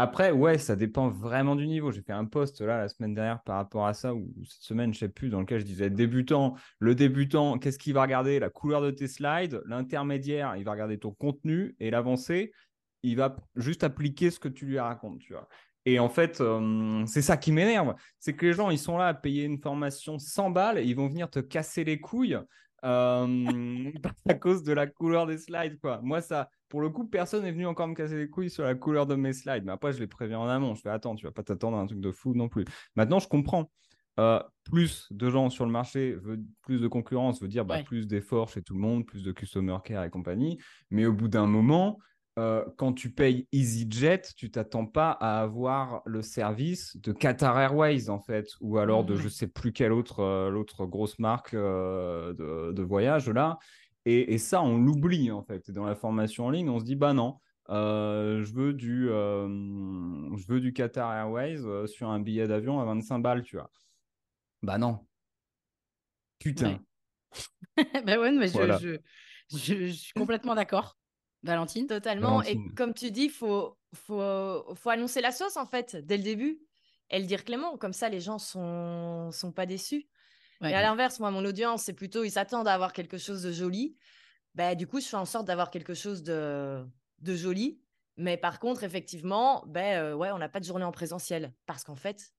Après, 0.00 0.30
ouais, 0.30 0.58
ça 0.58 0.76
dépend 0.76 1.08
vraiment 1.08 1.56
du 1.56 1.66
niveau. 1.66 1.90
J'ai 1.90 2.02
fait 2.02 2.12
un 2.12 2.24
post 2.24 2.60
là 2.60 2.78
la 2.78 2.88
semaine 2.88 3.14
dernière 3.14 3.42
par 3.42 3.56
rapport 3.56 3.84
à 3.84 3.94
ça, 3.94 4.14
ou 4.14 4.32
cette 4.44 4.62
semaine, 4.62 4.94
je 4.94 5.00
sais 5.00 5.08
plus, 5.08 5.28
dans 5.28 5.40
lequel 5.40 5.58
je 5.58 5.64
disais 5.64 5.90
débutant, 5.90 6.54
le 6.78 6.94
débutant, 6.94 7.58
qu'est-ce 7.58 7.80
qu'il 7.80 7.94
va 7.94 8.02
regarder? 8.02 8.38
La 8.38 8.48
couleur 8.48 8.80
de 8.80 8.92
tes 8.92 9.08
slides. 9.08 9.60
L'intermédiaire, 9.66 10.54
il 10.56 10.62
va 10.62 10.70
regarder 10.70 10.98
ton 10.98 11.10
contenu. 11.10 11.74
Et 11.80 11.90
l'avancé, 11.90 12.52
il 13.02 13.16
va 13.16 13.36
juste 13.56 13.84
appliquer 13.84 14.30
ce 14.30 14.38
que 14.40 14.48
tu 14.48 14.66
lui 14.66 14.78
racontes, 14.78 15.20
tu 15.20 15.32
vois. 15.32 15.48
Et 15.84 15.98
en 15.98 16.08
fait, 16.08 16.40
euh, 16.40 17.04
c'est 17.06 17.22
ça 17.22 17.36
qui 17.36 17.50
m'énerve. 17.50 17.94
C'est 18.18 18.34
que 18.34 18.44
les 18.44 18.52
gens, 18.52 18.70
ils 18.70 18.78
sont 18.78 18.98
là 18.98 19.06
à 19.06 19.14
payer 19.14 19.44
une 19.44 19.58
formation 19.58 20.18
100 20.18 20.50
balles 20.50 20.78
et 20.78 20.84
ils 20.84 20.94
vont 20.94 21.08
venir 21.08 21.30
te 21.30 21.38
casser 21.38 21.82
les 21.84 21.98
couilles 21.98 22.38
euh, 22.84 23.92
à 24.28 24.34
cause 24.34 24.62
de 24.62 24.72
la 24.72 24.86
couleur 24.86 25.26
des 25.26 25.38
slides. 25.38 25.78
Quoi. 25.80 26.00
Moi, 26.02 26.20
ça, 26.20 26.50
pour 26.68 26.80
le 26.80 26.90
coup, 26.90 27.06
personne 27.06 27.44
n'est 27.44 27.52
venu 27.52 27.66
encore 27.66 27.88
me 27.88 27.94
casser 27.94 28.18
les 28.18 28.28
couilles 28.28 28.50
sur 28.50 28.64
la 28.64 28.74
couleur 28.74 29.06
de 29.06 29.14
mes 29.14 29.32
slides. 29.32 29.64
Mais 29.64 29.72
après, 29.72 29.92
je 29.92 29.98
les 29.98 30.06
préviens 30.06 30.40
en 30.40 30.48
amont. 30.48 30.74
Je 30.74 30.82
fais 30.82 30.90
attends, 30.90 31.14
tu 31.14 31.24
vas 31.24 31.32
pas 31.32 31.42
t'attendre 31.42 31.78
à 31.78 31.80
un 31.80 31.86
truc 31.86 32.00
de 32.00 32.12
fou 32.12 32.34
non 32.34 32.48
plus. 32.48 32.64
Maintenant, 32.94 33.18
je 33.18 33.28
comprends. 33.28 33.70
Euh, 34.18 34.42
plus 34.64 35.06
de 35.12 35.30
gens 35.30 35.48
sur 35.48 35.64
le 35.64 35.70
marché, 35.70 36.14
veut, 36.14 36.40
plus 36.62 36.80
de 36.80 36.88
concurrence 36.88 37.40
veut 37.40 37.46
dire 37.46 37.64
bah, 37.64 37.84
plus 37.84 38.08
d'efforts 38.08 38.48
chez 38.48 38.62
tout 38.62 38.74
le 38.74 38.80
monde, 38.80 39.06
plus 39.06 39.22
de 39.22 39.30
customer 39.30 39.76
care 39.84 40.02
et 40.02 40.10
compagnie. 40.10 40.58
Mais 40.90 41.06
au 41.06 41.12
bout 41.12 41.28
d'un 41.28 41.46
moment, 41.46 42.00
euh, 42.38 42.64
quand 42.76 42.92
tu 42.92 43.10
payes 43.10 43.48
EasyJet, 43.50 44.22
tu 44.36 44.48
t'attends 44.48 44.86
pas 44.86 45.10
à 45.10 45.40
avoir 45.40 46.02
le 46.06 46.22
service 46.22 46.96
de 46.98 47.10
Qatar 47.10 47.58
Airways 47.58 48.10
en 48.10 48.20
fait, 48.20 48.46
ou 48.60 48.78
alors 48.78 49.04
de 49.04 49.16
je 49.16 49.28
sais 49.28 49.48
plus 49.48 49.72
quelle 49.72 49.92
autre, 49.92 50.20
euh, 50.20 50.48
l'autre 50.48 50.86
grosse 50.86 51.18
marque 51.18 51.54
euh, 51.54 52.32
de, 52.72 52.82
voyage 52.82 53.28
là. 53.28 53.58
Et, 54.04 54.38
ça, 54.38 54.62
on 54.62 54.78
l'oublie 54.78 55.32
en 55.32 55.42
fait. 55.42 55.70
dans 55.72 55.84
la 55.84 55.96
formation 55.96 56.46
en 56.46 56.50
ligne, 56.50 56.70
on 56.70 56.78
se 56.78 56.84
dit 56.84 56.94
bah 56.94 57.12
non, 57.12 57.40
je 57.68 58.54
veux 58.54 58.72
du, 58.72 59.08
je 59.08 60.46
veux 60.46 60.60
du 60.60 60.72
Qatar 60.72 61.12
Airways 61.12 61.88
sur 61.88 62.08
un 62.08 62.20
billet 62.20 62.46
d'avion 62.46 62.80
à 62.80 62.84
25 62.84 63.18
balles, 63.18 63.42
tu 63.42 63.56
vois. 63.56 63.70
Bah 64.62 64.78
non. 64.78 65.00
Putain. 66.38 66.78
bah 68.06 68.18
ouais, 68.18 68.30
mais 68.30 68.48
je, 68.48 68.98
je 69.50 69.90
suis 69.90 70.12
complètement 70.14 70.54
d'accord. 70.54 70.96
Valentine 71.42 71.86
Totalement. 71.86 72.42
Et 72.42 72.58
comme 72.76 72.94
tu 72.94 73.10
dis, 73.10 73.24
il 73.24 73.30
faut, 73.30 73.76
faut, 73.94 74.74
faut 74.74 74.90
annoncer 74.90 75.20
la 75.20 75.32
sauce, 75.32 75.56
en 75.56 75.66
fait, 75.66 75.96
dès 75.96 76.16
le 76.16 76.22
début. 76.22 76.60
Et 77.10 77.18
le 77.18 77.26
dire 77.26 77.44
Clément. 77.44 77.76
Comme 77.78 77.92
ça, 77.92 78.08
les 78.08 78.20
gens 78.20 78.38
sont, 78.38 79.30
sont 79.32 79.52
pas 79.52 79.66
déçus. 79.66 80.08
Et 80.62 80.74
à 80.74 80.82
l'inverse, 80.82 81.20
moi, 81.20 81.30
mon 81.30 81.44
audience, 81.44 81.84
c'est 81.84 81.92
plutôt, 81.92 82.24
ils 82.24 82.32
s'attendent 82.32 82.66
à 82.66 82.74
avoir 82.74 82.92
quelque 82.92 83.16
chose 83.16 83.42
de 83.42 83.52
joli. 83.52 83.96
Bah, 84.54 84.74
du 84.74 84.88
coup, 84.88 85.00
je 85.00 85.06
fais 85.06 85.16
en 85.16 85.24
sorte 85.24 85.46
d'avoir 85.46 85.70
quelque 85.70 85.94
chose 85.94 86.24
de, 86.24 86.84
de 87.20 87.34
joli. 87.34 87.80
Mais 88.16 88.36
par 88.36 88.58
contre, 88.58 88.82
effectivement, 88.82 89.62
ben, 89.68 90.14
ouais, 90.14 90.32
on 90.32 90.38
n'a 90.38 90.48
pas 90.48 90.58
de 90.58 90.64
journée 90.64 90.84
en 90.84 90.90
présentiel. 90.90 91.54
Parce 91.66 91.84
qu'en 91.84 91.94
fait, 91.94 92.32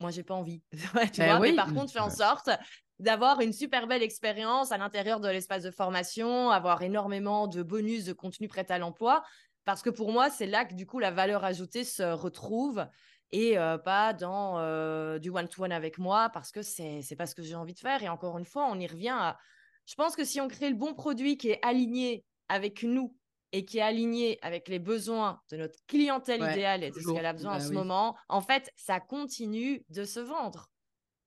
moi, 0.00 0.12
j'ai 0.12 0.22
pas 0.22 0.34
envie. 0.34 0.62
tu 1.12 1.20
bah 1.20 1.36
vois, 1.36 1.40
mais 1.40 1.54
par 1.54 1.72
contre, 1.74 1.88
je 1.88 1.92
fais 1.94 1.98
en 1.98 2.10
sorte 2.10 2.48
d'avoir 2.98 3.40
une 3.40 3.52
super 3.52 3.86
belle 3.86 4.02
expérience 4.02 4.72
à 4.72 4.78
l'intérieur 4.78 5.20
de 5.20 5.28
l'espace 5.28 5.62
de 5.62 5.70
formation, 5.70 6.50
avoir 6.50 6.82
énormément 6.82 7.46
de 7.46 7.62
bonus, 7.62 8.04
de 8.04 8.12
contenu 8.12 8.48
prêt 8.48 8.66
à 8.70 8.78
l'emploi, 8.78 9.22
parce 9.64 9.82
que 9.82 9.90
pour 9.90 10.12
moi, 10.12 10.30
c'est 10.30 10.46
là 10.46 10.64
que 10.64 10.74
du 10.74 10.86
coup 10.86 10.98
la 10.98 11.10
valeur 11.10 11.44
ajoutée 11.44 11.84
se 11.84 12.02
retrouve 12.02 12.86
et 13.32 13.58
euh, 13.58 13.78
pas 13.78 14.12
dans 14.12 14.58
euh, 14.58 15.18
du 15.18 15.30
one-to-one 15.30 15.72
avec 15.72 15.98
moi, 15.98 16.30
parce 16.32 16.52
que 16.52 16.62
c'est 16.62 17.00
n'est 17.08 17.16
pas 17.16 17.26
ce 17.26 17.34
que 17.34 17.42
j'ai 17.42 17.56
envie 17.56 17.74
de 17.74 17.78
faire. 17.78 18.02
Et 18.02 18.08
encore 18.08 18.38
une 18.38 18.44
fois, 18.44 18.68
on 18.70 18.78
y 18.78 18.86
revient 18.86 19.16
à... 19.16 19.38
Je 19.86 19.94
pense 19.96 20.14
que 20.14 20.24
si 20.24 20.40
on 20.40 20.48
crée 20.48 20.70
le 20.70 20.76
bon 20.76 20.94
produit 20.94 21.36
qui 21.36 21.50
est 21.50 21.58
aligné 21.62 22.24
avec 22.48 22.82
nous 22.84 23.16
et 23.52 23.64
qui 23.64 23.78
est 23.78 23.82
aligné 23.82 24.38
avec 24.42 24.68
les 24.68 24.78
besoins 24.78 25.40
de 25.50 25.56
notre 25.56 25.78
clientèle 25.86 26.42
idéale 26.42 26.84
et 26.84 26.90
de 26.90 27.00
ce 27.00 27.12
qu'elle 27.12 27.26
a 27.26 27.32
besoin 27.32 27.52
en 27.52 27.58
bah 27.58 27.64
ce 27.64 27.72
moment, 27.72 28.16
en 28.28 28.40
fait, 28.40 28.70
ça 28.76 29.00
continue 29.00 29.84
de 29.90 30.04
se 30.04 30.20
vendre. 30.20 30.70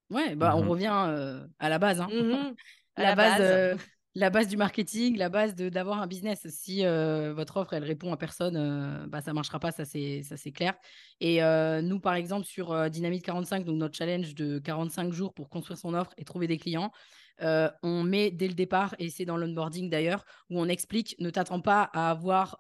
Ouais, 0.10 0.36
bah, 0.36 0.56
on 0.56 0.64
mmh 0.64 0.70
revient 0.70 1.06
euh, 1.08 1.46
à 1.60 1.70
la 1.70 1.80
base. 1.80 2.02
Hein. 2.02 2.08
Mmh 2.12 2.56
la, 2.98 3.16
base, 3.16 3.42
euh, 3.42 3.76
la 4.16 4.30
base 4.30 4.48
du 4.48 4.56
marketing, 4.56 5.18
la 5.18 5.30
base 5.30 5.56
d'avoir 5.56 6.02
un 6.02 6.08
business. 6.08 6.48
Si 6.50 6.86
euh, 6.86 7.34
votre 7.34 7.58
offre, 7.58 7.74
elle 7.74 7.84
répond 7.84 8.14
à 8.14 8.18
personne, 8.18 9.06
bah, 9.10 9.22
ça 9.22 9.32
ne 9.32 9.36
marchera 9.36 9.60
pas, 9.60 9.72
ça 9.72 9.84
c'est 9.86 10.52
clair. 10.54 10.76
Et 11.20 11.42
nous, 11.82 12.00
par 12.00 12.16
exemple, 12.16 12.46
sur 12.46 12.90
Dynamite 12.90 13.24
45, 13.24 13.66
donc 13.66 13.78
notre 13.78 13.98
challenge 13.98 14.34
de 14.34 14.60
45 14.60 15.12
jours 15.12 15.34
pour 15.34 15.50
construire 15.50 15.78
son 15.78 15.94
offre 15.94 16.12
et 16.18 16.24
trouver 16.24 16.48
des 16.48 16.58
clients, 16.58 16.92
on 17.40 18.04
met 18.04 18.32
dès 18.32 18.48
le 18.48 18.54
départ, 18.54 18.96
et 18.98 19.10
c'est 19.10 19.26
dans 19.26 19.38
l'onboarding 19.38 19.90
d'ailleurs, 19.90 20.24
où 20.50 20.60
on 20.60 20.68
explique, 20.68 21.16
ne 21.20 21.30
t'attends 21.30 21.62
pas 21.62 21.90
à 21.94 22.10
avoir 22.10 22.58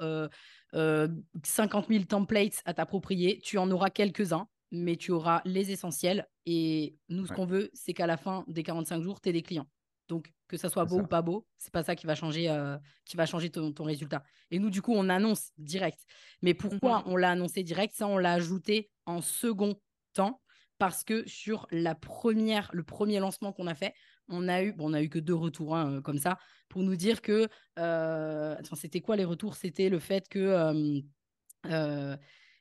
50 0.74 1.88
000 1.88 2.04
templates 2.04 2.62
à 2.66 2.74
t'approprier, 2.74 3.40
tu 3.42 3.58
en 3.58 3.72
auras 3.72 3.90
quelques-uns 3.90 4.48
mais 4.72 4.96
tu 4.96 5.12
auras 5.12 5.42
les 5.46 5.72
essentiels. 5.72 6.28
Et 6.46 6.96
nous, 7.10 7.26
ce 7.26 7.34
qu'on 7.34 7.46
veut, 7.46 7.70
c'est 7.74 7.94
qu'à 7.94 8.08
la 8.08 8.18
fin 8.18 8.44
des 8.48 8.64
45 8.64 9.02
jours, 9.02 9.22
tu 9.22 9.30
aies 9.30 9.34
des 9.34 9.42
clients. 9.42 9.68
Donc, 10.08 10.32
que 10.48 10.56
ça 10.56 10.70
soit 10.70 10.86
beau 10.86 11.02
ou 11.02 11.08
pas 11.08 11.22
beau, 11.22 11.46
c'est 11.58 11.74
pas 11.74 11.84
ça 11.84 11.96
qui 11.96 12.06
va 12.06 12.16
changer, 12.16 12.50
euh, 12.50 12.78
qui 13.06 13.18
va 13.18 13.26
changer 13.26 13.50
ton, 13.50 13.74
résultat. 13.84 14.24
Et 14.52 14.60
nous, 14.60 14.70
du 14.70 14.82
coup, 14.82 14.94
on 14.94 15.10
annonce 15.10 15.52
direct. 15.58 16.00
Mais 16.42 16.54
pourquoi 16.54 17.04
on 17.08 17.18
l'a 17.18 17.32
annoncé 17.32 17.64
direct? 17.64 17.94
Ça, 17.94 18.08
on 18.08 18.18
l'a 18.18 18.34
ajouté 18.34 18.90
en 19.06 19.22
second 19.22 19.76
temps 20.14 20.42
parce 20.78 21.04
que 21.04 21.28
sur 21.28 21.68
la 21.72 21.96
première, 21.96 22.70
le 22.72 22.84
premier 22.84 23.20
lancement 23.20 23.52
qu'on 23.52 23.68
a 23.68 23.76
fait, 23.76 23.94
on 24.30 24.48
a 24.48 24.64
eu, 24.64 24.72
bon, 24.72 24.92
on 24.92 24.94
a 24.94 25.02
eu 25.02 25.10
que 25.10 25.20
deux 25.20 25.36
retours 25.36 25.76
hein, 25.76 25.96
euh, 25.96 26.02
comme 26.02 26.20
ça 26.20 26.38
pour 26.70 26.84
nous 26.84 26.96
dire 26.96 27.22
que, 27.22 27.50
euh, 27.80 28.56
c'était 28.76 29.02
quoi 29.02 29.18
les 29.18 29.26
retours? 29.26 29.56
C'était 29.56 29.90
le 29.90 30.00
fait 30.00 30.30
que 30.30 30.98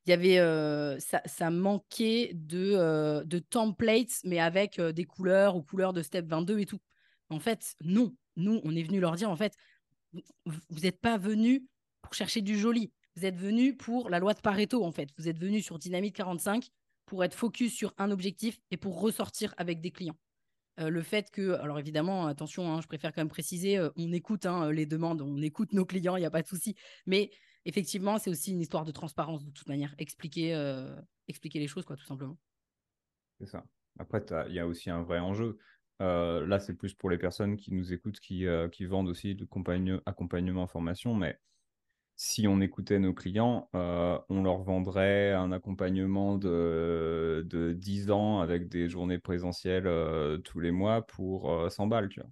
il 0.07 0.11
y 0.11 0.13
avait 0.13 0.99
ça, 1.01 1.51
manquait 1.51 2.33
de, 2.35 3.23
de 3.25 3.39
templates 3.39 4.21
mais 4.25 4.39
avec 4.39 4.81
des 4.81 5.05
couleurs 5.05 5.57
ou 5.57 5.63
couleurs 5.63 5.93
de 5.93 6.03
step 6.03 6.27
22 6.27 6.61
et 6.61 6.67
tout. 6.67 6.81
En 7.29 7.41
fait 7.41 7.75
non. 7.83 8.15
Nous 8.37 8.61
on 8.65 8.77
est 8.77 8.83
venu 8.83 9.01
leur 9.01 9.17
dire 9.17 9.31
en 9.31 9.37
fait 9.37 9.55
vous 10.13 10.81
n'êtes 10.81 11.01
pas 11.01 11.19
venus 11.19 11.63
pour 12.03 12.15
chercher 12.15 12.41
du 12.41 12.59
joli. 12.59 12.93
Vous 13.17 13.25
êtes 13.25 13.37
venus 13.37 13.75
pour 13.79 14.09
la 14.09 14.19
loi 14.19 14.35
de 14.35 14.41
Pareto 14.41 14.85
en 14.85 14.93
fait. 14.93 15.09
Vous 15.19 15.29
êtes 15.29 15.39
venus 15.39 15.65
sur 15.65 15.79
Dynamite 15.79 16.15
45 16.15 16.69
pour 17.07 17.25
être 17.25 17.35
focus 17.35 17.75
sur 17.75 17.93
un 17.99 18.11
objectif 18.11 18.59
et 18.71 18.77
pour 18.77 19.01
ressortir 19.01 19.55
avec 19.57 19.81
des 19.81 19.91
clients 19.91 20.17
le 20.79 21.03
fait 21.03 21.31
que, 21.31 21.53
alors 21.55 21.79
évidemment, 21.79 22.27
attention, 22.27 22.71
hein, 22.71 22.81
je 22.83 22.87
préfère 22.87 23.13
quand 23.13 23.23
même 23.23 23.29
préciser, 23.29 23.81
on 23.97 24.13
écoute 24.13 24.47
hein, 24.47 24.71
les 24.71 24.87
demandes, 24.87 25.23
on 25.23 25.41
écoute 25.41 25.73
nos 25.73 25.87
clients, 25.87 26.17
il 26.17 26.21
n'y 26.21 26.27
a 26.27 26.31
pas 26.31 26.43
de 26.43 26.47
souci, 26.47 26.75
mais 27.07 27.31
effectivement, 27.67 28.19
c'est 28.19 28.31
aussi 28.31 28.53
une 28.53 28.61
histoire 28.61 28.85
de 28.85 28.93
transparence 28.93 29.45
de 29.45 29.51
toute 29.51 29.69
manière. 29.69 29.95
Expliquer, 29.99 30.55
euh, 30.55 30.97
expliquer 31.29 31.59
les 31.59 31.67
choses, 31.67 31.85
quoi, 31.85 31.97
tout 31.97 32.07
simplement. 32.07 32.39
C'est 33.39 33.47
ça. 33.47 33.65
Après, 33.99 34.25
il 34.49 34.55
y 34.55 34.61
a 34.61 34.67
aussi 34.67 34.89
un 34.89 35.03
vrai 35.03 35.19
enjeu. 35.19 35.59
Euh, 36.01 36.47
là, 36.47 36.61
c'est 36.61 36.75
plus 36.75 36.95
pour 36.95 37.11
les 37.11 37.19
personnes 37.19 37.57
qui 37.57 37.75
nous 37.75 37.93
écoutent, 37.93 38.21
qui, 38.21 38.47
euh, 38.47 38.69
qui 38.69 38.85
vendent 38.85 39.09
aussi 39.09 39.35
de 39.35 39.47
accompagnement 40.07 40.63
en 40.63 40.67
formation. 40.67 41.15
Mais 41.15 41.39
si 42.15 42.47
on 42.47 42.61
écoutait 42.61 42.99
nos 42.99 43.13
clients, 43.13 43.69
on 43.75 44.43
leur 44.43 44.63
vendrait 44.63 45.33
un 45.33 45.53
accompagnement 45.53 46.39
de, 46.39 47.45
de 47.47 47.73
10 47.73 48.11
ans 48.11 48.41
avec 48.41 48.69
des 48.69 48.89
journées 48.89 49.19
présentielles 49.19 50.41
tous 50.43 50.61
les 50.61 50.71
mois 50.71 51.07
pour 51.07 51.71
100 51.71 51.87
balles, 51.89 52.09
tu 52.09 52.21
vois. 52.21 52.31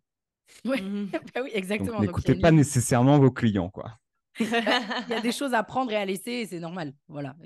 Mmh 0.65 1.07
bah 1.35 1.41
oui, 1.43 1.51
exactement. 1.53 2.01
N'écoutez 2.01 2.37
pas 2.37 2.51
nécessairement 2.51 3.19
vos 3.19 3.31
clients, 3.31 3.69
quoi. 3.69 3.99
Il 4.41 5.11
y 5.11 5.15
a 5.15 5.21
des 5.21 5.33
choses 5.33 5.55
à 5.55 5.63
prendre 5.63 5.93
et 5.93 5.97
à 5.97 6.05
laisser, 6.05 6.33
et 6.33 6.47
c'est 6.47 6.61
normal. 6.61 6.95
Voilà, 7.09 7.37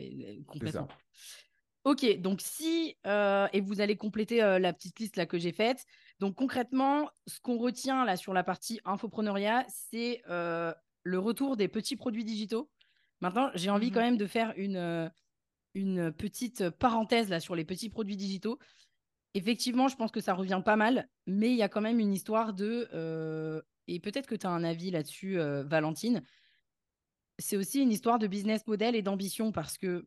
complètement. 0.47 0.89
Ok, 1.84 2.20
donc 2.20 2.41
si, 2.43 2.97
euh, 3.07 3.47
et 3.53 3.61
vous 3.61 3.80
allez 3.80 3.97
compléter 3.97 4.43
euh, 4.43 4.59
la 4.59 4.72
petite 4.72 4.99
liste 4.99 5.16
là 5.16 5.26
que 5.26 5.39
j'ai 5.39 5.53
faite. 5.53 5.84
Donc 6.18 6.34
concrètement, 6.34 7.09
ce 7.26 7.41
qu'on 7.41 7.57
retient 7.57 8.05
là 8.05 8.16
sur 8.16 8.34
la 8.34 8.43
partie 8.45 8.80
infopreneuriat, 8.84 9.64
c'est 9.68 10.20
euh, 10.28 10.74
le 11.03 11.18
retour 11.18 11.57
des 11.57 11.68
petits 11.68 11.97
produits 11.97 12.24
digitaux. 12.24 12.70
Maintenant, 13.20 13.51
j'ai 13.55 13.70
envie 13.70 13.91
quand 13.91 14.01
Mhm. 14.01 14.07
même 14.07 14.16
de 14.18 14.26
faire 14.26 14.53
une, 14.57 15.11
une 15.74 16.12
petite 16.12 16.68
parenthèse 16.68 17.30
là 17.30 17.41
sur 17.41 17.55
les 17.55 17.64
petits 17.64 17.89
produits 17.89 18.16
digitaux. 18.16 18.59
Effectivement, 19.34 19.89
je 19.89 19.97
pense 19.97 20.11
que 20.11 20.20
ça 20.20 20.34
revient 20.34 20.61
pas 20.64 20.76
mal, 20.76 21.09
mais 21.26 21.51
il 21.51 21.57
y 21.57 21.62
a 21.62 21.68
quand 21.68 21.80
même 21.80 22.01
une 22.01 22.12
histoire 22.12 22.53
de, 22.55 23.62
et 23.86 24.01
peut-être 24.01 24.26
que 24.26 24.34
tu 24.34 24.47
as 24.47 24.51
un 24.51 24.64
avis 24.64 24.91
là-dessus, 24.91 25.39
Valentine, 25.39 26.22
c'est 27.39 27.57
aussi 27.57 27.80
une 27.80 27.93
histoire 27.93 28.18
de 28.18 28.26
business 28.26 28.66
model 28.66 28.95
et 28.95 29.03
d'ambition 29.03 29.53
parce 29.53 29.78
que 29.78 30.07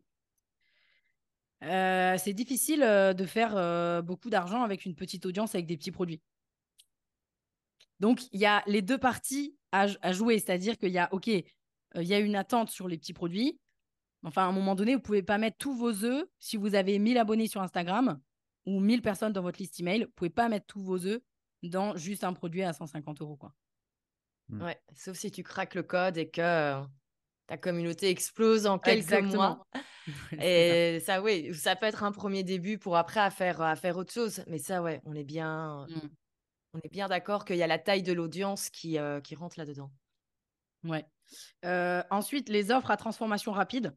euh, 1.64 2.18
c'est 2.18 2.34
difficile 2.34 2.84
euh, 2.84 3.14
de 3.14 3.26
faire 3.26 3.56
euh, 3.56 4.02
beaucoup 4.02 4.30
d'argent 4.30 4.64
avec 4.64 4.86
une 4.86 4.96
petite 4.96 5.26
audience 5.26 5.54
avec 5.54 5.68
des 5.68 5.78
petits 5.78 5.92
produits. 5.92 6.22
Donc, 8.00 8.24
il 8.32 8.40
y 8.40 8.48
a 8.48 8.64
les 8.66 8.82
deux 8.82 8.98
parties 8.98 9.56
à, 9.72 9.86
à 10.02 10.12
jouer, 10.12 10.40
c'est-à-dire 10.40 10.78
qu'il 10.78 10.90
y 10.90 10.98
a, 10.98 11.08
OK, 11.14 11.28
euh, 11.28 11.44
il 11.96 12.08
y 12.08 12.14
a 12.14 12.20
une 12.20 12.36
attente 12.36 12.70
sur 12.70 12.88
les 12.88 12.98
petits 12.98 13.14
produits. 13.14 13.60
Enfin, 14.24 14.44
à 14.44 14.46
un 14.46 14.52
moment 14.52 14.76
donné, 14.76 14.96
vous 14.96 15.02
pouvez 15.02 15.24
pas 15.24 15.38
mettre 15.38 15.58
tous 15.58 15.76
vos 15.76 16.04
œufs. 16.04 16.26
Si 16.40 16.58
vous 16.58 16.76
avez 16.76 17.00
1000 17.00 17.18
abonnés 17.18 17.48
sur 17.48 17.62
Instagram 17.62 18.20
ou 18.66 18.80
1000 18.80 19.02
personnes 19.02 19.34
dans 19.34 19.42
votre 19.42 19.60
liste 19.60 19.80
email, 19.80 20.04
vous 20.04 20.12
pouvez 20.16 20.30
pas 20.30 20.50
mettre 20.50 20.68
tous 20.68 20.82
vos 20.82 21.06
œufs 21.06 21.22
dans 21.64 21.96
juste 21.96 22.24
un 22.24 22.34
produit 22.34 22.64
à 22.64 22.74
150 22.74 23.22
euros. 23.22 23.36
Quoi. 23.36 23.54
Ouais, 24.50 24.80
sauf 24.94 25.18
si 25.18 25.32
tu 25.32 25.44
craques 25.44 25.76
le 25.76 25.84
code 25.84 26.18
et 26.18 26.30
que 26.30 26.82
ta 27.52 27.58
communauté 27.58 28.10
explose 28.10 28.66
en 28.66 28.80
quelques 28.80 29.00
Exactement. 29.00 29.34
mois. 29.34 29.68
Et 30.42 31.02
ça, 31.02 31.22
oui, 31.22 31.54
ça 31.54 31.76
peut 31.76 31.86
être 31.86 32.04
un 32.06 32.14
premier 32.14 32.44
début 32.44 32.78
pour 32.78 32.96
après 32.96 33.20
à 33.20 33.30
faire, 33.30 33.62
à 33.62 33.76
faire 33.76 33.98
autre 33.98 34.14
chose. 34.14 34.42
Mais 34.48 34.58
ça, 34.58 34.82
ouais, 34.82 35.02
on 35.04 35.14
est 35.16 35.26
bien, 35.26 35.86
Mm. 35.90 36.10
on 36.76 36.80
est 36.80 36.90
bien 36.90 37.10
d'accord 37.10 37.44
qu'il 37.44 37.58
y 37.58 37.64
a 37.64 37.68
la 37.68 37.78
taille 37.78 38.04
de 38.04 38.14
l'audience 38.14 38.70
qui, 38.70 38.98
euh, 38.98 39.20
qui 39.20 39.36
rentre 39.36 39.60
là-dedans. 39.60 39.92
Ouais. 40.86 41.06
Euh, 41.66 42.02
ensuite, 42.10 42.48
les 42.48 42.72
offres 42.72 42.90
à 42.90 42.96
transformation 42.96 43.52
rapide. 43.52 43.94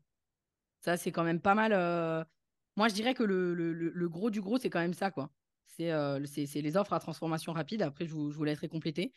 Ça, 0.81 0.97
c'est 0.97 1.13
quand 1.13 1.23
même 1.25 1.41
pas 1.41 1.55
mal. 1.55 1.73
euh, 1.73 2.25
Moi, 2.77 2.89
je 2.89 2.95
dirais 2.95 3.15
que 3.15 3.23
le, 3.23 3.55
le- 3.55 3.73
le- 3.73 3.93
le 3.95 4.09
gros 4.09 4.31
du 4.31 4.41
gros, 4.41 4.59
c'est 4.59 4.69
quand 4.69 4.81
même 4.81 4.95
ça, 4.95 5.13
quoi. 5.13 5.31
C'est 5.69 5.93
les 6.61 6.77
offres 6.77 6.93
à 6.93 6.99
transformation 6.99 7.53
rapide. 7.53 7.83
Après, 7.83 8.05
je 8.05 8.13
vous, 8.13 8.33
je 8.33 8.37
vous 8.37 8.43
laisserai 8.45 8.67
compléter. 8.69 9.15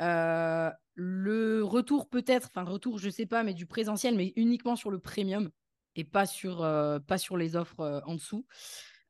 Euh, 0.00 0.70
le 0.94 1.62
retour, 1.64 2.08
peut-être, 2.08 2.50
enfin, 2.54 2.68
retour, 2.68 2.98
je 2.98 3.10
sais 3.10 3.26
pas, 3.26 3.42
mais 3.44 3.54
du 3.54 3.66
présentiel, 3.66 4.16
mais 4.16 4.32
uniquement 4.36 4.76
sur 4.76 4.90
le 4.90 4.98
premium 4.98 5.50
et 5.96 6.04
pas 6.04 6.26
sur, 6.26 6.62
euh, 6.62 6.98
pas 7.00 7.18
sur 7.18 7.36
les 7.36 7.56
offres 7.56 7.80
euh, 7.80 8.00
en 8.04 8.14
dessous. 8.14 8.46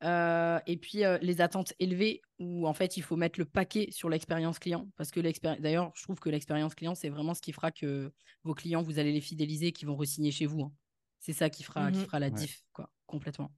Et 0.03 0.77
puis, 0.81 1.03
les 1.23 1.41
attentes 1.41 1.75
élevées 1.79 2.21
où, 2.39 2.67
en 2.69 2.73
fait, 2.75 2.97
il 2.97 3.03
faut 3.03 3.17
mettre 3.17 3.39
le 3.39 3.45
paquet 3.45 3.89
sur 3.91 4.09
l'expérience 4.09 4.59
client. 4.59 4.89
Parce 4.97 5.11
que 5.11 5.21
l'expérience, 5.21 5.61
d'ailleurs, 5.61 5.93
je 5.97 6.03
trouve 6.05 6.21
que 6.21 6.31
l'expérience 6.31 6.75
client, 6.75 6.95
c'est 6.95 7.09
vraiment 7.09 7.35
ce 7.35 7.41
qui 7.43 7.53
fera 7.53 7.71
que 7.73 8.13
vos 8.45 8.55
clients, 8.55 8.83
vous 8.83 8.99
allez 8.99 9.13
les 9.13 9.21
fidéliser, 9.21 9.73
qui 9.73 9.85
vont 9.85 9.97
re-signer 9.97 10.31
chez 10.31 10.47
vous. 10.47 10.63
hein. 10.63 10.73
C'est 11.21 11.33
ça 11.33 11.51
qui 11.51 11.65
fera, 11.65 11.91
qui 11.91 11.99
Mhm. 11.99 12.07
fera 12.07 12.21
la 12.21 12.31
Ouais. 12.31 12.35
diff, 12.37 12.63
quoi, 12.73 12.93
complètement. 13.07 13.53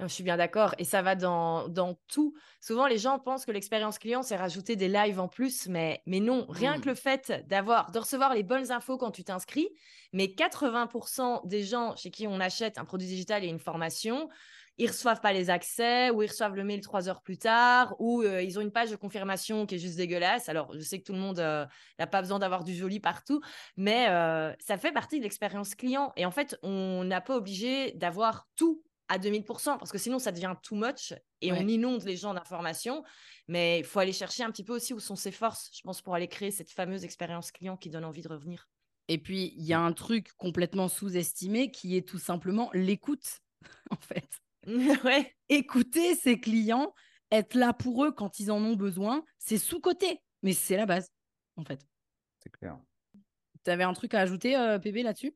Je 0.00 0.06
suis 0.06 0.22
bien 0.22 0.36
d'accord. 0.36 0.74
Et 0.78 0.84
ça 0.84 1.02
va 1.02 1.16
dans, 1.16 1.68
dans 1.68 1.94
tout. 2.06 2.34
Souvent, 2.60 2.86
les 2.86 2.98
gens 2.98 3.18
pensent 3.18 3.44
que 3.44 3.50
l'expérience 3.50 3.98
client, 3.98 4.22
c'est 4.22 4.36
rajouter 4.36 4.76
des 4.76 4.86
lives 4.88 5.18
en 5.18 5.26
plus. 5.26 5.66
Mais, 5.66 6.02
mais 6.06 6.20
non, 6.20 6.46
rien 6.48 6.80
que 6.80 6.88
le 6.88 6.94
fait 6.94 7.44
d'avoir, 7.48 7.90
de 7.90 7.98
recevoir 7.98 8.32
les 8.32 8.44
bonnes 8.44 8.70
infos 8.70 8.96
quand 8.96 9.10
tu 9.10 9.24
t'inscris. 9.24 9.68
Mais 10.12 10.26
80% 10.26 11.46
des 11.48 11.64
gens 11.64 11.96
chez 11.96 12.12
qui 12.12 12.28
on 12.28 12.38
achète 12.38 12.78
un 12.78 12.84
produit 12.84 13.08
digital 13.08 13.44
et 13.44 13.48
une 13.48 13.58
formation, 13.58 14.28
ils 14.78 14.86
reçoivent 14.86 15.20
pas 15.20 15.32
les 15.32 15.50
accès 15.50 16.10
ou 16.10 16.22
ils 16.22 16.28
reçoivent 16.28 16.54
le 16.54 16.62
mail 16.62 16.80
trois 16.80 17.08
heures 17.08 17.20
plus 17.20 17.36
tard 17.36 17.96
ou 17.98 18.22
euh, 18.22 18.40
ils 18.40 18.56
ont 18.58 18.62
une 18.62 18.70
page 18.70 18.90
de 18.90 18.96
confirmation 18.96 19.66
qui 19.66 19.74
est 19.74 19.78
juste 19.78 19.96
dégueulasse. 19.96 20.48
Alors, 20.48 20.72
je 20.74 20.80
sais 20.80 21.00
que 21.00 21.04
tout 21.04 21.12
le 21.12 21.18
monde 21.18 21.40
euh, 21.40 21.66
n'a 21.98 22.06
pas 22.06 22.22
besoin 22.22 22.38
d'avoir 22.38 22.62
du 22.62 22.74
joli 22.74 23.00
partout, 23.00 23.40
mais 23.76 24.06
euh, 24.08 24.52
ça 24.60 24.78
fait 24.78 24.92
partie 24.92 25.18
de 25.18 25.24
l'expérience 25.24 25.74
client. 25.74 26.12
Et 26.16 26.24
en 26.24 26.30
fait, 26.30 26.56
on 26.62 27.02
n'a 27.02 27.20
pas 27.20 27.36
obligé 27.36 27.92
d'avoir 27.92 28.46
tout 28.54 28.80
à 29.08 29.18
2000%, 29.18 29.78
parce 29.78 29.90
que 29.92 29.98
sinon 29.98 30.18
ça 30.18 30.32
devient 30.32 30.54
too 30.62 30.76
much 30.76 31.14
et 31.40 31.52
Ouais. 31.52 31.58
on 31.62 31.68
inonde 31.68 32.02
les 32.04 32.16
gens 32.16 32.34
d'informations. 32.34 33.02
Mais 33.48 33.78
il 33.80 33.84
faut 33.84 33.98
aller 34.00 34.12
chercher 34.12 34.42
un 34.42 34.50
petit 34.50 34.64
peu 34.64 34.74
aussi 34.74 34.92
où 34.92 35.00
sont 35.00 35.16
ses 35.16 35.32
forces, 35.32 35.70
je 35.74 35.80
pense, 35.82 36.02
pour 36.02 36.14
aller 36.14 36.28
créer 36.28 36.50
cette 36.50 36.70
fameuse 36.70 37.04
expérience 37.04 37.50
client 37.50 37.76
qui 37.76 37.88
donne 37.90 38.04
envie 38.04 38.22
de 38.22 38.28
revenir. 38.28 38.68
Et 39.08 39.16
puis, 39.18 39.54
il 39.56 39.64
y 39.64 39.72
a 39.72 39.80
un 39.80 39.92
truc 39.94 40.32
complètement 40.36 40.88
sous-estimé 40.88 41.70
qui 41.70 41.96
est 41.96 42.06
tout 42.06 42.18
simplement 42.18 42.70
l'écoute, 42.74 43.38
en 43.90 43.96
fait. 43.96 44.28
ouais, 45.04 45.34
Écouter 45.48 46.14
ses 46.14 46.38
clients, 46.38 46.92
être 47.30 47.54
là 47.54 47.72
pour 47.72 48.04
eux 48.04 48.12
quand 48.12 48.38
ils 48.38 48.50
en 48.50 48.62
ont 48.62 48.76
besoin, 48.76 49.24
c'est 49.38 49.56
sous-côté, 49.56 50.20
mais 50.42 50.52
c'est 50.52 50.76
la 50.76 50.84
base, 50.84 51.10
en 51.56 51.64
fait. 51.64 51.80
C'est 52.42 52.50
clair. 52.50 52.78
Tu 53.64 53.70
avais 53.70 53.84
un 53.84 53.94
truc 53.94 54.12
à 54.12 54.20
ajouter, 54.20 54.56
euh, 54.56 54.78
PB, 54.78 55.02
là-dessus? 55.02 55.34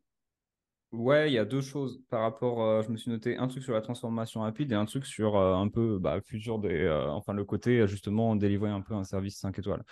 Ouais, 0.93 1.31
il 1.31 1.33
y 1.35 1.39
a 1.39 1.47
deux 1.47 1.63
choses 1.63 2.03
par 2.11 2.21
rapport. 2.21 2.63
euh, 2.63 2.83
je 2.83 2.91
me 2.91 2.99
suis 2.99 3.11
noté 3.11 3.39
un 3.39 3.49
truc 3.49 3.63
sur 3.63 3.73
la 3.73 3.81
transformation 3.81 4.41
rapide 4.43 4.73
et 4.73 4.75
un 4.75 4.85
truc 4.85 5.07
sur 5.07 5.37
euh, 5.37 5.55
un 5.55 5.69
peu 5.69 5.99
bah, 5.99 6.17
le 6.17 6.21
futur 6.23 6.59
des. 6.59 6.69
euh, 6.83 7.09
enfin, 7.11 7.33
le 7.33 7.47
côté 7.47 7.87
justement 7.89 8.37
délivrer 8.37 8.69
un 8.69 8.83
peu 8.83 8.93
un 8.95 9.05
service 9.05 9.39
5 9.39 9.59
étoiles. 9.59 9.83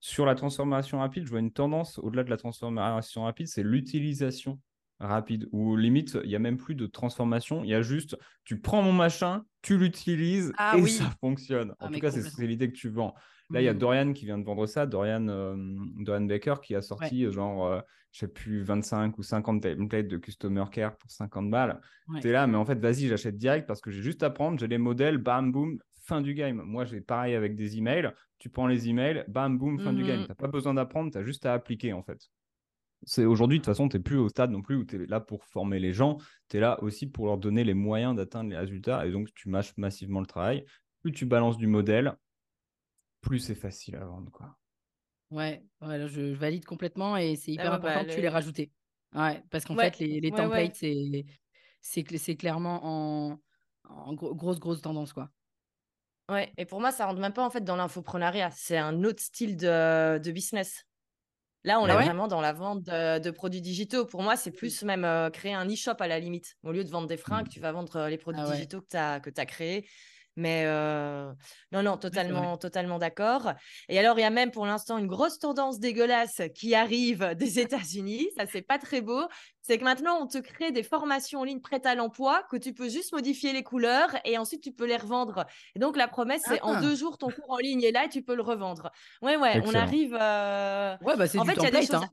Sur 0.00 0.26
la 0.26 0.34
transformation 0.34 0.98
rapide, 0.98 1.24
je 1.24 1.30
vois 1.30 1.40
une 1.40 1.52
tendance 1.52 1.98
au-delà 1.98 2.24
de 2.24 2.30
la 2.30 2.36
transformation 2.36 3.22
rapide, 3.24 3.46
c'est 3.48 3.62
l'utilisation 3.62 4.60
rapide. 4.98 5.48
Ou 5.52 5.76
limite, 5.76 6.18
il 6.24 6.28
n'y 6.28 6.36
a 6.36 6.38
même 6.38 6.58
plus 6.58 6.74
de 6.74 6.86
transformation. 6.86 7.64
Il 7.64 7.70
y 7.70 7.74
a 7.74 7.80
juste, 7.80 8.18
tu 8.44 8.60
prends 8.60 8.82
mon 8.82 8.92
machin, 8.92 9.44
tu 9.62 9.78
l'utilises 9.78 10.52
Ah 10.58 10.76
et 10.76 10.82
oui. 10.82 10.88
ça 10.88 11.10
fonctionne. 11.20 11.74
Ah, 11.78 11.86
En 11.86 11.90
mais 11.90 11.98
tout 11.98 12.00
cas, 12.00 12.10
c'est 12.10 12.46
l'idée 12.46 12.68
que 12.70 12.76
tu 12.76 12.90
vends. 12.90 13.14
Là, 13.50 13.60
il 13.60 13.64
y 13.64 13.68
a 13.68 13.74
Mm. 13.74 13.78
Dorian 13.78 14.12
qui 14.12 14.24
vient 14.26 14.38
de 14.38 14.44
vendre 14.44 14.66
ça, 14.66 14.86
Dorian, 14.86 15.26
euh, 15.28 15.56
Dorian 15.98 16.22
Baker, 16.22 16.56
qui 16.62 16.74
a 16.74 16.82
sorti 16.82 17.24
euh, 17.24 17.32
genre, 17.32 17.66
euh, 17.66 17.80
je 18.12 18.20
sais 18.20 18.28
plus, 18.28 18.62
25 18.62 19.18
ou 19.18 19.22
50 19.22 19.62
templates 19.62 20.08
de 20.08 20.16
Customer 20.16 20.64
Care 20.70 20.96
pour 20.96 21.10
50 21.10 21.50
balles. 21.50 21.80
Ouais. 22.08 22.20
T'es 22.20 22.32
là, 22.32 22.46
mais 22.46 22.56
en 22.56 22.64
fait, 22.64 22.78
vas-y, 22.78 23.08
j'achète 23.08 23.36
direct 23.36 23.66
parce 23.66 23.80
que 23.80 23.90
j'ai 23.90 24.02
juste 24.02 24.22
à 24.22 24.30
prendre, 24.30 24.58
j'ai 24.58 24.68
les 24.68 24.78
modèles, 24.78 25.18
bam, 25.18 25.50
boum, 25.52 25.78
fin 26.02 26.20
du 26.20 26.34
game. 26.34 26.62
Moi, 26.64 26.84
j'ai 26.84 27.00
pareil 27.00 27.34
avec 27.34 27.56
des 27.56 27.76
emails. 27.76 28.12
Tu 28.38 28.48
prends 28.48 28.66
les 28.66 28.88
emails, 28.88 29.24
bam, 29.28 29.58
boum, 29.58 29.78
fin 29.80 29.92
du 29.92 30.04
game. 30.04 30.20
Mhm. 30.20 30.26
T'as 30.28 30.34
pas 30.34 30.48
besoin 30.48 30.74
d'apprendre, 30.74 31.10
t'as 31.12 31.22
juste 31.22 31.44
à 31.46 31.52
appliquer, 31.52 31.92
en 31.92 32.02
fait. 32.02 32.18
C'est 33.04 33.24
aujourd'hui, 33.24 33.58
de 33.58 33.64
toute 33.64 33.72
façon, 33.72 33.88
tu 33.88 33.96
n'es 33.96 34.02
plus 34.02 34.18
au 34.18 34.28
stade 34.28 34.50
non 34.50 34.60
plus 34.60 34.76
où 34.76 34.84
tu 34.84 35.02
es 35.02 35.06
là 35.06 35.20
pour 35.20 35.44
former 35.44 35.78
les 35.78 35.92
gens. 35.92 36.18
Tu 36.48 36.58
es 36.58 36.60
là 36.60 36.82
aussi 36.82 37.06
pour 37.06 37.26
leur 37.26 37.38
donner 37.38 37.64
les 37.64 37.74
moyens 37.74 38.14
d'atteindre 38.14 38.50
les 38.50 38.58
résultats. 38.58 39.06
Et 39.06 39.10
donc, 39.10 39.28
tu 39.34 39.48
mâches 39.48 39.74
massivement 39.78 40.20
le 40.20 40.26
travail. 40.26 40.64
Plus 41.02 41.12
tu 41.12 41.24
balances 41.24 41.56
du 41.56 41.66
modèle, 41.66 42.14
plus 43.20 43.38
c'est 43.40 43.54
facile 43.54 43.96
à 43.96 44.04
vendre. 44.04 44.30
Quoi. 44.32 44.58
Ouais, 45.30 45.64
je, 45.80 46.08
je 46.08 46.20
valide 46.34 46.64
complètement 46.64 47.16
et 47.16 47.36
c'est 47.36 47.52
hyper 47.52 47.72
ouais, 47.72 47.78
important 47.78 48.00
bah, 48.00 48.04
que 48.04 48.10
tu 48.10 48.20
le- 48.20 48.22
les 48.22 48.28
rajoutes. 48.28 48.60
Ouais, 49.14 49.42
parce 49.50 49.64
qu'en 49.64 49.76
Ouais, 49.76 49.90
fait, 49.90 49.98
les, 49.98 50.20
les 50.20 50.32
ouais, 50.32 50.46
ouais. 50.46 50.72
templates, 50.72 50.74
c'est 50.76 51.24
c'est 51.82 52.02
cl- 52.02 52.18
c'est 52.18 52.36
clairement 52.36 52.80
en, 53.32 53.40
en 53.84 54.14
gros- 54.14 54.34
grosse, 54.34 54.60
grosse 54.60 54.82
tendance, 54.82 55.12
quoi. 55.12 55.30
Ouais, 56.30 56.52
et 56.56 56.64
pour 56.64 56.80
moi, 56.80 56.92
ça 56.92 57.06
rentre 57.06 57.20
même 57.20 57.32
pas 57.32 57.44
en 57.44 57.50
fait 57.50 57.62
dans 57.62 57.74
l'infoprenariat. 57.76 58.50
C'est 58.52 58.76
un 58.78 59.02
autre 59.02 59.20
style 59.22 59.56
de, 59.56 60.18
de 60.18 60.30
business. 60.30 60.84
Là, 61.64 61.80
on 61.80 61.86
Ah 61.86 61.92
est 61.92 61.96
ouais 61.96 61.98
vraiment 61.98 62.28
dans 62.28 62.40
la 62.40 62.52
vente 62.52 62.82
de, 62.84 63.18
de 63.20 63.30
produits 63.30 63.60
digitaux. 63.62 64.06
Pour 64.06 64.22
moi, 64.22 64.36
c'est 64.36 64.52
plus 64.52 64.82
même 64.84 65.04
euh, 65.04 65.30
créer 65.30 65.54
un 65.54 65.68
e-shop 65.68 65.96
à 66.00 66.08
la 66.08 66.20
limite. 66.20 66.56
Au 66.62 66.72
lieu 66.72 66.84
de 66.84 66.90
vendre 66.90 67.08
des 67.08 67.16
fringues, 67.18 67.48
tu 67.48 67.60
vas 67.60 67.72
vendre 67.72 67.96
euh, 67.96 68.08
les 68.10 68.18
produits 68.18 68.42
Ah 68.42 68.48
ouais. 68.48 68.66
digitaux 68.66 68.82
que 68.82 68.88
tu 68.90 68.96
as, 68.96 69.20
que 69.20 69.30
as 69.36 69.46
créés. 69.46 69.88
Mais 70.36 70.62
euh, 70.66 71.32
non, 71.72 71.82
non, 71.82 71.96
totalement, 71.96 72.56
totalement 72.56 72.98
d'accord. 72.98 73.52
Et 73.88 73.98
alors, 73.98 74.18
il 74.18 74.22
y 74.22 74.24
a 74.24 74.30
même 74.30 74.50
pour 74.50 74.64
l'instant 74.64 74.96
une 74.98 75.06
grosse 75.08 75.38
tendance 75.38 75.80
dégueulasse 75.80 76.40
qui 76.54 76.74
arrive 76.74 77.34
des 77.36 77.58
États-Unis. 77.58 78.28
Ça, 78.38 78.44
c'est 78.50 78.62
pas 78.62 78.78
très 78.78 79.00
beau. 79.00 79.22
C'est 79.60 79.76
que 79.78 79.84
maintenant, 79.84 80.18
on 80.22 80.26
te 80.26 80.38
crée 80.38 80.70
des 80.72 80.82
formations 80.82 81.40
en 81.40 81.44
ligne 81.44 81.60
prêtes 81.60 81.84
à 81.84 81.94
l'emploi 81.94 82.44
que 82.50 82.56
tu 82.56 82.72
peux 82.72 82.88
juste 82.88 83.12
modifier 83.12 83.52
les 83.52 83.62
couleurs 83.62 84.10
et 84.24 84.38
ensuite 84.38 84.62
tu 84.62 84.72
peux 84.72 84.86
les 84.86 84.96
revendre. 84.96 85.44
Et 85.74 85.78
donc, 85.78 85.96
la 85.96 86.08
promesse, 86.08 86.42
c'est 86.46 86.62
en 86.62 86.74
Ah. 86.74 86.80
deux 86.80 86.94
jours, 86.96 87.18
ton 87.18 87.30
cours 87.30 87.50
en 87.50 87.58
ligne 87.58 87.82
est 87.82 87.92
là 87.92 88.04
et 88.04 88.08
tu 88.08 88.22
peux 88.22 88.34
le 88.36 88.42
revendre. 88.42 88.90
Ouais, 89.22 89.36
ouais, 89.36 89.60
on 89.66 89.74
arrive. 89.74 90.16
euh, 90.18 90.96
Ouais, 91.02 91.16
bah 91.16 91.26
c'est 91.26 91.38
En 91.38 91.42
du 91.44 91.50
fait, 91.50 91.56
il 91.56 91.62
y 91.64 91.66
a 91.66 91.70
des 91.70 91.86
template. 91.86 92.10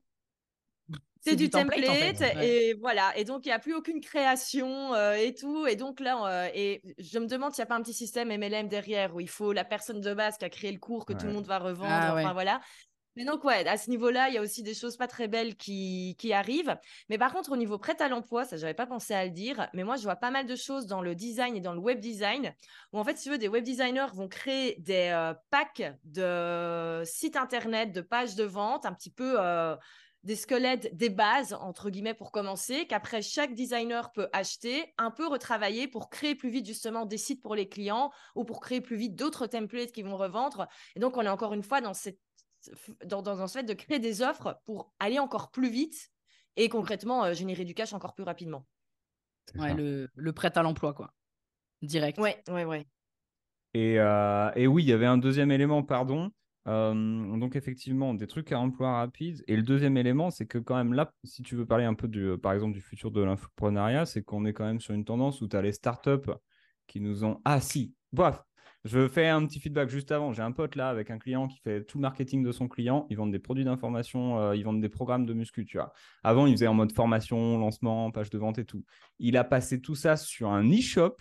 C'est 1.30 1.36
du, 1.36 1.50
template, 1.50 1.90
en 1.90 1.94
fait. 1.94 2.20
Ouais. 2.20 2.48
et 2.48 2.74
voilà. 2.76 3.16
Et 3.18 3.24
donc, 3.24 3.46
il 3.46 3.50
n'y 3.50 3.54
a 3.54 3.60
plus 3.60 3.74
aucune 3.74 4.02
création 4.02 4.94
euh, 4.94 5.14
et 5.14 5.34
tout. 5.34 5.68
Et 5.68 5.76
donc 5.76 6.00
là, 6.00 6.18
euh, 6.26 6.50
et 6.54 6.82
je 6.98 7.20
me 7.20 7.28
demande 7.28 7.54
s'il 7.54 7.62
n'y 7.62 7.68
a 7.68 7.68
pas 7.68 7.76
un 7.76 7.82
petit 7.82 7.94
système 7.94 8.30
MLM 8.30 8.68
derrière 8.68 9.16
où 9.16 9.20
il 9.20 9.30
faut 9.30 9.54
la 9.54 9.66
personne 9.66 10.02
de 10.02 10.14
base 10.14 10.38
qui 10.38 10.46
a 10.46 10.50
créé 10.50 10.72
le 10.72 10.80
cours 10.80 11.06
que 11.06 11.14
tout 11.14 11.26
le 11.26 11.34
monde 11.34 11.48
va 11.48 11.60
revendre. 11.60 11.92
Ah 11.92 12.14
enfin, 12.14 12.28
ouais. 12.28 12.34
voilà. 12.34 12.62
Mais 13.18 13.26
donc, 13.26 13.44
ouais, 13.46 13.68
à 13.68 13.78
ce 13.78 13.90
niveau-là, 13.90 14.30
il 14.30 14.36
y 14.36 14.38
a 14.38 14.42
aussi 14.44 14.62
des 14.62 14.76
choses 14.76 14.96
pas 14.96 15.08
très 15.08 15.28
belles 15.28 15.56
qui, 15.56 16.16
qui 16.20 16.34
arrivent. 16.34 16.78
Mais 17.10 17.18
par 17.18 17.34
contre, 17.34 17.52
au 17.52 17.58
niveau 17.58 17.80
prêt 17.80 18.00
à 18.00 18.10
l'emploi, 18.10 18.46
ça, 18.46 18.58
j'avais 18.58 18.76
pas 18.76 18.86
pensé 18.86 19.16
à 19.16 19.26
le 19.26 19.32
dire. 19.32 19.68
Mais 19.74 19.84
moi, 19.84 19.96
je 19.96 20.04
vois 20.04 20.18
pas 20.18 20.30
mal 20.30 20.46
de 20.46 20.56
choses 20.56 20.86
dans 20.86 21.02
le 21.02 21.16
design 21.16 21.56
et 21.56 21.60
dans 21.60 21.74
le 21.74 21.80
web 21.80 22.00
design 22.00 22.54
où, 22.94 23.00
en 23.00 23.04
fait, 23.04 23.18
si 23.18 23.24
tu 23.24 23.32
veux, 23.32 23.40
des 23.40 23.48
web 23.48 23.64
designers 23.64 24.06
vont 24.14 24.28
créer 24.28 24.76
des 24.80 25.10
euh, 25.12 25.34
packs 25.50 25.82
de 26.04 27.02
sites 27.06 27.38
internet, 27.38 27.92
de 27.92 28.02
pages 28.02 28.36
de 28.36 28.44
vente, 28.44 28.86
un 28.86 28.94
petit 28.94 29.12
peu. 29.12 29.38
euh, 29.40 29.76
des 30.24 30.36
squelettes, 30.36 30.96
des 30.96 31.10
bases, 31.10 31.54
entre 31.54 31.90
guillemets, 31.90 32.14
pour 32.14 32.32
commencer, 32.32 32.86
qu'après 32.88 33.22
chaque 33.22 33.54
designer 33.54 34.12
peut 34.12 34.28
acheter, 34.34 34.94
un 34.98 35.12
peu 35.12 35.28
retravailler 35.28 35.88
pour 35.88 36.10
créer 36.10 36.36
plus 36.36 36.50
vite 36.50 36.66
justement 36.66 37.06
des 37.06 37.18
sites 37.18 37.42
pour 37.42 37.56
les 37.56 37.70
clients 37.70 38.12
ou 38.36 38.44
pour 38.44 38.60
créer 38.60 38.82
plus 38.82 38.98
vite 38.98 39.16
d'autres 39.16 39.48
templates 39.48 39.92
qui 39.92 40.04
vont 40.04 40.18
revendre. 40.18 40.68
Et 40.96 41.00
donc, 41.00 41.18
on 41.18 41.22
est 41.22 41.30
encore 41.30 41.54
une 41.54 41.64
fois 41.64 41.82
dans, 41.82 41.94
cette, 41.94 42.20
dans, 43.06 43.22
dans, 43.22 43.48
ce 43.48 43.60
fait 43.60 43.64
de 43.64 43.74
créer 43.74 44.00
des 44.00 44.22
offres 44.22 44.60
pour 44.66 44.94
aller 45.00 45.20
encore 45.20 45.52
plus 45.52 45.70
vite 45.70 46.10
et 46.56 46.70
concrètement 46.70 47.24
euh, 47.24 47.34
générer 47.34 47.64
du 47.64 47.74
cash 47.74 47.94
encore 47.94 48.14
plus 48.14 48.24
rapidement. 48.24 48.66
Ouais, 49.56 49.74
le, 49.74 50.10
le 50.14 50.34
prêt 50.34 50.52
à 50.58 50.62
l'emploi, 50.62 50.94
quoi. 50.94 51.14
Direct. 51.82 52.18
Ouais, 52.18 52.44
ouais, 52.50 52.66
ouais. 52.66 52.86
Et, 53.74 54.00
euh, 54.00 54.52
et 54.56 54.68
oui, 54.68 54.84
il 54.84 54.90
y 54.90 54.94
avait 54.94 55.06
un 55.06 55.18
deuxième 55.18 55.52
élément, 55.52 55.84
pardon. 55.84 56.32
Euh, 56.68 57.38
donc 57.38 57.56
effectivement, 57.56 58.14
des 58.14 58.28
trucs 58.28 58.52
à 58.52 58.60
emploi 58.60 58.98
rapide. 58.98 59.44
Et 59.48 59.56
le 59.56 59.64
deuxième 59.64 59.98
élément, 59.98 60.30
c'est 60.30 60.46
que 60.46 60.58
quand 60.58 60.76
même 60.76 60.94
là, 60.94 61.14
si 61.24 61.44
tu 61.44 61.56
veux 61.56 61.66
parler 61.66 61.86
un 61.86 61.94
peu 61.94 62.08
du, 62.08 62.38
par 62.42 62.54
exemple 62.54 62.74
du 62.74 62.82
futur 62.82 63.12
de 63.12 63.22
l'infoprenariat, 63.22 64.06
c'est 64.06 64.24
qu'on 64.24 64.46
est 64.46 64.54
quand 64.54 64.66
même 64.66 64.82
sur 64.82 64.94
une 64.94 65.06
tendance 65.06 65.42
où 65.42 65.48
tu 65.48 65.56
as 65.56 65.62
les 65.62 65.72
startups 65.72 66.32
qui 66.88 67.00
nous 67.00 67.24
ont... 67.24 67.42
Ah 67.46 67.62
si, 67.62 67.94
bref, 68.12 68.42
je 68.84 69.08
fais 69.08 69.28
un 69.28 69.46
petit 69.46 69.60
feedback 69.60 69.90
juste 69.90 70.12
avant. 70.12 70.34
J'ai 70.34 70.42
un 70.42 70.52
pote 70.52 70.76
là 70.76 70.90
avec 70.90 71.10
un 71.10 71.20
client 71.20 71.48
qui 71.48 71.60
fait 71.60 71.84
tout 71.84 71.98
le 71.98 72.04
marketing 72.04 72.44
de 72.44 72.52
son 72.52 72.68
client. 72.68 73.06
Ils 73.10 73.18
vendent 73.18 73.32
des 73.32 73.40
produits 73.40 73.66
d'information, 73.66 74.40
euh, 74.40 74.56
ils 74.56 74.64
vendent 74.64 74.82
des 74.82 74.90
programmes 74.90 75.26
de 75.26 75.34
muscu, 75.34 75.66
tu 75.66 75.78
vois. 75.78 75.94
Avant, 76.24 76.48
il 76.48 76.54
faisait 76.54 76.68
en 76.68 76.74
mode 76.74 76.92
formation, 76.92 77.58
lancement, 77.58 78.12
page 78.12 78.30
de 78.30 78.38
vente 78.38 78.60
et 78.60 78.66
tout. 78.66 78.84
Il 79.20 79.38
a 79.38 79.44
passé 79.44 79.82
tout 79.82 79.96
ça 79.96 80.16
sur 80.16 80.50
un 80.50 80.70
e-shop. 80.70 81.18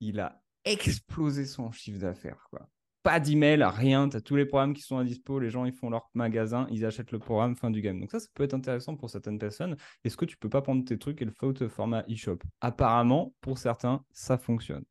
Il 0.00 0.20
a 0.20 0.42
explosé 0.64 1.44
son 1.44 1.70
chiffre 1.72 1.98
d'affaires, 1.98 2.46
quoi 2.50 2.68
pas 3.02 3.20
d'email, 3.20 3.62
rien. 3.64 4.08
Tu 4.08 4.16
as 4.16 4.20
tous 4.20 4.36
les 4.36 4.46
programmes 4.46 4.74
qui 4.74 4.82
sont 4.82 4.98
à 4.98 5.04
dispo. 5.04 5.38
Les 5.38 5.50
gens, 5.50 5.64
ils 5.64 5.72
font 5.72 5.90
leur 5.90 6.10
magasin, 6.14 6.66
ils 6.70 6.84
achètent 6.84 7.12
le 7.12 7.18
programme, 7.18 7.56
fin 7.56 7.70
du 7.70 7.80
game. 7.80 8.00
Donc, 8.00 8.10
ça, 8.10 8.20
ça 8.20 8.28
peut 8.34 8.44
être 8.44 8.54
intéressant 8.54 8.96
pour 8.96 9.10
certaines 9.10 9.38
personnes. 9.38 9.76
Est-ce 10.04 10.16
que 10.16 10.24
tu 10.24 10.36
peux 10.36 10.48
pas 10.48 10.62
prendre 10.62 10.84
tes 10.84 10.98
trucs 10.98 11.20
et 11.22 11.24
le 11.24 11.32
faire 11.32 11.48
au 11.48 11.68
format 11.68 12.04
e-shop? 12.10 12.38
Apparemment, 12.60 13.32
pour 13.40 13.58
certains, 13.58 14.04
ça 14.12 14.38
fonctionne. 14.38 14.84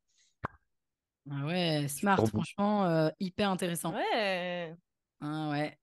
Ah 1.30 1.46
ouais, 1.46 1.86
smart, 1.88 2.26
franchement, 2.26 2.84
euh, 2.86 3.08
hyper 3.20 3.48
intéressant. 3.48 3.94
Ouais. 3.94 4.74
Ah 5.20 5.50
ouais. 5.50 5.78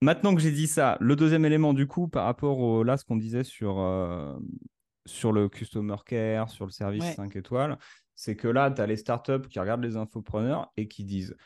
Maintenant 0.00 0.34
que 0.34 0.40
j'ai 0.40 0.52
dit 0.52 0.66
ça, 0.66 0.96
le 1.00 1.16
deuxième 1.16 1.44
élément, 1.44 1.72
du 1.74 1.86
coup, 1.86 2.06
par 2.06 2.26
rapport 2.26 2.58
au, 2.58 2.84
là, 2.84 2.96
ce 2.96 3.04
qu'on 3.04 3.16
disait 3.16 3.44
sur, 3.44 3.80
euh, 3.80 4.38
sur 5.06 5.32
le 5.32 5.48
customer 5.48 5.96
care, 6.04 6.50
sur 6.50 6.66
le 6.66 6.70
service 6.70 7.04
5 7.14 7.34
étoiles, 7.34 7.78
c'est 8.16 8.34
que 8.34 8.48
là, 8.48 8.70
tu 8.70 8.80
as 8.80 8.86
les 8.86 8.96
startups 8.96 9.48
qui 9.48 9.60
regardent 9.60 9.84
les 9.84 9.96
infopreneurs 9.96 10.72
et 10.76 10.88
qui 10.88 11.04
disent 11.04 11.36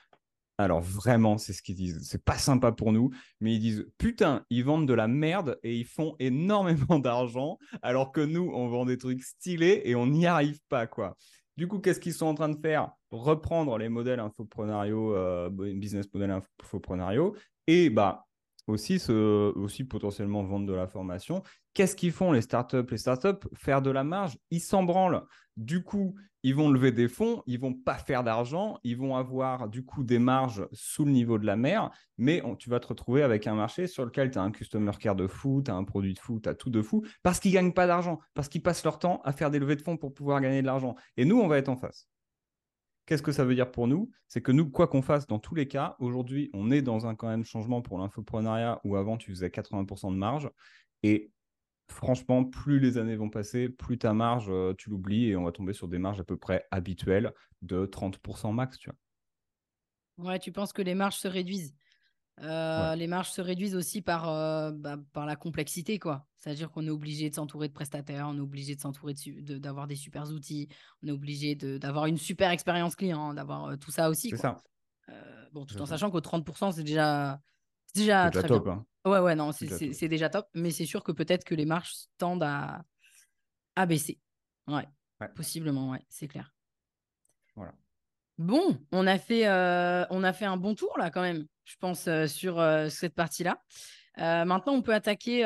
alors 0.61 0.83
vraiment, 0.83 1.39
c'est 1.39 1.55
ce 1.55 1.63
qu'ils 1.63 1.75
disent. 1.75 2.01
C'est 2.03 2.23
pas 2.23 2.37
sympa 2.37 2.71
pour 2.71 2.93
nous, 2.93 3.11
mais 3.41 3.55
ils 3.55 3.61
disent 3.61 3.87
putain, 3.97 4.45
ils 4.51 4.63
vendent 4.63 4.87
de 4.87 4.93
la 4.93 5.09
merde 5.09 5.59
et 5.63 5.75
ils 5.75 5.87
font 5.87 6.17
énormément 6.19 6.99
d'argent, 6.99 7.59
alors 7.83 8.13
que 8.13 8.21
nous, 8.21 8.51
on 8.55 8.69
vend 8.69 8.85
des 8.85 8.99
trucs 8.99 9.23
stylés 9.23 9.81
et 9.85 9.95
on 9.95 10.07
n'y 10.07 10.27
arrive 10.27 10.61
pas, 10.69 10.87
quoi. 10.87 11.17
Du 11.57 11.67
coup, 11.67 11.79
qu'est-ce 11.79 12.01
qu'ils 12.01 12.13
sont 12.13 12.27
en 12.27 12.35
train 12.35 12.49
de 12.51 12.61
faire? 12.61 12.93
Reprendre 13.11 13.77
les 13.79 13.89
modèles 13.89 14.21
infoprenariaux, 14.21 15.15
euh, 15.15 15.49
business 15.51 16.07
model 16.13 16.31
infoprenariaux, 16.31 17.35
et 17.67 17.91
bah 17.91 18.27
aussi, 18.71 19.03
aussi 19.11 19.85
potentiellement 19.85 20.43
vendre 20.43 20.67
de 20.67 20.73
la 20.73 20.87
formation. 20.87 21.43
Qu'est-ce 21.75 21.97
qu'ils 21.97 22.13
font 22.13 22.33
les 22.33 22.41
startups? 22.41 22.87
Les 22.91 22.99
startups, 22.99 23.47
faire 23.55 23.83
de 23.83 23.91
la 23.91 24.05
marge, 24.05 24.39
ils 24.51 24.61
s'en 24.61 24.83
branlent. 24.83 25.23
Du 25.57 25.83
coup, 25.83 26.15
ils 26.43 26.55
vont 26.55 26.71
lever 26.71 26.91
des 26.91 27.07
fonds, 27.09 27.43
ils 27.47 27.61
vont 27.61 27.75
pas 27.75 27.97
faire 27.97 28.25
d'argent, 28.25 28.79
ils 28.83 28.97
vont 28.97 29.15
avoir 29.15 29.69
du 29.69 29.85
coup 29.85 30.05
des 30.05 30.19
marges 30.19 30.67
sous 30.73 31.05
le 31.05 31.11
niveau 31.11 31.39
de 31.39 31.45
la 31.45 31.57
mer, 31.57 31.91
mais 32.17 32.43
tu 32.59 32.71
vas 32.71 32.81
te 32.81 32.87
retrouver 32.87 33.23
avec 33.23 33.47
un 33.47 33.55
marché 33.55 33.87
sur 33.87 34.07
lequel 34.07 34.31
tu 34.31 34.39
as 34.39 34.43
un 34.43 34.51
customer 34.51 34.93
care 34.99 35.17
de 35.17 35.27
fou, 35.27 35.61
tu 35.63 35.71
as 35.71 35.75
un 35.75 35.85
produit 35.85 36.15
de 36.15 36.19
fou, 36.19 36.41
tu 36.41 36.49
as 36.49 36.55
tout 36.55 36.71
de 36.71 36.81
fou, 36.81 37.05
parce 37.23 37.41
qu'ils 37.41 37.53
gagnent 37.53 37.75
pas 37.75 37.87
d'argent, 37.87 38.21
parce 38.33 38.49
qu'ils 38.49 38.63
passent 38.63 38.85
leur 38.85 38.99
temps 38.99 39.21
à 39.25 39.33
faire 39.33 39.51
des 39.51 39.59
levées 39.59 39.77
de 39.77 39.83
fonds 39.83 39.99
pour 39.99 40.15
pouvoir 40.15 40.41
gagner 40.41 40.63
de 40.63 40.67
l'argent. 40.67 40.95
Et 41.19 41.27
nous, 41.27 41.39
on 41.39 41.47
va 41.47 41.59
être 41.59 41.69
en 41.69 41.77
face. 41.77 42.09
Qu'est-ce 43.11 43.23
que 43.23 43.33
ça 43.33 43.45
veut 43.45 43.57
dire 43.57 43.73
pour 43.73 43.89
nous? 43.89 44.09
C'est 44.29 44.41
que 44.41 44.53
nous, 44.53 44.71
quoi 44.71 44.87
qu'on 44.87 45.03
fasse, 45.03 45.27
dans 45.27 45.41
tous 45.41 45.57
les 45.57 45.67
cas, 45.67 45.97
aujourd'hui, 45.99 46.49
on 46.55 46.71
est 46.71 46.81
dans 46.81 47.09
un 47.09 47.17
quand 47.17 47.27
même 47.27 47.45
changement 47.45 47.83
pour 47.83 47.99
l'infoprenariat 47.99 48.81
où 48.85 48.95
avant, 48.95 49.17
tu 49.17 49.33
faisais 49.33 49.49
80% 49.49 50.13
de 50.13 50.17
marge. 50.17 50.49
Et 51.03 51.33
franchement, 51.89 52.45
plus 52.45 52.79
les 52.79 52.99
années 52.99 53.17
vont 53.17 53.29
passer, 53.29 53.69
plus 53.69 53.99
ta 53.99 54.15
marge, 54.15 54.47
euh, 54.49 54.75
tu 54.79 54.91
l'oublies 54.91 55.27
et 55.27 55.35
on 55.35 55.43
va 55.43 55.51
tomber 55.51 55.73
sur 55.73 55.89
des 55.89 55.99
marges 55.99 56.21
à 56.21 56.25
peu 56.25 56.37
près 56.37 56.69
habituelles 56.71 57.35
de 57.63 57.85
30% 57.85 58.53
max. 58.53 58.79
Tu. 58.79 58.91
Ouais, 60.19 60.39
tu 60.39 60.53
penses 60.53 60.73
que 60.73 60.83
les 60.83 60.95
marges 60.95 61.17
se 61.17 61.27
réduisent? 61.27 61.75
Euh, 62.43 62.95
Les 62.95 63.07
marges 63.07 63.31
se 63.31 63.41
réduisent 63.41 63.77
aussi 63.77 64.03
par, 64.03 64.29
euh, 64.29 64.71
bah, 64.73 64.97
par 65.13 65.27
la 65.27 65.37
complexité, 65.37 65.99
quoi. 65.99 66.27
C'est-à-dire 66.37 66.71
qu'on 66.71 66.87
est 66.87 66.91
obligé 66.91 67.29
de 67.29 67.35
s'entourer 67.35 67.69
de 67.69 67.73
prestataires, 67.73 68.27
on 68.29 68.37
est 68.37 68.41
obligé 68.41 68.75
de 68.75 68.81
s'entourer 68.81 69.15
d'avoir 69.37 69.87
des 69.87 69.97
super 69.97 70.31
outils, 70.31 70.69
on 71.03 71.09
est 71.09 71.13
obligé 71.13 71.55
d'avoir 71.55 72.07
une 72.07 72.17
super 72.17 72.51
expérience 72.51 72.97
client, 72.97 73.35
d'avoir 73.35 73.79
tout 73.79 73.91
ça 73.91 74.09
aussi. 74.09 74.31
C'est 74.31 74.37
ça. 74.37 74.57
bon, 75.53 75.67
tout 75.67 75.81
en 75.81 75.87
sachant 75.87 76.11
qu'au 76.11 76.21
30%, 76.21 76.73
c'est 76.73 76.85
déjà, 76.85 77.41
déjà 77.95 78.31
très 78.31 78.49
top, 78.49 78.69
hein. 78.69 78.87
Ouais, 79.05 79.19
ouais, 79.19 79.35
non, 79.35 79.53
c'est 79.53 80.09
déjà, 80.09 80.29
top. 80.29 80.47
Mais 80.55 80.71
c'est 80.71 80.87
sûr 80.87 81.03
que 81.03 81.13
peut-être 81.13 81.45
que 81.45 81.55
les 81.55 81.65
marches 81.65 82.07
tendent 82.19 82.43
à, 82.43 82.85
à 83.77 83.87
baisser. 83.87 84.21
Ouais, 84.67 84.87
possiblement, 85.35 85.91
ouais, 85.91 86.05
c'est 86.09 86.29
clair. 86.29 86.55
Voilà. 87.57 87.75
Bon, 88.41 88.75
on 88.91 89.07
a, 89.07 89.19
fait, 89.19 89.47
euh, 89.47 90.07
on 90.09 90.25
a 90.25 90.33
fait 90.33 90.47
un 90.47 90.57
bon 90.57 90.75
tour 90.75 90.97
là 90.97 91.11
quand 91.11 91.21
même, 91.21 91.45
je 91.67 91.77
pense, 91.77 92.09
euh, 92.09 92.27
sur 92.27 92.59
euh, 92.59 92.89
cette 92.89 93.15
partie-là. 93.15 93.63
maintenant, 94.17 94.73
on 94.73 94.81
peut 94.81 94.95
attaquer 94.95 95.45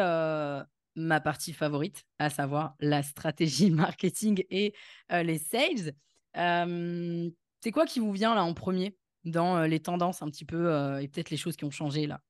ma 0.95 1.21
partie 1.21 1.53
favorite, 1.53 2.05
à 2.21 2.31
savoir 2.31 2.77
la 2.79 3.03
stratégie 3.03 3.71
marketing 3.73 4.45
et 4.49 4.75
les 5.11 5.39
sales. 5.39 5.93
c'est 6.35 7.73
quoi 7.73 7.85
qui 7.85 7.99
vous 7.99 8.13
vient 8.13 8.37
là 8.37 8.45
en 8.45 8.55
premier 8.55 8.97
dans 9.25 9.63
les 9.63 9.81
tendances 9.81 10.23
un 10.23 10.31
petit 10.31 10.45
peu 10.45 11.01
et 11.01 11.09
peut-être 11.09 11.31
les 11.31 11.37
choses 11.37 11.57
qui 11.57 11.65
ont 11.65 11.73
changé 11.73 12.07
là? 12.07 12.21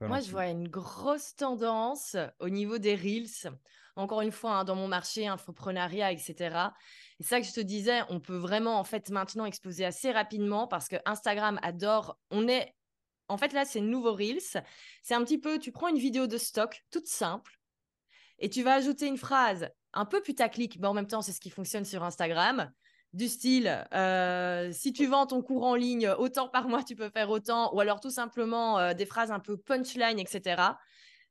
Moi, 0.00 0.20
je 0.20 0.30
vois 0.30 0.46
une 0.46 0.68
grosse 0.68 1.34
tendance 1.34 2.14
au 2.38 2.50
niveau 2.50 2.78
des 2.78 2.94
Reels. 2.94 3.52
Encore 3.96 4.20
une 4.20 4.30
fois, 4.30 4.58
hein, 4.58 4.64
dans 4.64 4.76
mon 4.76 4.86
marché, 4.86 5.26
infoprenariat, 5.26 6.12
etc. 6.12 6.70
Et 7.20 7.24
ça 7.24 7.40
que 7.40 7.46
je 7.46 7.52
te 7.52 7.60
disais, 7.60 8.00
on 8.08 8.20
peut 8.20 8.36
vraiment, 8.36 8.78
en 8.78 8.84
fait, 8.84 9.10
maintenant 9.10 9.44
exploser 9.44 9.84
assez 9.84 10.12
rapidement 10.12 10.66
parce 10.66 10.88
que 10.88 10.96
Instagram 11.04 11.58
adore. 11.62 12.18
On 12.30 12.48
est. 12.48 12.74
En 13.28 13.36
fait, 13.36 13.52
là, 13.52 13.64
c'est 13.64 13.80
nouveau 13.80 14.14
Reels. 14.14 14.62
C'est 15.02 15.14
un 15.14 15.22
petit 15.24 15.38
peu, 15.38 15.58
tu 15.58 15.72
prends 15.72 15.88
une 15.88 15.98
vidéo 15.98 16.26
de 16.26 16.38
stock, 16.38 16.82
toute 16.90 17.06
simple, 17.06 17.58
et 18.38 18.48
tu 18.48 18.62
vas 18.62 18.74
ajouter 18.74 19.06
une 19.06 19.18
phrase 19.18 19.68
un 19.92 20.04
peu 20.04 20.22
putaclic, 20.22 20.78
mais 20.80 20.86
en 20.86 20.94
même 20.94 21.06
temps, 21.06 21.22
c'est 21.22 21.32
ce 21.32 21.40
qui 21.40 21.50
fonctionne 21.50 21.84
sur 21.84 22.04
Instagram 22.04 22.72
du 23.14 23.28
style 23.28 23.86
euh, 23.94 24.70
si 24.72 24.92
tu 24.92 25.06
vends 25.06 25.26
ton 25.26 25.42
cours 25.42 25.64
en 25.64 25.74
ligne 25.74 26.08
autant 26.18 26.48
par 26.48 26.68
mois, 26.68 26.82
tu 26.82 26.94
peux 26.94 27.08
faire 27.08 27.30
autant, 27.30 27.74
ou 27.74 27.80
alors 27.80 28.00
tout 28.00 28.10
simplement 28.10 28.78
euh, 28.78 28.94
des 28.94 29.06
phrases 29.06 29.30
un 29.30 29.40
peu 29.40 29.56
punchline, 29.56 30.18
etc. 30.18 30.62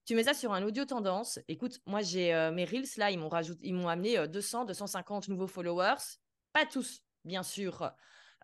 Tu 0.08 0.16
mets 0.16 0.24
ça 0.24 0.34
sur 0.34 0.54
un 0.54 0.64
audio 0.64 0.86
tendance. 0.86 1.38
Écoute, 1.50 1.82
moi 1.86 2.02
j'ai 2.02 2.34
euh, 2.34 2.50
mes 2.52 2.64
reels 2.64 2.88
là, 2.96 3.12
ils 3.12 3.20
m'ont 3.20 3.30
ils 3.62 3.74
m'ont 3.74 3.90
amené 3.90 4.26
200, 4.26 4.64
250 4.64 5.28
nouveaux 5.28 5.48
followers, 5.48 6.02
pas 6.54 6.66
tous, 6.66 7.02
bien 7.26 7.44
sûr. 7.44 7.92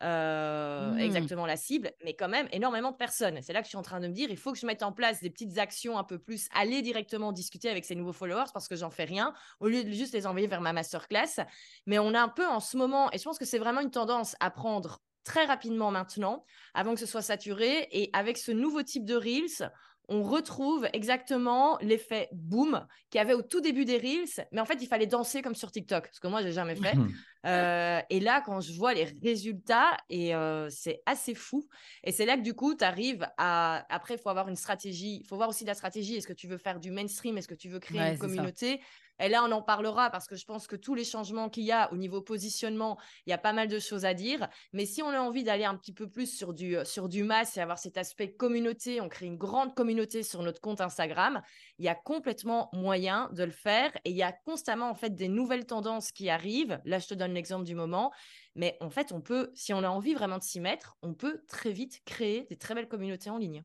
Euh, 0.01 0.91
mmh. 0.91 0.99
exactement 0.99 1.45
la 1.45 1.55
cible, 1.55 1.91
mais 2.03 2.14
quand 2.16 2.28
même 2.28 2.49
énormément 2.51 2.91
de 2.91 2.97
personnes. 2.97 3.39
C'est 3.41 3.53
là 3.53 3.61
que 3.61 3.66
je 3.66 3.70
suis 3.70 3.78
en 3.78 3.84
train 3.84 4.01
de 4.01 4.07
me 4.07 4.14
dire, 4.14 4.30
il 4.30 4.38
faut 4.38 4.51
que 4.51 4.57
je 4.57 4.66
mette 4.66 4.84
en 4.84 4.91
place 4.91 5.22
des 5.22 5.30
petites 5.30 5.57
actions 5.57 5.97
un 5.97 6.03
peu 6.03 6.20
plus, 6.20 6.49
aller 6.53 6.82
directement 6.82 7.32
discuter 7.32 7.70
avec 7.70 7.86
ces 7.86 7.95
nouveaux 7.95 8.11
followers 8.11 8.51
parce 8.53 8.68
que 8.68 8.76
j'en 8.76 8.89
fais 8.89 9.05
rien, 9.05 9.34
au 9.61 9.70
lieu 9.70 9.84
de 9.84 9.91
juste 9.91 10.14
les 10.14 10.28
envoyer 10.28 10.47
vers 10.47 10.59
ma 10.59 10.74
masterclass. 10.74 11.45
Mais 11.86 11.99
on 11.99 12.14
a 12.14 12.20
un 12.20 12.28
peu 12.28 12.45
en 12.45 12.59
ce 12.59 12.76
moment, 12.76 13.09
et 13.14 13.18
je 13.18 13.24
pense 13.24 13.38
que 13.38 13.45
c'est 13.45 13.59
vraiment 13.59 13.80
une 13.80 13.91
tendance 13.91 14.36
à 14.41 14.49
prendre 14.49 14.99
très 15.24 15.45
rapidement 15.45 15.91
maintenant, 15.91 16.43
avant 16.74 16.95
que 16.95 16.99
ce 16.99 17.05
soit 17.05 17.22
saturé, 17.22 17.88
et 17.91 18.09
avec 18.11 18.38
ce 18.38 18.51
nouveau 18.51 18.84
type 18.84 19.05
de 19.05 19.16
Reels, 19.16 19.72
on 20.14 20.22
retrouve 20.22 20.88
exactement 20.93 21.78
l'effet 21.82 22.30
boom 22.32 22.86
qu'il 23.09 23.18
y 23.18 23.22
avait 23.22 23.34
au 23.34 23.41
tout 23.41 23.61
début 23.61 23.84
des 23.84 23.97
Reels, 23.97 24.47
mais 24.51 24.61
en 24.61 24.66
fait, 24.66 24.78
il 24.82 24.88
fallait 24.88 25.07
danser 25.07 25.41
comme 25.41 25.55
sur 25.55 25.72
TikTok, 25.72 26.09
ce 26.11 26.20
que 26.20 26.28
moi, 26.28 26.41
j'ai 26.41 26.51
jamais 26.51 26.76
fait. 26.76 26.93
Euh, 27.45 27.99
et 28.09 28.22
là, 28.22 28.41
quand 28.45 28.61
je 28.61 28.72
vois 28.72 28.93
les 28.93 29.03
résultats, 29.22 29.97
et 30.09 30.34
euh, 30.34 30.70
c'est 30.70 31.01
assez 31.05 31.36
fou. 31.36 31.68
Et 32.05 32.14
c'est 32.14 32.26
là 32.26 32.38
que 32.38 32.41
du 32.41 32.53
coup, 32.53 32.74
tu 32.74 32.86
arrives 32.86 33.28
à. 33.38 33.86
Après, 33.89 34.14
il 34.14 34.18
faut 34.18 34.30
avoir 34.30 34.47
une 34.47 34.55
stratégie. 34.55 35.20
Il 35.20 35.28
faut 35.28 35.36
voir 35.36 35.49
aussi 35.49 35.66
la 35.66 35.74
stratégie. 35.74 36.16
Est-ce 36.16 36.28
que 36.28 36.32
tu 36.32 36.47
veux 36.47 36.57
faire 36.57 36.80
du 36.80 36.89
mainstream? 36.89 37.38
Est-ce 37.38 37.49
que 37.49 37.53
tu 37.53 37.68
veux 37.68 37.80
créer 37.80 38.14
une 38.14 38.18
communauté? 38.18 38.80
Et 39.24 39.30
là, 39.30 39.42
on 39.46 39.52
en 39.54 39.62
parlera 39.62 40.10
parce 40.10 40.28
que 40.28 40.36
je 40.36 40.44
pense 40.44 40.68
que 40.68 40.76
tous 40.76 40.96
les 40.96 41.06
changements 41.06 41.50
qu'il 41.50 41.64
y 41.64 41.72
a 41.72 41.92
au 41.94 41.98
niveau 41.98 42.22
positionnement, 42.22 43.00
il 43.26 43.30
y 43.30 43.34
a 43.34 43.38
pas 43.38 43.54
mal 43.54 43.70
de 43.70 43.80
choses 43.80 44.04
à 44.04 44.14
dire. 44.14 44.50
Mais 44.74 44.86
si 44.86 45.02
on 45.02 45.10
a 45.10 45.20
envie 45.20 45.46
d'aller 45.46 45.64
un 45.64 45.78
petit 45.78 45.94
peu 45.94 46.10
plus 46.10 46.28
sur 46.28 46.54
du, 46.54 46.76
euh, 46.76 46.84
sur 46.84 47.08
du 47.08 47.24
mass 47.24 47.56
et 47.56 47.62
avoir 47.62 47.80
cet 47.80 47.98
aspect 47.98 48.34
communauté, 48.34 49.00
on 49.00 49.08
crée 49.08 49.28
une 49.28 49.38
grande 49.38 49.76
communauté 49.76 50.24
sur 50.24 50.44
notre 50.44 50.60
compte 50.60 50.82
Instagram, 50.82 51.42
il 51.80 51.86
y 51.86 51.88
a 51.88 51.96
complètement 51.96 52.70
moyen 52.74 53.30
de 53.32 53.46
le 53.46 53.52
faire. 53.52 53.96
Et 54.04 54.10
il 54.10 54.18
y 54.18 54.24
a 54.24 54.34
constamment, 54.34 54.90
en 54.90 54.96
fait, 54.96 55.16
des 55.16 55.30
nouvelles 55.30 55.66
tendances 55.66 56.12
qui 56.12 56.30
arrivent. 56.30 56.82
Là, 56.84 57.00
je 57.00 57.08
te 57.08 57.14
donne 57.14 57.34
l'exemple 57.34 57.64
du 57.64 57.76
moment. 57.76 58.12
Mais 58.56 58.76
en 58.82 58.90
fait, 58.90 59.14
on 59.14 59.22
peut, 59.22 59.52
si 59.54 59.74
on 59.74 59.84
a 59.84 59.90
envie 59.90 60.16
vraiment 60.16 60.38
de 60.38 60.44
s'y 60.44 60.60
mettre, 60.60 60.98
on 61.02 61.14
peut 61.14 61.44
très 61.48 61.72
vite 61.72 62.02
créer 62.04 62.46
des 62.50 62.58
très 62.58 62.76
belles 62.76 62.90
communautés 62.90 63.30
en 63.30 63.38
ligne. 63.38 63.64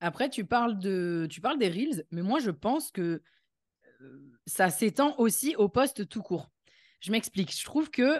Après, 0.00 0.28
tu 0.28 0.44
parles, 0.44 0.78
de, 0.78 1.26
tu 1.28 1.40
parles 1.40 1.58
des 1.58 1.68
Reels, 1.68 2.04
mais 2.12 2.22
moi, 2.22 2.38
je 2.38 2.50
pense 2.50 2.92
que 2.92 3.22
ça 4.46 4.70
s'étend 4.70 5.14
aussi 5.18 5.56
au 5.56 5.68
poste 5.68 6.08
tout 6.08 6.22
court. 6.22 6.50
Je 7.00 7.10
m'explique. 7.12 7.54
Je 7.54 7.64
trouve 7.64 7.90
que 7.90 8.18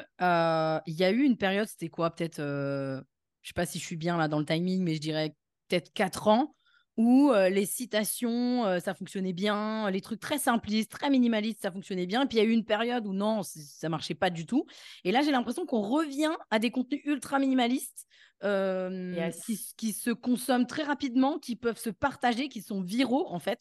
il 0.87 0.95
y 0.95 1.05
a 1.05 1.11
eu 1.11 1.23
une 1.23 1.37
période, 1.37 1.69
c'était 1.69 1.89
quoi 1.89 2.11
Peut-être, 2.15 2.41
je 2.41 3.03
sais 3.49 3.55
pas 3.55 3.67
si 3.67 3.79
je 3.79 3.85
suis 3.85 3.97
bien 3.97 4.17
là 4.17 4.29
dans 4.29 4.39
le 4.39 4.45
timing, 4.45 4.83
mais 4.83 4.95
je 4.95 5.01
dirais 5.01 5.35
peut-être 5.69 5.93
4 5.95 6.29
ans, 6.29 6.55
où 6.97 7.33
les 7.33 7.67
citations, 7.67 8.79
ça 8.81 8.95
fonctionnait 8.95 9.33
bien, 9.33 9.91
les 9.91 10.01
trucs 10.01 10.21
très 10.21 10.39
simplistes, 10.39 10.91
très 10.91 11.11
minimalistes, 11.11 11.63
ça 11.63 11.73
fonctionnait 11.73 12.07
bien. 12.07 12.23
Et 12.23 12.27
puis 12.27 12.37
il 12.39 12.41
y 12.43 12.47
a 12.47 12.49
eu 12.49 12.53
une 12.53 12.65
période 12.65 13.07
où 13.07 13.15
non, 13.15 13.43
ça 13.43 13.89
marchait 13.89 14.15
pas 14.15 14.31
du 14.31 14.47
tout. 14.47 14.67
Et 15.03 15.13
là, 15.13 15.23
j'ai 15.23 15.33
l'impression 15.33 15.67
qu'on 15.67 15.81
revient 15.81 16.35
à 16.51 16.59
des 16.59 16.71
contenus 16.71 17.03
ultra 17.05 17.39
minimalistes 17.39 18.07
qui, 18.43 19.93
se 19.93 20.11
consomment 20.11 20.67
très 20.67 20.83
rapidement, 20.83 21.39
qui 21.39 21.57
peuvent 21.57 21.79
se 21.79 21.91
partager, 21.91 22.51
qui 22.51 22.61
sont 22.61 22.83
viraux 22.83 23.27
en 23.29 23.39
fait. 23.39 23.61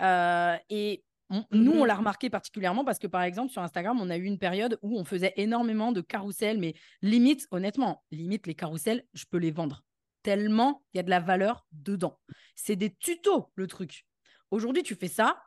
et 0.00 1.02
nous, 1.50 1.72
on 1.72 1.84
mmh 1.84 1.86
l'a 1.86 1.94
remarqué 1.94 2.30
particulièrement 2.30 2.84
parce 2.84 2.98
que, 2.98 3.06
par 3.06 3.22
exemple, 3.22 3.50
sur 3.50 3.62
Instagram, 3.62 3.98
on 4.00 4.10
a 4.10 4.16
eu 4.16 4.24
une 4.24 4.38
période 4.38 4.78
où 4.82 4.98
on 4.98 5.04
faisait 5.04 5.32
énormément 5.36 5.92
de 5.92 6.00
carousels, 6.00 6.58
mais 6.58 6.74
limite, 7.00 7.46
honnêtement, 7.50 8.04
limite, 8.10 8.46
les 8.46 8.54
carousels, 8.54 9.04
je 9.14 9.24
peux 9.24 9.38
les 9.38 9.50
vendre 9.50 9.84
tellement 10.22 10.82
il 10.92 10.98
y 10.98 11.00
a 11.00 11.02
de 11.02 11.10
la 11.10 11.20
valeur 11.20 11.66
dedans. 11.72 12.18
C'est 12.54 12.76
des 12.76 12.94
tutos, 12.94 13.50
le 13.54 13.66
truc. 13.66 14.06
Aujourd'hui, 14.50 14.82
tu 14.82 14.94
fais 14.94 15.08
ça, 15.08 15.42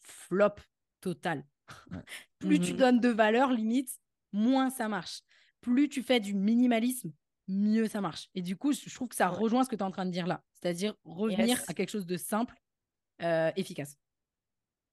flop 0.00 0.56
total. 1.00 1.44
Plus 2.38 2.60
tu 2.60 2.74
mmh 2.74 2.76
donnes 2.76 3.00
de 3.00 3.08
valeur, 3.08 3.52
limite, 3.52 3.90
moins 4.32 4.70
ça 4.70 4.88
marche. 4.88 5.20
Plus 5.60 5.88
tu 5.88 6.02
fais 6.02 6.20
du 6.20 6.34
minimalisme, 6.34 7.12
mieux 7.48 7.88
ça 7.88 8.00
marche. 8.00 8.28
Et 8.34 8.42
du 8.42 8.56
coup, 8.56 8.72
je 8.72 8.94
trouve 8.94 9.08
que 9.08 9.16
ça 9.16 9.28
rejoint 9.28 9.64
ce 9.64 9.68
que 9.68 9.76
tu 9.76 9.80
es 9.80 9.84
en 9.84 9.90
train 9.90 10.06
de 10.06 10.10
dire 10.10 10.26
là. 10.26 10.42
C'est-à-dire 10.54 10.94
revenir 11.04 11.62
à 11.68 11.74
quelque 11.74 11.90
chose 11.90 12.06
de 12.06 12.16
simple, 12.16 12.54
euh, 13.22 13.50
efficace. 13.56 13.96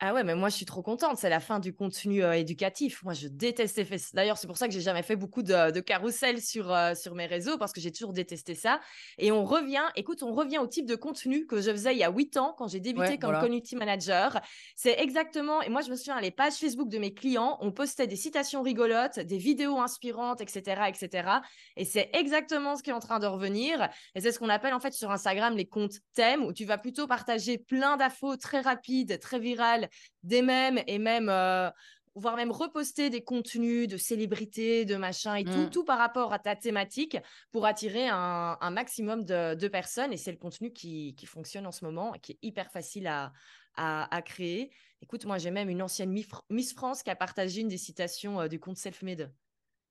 Ah 0.04 0.16
ouais, 0.16 0.24
mais 0.24 0.34
moi 0.34 0.50
je 0.50 0.56
suis 0.56 0.66
trop 0.66 0.82
contente. 0.82 1.20
C'est 1.20 1.30
la 1.30 1.40
fin 1.40 1.60
du 1.60 1.76
contenu 1.76 2.24
euh, 2.24 2.32
éducatif. 2.32 3.04
Moi 3.04 3.14
je 3.14 3.28
détestais. 3.28 3.86
D'ailleurs, 4.16 4.40
c'est 4.40 4.48
pour 4.48 4.58
ça 4.58 4.68
que 4.68 4.74
j'ai 4.74 4.82
jamais 4.82 5.04
fait 5.04 5.16
beaucoup 5.16 5.44
de, 5.44 5.70
de 5.70 5.80
carousel 5.80 6.42
sur, 6.42 6.74
euh, 6.74 6.96
sur 6.96 7.14
mes 7.14 7.28
réseaux 7.28 7.60
parce 7.60 7.72
que 7.72 7.80
j'ai 7.80 7.92
toujours 7.92 8.12
détesté 8.12 8.56
ça. 8.56 8.80
Et 9.20 9.32
on 9.32 9.46
revient, 9.46 9.84
écoute, 9.96 10.24
on 10.24 10.34
revient 10.34 10.58
au 10.58 10.66
type 10.66 10.88
de 10.88 10.96
contenu 10.96 11.46
que 11.46 11.62
je 11.62 11.70
faisais 11.70 11.94
il 11.94 12.00
y 12.00 12.04
a 12.04 12.10
huit 12.10 12.36
ans 12.38 12.56
quand 12.58 12.68
j'ai 12.68 12.80
débuté 12.80 13.20
comme 13.20 13.40
community 13.40 13.76
manager. 13.76 14.42
C'est 14.76 15.00
exactement. 15.00 15.62
Et 15.62 15.70
moi 15.70 15.82
je 15.82 15.92
me 15.92 15.96
souviens, 15.96 16.20
les 16.20 16.32
pages 16.32 16.54
Facebook 16.54 16.90
de 16.90 16.98
mes 16.98 17.14
clients, 17.14 17.60
on 17.62 17.72
postait 17.72 18.08
des 18.08 18.16
citations 18.16 18.64
rigolotes, 18.64 19.20
des 19.20 19.38
vidéos 19.38 19.80
inspirantes, 19.80 20.42
etc. 20.42 20.82
etc. 20.88 21.30
Et 21.78 21.86
c'est 21.86 22.10
exactement 22.14 22.76
ce 22.76 22.82
qui 22.82 22.90
est 22.90 22.94
en 22.94 23.00
train 23.02 23.20
de 23.20 23.28
revenir. 23.28 23.88
Et 24.16 24.22
c'est 24.22 24.32
ce 24.32 24.40
qu'on 24.40 24.50
appelle 24.50 24.74
en 24.74 24.80
fait 24.80 24.94
sur 24.96 25.12
Instagram 25.12 25.56
les 25.56 25.68
comptes 25.68 26.00
thèmes 26.16 26.44
où 26.44 26.54
tu 26.54 26.66
vas 26.66 26.80
plutôt 26.80 27.06
partager 27.06 27.60
plein 27.60 27.98
d'infos 27.98 28.36
très 28.38 28.62
rapides, 28.62 29.20
très 29.20 29.38
virales 29.38 29.90
des 30.24 30.42
mèmes 30.42 30.82
et 30.88 31.00
même 31.00 31.30
euh, 31.30 31.70
voire 32.16 32.36
même 32.36 32.52
reposter 32.52 33.10
des 33.10 33.24
contenus 33.24 33.88
de 33.88 33.98
célébrités, 33.98 34.86
de 34.86 34.96
machin 34.96 35.36
et 35.36 35.44
tout, 35.44 35.52
mmh. 35.52 35.70
tout 35.70 35.84
par 35.84 35.98
rapport 35.98 36.34
à 36.34 36.40
ta 36.40 36.56
thématique 36.56 37.18
pour 37.52 37.66
attirer 37.66 38.08
un, 38.10 38.72
maximum 38.72 39.24
de, 39.24 39.68
personnes. 39.68 40.12
Et 40.12 40.18
c'est 40.18 40.32
le 40.32 40.38
contenu 40.38 40.74
qui, 40.74 41.16
fonctionne 41.26 41.66
en 41.66 41.72
ce 41.72 41.86
moment 41.86 42.14
et 42.14 42.20
qui 42.20 42.34
est 42.34 42.40
hyper 42.42 42.72
facile 42.72 43.08
à, 43.08 43.32
à, 43.76 44.22
créer. 44.22 44.72
Écoute, 45.02 45.26
moi, 45.26 45.38
j'ai 45.38 45.52
même 45.52 45.70
une 45.70 45.82
ancienne 45.82 46.16
Miss 46.50 46.74
France 46.74 47.04
qui 47.04 47.10
a 47.10 47.16
partagé 47.16 47.62
une 47.62 47.70
des 47.70 47.78
citations 47.78 48.42
euh, 48.42 48.48
du 48.48 48.60
compte 48.60 48.78
Selfmade. 48.78 49.34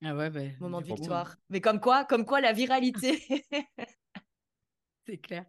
Ah 0.02 0.14
ouais, 0.14 0.30
ben, 0.30 0.56
moment 0.60 0.80
de 0.80 0.86
victoire. 0.86 1.36
Mais 1.48 1.60
comme 1.60 1.80
quoi, 1.80 2.04
comme 2.04 2.24
quoi 2.24 2.40
la 2.40 2.52
viralité. 2.52 3.22
c'est 5.06 5.18
clair. 5.18 5.44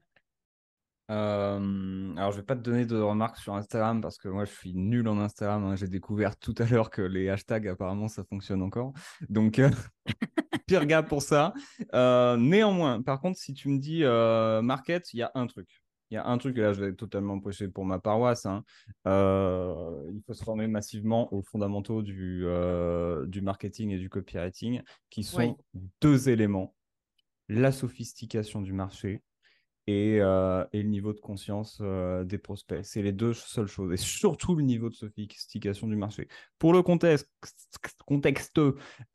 Euh, 1.11 2.15
alors, 2.15 2.31
je 2.31 2.37
vais 2.37 2.45
pas 2.45 2.55
te 2.55 2.61
donner 2.61 2.85
de 2.85 2.97
remarques 2.97 3.37
sur 3.37 3.53
Instagram 3.53 3.99
parce 4.01 4.17
que 4.17 4.29
moi, 4.29 4.45
je 4.45 4.51
suis 4.51 4.73
nul 4.73 5.07
en 5.09 5.19
Instagram. 5.19 5.65
Hein. 5.65 5.75
J'ai 5.75 5.87
découvert 5.87 6.37
tout 6.37 6.55
à 6.57 6.65
l'heure 6.65 6.89
que 6.89 7.01
les 7.01 7.29
hashtags, 7.29 7.67
apparemment, 7.67 8.07
ça 8.07 8.23
fonctionne 8.23 8.61
encore. 8.61 8.93
Donc, 9.29 9.59
euh, 9.59 9.69
pire 10.67 10.85
gars 10.85 11.03
pour 11.03 11.21
ça. 11.21 11.53
Euh, 11.93 12.37
néanmoins, 12.37 13.01
par 13.01 13.19
contre, 13.19 13.37
si 13.37 13.53
tu 13.53 13.69
me 13.69 13.79
dis 13.79 14.03
market, 14.65 15.13
il 15.13 15.17
y 15.17 15.23
a 15.23 15.31
un 15.35 15.47
truc. 15.47 15.83
Il 16.09 16.15
y 16.15 16.17
a 16.17 16.27
un 16.27 16.37
truc, 16.37 16.57
et 16.57 16.61
là, 16.61 16.73
je 16.73 16.83
vais 16.83 16.93
totalement 16.93 17.39
prêcher 17.39 17.69
pour 17.69 17.85
ma 17.85 17.99
paroisse. 17.99 18.45
Hein. 18.45 18.63
il 19.05 20.21
faut 20.25 20.33
se 20.33 20.43
former 20.43 20.67
massivement 20.67 21.33
aux 21.33 21.41
fondamentaux 21.41 22.01
du, 22.01 22.45
du 23.27 23.41
marketing 23.41 23.91
et 23.91 23.97
du 23.97 24.09
copywriting, 24.09 24.81
qui 25.09 25.23
sont 25.23 25.57
deux 26.01 26.29
éléments 26.29 26.73
la 27.47 27.73
sophistication 27.73 28.61
du 28.61 28.71
marché 28.71 29.21
euh, 29.89 30.65
et, 30.73 30.83
le 30.83 30.89
niveau 30.89 31.13
de 31.13 31.19
conscience 31.19 31.79
euh, 31.81 32.23
des 32.23 32.37
prospects. 32.37 32.83
C'est 32.83 33.01
les 33.01 33.11
deux 33.11 33.33
seules 33.33 33.67
choses. 33.67 33.91
Et 33.91 33.97
surtout 33.97 34.55
le 34.55 34.63
niveau 34.63 34.89
de 34.89 34.93
sophistication 34.93 35.87
du 35.87 35.95
marché. 35.95 36.27
Pour 36.59 36.73
le 36.73 36.81
contexte, 36.83 38.59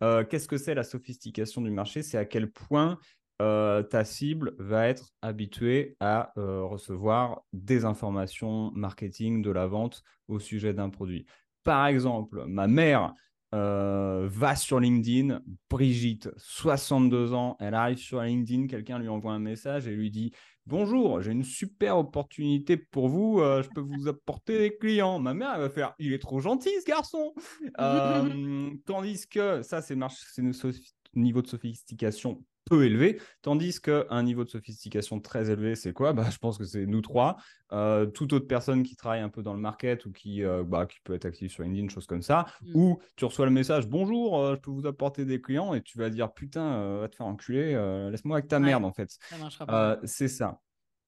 euh, 0.03 0.25
qu'est-ce 0.25 0.49
que 0.49 0.59
c'est 0.59 0.75
la 0.75 0.83
sophistication 0.83 1.63
du 1.63 1.71
marché? 1.71 2.03
C'est 2.03 2.19
à 2.19 2.25
quel 2.25 2.51
point 2.51 2.99
ta 3.39 4.05
cible 4.05 4.55
va 4.59 4.89
être 4.89 5.13
habituée 5.21 5.95
à 6.01 6.33
recevoir 6.37 7.43
des 7.53 7.85
informations 7.85 8.71
marketing, 8.75 9.43
de 9.43 9.51
la 9.51 9.67
vente 9.67 10.03
au 10.27 10.39
sujet 10.39 10.73
d'un 10.73 10.89
produit. 10.89 11.27
Par 11.63 11.87
exemple, 11.87 12.47
ma 12.47 12.67
mère 12.67 13.13
va 13.53 14.57
sur 14.57 14.81
LinkedIn, 14.81 15.43
Brigitte, 15.69 16.31
62 16.39 17.35
ans, 17.35 17.59
elle 17.61 17.75
arrive 17.75 17.99
sur 17.99 18.23
LinkedIn, 18.23 18.69
quelqu'un 18.69 18.99
lui 18.99 19.09
envoie 19.09 19.35
un 19.35 19.39
message 19.39 19.87
et 19.87 19.95
lui 19.95 20.11
dit 20.11 20.33
Bonjour, 20.67 21.23
j'ai 21.23 21.31
une 21.31 21.45
super 21.45 21.97
opportunité 21.97 22.77
pour 22.77 23.09
vous. 23.09 23.39
Euh, 23.41 23.63
je 23.63 23.69
peux 23.69 23.81
vous 23.81 24.09
apporter 24.09 24.59
des 24.59 24.77
clients. 24.77 25.21
Ma 25.21 25.33
mère, 25.33 25.53
elle 25.55 25.61
va 25.61 25.71
faire 25.71 25.95
Il 26.01 26.13
est 26.13 26.19
trop 26.19 26.41
gentil, 26.41 26.71
ce 26.81 26.87
garçon. 26.87 27.35
Euh, 27.79 28.71
tandis 28.87 29.27
que 29.27 29.61
ça, 29.63 29.83
c'est 29.83 29.95
un 29.95 30.09
niveau 31.15 31.43
de 31.43 31.47
sophistication 31.47 32.43
peu 32.69 32.85
élevé, 32.85 33.21
tandis 33.43 33.81
qu'un 33.81 34.23
niveau 34.23 34.45
de 34.45 34.51
sophistication 34.51 35.21
très 35.21 35.51
élevé, 35.51 35.75
c'est 35.75 35.93
quoi? 35.93 36.13
Bah, 36.13 36.27
Je 36.31 36.39
pense 36.39 36.59
que 36.59 36.65
c'est 36.65 36.87
nous 36.87 37.01
trois. 37.01 37.37
Euh, 37.73 38.07
toute 38.07 38.33
autre 38.33 38.47
personne 38.47 38.83
qui 38.83 38.97
travaille 38.97 39.21
un 39.21 39.29
peu 39.29 39.43
dans 39.43 39.55
le 39.55 39.61
market 39.61 40.05
ou 40.05 40.13
qui, 40.13 40.43
bah, 40.67 40.87
qui 40.87 40.99
peut 41.05 41.15
être 41.15 41.25
active 41.25 41.51
sur 41.51 41.63
LinkedIn, 41.63 41.89
chose 41.89 42.07
comme 42.07 42.23
ça, 42.23 42.47
mm. 42.63 42.77
ou 42.77 42.99
tu 43.17 43.25
reçois 43.25 43.47
le 43.47 43.53
message 43.53 43.87
Bonjour, 43.89 44.55
je 44.55 44.61
peux 44.61 44.71
vous 44.71 44.87
apporter 44.87 45.25
des 45.25 45.41
clients, 45.41 45.75
et 45.75 45.83
tu 45.83 45.99
vas 45.99 46.11
dire 46.11 46.33
Putain, 46.33 46.99
va 46.99 47.09
te 47.09 47.17
faire 47.17 47.27
enculer, 47.27 47.73
laisse-moi 48.11 48.37
avec 48.37 48.49
ta 48.49 48.59
merde, 48.59 48.85
en 48.85 48.93
fait. 48.93 49.17
c'est 50.05 50.29
ça. 50.29 50.61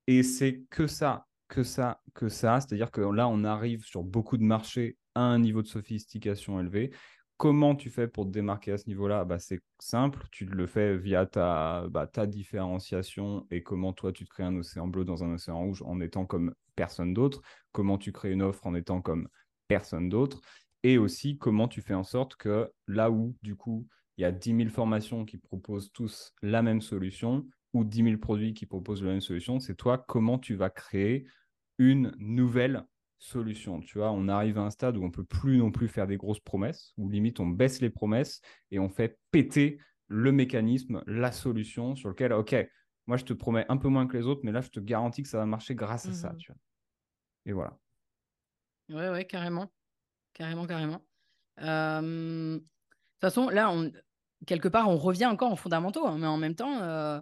Et 0.07 0.23
c'est 0.23 0.63
que 0.71 0.87
ça, 0.87 1.27
que 1.49 1.63
ça, 1.63 2.01
que 2.15 2.29
ça. 2.29 2.61
C'est-à-dire 2.61 2.91
que 2.91 3.01
là, 3.01 3.29
on 3.29 3.45
arrive 3.45 3.85
sur 3.85 4.03
beaucoup 4.03 4.37
de 4.37 4.43
marchés 4.43 4.97
à 5.15 5.21
un 5.21 5.39
niveau 5.39 5.63
de 5.63 5.67
sophistication 5.67 6.61
élevé. 6.61 6.93
Comment 7.39 7.77
tu 7.77 7.89
fais 7.89 8.09
pour 8.09 8.27
te 8.27 8.31
démarquer 8.31 8.73
à 8.73 8.79
ce 8.79 8.89
niveau-là? 8.89 9.25
Bah, 9.25 9.39
C'est 9.39 9.61
simple, 9.79 10.27
tu 10.33 10.45
le 10.45 10.67
fais 10.67 10.99
via 10.99 11.25
ta, 11.25 11.87
bah, 11.89 12.09
ta 12.09 12.27
différenciation 12.27 13.47
et 13.53 13.63
comment 13.63 13.93
toi 13.93 14.13
tu 14.13 14.25
te 14.25 14.31
crées 14.31 14.43
un 14.43 14.57
océan 14.57 14.89
bleu 14.89 15.05
dans 15.05 15.23
un 15.23 15.33
océan 15.33 15.61
rouge 15.61 15.81
en 15.87 16.01
étant 16.01 16.27
comme 16.27 16.53
personne 16.75 17.15
d'autre, 17.15 17.41
comment 17.71 17.97
tu 17.97 18.11
crées 18.11 18.33
une 18.33 18.43
offre 18.43 18.67
en 18.67 18.75
étant 18.75 19.01
comme 19.01 19.29
personne 19.69 20.09
d'autre, 20.09 20.41
et 20.83 20.99
aussi 20.99 21.39
comment 21.39 21.69
tu 21.69 21.81
fais 21.81 21.95
en 21.95 22.03
sorte 22.03 22.35
que 22.35 22.73
là 22.89 23.09
où 23.09 23.37
du 23.43 23.55
coup 23.55 23.87
il 24.17 24.23
y 24.23 24.25
a 24.25 24.33
10 24.33 24.57
000 24.57 24.69
formations 24.69 25.25
qui 25.25 25.39
proposent 25.39 25.93
tous 25.93 26.33
la 26.43 26.61
même 26.61 26.81
solution, 26.81 27.47
ou 27.73 27.85
10 27.85 28.03
000 28.03 28.17
produits 28.19 28.53
qui 28.53 28.67
proposent 28.67 29.05
la 29.05 29.11
même 29.13 29.21
solution, 29.21 29.61
c'est 29.61 29.77
toi 29.77 29.97
comment 29.97 30.41
tu 30.41 30.57
vas 30.57 30.71
créer 30.71 31.25
une 31.79 32.13
nouvelle 32.19 32.85
solution. 33.19 33.81
Tu 33.81 33.99
vois, 33.99 34.13
on 34.13 34.29
arrive 34.29 34.59
à 34.59 34.63
un 34.63 34.71
stade 34.71 34.97
où 34.97 35.05
on 35.05 35.11
peut 35.11 35.25
plus 35.25 35.59
non 35.59 35.71
plus 35.71 35.89
faire 35.89 36.07
des 36.07 36.17
grosses 36.17 36.41
promesses, 36.41 36.93
où 36.97 37.09
limite 37.09 37.41
on 37.41 37.47
baisse 37.47 37.81
les 37.81 37.91
promesses 37.91 38.41
et 38.71 38.79
on 38.79 38.89
fait 38.89 39.19
péter 39.31 39.79
le 40.07 40.33
mécanisme, 40.33 41.03
la 41.07 41.33
solution 41.33 41.97
sur 41.97 42.09
lequel, 42.09 42.33
ok, 42.33 42.55
moi 43.07 43.17
je 43.17 43.25
te 43.25 43.33
promets 43.33 43.67
un 43.69 43.77
peu 43.77 43.89
moins 43.89 44.07
que 44.07 44.17
les 44.17 44.27
autres, 44.27 44.41
mais 44.45 44.53
là 44.53 44.61
je 44.61 44.71
te 44.71 44.81
garantis 44.81 45.23
que 45.23 45.29
ça 45.29 45.39
va 45.39 45.47
marcher 45.47 45.75
grâce 45.75 46.07
à 46.07 46.13
ça. 46.13 46.33
Mmh 46.33 46.37
tu 46.37 46.53
vois. 46.53 46.61
Et 47.47 47.53
voilà. 47.53 47.79
Ouais, 48.89 49.11
ouais, 49.11 49.25
carrément. 49.27 49.71
Carrément, 50.33 50.67
carrément. 50.67 51.05
De 51.59 52.59
toute 52.59 53.21
façon, 53.21 53.49
là, 53.49 53.71
on... 53.71 53.91
quelque 54.47 54.69
part, 54.69 54.89
on 54.89 54.97
revient 54.97 55.27
encore 55.27 55.53
aux 55.53 55.57
fondamentaux, 55.57 56.07
hein, 56.07 56.19
mais 56.19 56.27
en 56.27 56.39
même 56.39 56.55
temps, 56.55 56.81
euh, 56.81 57.21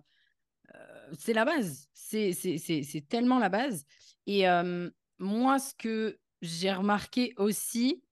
c'est 1.13 1.33
la 1.33 1.45
base. 1.45 1.89
C'est 1.95 3.07
tellement 3.09 3.39
la 3.39 3.49
base. 3.49 3.85
Et 4.27 4.45
moi, 5.19 5.59
ce 5.59 5.75
que 5.75 6.19
j'ai 6.43 6.73
remarqué 6.73 7.35
aussi, 7.37 8.03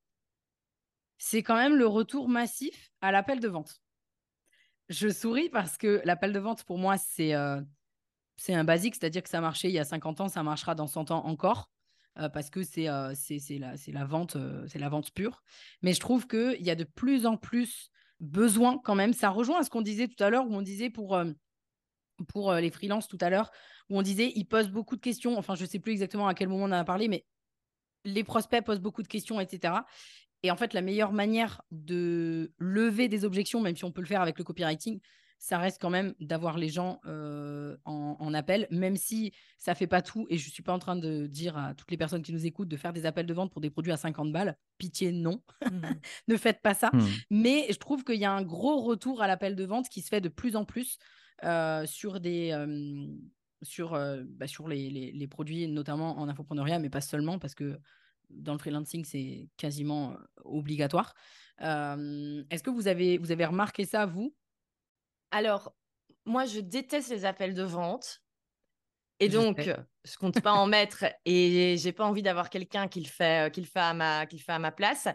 c'est 1.19 1.43
quand 1.43 1.57
même 1.57 1.77
le 1.77 1.87
retour 1.87 2.29
massif 2.29 2.91
à 3.01 3.13
l'appel 3.13 3.41
de 3.41 3.49
vente. 3.49 3.81
Je 4.89 5.09
souris 5.09 5.49
parce 5.49 5.79
que 5.79 6.03
l'appel 6.05 6.33
de 6.33 6.39
vente, 6.39 6.65
pour 6.65 6.79
moi, 6.79 6.99
c'est 6.99 7.33
c'est 8.37 8.55
un 8.55 8.65
basique, 8.65 8.97
c'est-à-dire 8.97 9.23
que 9.23 9.29
ça 9.29 9.41
marchait 9.41 9.69
il 9.69 9.75
y 9.75 9.79
a 9.79 9.85
50 9.85 10.21
ans, 10.23 10.29
ça 10.29 10.43
marchera 10.43 10.75
dans 10.75 10.87
100 10.87 11.11
ans 11.11 11.25
encore. 11.25 11.71
parce 12.33 12.51
que 12.51 12.63
c'est 12.63 12.89
c'est 13.15 13.59
la, 13.59 13.75
la, 13.87 14.05
vente 14.05 14.37
c'est 14.69 14.79
la 14.79 14.89
vente 14.89 15.13
pure. 15.13 15.43
Mais 15.83 15.93
je 15.93 16.01
trouve 16.01 16.27
qu'il 16.27 16.63
y 16.63 16.71
a 16.71 16.75
de 16.75 16.85
plus 16.85 17.27
en 17.27 17.37
plus 17.37 17.91
besoin 18.21 18.79
quand 18.79 18.95
même. 18.95 19.13
Ça 19.13 19.31
rejoint 19.31 19.61
à 19.61 19.63
ce 19.63 19.71
qu'on 19.71 19.83
disait 19.83 20.09
tout 20.09 20.23
à 20.23 20.31
l'heure 20.31 20.47
où 20.47 20.55
on 20.55 20.63
disait 20.63 20.91
pour 20.91 21.19
pour 22.29 22.53
les 22.55 22.71
freelances 22.71 23.09
tout 23.09 23.19
à 23.21 23.31
l'heure, 23.31 23.51
où 23.91 23.99
on 23.99 24.03
disait 24.03 24.33
ils 24.35 24.47
posent 24.47 24.71
beaucoup 24.71 24.97
de 24.97 25.01
questions. 25.01 25.39
Enfin, 25.39 25.55
je 25.55 25.65
sais 25.65 25.79
plus 25.79 25.93
exactement 25.93 26.29
à 26.29 26.35
quel 26.35 26.49
moment 26.49 26.65
on 26.65 26.69
en 26.69 26.73
a 26.73 26.85
parlé, 26.85 27.09
mais 27.09 27.25
les 28.05 28.25
prospects 28.25 28.65
posent 28.65 28.81
beaucoup 28.81 29.03
de 29.03 29.09
questions, 29.09 29.41
etc. 29.41 29.75
Et 30.43 30.51
en 30.51 30.57
fait, 30.57 30.75
la 30.75 30.83
meilleure 30.83 31.13
manière 31.13 31.63
de 31.71 32.53
lever 32.59 33.09
des 33.09 33.25
objections, 33.25 33.61
même 33.61 33.77
si 33.77 33.85
on 33.85 33.93
peut 33.93 34.03
le 34.03 34.07
faire 34.07 34.21
avec 34.21 34.39
le 34.39 34.45
copywriting, 34.45 35.01
ça 35.39 35.59
reste 35.59 35.81
quand 35.81 35.91
même 35.91 36.15
d'avoir 36.21 36.57
les 36.57 36.69
gens 36.69 37.01
euh, 37.07 37.77
en, 37.85 38.33
appel, 38.33 38.67
même 38.71 38.97
si 38.97 39.33
ça 39.59 39.75
fait 39.75 39.87
pas 39.87 40.01
tout. 40.01 40.27
Et 40.31 40.39
je 40.39 40.51
suis 40.51 40.63
pas 40.63 40.73
en 40.73 40.79
train 40.79 40.97
de 40.97 41.27
dire 41.27 41.57
à 41.57 41.75
toutes 41.75 41.91
les 41.91 41.97
personnes 41.97 42.23
qui 42.23 42.33
nous 42.33 42.47
écoutent 42.47 42.69
de 42.69 42.77
faire 42.77 42.93
des 42.93 43.05
appels 43.05 43.27
de 43.27 43.35
vente 43.35 43.53
pour 43.53 43.61
des 43.61 43.71
produits 43.71 43.93
à 43.93 43.97
50 43.97 44.33
balles. 44.33 44.57
Pitié, 44.79 45.13
non. 45.13 45.43
Mmh. 45.65 45.81
ne 46.29 46.37
faites 46.37 46.63
pas 46.63 46.75
ça. 46.75 46.91
Mmh. 46.93 47.07
Mais 47.31 47.67
je 47.71 47.77
trouve 47.77 48.05
qu'il 48.05 48.17
y 48.17 48.25
a 48.25 48.33
un 48.33 48.43
gros 48.43 48.81
retour 48.83 49.23
à 49.23 49.27
l'appel 49.27 49.55
de 49.55 49.65
vente 49.65 49.89
qui 49.89 50.01
se 50.01 50.09
fait 50.09 50.21
de 50.21 50.29
plus 50.29 50.57
en 50.57 50.65
plus 50.65 50.99
euh, 50.99 51.05
sur 51.87 52.21
des. 52.21 52.53
Euh, 52.53 53.07
sur, 53.63 53.99
bah, 54.27 54.47
sur 54.47 54.69
les, 54.69 54.91
les, 54.91 55.27
produits, 55.27 55.67
notamment 55.69 56.19
en 56.19 56.29
infopreneuriat, 56.29 56.79
mais 56.79 56.91
pas 56.91 57.01
seulement, 57.01 57.39
parce 57.39 57.55
que 57.55 57.81
dans 58.29 58.53
le 58.53 58.59
freelancing, 58.59 59.07
c'est 59.07 59.49
quasiment 59.57 60.19
obligatoire. 60.45 61.15
Est-ce 61.61 62.63
que 62.63 62.69
vous 62.69 62.89
avez, 62.89 63.17
vous 63.17 63.33
avez 63.33 63.47
remarqué 63.47 63.87
ça, 63.87 64.05
vous? 64.05 64.35
Alors, 65.31 65.75
moi, 66.27 66.45
je 66.45 66.61
déteste 66.61 67.11
les 67.11 67.25
appels 67.25 67.55
de 67.55 67.63
vente. 67.63 68.23
Et 69.21 69.31
donc, 69.31 69.67
je, 70.05 70.13
ne 70.13 70.19
compte 70.19 70.41
pas 70.41 70.53
en 70.53 70.67
mettre 70.67 71.05
et 71.25 71.77
j'ai 71.79 71.93
pas 71.93 72.05
envie 72.05 72.23
d'avoir 72.23 72.51
quelqu'un 72.51 72.89
qui 72.89 73.01
le 73.01 73.09
fait, 73.09 73.53
qui 73.53 73.61
le 73.61 73.67
fait 73.67 73.81
à 73.81 73.95
ma, 73.95 74.27
qui 74.27 74.37
le 74.37 74.43
fait 74.43 74.53
à 74.53 74.59
ma 74.59 74.73
place. 74.73 75.09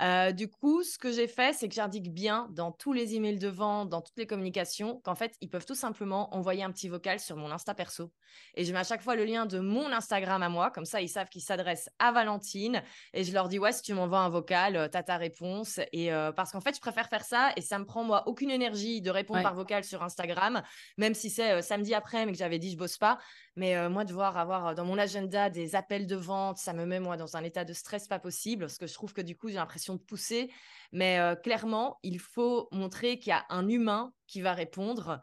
Euh, 0.00 0.32
du 0.32 0.48
coup, 0.48 0.82
ce 0.82 0.98
que 0.98 1.12
j'ai 1.12 1.28
fait, 1.28 1.52
c'est 1.52 1.68
que 1.68 1.74
j'indique 1.74 2.12
bien 2.12 2.48
dans 2.50 2.72
tous 2.72 2.92
les 2.92 3.14
emails 3.14 3.38
de 3.38 3.48
vente, 3.48 3.88
dans 3.88 4.00
toutes 4.00 4.16
les 4.16 4.26
communications, 4.26 5.00
qu'en 5.04 5.14
fait, 5.14 5.36
ils 5.40 5.48
peuvent 5.48 5.66
tout 5.66 5.74
simplement 5.74 6.34
envoyer 6.34 6.64
un 6.64 6.72
petit 6.72 6.88
vocal 6.88 7.20
sur 7.20 7.36
mon 7.36 7.52
Insta 7.52 7.74
perso. 7.74 8.10
Et 8.54 8.64
je 8.64 8.72
mets 8.72 8.80
à 8.80 8.84
chaque 8.84 9.02
fois 9.02 9.14
le 9.14 9.24
lien 9.24 9.46
de 9.46 9.60
mon 9.60 9.92
Instagram 9.92 10.42
à 10.42 10.48
moi, 10.48 10.70
comme 10.70 10.86
ça, 10.86 11.00
ils 11.00 11.08
savent 11.08 11.28
qu'ils 11.28 11.42
s'adressent 11.42 11.90
à 11.98 12.10
Valentine. 12.10 12.82
Et 13.12 13.22
je 13.22 13.32
leur 13.32 13.48
dis, 13.48 13.58
ouais, 13.58 13.72
si 13.72 13.82
tu 13.82 13.94
m'envoies 13.94 14.18
un 14.18 14.28
vocal, 14.28 14.76
euh, 14.76 14.88
tu 14.88 14.96
as 14.96 15.02
ta 15.02 15.18
réponse. 15.18 15.78
Et 15.92 16.12
euh, 16.12 16.32
parce 16.32 16.50
qu'en 16.50 16.60
fait, 16.60 16.74
je 16.74 16.80
préfère 16.80 17.08
faire 17.08 17.24
ça 17.24 17.52
et 17.56 17.60
ça 17.60 17.78
me 17.78 17.84
prend, 17.84 18.02
moi, 18.02 18.26
aucune 18.26 18.50
énergie 18.50 19.02
de 19.02 19.10
répondre 19.10 19.42
par 19.42 19.54
vocal 19.54 19.84
sur 19.84 20.02
Instagram, 20.02 20.62
même 20.96 21.14
si 21.14 21.30
c'est 21.30 21.62
samedi 21.62 21.94
après, 21.94 22.26
mais 22.26 22.32
que 22.32 22.38
j'avais 22.38 22.58
dit, 22.58 22.72
je 22.72 22.76
bosse 22.76 22.98
pas. 22.98 23.18
Mais 23.56 23.88
moi, 23.90 24.04
devoir 24.04 24.38
avoir 24.38 24.74
dans 24.74 24.84
mon 24.84 24.96
agenda 24.96 25.50
des 25.50 25.74
appels 25.74 26.06
de 26.06 26.16
vente, 26.16 26.56
ça 26.56 26.72
me 26.72 26.86
met, 26.86 27.00
moi, 27.00 27.16
dans 27.16 27.36
un 27.36 27.42
état 27.44 27.64
de 27.64 27.72
stress 27.72 28.08
pas 28.08 28.18
possible, 28.18 28.62
parce 28.64 28.78
que 28.78 28.86
je 28.86 28.94
trouve 28.94 29.12
que 29.12 29.20
du 29.20 29.36
coup, 29.36 29.48
j'ai 29.48 29.56
l'impression 29.56 29.94
de 29.94 30.00
pousser. 30.00 30.50
Mais 30.92 31.18
euh, 31.18 31.34
clairement, 31.34 31.98
il 32.02 32.18
faut 32.18 32.68
montrer 32.72 33.18
qu'il 33.18 33.30
y 33.30 33.34
a 33.34 33.44
un 33.50 33.68
humain 33.68 34.14
qui 34.26 34.40
va 34.40 34.54
répondre 34.54 35.20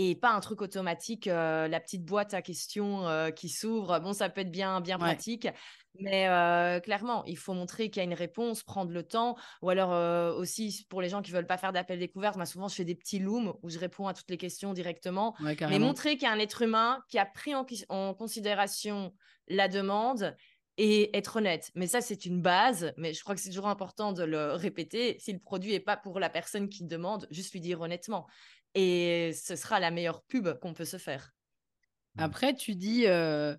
et 0.00 0.14
pas 0.14 0.30
un 0.30 0.38
truc 0.38 0.62
automatique, 0.62 1.26
euh, 1.26 1.66
la 1.66 1.80
petite 1.80 2.04
boîte 2.04 2.32
à 2.32 2.40
questions 2.40 3.08
euh, 3.08 3.30
qui 3.30 3.48
s'ouvre. 3.48 3.98
Bon, 3.98 4.12
ça 4.12 4.28
peut 4.28 4.42
être 4.42 4.50
bien, 4.50 4.80
bien 4.80 4.96
pratique, 4.96 5.48
mais 5.98 6.28
clairement, 6.84 7.24
il 7.24 7.36
faut 7.36 7.52
montrer 7.52 7.90
qu'il 7.90 8.00
y 8.00 8.04
a 8.04 8.08
une 8.08 8.14
réponse, 8.14 8.62
prendre 8.62 8.92
le 8.92 9.02
temps. 9.02 9.36
Ou 9.62 9.70
alors 9.70 10.36
aussi, 10.36 10.86
pour 10.88 11.02
les 11.02 11.08
gens 11.08 11.20
qui 11.22 11.32
veulent 11.32 11.48
pas 11.48 11.58
faire 11.58 11.72
d'appel 11.72 11.98
découverte, 11.98 12.36
moi, 12.36 12.46
souvent, 12.46 12.68
je 12.68 12.76
fais 12.76 12.84
des 12.84 12.94
petits 12.94 13.18
looms 13.18 13.52
où 13.62 13.70
je 13.70 13.80
réponds 13.80 14.06
à 14.06 14.14
toutes 14.14 14.30
les 14.30 14.36
questions 14.36 14.72
directement. 14.72 15.34
mais 15.42 15.80
montrer 15.80 16.12
qu'il 16.12 16.28
y 16.28 16.30
a 16.30 16.32
un 16.32 16.38
être 16.38 16.62
humain 16.62 17.00
qui 17.08 17.18
a 17.18 17.26
pris 17.26 17.52
en 17.88 18.14
considération 18.14 19.12
la 19.48 19.66
demande 19.66 20.36
et 20.78 21.16
être 21.16 21.36
honnête. 21.36 21.70
Mais 21.74 21.88
ça, 21.88 22.00
c'est 22.00 22.24
une 22.24 22.40
base, 22.40 22.92
mais 22.96 23.12
je 23.12 23.22
crois 23.22 23.34
que 23.34 23.40
c'est 23.40 23.48
toujours 23.48 23.66
important 23.66 24.12
de 24.12 24.22
le 24.22 24.52
répéter. 24.52 25.16
Si 25.18 25.32
le 25.32 25.40
produit 25.40 25.72
n'est 25.72 25.80
pas 25.80 25.96
pour 25.96 26.20
la 26.20 26.30
personne 26.30 26.68
qui 26.68 26.84
demande, 26.84 27.26
juste 27.32 27.52
lui 27.52 27.60
dire 27.60 27.80
honnêtement. 27.80 28.28
Et 28.80 29.32
ce 29.32 29.56
sera 29.56 29.80
la 29.80 29.90
meilleure 29.90 30.22
pub 30.22 30.56
qu'on 30.60 30.72
peut 30.72 30.84
se 30.84 30.98
faire. 30.98 31.34
Mmh. 32.14 32.20
Après, 32.22 32.54
tu 32.54 32.76
dis, 32.76 33.08
euh, 33.08 33.56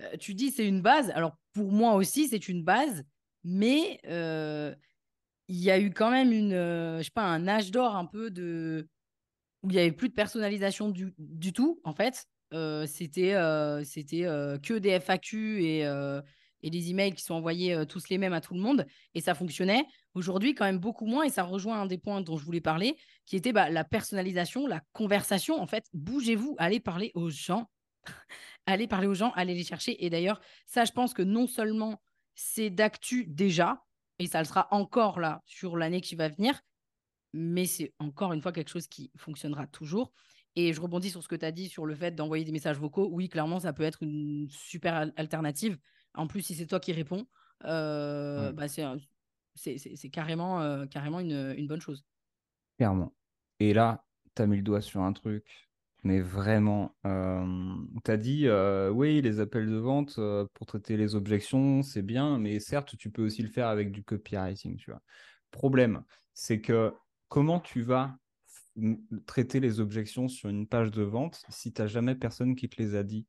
euh, 0.00 0.16
tu 0.18 0.34
dis 0.34 0.50
c'est 0.50 0.66
une 0.66 0.82
base. 0.82 1.10
Alors, 1.10 1.36
pour 1.52 1.70
moi 1.70 1.94
aussi, 1.94 2.26
c'est 2.26 2.48
une 2.48 2.64
base, 2.64 3.04
mais 3.44 4.00
euh, 4.08 4.74
il 5.46 5.58
y 5.58 5.70
a 5.70 5.78
eu 5.78 5.92
quand 5.92 6.10
même 6.10 6.32
une, 6.32 6.50
je 6.50 7.02
sais 7.04 7.12
pas, 7.14 7.22
un 7.22 7.46
âge 7.46 7.70
d'or 7.70 7.94
un 7.94 8.06
peu 8.06 8.28
de 8.32 8.88
où 9.62 9.70
il 9.70 9.74
n'y 9.74 9.78
avait 9.78 9.92
plus 9.92 10.08
de 10.08 10.14
personnalisation 10.14 10.88
du, 10.88 11.14
du 11.16 11.52
tout, 11.52 11.80
en 11.84 11.94
fait. 11.94 12.26
c'était 12.88 13.36
c'était 13.84 14.22
que 14.64 14.78
des 14.78 14.98
FAQ 14.98 15.62
et 15.62 15.86
et 16.62 16.70
les 16.70 16.90
emails 16.90 17.14
qui 17.14 17.22
sont 17.22 17.34
envoyés 17.34 17.74
euh, 17.74 17.84
tous 17.84 18.08
les 18.08 18.18
mêmes 18.18 18.32
à 18.32 18.40
tout 18.40 18.54
le 18.54 18.60
monde. 18.60 18.86
Et 19.14 19.20
ça 19.20 19.34
fonctionnait. 19.34 19.84
Aujourd'hui, 20.14 20.54
quand 20.54 20.64
même 20.64 20.78
beaucoup 20.78 21.06
moins. 21.06 21.24
Et 21.24 21.30
ça 21.30 21.42
rejoint 21.42 21.80
un 21.80 21.86
des 21.86 21.98
points 21.98 22.20
dont 22.20 22.36
je 22.36 22.44
voulais 22.44 22.60
parler, 22.60 22.96
qui 23.24 23.36
était 23.36 23.52
bah, 23.52 23.70
la 23.70 23.84
personnalisation, 23.84 24.66
la 24.66 24.80
conversation. 24.92 25.60
En 25.60 25.66
fait, 25.66 25.84
bougez-vous, 25.92 26.56
allez 26.58 26.80
parler 26.80 27.12
aux 27.14 27.30
gens. 27.30 27.70
allez 28.66 28.86
parler 28.86 29.06
aux 29.06 29.14
gens, 29.14 29.32
allez 29.34 29.54
les 29.54 29.64
chercher. 29.64 30.04
Et 30.04 30.10
d'ailleurs, 30.10 30.40
ça, 30.66 30.84
je 30.84 30.92
pense 30.92 31.14
que 31.14 31.22
non 31.22 31.46
seulement 31.46 32.00
c'est 32.34 32.70
d'actu 32.70 33.26
déjà, 33.26 33.82
et 34.18 34.26
ça 34.26 34.38
le 34.38 34.44
sera 34.44 34.68
encore 34.70 35.20
là 35.20 35.42
sur 35.46 35.76
l'année 35.76 36.00
qui 36.00 36.16
va 36.16 36.28
venir, 36.28 36.60
mais 37.32 37.66
c'est 37.66 37.92
encore 37.98 38.32
une 38.32 38.42
fois 38.42 38.52
quelque 38.52 38.70
chose 38.70 38.86
qui 38.86 39.10
fonctionnera 39.16 39.66
toujours. 39.66 40.12
Et 40.54 40.72
je 40.72 40.80
rebondis 40.80 41.10
sur 41.10 41.22
ce 41.22 41.28
que 41.28 41.36
tu 41.36 41.44
as 41.44 41.52
dit 41.52 41.68
sur 41.68 41.84
le 41.84 41.94
fait 41.94 42.14
d'envoyer 42.14 42.44
des 42.44 42.52
messages 42.52 42.78
vocaux. 42.78 43.08
Oui, 43.12 43.28
clairement, 43.28 43.60
ça 43.60 43.74
peut 43.74 43.82
être 43.82 44.02
une 44.02 44.48
super 44.50 45.10
alternative. 45.16 45.78
En 46.16 46.26
plus, 46.26 46.42
si 46.42 46.54
c'est 46.54 46.66
toi 46.66 46.80
qui 46.80 46.92
réponds, 46.92 47.26
euh, 47.64 48.52
bah, 48.52 48.66
c'est 48.68 50.10
carrément, 50.10 50.60
euh, 50.60 50.86
carrément 50.86 51.20
une, 51.20 51.54
une, 51.56 51.66
bonne 51.66 51.80
chose. 51.80 52.04
Clairement. 52.78 53.14
Et 53.60 53.72
là, 53.72 54.04
tu 54.34 54.42
as 54.42 54.46
mis 54.46 54.56
le 54.56 54.62
doigt 54.62 54.80
sur 54.80 55.00
un 55.00 55.12
truc, 55.12 55.70
mais 56.02 56.20
vraiment, 56.20 56.94
euh, 57.06 57.74
tu 58.04 58.10
as 58.10 58.16
dit, 58.16 58.48
oui, 58.92 59.22
les 59.22 59.40
appels 59.40 59.68
de 59.68 59.76
vente 59.76 60.18
pour 60.54 60.66
traiter 60.66 60.96
les 60.96 61.14
objections, 61.14 61.82
c'est 61.82 62.02
bien, 62.02 62.38
mais 62.38 62.60
certes, 62.60 62.96
tu 62.96 63.10
peux 63.10 63.24
aussi 63.24 63.42
le 63.42 63.48
faire 63.48 63.68
avec 63.68 63.92
du 63.92 64.02
copywriting, 64.02 64.76
tu 64.76 64.90
vois. 64.90 65.02
Problème, 65.50 66.02
c'est 66.34 66.60
que 66.60 66.92
comment 67.28 67.60
tu 67.60 67.82
vas 67.82 68.18
traiter 69.24 69.60
les 69.60 69.80
objections 69.80 70.28
sur 70.28 70.50
une 70.50 70.66
page 70.66 70.90
de 70.90 71.02
vente 71.02 71.44
si 71.48 71.72
tu 71.72 71.80
n'as 71.80 71.88
jamais 71.88 72.14
personne 72.14 72.54
qui 72.54 72.68
te 72.68 72.80
les 72.80 72.94
a 72.94 73.02
dit? 73.02 73.26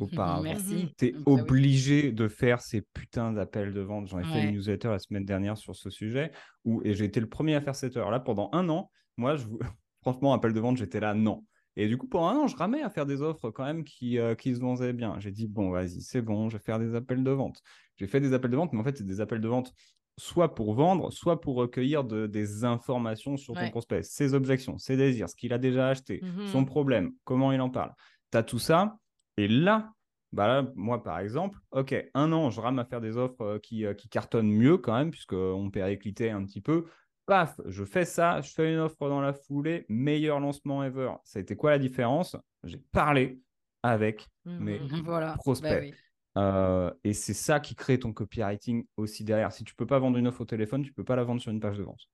Auparavant. 0.00 0.42
Merci. 0.42 0.92
Tu 0.98 1.06
es 1.06 1.12
mmh, 1.12 1.22
bah 1.24 1.32
obligé 1.32 2.12
de 2.12 2.28
faire 2.28 2.60
ces 2.60 2.82
putains 2.82 3.32
d'appels 3.32 3.72
de 3.72 3.80
vente. 3.80 4.08
J'en 4.08 4.18
ai 4.18 4.24
fait 4.24 4.44
une 4.44 4.54
newsletter 4.54 4.88
la 4.88 4.98
semaine 4.98 5.24
dernière 5.24 5.56
sur 5.56 5.74
ce 5.76 5.90
sujet 5.90 6.32
où, 6.64 6.82
et 6.84 6.94
j'ai 6.94 7.04
été 7.04 7.20
le 7.20 7.28
premier 7.28 7.54
à 7.54 7.60
faire 7.60 7.74
cette 7.74 7.96
heure-là 7.96 8.20
pendant 8.20 8.50
un 8.52 8.68
an. 8.68 8.90
Moi, 9.16 9.36
je, 9.36 9.46
franchement, 10.02 10.32
appel 10.32 10.52
de 10.52 10.60
vente, 10.60 10.76
j'étais 10.76 11.00
là, 11.00 11.14
non. 11.14 11.44
Et 11.76 11.88
du 11.88 11.96
coup, 11.96 12.06
pendant 12.06 12.28
un 12.28 12.36
an, 12.44 12.46
je 12.48 12.56
ramais 12.56 12.82
à 12.82 12.90
faire 12.90 13.06
des 13.06 13.22
offres 13.22 13.50
quand 13.50 13.64
même 13.64 13.84
qui, 13.84 14.18
euh, 14.18 14.34
qui 14.34 14.54
se 14.54 14.60
vendaient 14.60 14.92
bien. 14.92 15.16
J'ai 15.18 15.30
dit, 15.30 15.46
bon, 15.46 15.70
vas-y, 15.70 16.02
c'est 16.02 16.20
bon, 16.20 16.50
je 16.50 16.58
vais 16.58 16.62
faire 16.62 16.78
des 16.78 16.94
appels 16.94 17.24
de 17.24 17.30
vente. 17.30 17.62
J'ai 17.96 18.06
fait 18.06 18.20
des 18.20 18.34
appels 18.34 18.50
de 18.50 18.56
vente, 18.56 18.72
mais 18.72 18.80
en 18.80 18.84
fait, 18.84 18.98
c'est 18.98 19.06
des 19.06 19.20
appels 19.20 19.40
de 19.40 19.48
vente 19.48 19.72
soit 20.18 20.54
pour 20.54 20.74
vendre, 20.74 21.10
soit 21.10 21.40
pour 21.40 21.56
recueillir 21.56 22.04
de, 22.04 22.26
des 22.26 22.64
informations 22.64 23.36
sur 23.36 23.54
ton 23.54 23.70
prospect, 23.70 24.02
ses 24.02 24.34
objections, 24.34 24.78
ses 24.78 24.96
désirs, 24.96 25.28
ce 25.28 25.36
qu'il 25.36 25.52
a 25.52 25.58
déjà 25.58 25.88
acheté, 25.88 26.20
mmh 26.22 26.46
son 26.48 26.64
problème, 26.64 27.12
comment 27.24 27.52
il 27.52 27.60
en 27.60 27.70
parle. 27.70 27.92
Tu 28.30 28.38
as 28.38 28.42
tout 28.42 28.58
ça. 28.58 28.98
Et 29.36 29.48
là, 29.48 29.92
bah 30.32 30.66
moi, 30.74 31.02
par 31.02 31.18
exemple, 31.18 31.58
OK, 31.72 31.94
un 32.14 32.32
an, 32.32 32.50
je 32.50 32.60
rame 32.60 32.78
à 32.78 32.84
faire 32.84 33.00
des 33.00 33.16
offres 33.16 33.42
euh, 33.42 33.58
qui, 33.58 33.84
euh, 33.84 33.94
qui 33.94 34.08
cartonnent 34.08 34.50
mieux 34.50 34.78
quand 34.78 34.94
même, 34.94 35.10
puisqu'on 35.10 35.70
périclitait 35.70 36.30
un 36.30 36.44
petit 36.44 36.60
peu. 36.60 36.86
Paf, 37.26 37.60
je 37.66 37.84
fais 37.84 38.04
ça, 38.04 38.40
je 38.40 38.50
fais 38.50 38.72
une 38.72 38.80
offre 38.80 39.08
dans 39.08 39.20
la 39.20 39.32
foulée, 39.32 39.86
meilleur 39.88 40.40
lancement 40.40 40.82
ever. 40.82 41.12
Ça 41.24 41.38
a 41.38 41.42
été 41.42 41.54
quoi 41.54 41.70
la 41.70 41.78
différence? 41.78 42.36
J'ai 42.64 42.78
parlé 42.92 43.40
avec 43.82 44.28
mmh, 44.44 44.58
mes 44.58 44.80
mmh, 44.80 45.02
mmh. 45.02 45.34
prospects. 45.36 45.90
Bah 45.90 45.96
euh, 46.38 46.90
et 47.04 47.12
c'est 47.12 47.34
ça 47.34 47.60
qui 47.60 47.74
crée 47.74 47.98
ton 47.98 48.12
copywriting 48.12 48.86
aussi 48.96 49.22
derrière. 49.24 49.52
Si 49.52 49.64
tu 49.64 49.74
peux 49.74 49.86
pas 49.86 49.98
vendre 49.98 50.16
une 50.16 50.26
offre 50.26 50.40
au 50.40 50.46
téléphone, 50.46 50.82
tu 50.82 50.92
peux 50.92 51.04
pas 51.04 51.16
la 51.16 51.24
vendre 51.24 51.42
sur 51.42 51.52
une 51.52 51.60
page 51.60 51.76
de 51.76 51.82
vente. 51.82 52.08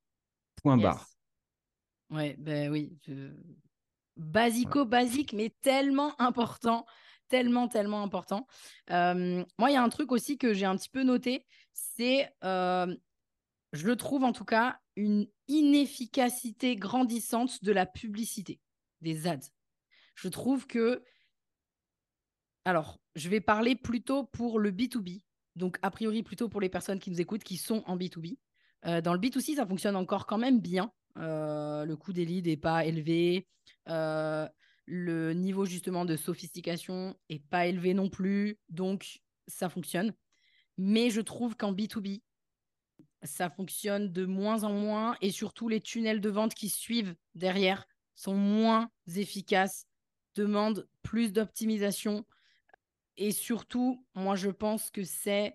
Point 0.63 0.77
barre. 0.77 1.07
Ouais, 2.11 2.35
ben 2.39 2.71
oui. 2.71 2.99
Basico, 4.17 4.85
basique, 4.85 5.33
mais 5.33 5.55
tellement 5.61 6.21
important 6.21 6.85
tellement, 7.29 7.69
tellement 7.69 8.03
important. 8.03 8.47
moi, 8.89 9.71
il 9.71 9.73
y 9.73 9.77
a 9.77 9.83
un 9.83 9.89
truc 9.89 10.13
aussi 10.13 10.39
que 10.39 10.55
j'ai 10.55 10.67
un 10.67 10.77
petit 10.77 10.91
peu 10.91 11.03
noté, 11.03 11.47
c'est, 11.73 12.31
je 12.43 13.87
le 13.87 13.97
trouve 13.97 14.25
en 14.25 14.33
tout 14.33 14.45
cas, 14.45 14.79
une 14.97 15.29
inefficacité 15.47 16.77
grandissante 16.77 17.63
de 17.63 17.73
la 17.73 17.87
publicité, 17.87 18.61
des 19.01 19.27
ads. 19.27 19.39
Je 20.15 20.29
trouve 20.29 20.67
que, 20.67 21.05
alors, 22.65 22.99
je 23.15 23.29
vais 23.29 23.41
parler 23.41 23.77
plutôt 23.77 24.25
pour 24.25 24.59
le 24.59 24.73
B2B, 24.73 25.23
donc 25.55 25.79
a 25.83 25.91
priori 25.91 26.23
plutôt 26.23 26.49
pour 26.49 26.61
les 26.61 26.69
personnes 26.69 26.99
qui 26.99 27.11
nous 27.11 27.21
écoutent, 27.21 27.45
qui 27.45 27.57
sont 27.57 27.83
en 27.87 27.97
B2B. 27.97 28.39
dans 29.03 29.13
le 29.13 29.19
B2C, 29.19 29.57
ça 29.57 29.67
fonctionne 29.67 29.97
encore 29.97 30.27
quand 30.27 30.39
même 30.39 30.61
bien. 30.61 30.93
le 31.17 31.95
coût 31.95 32.13
des 32.13 32.25
leads 32.25 32.49
n'est 32.51 32.57
pas 32.57 32.85
élevé 32.85 33.47
le 34.89 35.35
niveau 35.35 35.67
justement 35.67 36.07
de 36.07 36.17
sophistication 36.17 37.15
est 37.29 37.45
pas 37.47 37.67
élevé 37.67 37.93
non 37.93 38.09
plus, 38.09 38.59
donc 38.71 39.21
ça 39.47 39.69
fonctionne. 39.69 40.15
Mais 40.79 41.11
je 41.11 41.21
trouve 41.21 41.57
qu'en 41.57 41.75
B2B, 41.75 42.23
ça 43.23 43.51
fonctionne 43.51 44.13
de 44.13 44.25
moins 44.25 44.65
en 44.65 44.73
moins 44.73 45.17
et 45.21 45.31
surtout 45.31 45.69
les 45.69 45.81
tunnels 45.81 46.21
de 46.21 46.31
vente 46.31 46.55
qui 46.55 46.71
suivent 46.71 47.15
derrière 47.35 47.87
sont 48.15 48.35
moins 48.35 48.91
efficaces 49.15 49.87
demande 50.35 50.89
plus 51.03 51.33
d'optimisation. 51.33 52.25
Et 53.17 53.33
surtout, 53.33 54.07
moi, 54.15 54.37
je 54.37 54.51
pense 54.51 54.91
que 54.91 55.03
c'est, 55.03 55.55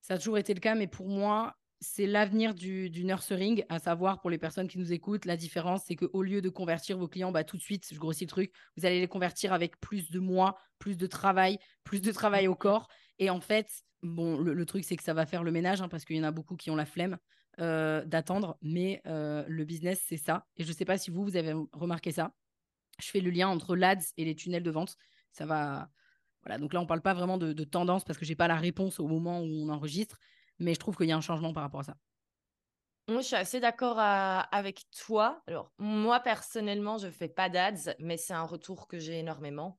ça 0.00 0.14
a 0.14 0.18
toujours 0.18 0.38
été 0.38 0.54
le 0.54 0.60
cas, 0.60 0.76
mais 0.76 0.86
pour 0.86 1.08
moi, 1.08 1.56
c'est 1.80 2.06
l'avenir 2.06 2.54
du, 2.54 2.90
du, 2.90 3.04
nurturing, 3.04 3.64
à 3.68 3.78
savoir 3.78 4.20
pour 4.20 4.30
les 4.30 4.38
personnes 4.38 4.68
qui 4.68 4.78
nous 4.78 4.92
écoutent, 4.92 5.24
la 5.24 5.36
différence, 5.36 5.82
c'est 5.86 5.96
qu'au 5.96 6.22
lieu 6.22 6.40
de 6.40 6.48
convertir 6.48 6.96
vos 6.96 7.08
clients, 7.08 7.32
bah, 7.32 7.44
tout 7.44 7.56
de 7.56 7.62
suite, 7.62 7.86
je 7.92 7.98
grossis 7.98 8.24
le 8.24 8.30
truc, 8.30 8.52
vous 8.76 8.86
allez 8.86 9.00
les 9.00 9.08
convertir 9.08 9.52
avec 9.52 9.78
plus 9.80 10.10
de 10.10 10.18
mois, 10.18 10.58
plus 10.78 10.96
de 10.96 11.06
travail, 11.06 11.58
plus 11.84 12.00
de 12.00 12.12
travail 12.12 12.48
au 12.48 12.54
corps. 12.54 12.88
Et 13.18 13.30
en 13.30 13.40
fait, 13.40 13.70
bon, 14.02 14.38
le, 14.38 14.66
truc, 14.66 14.84
c'est 14.84 14.96
que 14.96 15.02
ça 15.02 15.14
va 15.14 15.26
faire 15.26 15.42
le 15.42 15.52
ménage, 15.52 15.82
hein, 15.82 15.88
parce 15.88 16.04
qu'il 16.04 16.16
y 16.16 16.20
en 16.20 16.24
a 16.24 16.30
beaucoup 16.30 16.56
qui 16.56 16.70
ont 16.70 16.76
la 16.76 16.86
flemme 16.86 17.18
euh, 17.60 18.04
d'attendre, 18.04 18.58
mais 18.62 19.02
euh, 19.06 19.44
le 19.48 19.64
business, 19.64 20.02
c'est 20.06 20.16
ça. 20.16 20.46
Et 20.56 20.64
je 20.64 20.68
ne 20.68 20.74
sais 20.74 20.84
pas 20.84 20.98
si 20.98 21.10
vous, 21.10 21.24
vous 21.24 21.36
avez 21.36 21.54
remarqué 21.72 22.12
ça. 22.12 22.32
Je 23.00 23.08
fais 23.08 23.20
le 23.20 23.30
lien 23.30 23.48
entre 23.48 23.76
l'ADS 23.76 24.12
et 24.16 24.24
les 24.24 24.34
tunnels 24.34 24.62
de 24.62 24.70
vente. 24.70 24.96
Ça 25.32 25.44
va. 25.44 25.90
Voilà, 26.42 26.58
donc 26.58 26.72
là, 26.72 26.80
on 26.80 26.84
ne 26.84 26.88
parle 26.88 27.02
pas 27.02 27.12
vraiment 27.12 27.38
de, 27.38 27.52
de 27.52 27.64
tendance 27.64 28.04
parce 28.04 28.18
que 28.18 28.24
je 28.24 28.30
n'ai 28.30 28.36
pas 28.36 28.48
la 28.48 28.56
réponse 28.56 29.00
au 29.00 29.08
moment 29.08 29.40
où 29.40 29.46
on 29.46 29.68
enregistre, 29.68 30.18
mais 30.58 30.74
je 30.74 30.78
trouve 30.80 30.96
qu'il 30.96 31.06
y 31.06 31.12
a 31.12 31.16
un 31.16 31.20
changement 31.20 31.52
par 31.52 31.62
rapport 31.62 31.80
à 31.80 31.84
ça. 31.84 31.96
Moi, 33.08 33.20
je 33.20 33.26
suis 33.28 33.36
assez 33.36 33.60
d'accord 33.60 33.98
avec 34.00 34.82
toi. 34.90 35.42
Alors, 35.46 35.72
moi, 35.78 36.18
personnellement, 36.20 36.98
je 36.98 37.08
fais 37.08 37.28
pas 37.28 37.48
d'ads, 37.48 37.94
mais 38.00 38.16
c'est 38.16 38.34
un 38.34 38.42
retour 38.42 38.88
que 38.88 38.98
j'ai 38.98 39.20
énormément. 39.20 39.78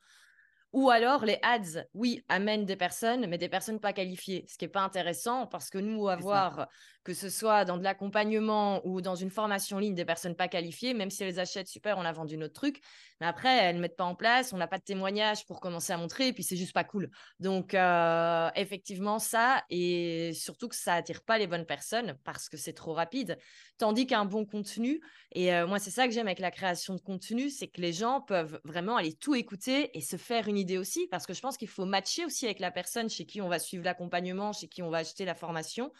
Ou 0.74 0.90
alors, 0.90 1.26
les 1.26 1.40
ads, 1.44 1.86
oui, 1.94 2.24
amènent 2.28 2.66
des 2.66 2.76
personnes, 2.76 3.26
mais 3.28 3.38
des 3.38 3.50
personnes 3.50 3.80
pas 3.80 3.94
qualifiées, 3.94 4.46
ce 4.48 4.58
qui 4.58 4.66
n'est 4.66 4.72
pas 4.72 4.82
intéressant 4.82 5.48
parce 5.48 5.70
que 5.70 5.78
nous, 5.78 6.10
avoir, 6.10 6.68
que 7.04 7.14
ce 7.14 7.30
soit 7.30 7.64
dans 7.64 7.78
de 7.78 7.84
l'accompagnement 7.84 8.86
ou 8.86 9.00
dans 9.00 9.16
une 9.16 9.30
formation 9.30 9.78
en 9.78 9.80
ligne, 9.80 9.96
des 9.96 10.04
personnes 10.04 10.36
pas 10.36 10.50
qualifiées, 10.50 10.94
même 10.94 11.10
si 11.10 11.24
elles 11.24 11.40
achètent, 11.40 11.70
super, 11.70 11.98
on 11.98 12.02
a 12.02 12.12
vendu 12.12 12.36
notre 12.38 12.54
truc, 12.54 12.82
mais 13.22 13.28
après, 13.28 13.56
elles 13.58 13.78
ne 13.78 13.82
mettent 13.82 13.96
pas 13.96 14.04
en 14.04 14.14
place, 14.14 14.52
on 14.52 14.58
n'a 14.58 14.68
pas 14.68 14.78
de 14.78 14.84
témoignage 14.84 15.46
pour 15.46 15.62
commencer 15.62 15.94
à 15.94 15.98
montrer, 15.98 16.28
et 16.28 16.34
puis 16.34 16.44
c'est 16.44 16.58
juste 16.58 16.74
pas 16.74 16.84
cool. 16.84 17.10
Donc, 17.40 17.74
euh, 17.74 18.50
effectivement, 18.56 19.20
ça, 19.20 19.64
et 19.70 20.34
surtout 20.34 20.68
que 20.68 20.76
ça 20.76 20.96
attire 20.96 21.24
pas 21.24 21.38
les 21.38 21.48
bonnes 21.48 21.66
personnes 21.66 22.18
parce 22.26 22.50
que 22.50 22.58
c'est 22.58 22.74
trop 22.74 22.94
rapide. 22.94 23.38
Tandis 23.78 24.06
qu'un 24.06 24.26
bon 24.26 24.46
contenu, 24.46 25.00
et 25.32 25.54
euh, 25.54 25.66
moi, 25.66 25.80
c'est 25.80 25.92
ça 25.92 26.08
que 26.08 26.14
j'aime 26.14 26.28
avec 26.28 26.40
la 26.40 26.52
création 26.52 26.94
de 26.94 27.00
contenu, 27.02 27.50
c'est 27.50 27.70
que 27.70 27.80
les 27.80 27.94
gens 27.94 28.20
peuvent 28.20 28.60
vraiment 28.66 28.98
aller 28.98 29.14
tout 29.14 29.34
écouter 29.34 29.98
et 29.98 30.02
se 30.02 30.18
faire 30.18 30.50
une 30.50 30.58
idée 30.58 30.67
aussi, 30.76 31.08
parce 31.08 31.26
que 31.26 31.34
je 31.34 31.42
pense 31.42 31.56
qu'il 31.56 31.68
faut 31.68 31.86
matcher 31.86 32.26
aussi 32.26 32.46
avec 32.46 32.60
la 32.60 32.72
personne 32.72 33.10
chez 33.10 33.26
qui 33.26 33.42
on 33.42 33.48
va 33.48 33.60
suivre 33.60 33.84
l'accompagnement, 33.86 34.52
chez 34.52 34.68
qui 34.68 34.82
on 34.82 34.90
va 34.90 35.00
acheter 35.00 35.24
la 35.24 35.36
formation. 35.36 35.92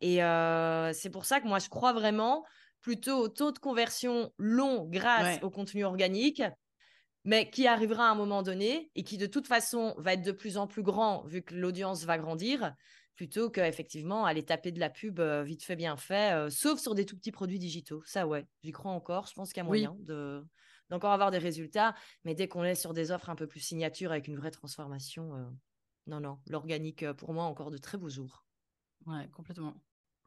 Et 0.00 0.22
euh, 0.22 0.92
c'est 0.92 1.10
pour 1.10 1.24
ça 1.24 1.40
que 1.40 1.48
moi, 1.48 1.58
je 1.58 1.68
crois 1.68 1.92
vraiment 1.92 2.44
plutôt 2.80 3.18
au 3.18 3.28
taux 3.28 3.52
de 3.52 3.58
conversion 3.58 4.32
long 4.38 4.84
grâce 4.84 5.42
au 5.42 5.50
contenu 5.50 5.84
organique, 5.84 6.42
mais 7.24 7.50
qui 7.50 7.66
arrivera 7.66 8.08
à 8.08 8.12
un 8.12 8.14
moment 8.14 8.42
donné 8.42 8.90
et 8.94 9.02
qui 9.02 9.18
de 9.18 9.26
toute 9.26 9.46
façon 9.46 9.94
va 9.98 10.14
être 10.14 10.22
de 10.22 10.32
plus 10.32 10.56
en 10.56 10.66
plus 10.66 10.82
grand 10.82 11.24
vu 11.26 11.42
que 11.42 11.54
l'audience 11.54 12.04
va 12.04 12.16
grandir, 12.16 12.72
plutôt 13.16 13.50
qu'effectivement 13.50 14.24
aller 14.24 14.44
taper 14.44 14.70
de 14.70 14.78
la 14.78 14.90
pub 14.90 15.18
euh, 15.18 15.42
vite 15.42 15.64
fait, 15.64 15.74
bien 15.74 15.96
fait, 15.96 16.34
euh, 16.34 16.50
sauf 16.50 16.78
sur 16.78 16.94
des 16.94 17.04
tout 17.04 17.16
petits 17.16 17.32
produits 17.32 17.58
digitaux. 17.58 18.02
Ça, 18.06 18.28
ouais, 18.28 18.46
j'y 18.62 18.70
crois 18.70 18.92
encore. 18.92 19.26
Je 19.26 19.34
pense 19.34 19.52
qu'il 19.52 19.60
y 19.60 19.60
a 19.60 19.64
moyen 19.64 19.96
de 20.00 20.46
d'encore 20.90 21.12
avoir 21.12 21.30
des 21.30 21.38
résultats, 21.38 21.94
mais 22.24 22.34
dès 22.34 22.48
qu'on 22.48 22.64
est 22.64 22.74
sur 22.74 22.92
des 22.92 23.10
offres 23.10 23.30
un 23.30 23.36
peu 23.36 23.46
plus 23.46 23.60
signature 23.60 24.10
avec 24.10 24.28
une 24.28 24.36
vraie 24.36 24.50
transformation, 24.50 25.32
non, 26.06 26.20
non, 26.20 26.38
l'organique, 26.48 27.10
pour 27.12 27.32
moi, 27.32 27.44
encore 27.44 27.70
de 27.70 27.78
très 27.78 27.98
beaux 27.98 28.08
jours. 28.08 28.44
Ouais, 29.06 29.28
complètement. 29.32 29.74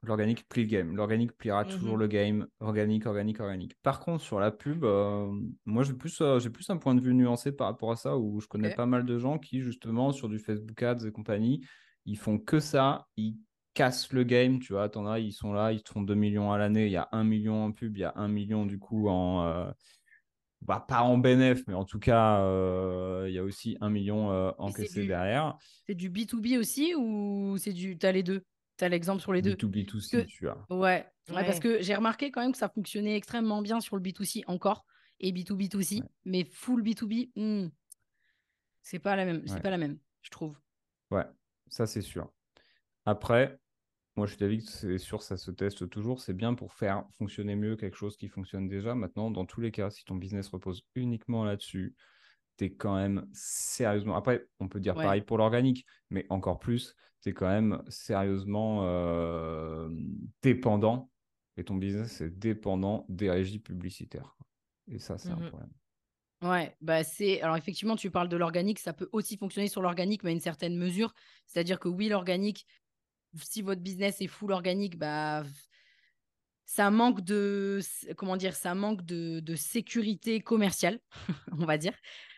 L'organique 0.03 0.47
plie 0.49 0.63
le 0.63 0.67
game. 0.67 0.95
L'organique 0.95 1.37
pliera 1.37 1.63
toujours 1.63 1.93
mhm. 1.93 1.99
le 1.99 2.07
game. 2.07 2.47
Organique, 2.59 3.05
organique, 3.05 3.39
organique. 3.39 3.75
Par 3.83 3.99
contre, 3.99 4.23
sur 4.23 4.39
la 4.39 4.49
pub, 4.49 4.83
euh, 4.83 5.31
moi, 5.65 5.83
j'ai 5.83 5.93
plus, 5.93 6.21
euh, 6.21 6.39
j'ai 6.39 6.49
plus 6.49 6.67
un 6.71 6.77
point 6.77 6.95
de 6.95 7.01
vue 7.01 7.13
nuancé 7.13 7.51
par 7.51 7.67
rapport 7.67 7.91
à 7.91 7.95
ça, 7.95 8.17
où 8.17 8.39
je 8.39 8.47
connais 8.47 8.73
pas 8.73 8.87
mal 8.87 9.05
de 9.05 9.17
gens 9.19 9.37
qui, 9.37 9.61
justement, 9.61 10.11
sur 10.11 10.27
du 10.27 10.39
Facebook 10.39 10.81
Ads 10.81 11.05
et 11.05 11.11
compagnie, 11.11 11.63
ils 12.05 12.17
font 12.17 12.39
que 12.39 12.59
ça. 12.59 13.07
Ils 13.15 13.37
cassent 13.75 14.11
le 14.11 14.23
game, 14.23 14.59
tu 14.59 14.73
vois. 14.73 14.89
T'en 14.89 15.05
as, 15.05 15.19
ils 15.19 15.33
sont 15.33 15.53
là, 15.53 15.71
ils 15.71 15.83
font 15.87 16.01
2 16.01 16.15
millions 16.15 16.51
à 16.51 16.57
l'année. 16.57 16.87
Il 16.87 16.91
y 16.91 16.97
a 16.97 17.07
1 17.11 17.23
million 17.23 17.65
en 17.65 17.71
pub, 17.71 17.95
il 17.95 18.01
y 18.01 18.03
a 18.03 18.13
1 18.15 18.27
million, 18.27 18.65
du 18.65 18.79
coup, 18.79 19.07
en... 19.07 19.45
Euh, 19.45 19.71
bah, 20.61 20.85
pas 20.87 21.01
en 21.01 21.17
bénéf, 21.17 21.63
mais 21.67 21.73
en 21.73 21.85
tout 21.85 21.99
cas, 21.99 22.39
il 23.27 23.33
y 23.33 23.39
a 23.39 23.43
aussi 23.43 23.77
1 23.81 23.89
million 23.89 24.29
encaissé 24.57 25.05
derrière. 25.05 25.57
C'est 25.85 25.95
du 25.95 26.09
B2B 26.09 26.57
aussi 26.57 26.95
ou 26.95 27.57
c'est 27.57 27.73
du... 27.73 27.97
T'as 27.97 28.11
les 28.11 28.23
deux? 28.23 28.45
L'exemple 28.81 29.21
sur 29.21 29.31
les 29.31 29.43
deux? 29.43 29.53
B2B2C, 29.53 30.25
tu 30.25 30.45
vois. 30.45 30.65
Ouais, 30.71 31.05
parce 31.27 31.59
que 31.59 31.83
j'ai 31.83 31.93
remarqué 31.93 32.31
quand 32.31 32.41
même 32.41 32.51
que 32.51 32.57
ça 32.57 32.67
fonctionnait 32.67 33.15
extrêmement 33.15 33.61
bien 33.61 33.79
sur 33.79 33.95
le 33.95 34.01
B2C 34.01 34.43
encore 34.47 34.85
et 35.19 35.31
B2B2C, 35.31 36.01
mais 36.25 36.45
full 36.45 36.81
B2B, 36.81 37.29
hmm, 37.35 37.69
c'est 38.81 38.97
pas 38.97 39.15
la 39.15 39.25
même, 39.25 39.43
c'est 39.45 39.61
pas 39.61 39.69
la 39.69 39.77
même, 39.77 39.99
je 40.23 40.31
trouve. 40.31 40.57
Ouais, 41.11 41.25
ça 41.67 41.85
c'est 41.85 42.01
sûr. 42.01 42.31
Après, 43.05 43.59
moi 44.21 44.27
je 44.27 44.33
suis 44.33 44.39
d'avis 44.39 44.63
que 44.63 44.69
c'est 44.69 44.99
sûr, 44.99 45.23
ça 45.23 45.35
se 45.35 45.49
teste 45.49 45.89
toujours. 45.89 46.21
C'est 46.21 46.35
bien 46.35 46.53
pour 46.53 46.73
faire 46.73 47.05
fonctionner 47.17 47.55
mieux 47.55 47.75
quelque 47.75 47.97
chose 47.97 48.17
qui 48.17 48.27
fonctionne 48.27 48.67
déjà. 48.67 48.93
Maintenant, 48.93 49.31
dans 49.31 49.47
tous 49.47 49.61
les 49.61 49.71
cas, 49.71 49.89
si 49.89 50.05
ton 50.05 50.13
business 50.13 50.47
repose 50.49 50.85
uniquement 50.93 51.43
là-dessus, 51.43 51.95
tu 52.59 52.65
es 52.65 52.69
quand 52.71 52.95
même 52.95 53.25
sérieusement. 53.33 54.15
Après, 54.15 54.45
on 54.59 54.67
peut 54.67 54.79
dire 54.79 54.93
pareil 54.93 55.21
pour 55.21 55.39
l'organique, 55.39 55.87
mais 56.11 56.27
encore 56.29 56.59
plus, 56.59 56.95
tu 57.23 57.29
es 57.29 57.33
quand 57.33 57.47
même 57.47 57.81
sérieusement 57.87 58.81
euh, 58.83 59.89
dépendant, 60.43 61.09
et 61.57 61.63
ton 61.63 61.77
business 61.77 62.21
est 62.21 62.29
dépendant 62.29 63.07
des 63.09 63.31
régies 63.31 63.57
publicitaires. 63.57 64.37
Et 64.87 64.99
ça, 64.99 65.17
c'est 65.17 65.29
un 65.29 65.37
mmh 65.37 65.49
problème. 65.49 65.71
Ouais, 66.43 66.75
bah 66.81 67.03
c'est. 67.03 67.41
Alors 67.41 67.55
effectivement, 67.55 67.95
tu 67.95 68.09
parles 68.09 68.29
de 68.29 68.37
l'organique, 68.37 68.79
ça 68.79 68.93
peut 68.93 69.09
aussi 69.11 69.37
fonctionner 69.37 69.67
sur 69.67 69.81
l'organique, 69.81 70.23
mais 70.23 70.31
à 70.31 70.33
une 70.33 70.39
certaine 70.39 70.75
mesure. 70.75 71.13
C'est-à-dire 71.45 71.79
que 71.79 71.87
oui, 71.87 72.09
l'organique, 72.09 72.65
si 73.35 73.61
votre 73.61 73.81
business 73.81 74.21
est 74.21 74.27
full 74.27 74.51
organique, 74.51 74.97
bah 74.97 75.43
ça 76.73 76.89
manque 76.89 77.19
de 77.19 77.81
comment 78.15 78.37
dire 78.37 78.55
ça 78.55 78.73
manque 78.75 79.03
de, 79.03 79.55
sécurité 79.55 80.39
commerciale 80.39 80.99
on 81.51 81.65
va 81.65 81.77
dire. 81.77 81.93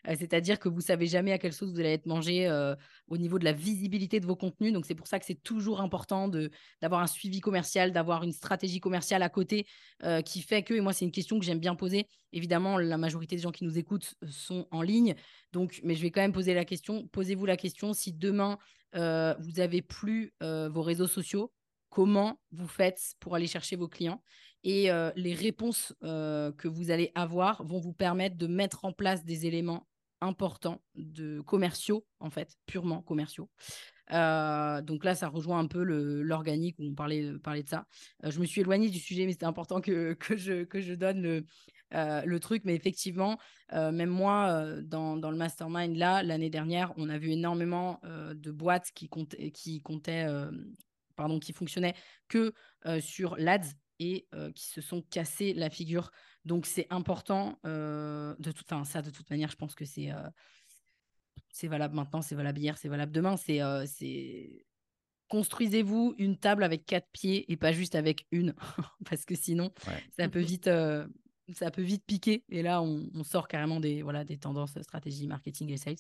Euh, 0.08 0.16
c'est-à-dire 0.18 0.60
que 0.60 0.70
vous 0.70 0.82
savez 0.82 1.06
jamais 1.06 1.32
à 1.32 1.38
quelle 1.38 1.54
sauce 1.54 1.70
vous 1.70 1.80
allez 1.80 1.94
être 1.94 2.08
mangé 2.08 2.48
euh, 2.48 2.76
au 3.08 3.18
niveau 3.18 3.38
de 3.38 3.46
la 3.46 3.52
visibilité 3.52 4.20
de 4.20 4.26
vos 4.26 4.36
contenus. 4.36 4.74
Donc 4.74 4.88
c'est 4.88 4.96
pour 4.96 5.06
ça 5.06 5.20
que 5.20 5.26
c'est 5.26 5.42
toujours 5.44 5.82
important 5.82 6.32
d'avoir 6.82 7.02
un 7.02 7.08
suivi 7.08 7.42
commercial 7.42 7.92
d'avoir 7.92 8.24
une 8.24 8.32
stratégie 8.32 8.80
commerciale 8.80 9.22
à 9.22 9.30
côté 9.30 9.68
euh, 10.04 10.22
qui 10.22 10.42
fait 10.42 10.64
que 10.64 10.74
et 10.74 10.82
moi 10.82 10.94
c'est 10.94 11.06
une 11.06 11.12
question 11.12 11.38
que 11.38 11.46
j'aime 11.46 11.60
bien 11.60 11.76
poser. 11.76 12.08
Évidemment 12.32 12.80
la 12.80 12.98
majorité 12.98 13.36
des 13.36 13.42
gens 13.44 13.52
qui 13.52 13.66
nous 13.66 13.78
écoutent 13.78 14.16
sont 14.28 14.68
en 14.72 14.82
ligne. 14.82 15.14
Donc 15.52 15.80
mais 15.84 15.94
je 15.94 16.02
vais 16.02 16.10
quand 16.10 16.22
même 16.22 16.34
poser 16.34 16.56
la 16.56 16.66
question 16.66 17.08
posez-vous 17.10 17.46
la 17.46 17.58
question 17.58 17.94
si 17.94 18.14
demain 18.14 18.58
vous 18.94 19.60
avez 19.60 19.82
plus 19.82 20.34
vos 20.42 20.82
réseaux 20.82 21.08
sociaux 21.08 21.52
comment 21.94 22.40
vous 22.52 22.68
faites 22.68 23.14
pour 23.20 23.36
aller 23.36 23.46
chercher 23.46 23.76
vos 23.76 23.88
clients. 23.88 24.22
Et 24.64 24.90
euh, 24.90 25.12
les 25.16 25.36
réponses 25.36 25.94
euh, 26.04 26.52
que 26.54 26.68
vous 26.68 26.90
allez 26.90 27.12
avoir 27.14 27.64
vont 27.64 27.80
vous 27.80 27.94
permettre 27.94 28.36
de 28.36 28.48
mettre 28.48 28.84
en 28.84 28.92
place 28.92 29.24
des 29.24 29.46
éléments 29.46 29.88
importants 30.20 30.82
de 30.96 31.42
commerciaux, 31.42 32.06
en 32.20 32.32
fait, 32.32 32.58
purement 32.66 33.02
commerciaux. 33.04 33.50
Euh, 34.12 34.82
donc 34.82 35.04
là, 35.04 35.16
ça 35.16 35.28
rejoint 35.28 35.60
un 35.60 35.68
peu 35.68 35.84
l'organique 35.84 36.76
où 36.80 36.84
on 36.86 36.94
parlait, 36.94 37.32
parlait 37.40 37.64
de 37.64 37.70
ça. 37.70 37.86
je 38.24 38.40
me 38.40 38.46
suis 38.46 38.62
éloignée 38.62 38.90
du 38.90 39.00
sujet, 39.00 39.26
mais 39.26 39.32
c'était 39.32 39.46
important 39.46 39.82
que, 39.82 40.14
que, 40.20 40.38
je, 40.38 40.64
que 40.64 40.82
je 40.82 40.94
donne 40.94 41.22
le, 41.22 41.46
le 41.92 42.40
truc. 42.40 42.64
Mais 42.66 42.76
effectivement, 42.76 43.38
même 43.72 44.10
moi, 44.10 44.82
dans, 44.82 45.18
dans, 45.18 45.32
le 45.32 45.38
mastermind, 45.38 45.96
là, 45.96 46.24
l'année 46.24 46.50
dernière, 46.50 46.94
on 46.98 47.10
a 47.10 47.18
vu 47.18 47.32
énormément 47.32 48.02
de 48.04 48.52
boîtes 48.52 48.92
qui 48.94 49.08
comptaient, 49.08 49.52
qui 49.52 49.82
comptaient 49.82 50.28
pardon, 51.16 51.40
qui 51.40 51.54
fonctionnaient 51.54 51.96
que 52.28 52.54
sur 53.00 53.36
l'ADS 53.38 53.76
et 54.00 54.28
qui 54.56 54.66
se 54.66 54.82
sont 54.82 55.02
cassés 55.02 55.54
la 55.54 55.70
figure. 55.70 56.12
Donc 56.46 56.66
c'est 56.66 56.88
important 56.90 57.60
de 57.64 58.36
enfin 58.66 58.84
ça 58.84 59.02
de 59.02 59.12
toute 59.12 59.30
manière, 59.30 59.50
je 59.50 59.56
pense 59.56 59.76
que 59.76 59.86
c'est 59.86 60.12
c'est 61.54 61.68
valable 61.68 61.96
maintenant, 61.96 62.22
c'est 62.22 62.36
valable 62.36 62.60
hier, 62.60 62.78
c'est 62.78 62.90
valable 62.90 63.12
demain. 63.12 63.38
C'est 63.38 63.62
c'est 63.86 64.66
construisez-vous 65.30 66.16
une 66.18 66.38
table 66.38 66.64
avec 66.64 66.86
quatre 66.86 67.08
pieds 67.14 67.52
et 67.52 67.58
pas 67.58 67.72
juste 67.72 67.96
avec 67.96 68.28
une, 68.32 68.54
parce 69.10 69.24
que 69.24 69.36
sinon 69.36 69.72
ça 70.18 70.28
peut 70.28 70.42
vite 70.42 70.70
ça 71.54 71.72
peut 71.72 71.82
vite 71.82 72.04
piquer. 72.06 72.44
Et 72.50 72.62
là, 72.64 72.82
on, 72.82 73.10
on, 73.14 73.24
sort 73.24 73.48
carrément 73.48 73.80
des 73.80 74.02
voilà 74.02 74.26
des 74.26 74.38
tendances 74.38 74.82
stratégie 74.82 75.28
marketing 75.28 75.72
et 75.72 75.78
sales 75.78 75.98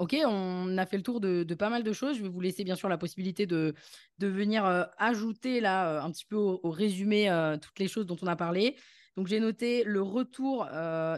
ok, 0.00 0.16
on 0.26 0.76
a 0.76 0.86
fait 0.86 0.96
le 0.96 1.02
tour 1.02 1.20
de, 1.20 1.44
pas 1.54 1.70
mal 1.70 1.82
de 1.82 1.92
choses. 1.92 2.16
Je 2.18 2.22
vais 2.22 2.28
vous 2.28 2.40
laisser 2.40 2.64
bien 2.64 2.74
sûr 2.74 2.88
la 2.88 2.98
possibilité 2.98 3.46
de, 3.46 3.74
de 4.18 4.26
venir 4.26 4.64
ajouter 4.98 5.60
là 5.60 6.02
un 6.02 6.10
petit 6.10 6.24
peu 6.26 6.36
au, 6.36 6.70
résumé 6.70 7.28
toutes 7.62 7.78
les 7.78 7.88
choses 7.88 8.06
dont 8.06 8.16
on 8.22 8.26
a 8.26 8.36
parlé. 8.36 8.76
Donc 9.18 9.26
j'ai 9.26 9.40
noté 9.40 9.82
le 9.82 10.00
retour 10.00 10.68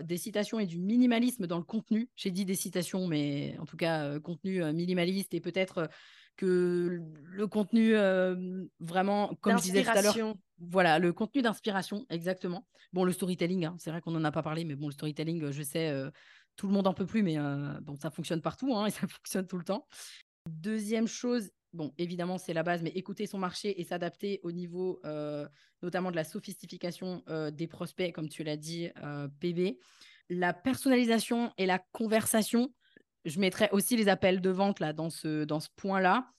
des 0.04 0.16
citations 0.16 0.58
et 0.58 0.64
du 0.64 0.78
minimalisme 0.78 1.46
dans 1.46 1.58
le 1.58 1.64
contenu. 1.64 2.08
J'ai 2.16 2.30
dit 2.30 2.46
des 2.46 2.54
citations, 2.54 3.06
mais 3.06 3.58
en 3.60 3.66
tout 3.66 3.76
cas 3.76 4.18
contenu 4.20 4.64
minimaliste 4.72 5.34
et 5.34 5.40
peut-être 5.40 5.90
que 6.38 7.02
le 7.22 7.46
contenu 7.46 7.92
vraiment, 8.80 9.36
comme 9.42 9.58
je 9.58 9.64
disais 9.64 9.82
tout 9.82 9.90
à 9.90 10.00
l'heure, 10.00 10.16
voilà, 10.60 10.98
le 10.98 11.12
contenu 11.12 11.42
d'inspiration, 11.42 12.06
exactement. 12.08 12.66
Bon, 12.94 13.04
le 13.04 13.12
storytelling, 13.12 13.66
hein, 13.66 13.76
c'est 13.78 13.90
vrai 13.90 14.00
qu'on 14.00 14.12
n'en 14.12 14.24
a 14.24 14.32
pas 14.32 14.42
parlé, 14.42 14.64
mais 14.64 14.76
bon, 14.76 14.86
le 14.86 14.94
storytelling, 14.94 15.50
je 15.50 15.62
sais, 15.62 15.92
tout 16.56 16.68
le 16.68 16.72
monde 16.72 16.86
en 16.86 16.94
peut 16.94 17.04
plus, 17.04 17.22
mais 17.22 17.36
bon, 17.82 17.96
ça 17.96 18.08
fonctionne 18.10 18.40
partout 18.40 18.74
hein, 18.74 18.86
et 18.86 18.90
ça 18.90 19.06
fonctionne 19.08 19.46
tout 19.46 19.58
le 19.58 19.64
temps. 19.64 19.86
Deuxième 20.48 21.06
chose, 21.06 21.50
bon, 21.72 21.92
évidemment, 21.98 22.38
c'est 22.38 22.52
la 22.52 22.62
base, 22.62 22.82
mais 22.82 22.90
écouter 22.90 23.26
son 23.26 23.38
marché 23.38 23.80
et 23.80 23.84
s'adapter 23.84 24.40
au 24.42 24.52
niveau 24.52 25.00
notamment 25.82 26.10
de 26.10 26.16
la 26.16 26.24
sophistication 26.24 27.22
des 27.52 27.66
prospects, 27.66 28.12
comme 28.12 28.28
tu 28.28 28.42
l'as 28.44 28.56
dit, 28.56 28.90
PB. 29.40 29.78
La 30.28 30.52
personnalisation 30.52 31.52
et 31.58 31.66
la 31.66 31.78
conversation, 31.92 32.72
je 33.24 33.40
mettrais 33.40 33.70
aussi 33.72 33.96
les 33.96 34.08
appels 34.08 34.40
de 34.40 34.50
vente 34.50 34.80
là, 34.80 34.92
dans 34.92 35.10
ce, 35.10 35.44
dans 35.44 35.60
ce 35.60 35.68
point-là. 35.76 36.30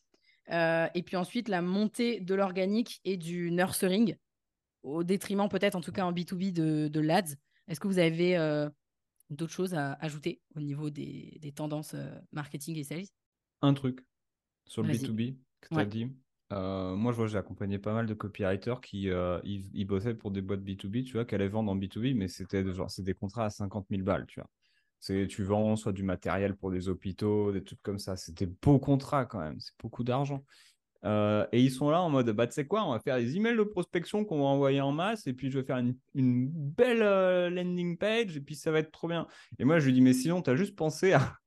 et 0.93 1.03
puis 1.03 1.15
ensuite, 1.15 1.47
la 1.47 1.61
montée 1.61 2.19
de 2.19 2.36
l'organique 2.36 3.01
et 3.03 3.17
du 3.17 3.51
nurturing, 3.51 4.15
au 4.84 5.03
détriment 5.03 5.49
peut-être, 5.49 5.75
en 5.75 5.82
tout 5.82 5.91
cas 5.91 6.05
en 6.05 6.13
B2B, 6.13 6.53
de, 6.53 6.88
de 6.88 6.99
l'ADS. 6.99 7.36
Est-ce 7.67 7.79
que 7.79 7.88
vous 7.88 7.99
avez 7.99 8.36
d'autres 9.29 9.53
choses 9.53 9.73
à 9.73 9.93
ajouter 9.93 10.41
au 10.55 10.59
niveau 10.59 10.89
des, 10.89 11.38
des 11.41 11.51
tendances 11.51 11.95
marketing 12.32 12.77
et 12.77 12.84
sales? 12.84 13.05
Un 13.61 13.73
truc 13.73 14.01
sur 14.72 14.84
le 14.84 14.93
B2B 14.93 15.36
que 15.59 15.67
tu 15.67 15.80
as 15.80 15.86
dit. 15.86 16.05
moi, 16.49 17.11
je 17.11 17.17
vois, 17.17 17.28
j'ai 17.28 17.38
accompagné 17.38 17.78
pas 17.78 17.93
mal 17.93 18.05
de 18.05 18.13
copywriters 18.13 18.80
qui 18.80 19.09
ils, 19.43 19.86
bossaient 19.86 20.13
pour 20.13 20.32
des 20.32 20.41
boîtes 20.41 20.61
B2B, 20.61 21.03
tu 21.03 21.13
vois, 21.13 21.26
qui 21.26 21.36
allaient 21.36 21.49
vendre 21.49 21.72
en 21.72 21.76
B2B, 21.76 22.15
mais 22.15 22.30
c'était 22.30 22.63
genre, 22.74 22.89
c'est 22.89 23.03
des 23.03 23.13
contrats 23.13 23.45
à 23.45 23.49
50 23.49 23.88
000 23.89 24.03
balles, 24.03 24.26
tu 24.28 24.39
vois. 24.39 24.49
C'est, 25.01 25.28
tu 25.28 25.43
vends 25.43 25.76
soit 25.76 25.91
du 25.91 26.03
matériel 26.03 26.55
pour 26.55 26.72
des 26.72 26.88
hôpitaux, 26.88 27.51
des 27.51 27.63
trucs 27.63 27.82
comme 27.82 27.99
ça. 27.99 28.15
C'était 28.15 28.45
beau 28.45 28.80
contrat 28.80 29.26
quand 29.26 29.39
même, 29.39 29.59
c'est 29.59 29.74
beaucoup 29.82 30.05
d'argent. 30.05 30.41
et 31.03 31.59
ils 31.59 31.72
sont 31.72 31.89
là 31.89 32.01
en 32.01 32.09
mode, 32.09 32.30
bah, 32.30 32.47
tu 32.47 32.53
sais 32.53 32.65
quoi, 32.65 32.86
on 32.86 32.91
va 32.91 32.99
faire 33.01 33.17
des 33.17 33.36
emails 33.36 33.57
de 33.57 33.63
prospection 33.63 34.24
qu'on 34.24 34.39
va 34.39 34.45
envoyer 34.45 34.80
en 34.80 34.93
masse, 34.93 35.28
et 35.28 35.34
puis 35.34 35.51
je 35.51 35.59
vais 35.59 35.65
faire 35.65 35.80
une, 35.80 35.97
une 36.15 36.47
belle 36.49 37.01
landing 37.53 37.97
page, 37.97 38.38
et 38.38 38.41
puis 38.41 38.55
ça 38.55 38.72
va 38.72 38.80
être 38.80 38.91
trop 38.91 39.09
bien. 39.09 39.28
Et 39.59 39.65
moi, 39.65 39.80
je 39.80 39.88
lui 39.88 39.93
dis, 39.93 40.01
mais 40.01 40.13
sinon, 40.13 40.41
tu 40.41 40.49
as 40.49 40.55
juste 40.55 40.78
pensé 40.78 41.11
à 41.11 41.40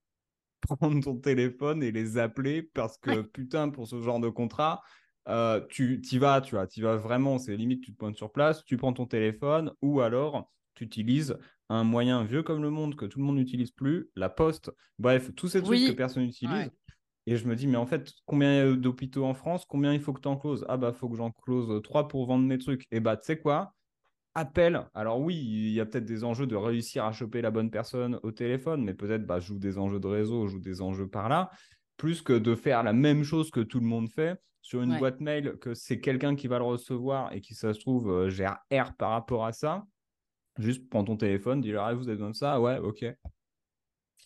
prendre 0.67 1.03
ton 1.03 1.17
téléphone 1.17 1.83
et 1.83 1.93
les 1.93 2.19
appeler 2.19 2.63
parce 2.63 2.99
que 2.99 3.23
putain, 3.23 3.71
pour 3.71 3.89
ce 3.89 4.01
genre 4.03 4.21
de 4.21 4.29
contrat, 4.29 4.83
euh, 5.29 5.61
tu 5.69 6.01
y 6.11 6.19
vas, 6.19 6.41
tu 6.41 6.55
vois, 6.55 6.67
tu 6.67 6.83
vas 6.83 6.97
vraiment, 6.97 7.39
c'est 7.39 7.57
limite, 7.57 7.83
tu 7.83 7.93
te 7.93 7.97
pointes 7.99 8.17
sur 8.17 8.33
place, 8.33 8.65
tu 8.65 8.77
prends 8.77 8.93
ton 8.93 9.07
téléphone 9.07 9.73
ou 9.83 10.01
alors 10.01 10.51
tu 10.75 10.85
utilises 10.85 11.37
un 11.69 11.85
moyen 11.85 12.25
vieux 12.25 12.43
comme 12.43 12.63
le 12.63 12.71
monde 12.71 12.97
que 12.97 13.07
tout 13.07 13.19
le 13.19 13.25
monde 13.25 13.37
n'utilise 13.37 13.71
plus, 13.71 14.11
la 14.17 14.29
poste, 14.29 14.71
bref, 14.99 15.35
tous 15.35 15.49
ces 15.49 15.63
trucs 15.63 15.85
que 15.85 15.93
personne 15.93 16.25
n'utilise. 16.25 16.71
Et 17.27 17.37
je 17.37 17.47
me 17.49 17.57
dis, 17.57 17.67
mais 17.67 17.77
en 17.79 17.87
fait, 17.87 18.13
combien 18.27 18.75
d'hôpitaux 18.75 19.25
en 19.25 19.35
France 19.35 19.65
Combien 19.65 19.95
il 19.95 20.01
faut 20.01 20.13
que 20.13 20.21
tu 20.21 20.29
en 20.29 20.37
closes 20.37 20.65
Ah 20.69 20.77
bah, 20.77 20.93
faut 20.93 21.09
que 21.09 21.17
j'en 21.17 21.31
close 21.31 21.83
trois 21.83 22.07
pour 22.09 22.27
vendre 22.27 22.45
mes 22.45 22.59
trucs. 22.59 22.87
Et 22.91 23.01
bah, 23.01 23.17
tu 23.17 23.25
sais 23.25 23.39
quoi? 23.39 23.74
Appel. 24.35 24.87
Alors 24.95 25.21
oui, 25.21 25.37
il 25.37 25.71
y 25.71 25.81
a 25.81 25.87
peut-être 25.87 26.05
des 26.05 26.25
enjeux 26.25 26.47
de 26.47 26.57
réussir 26.57 27.05
à 27.05 27.13
choper 27.13 27.41
la 27.43 27.51
bonne 27.51 27.71
personne 27.71 28.19
au 28.23 28.33
téléphone, 28.33 28.85
mais 28.85 28.95
peut-être 28.95 29.27
bah, 29.27 29.41
joue 29.41 29.59
des 29.59 29.79
enjeux 29.79 30.01
de 30.01 30.07
réseau, 30.07 30.47
joue 30.49 30.61
des 30.61 30.83
enjeux 30.83 31.09
par 31.09 31.29
là, 31.29 31.51
plus 31.97 32.23
que 32.23 32.33
de 32.33 32.55
faire 32.55 32.83
la 32.83 32.93
même 32.93 33.23
chose 33.23 33.51
que 33.51 33.61
tout 33.61 33.81
le 33.81 33.87
monde 33.87 34.09
fait 34.09 34.41
sur 34.61 34.83
une 34.83 34.99
boîte 34.99 35.21
mail, 35.21 35.59
que 35.61 35.75
c'est 35.75 36.01
quelqu'un 36.01 36.37
qui 36.37 36.49
va 36.49 36.59
le 36.59 36.65
recevoir 36.65 37.33
et 37.33 37.41
qui, 37.41 37.55
ça 37.55 37.75
se 37.75 37.81
trouve, 37.81 38.11
euh, 38.11 38.31
gère 38.31 38.59
R 38.73 38.95
par 38.97 39.11
rapport 39.11 39.45
à 39.45 39.53
ça. 39.53 39.85
Juste 40.59 40.89
prends 40.89 41.05
ton 41.05 41.17
téléphone, 41.17 41.61
dis-leur, 41.61 41.85
ah, 41.85 41.95
vous 41.95 42.09
avez 42.09 42.17
besoin 42.17 42.31
de 42.31 42.37
ça, 42.37 42.61
ouais, 42.61 42.79
ok. 42.79 43.05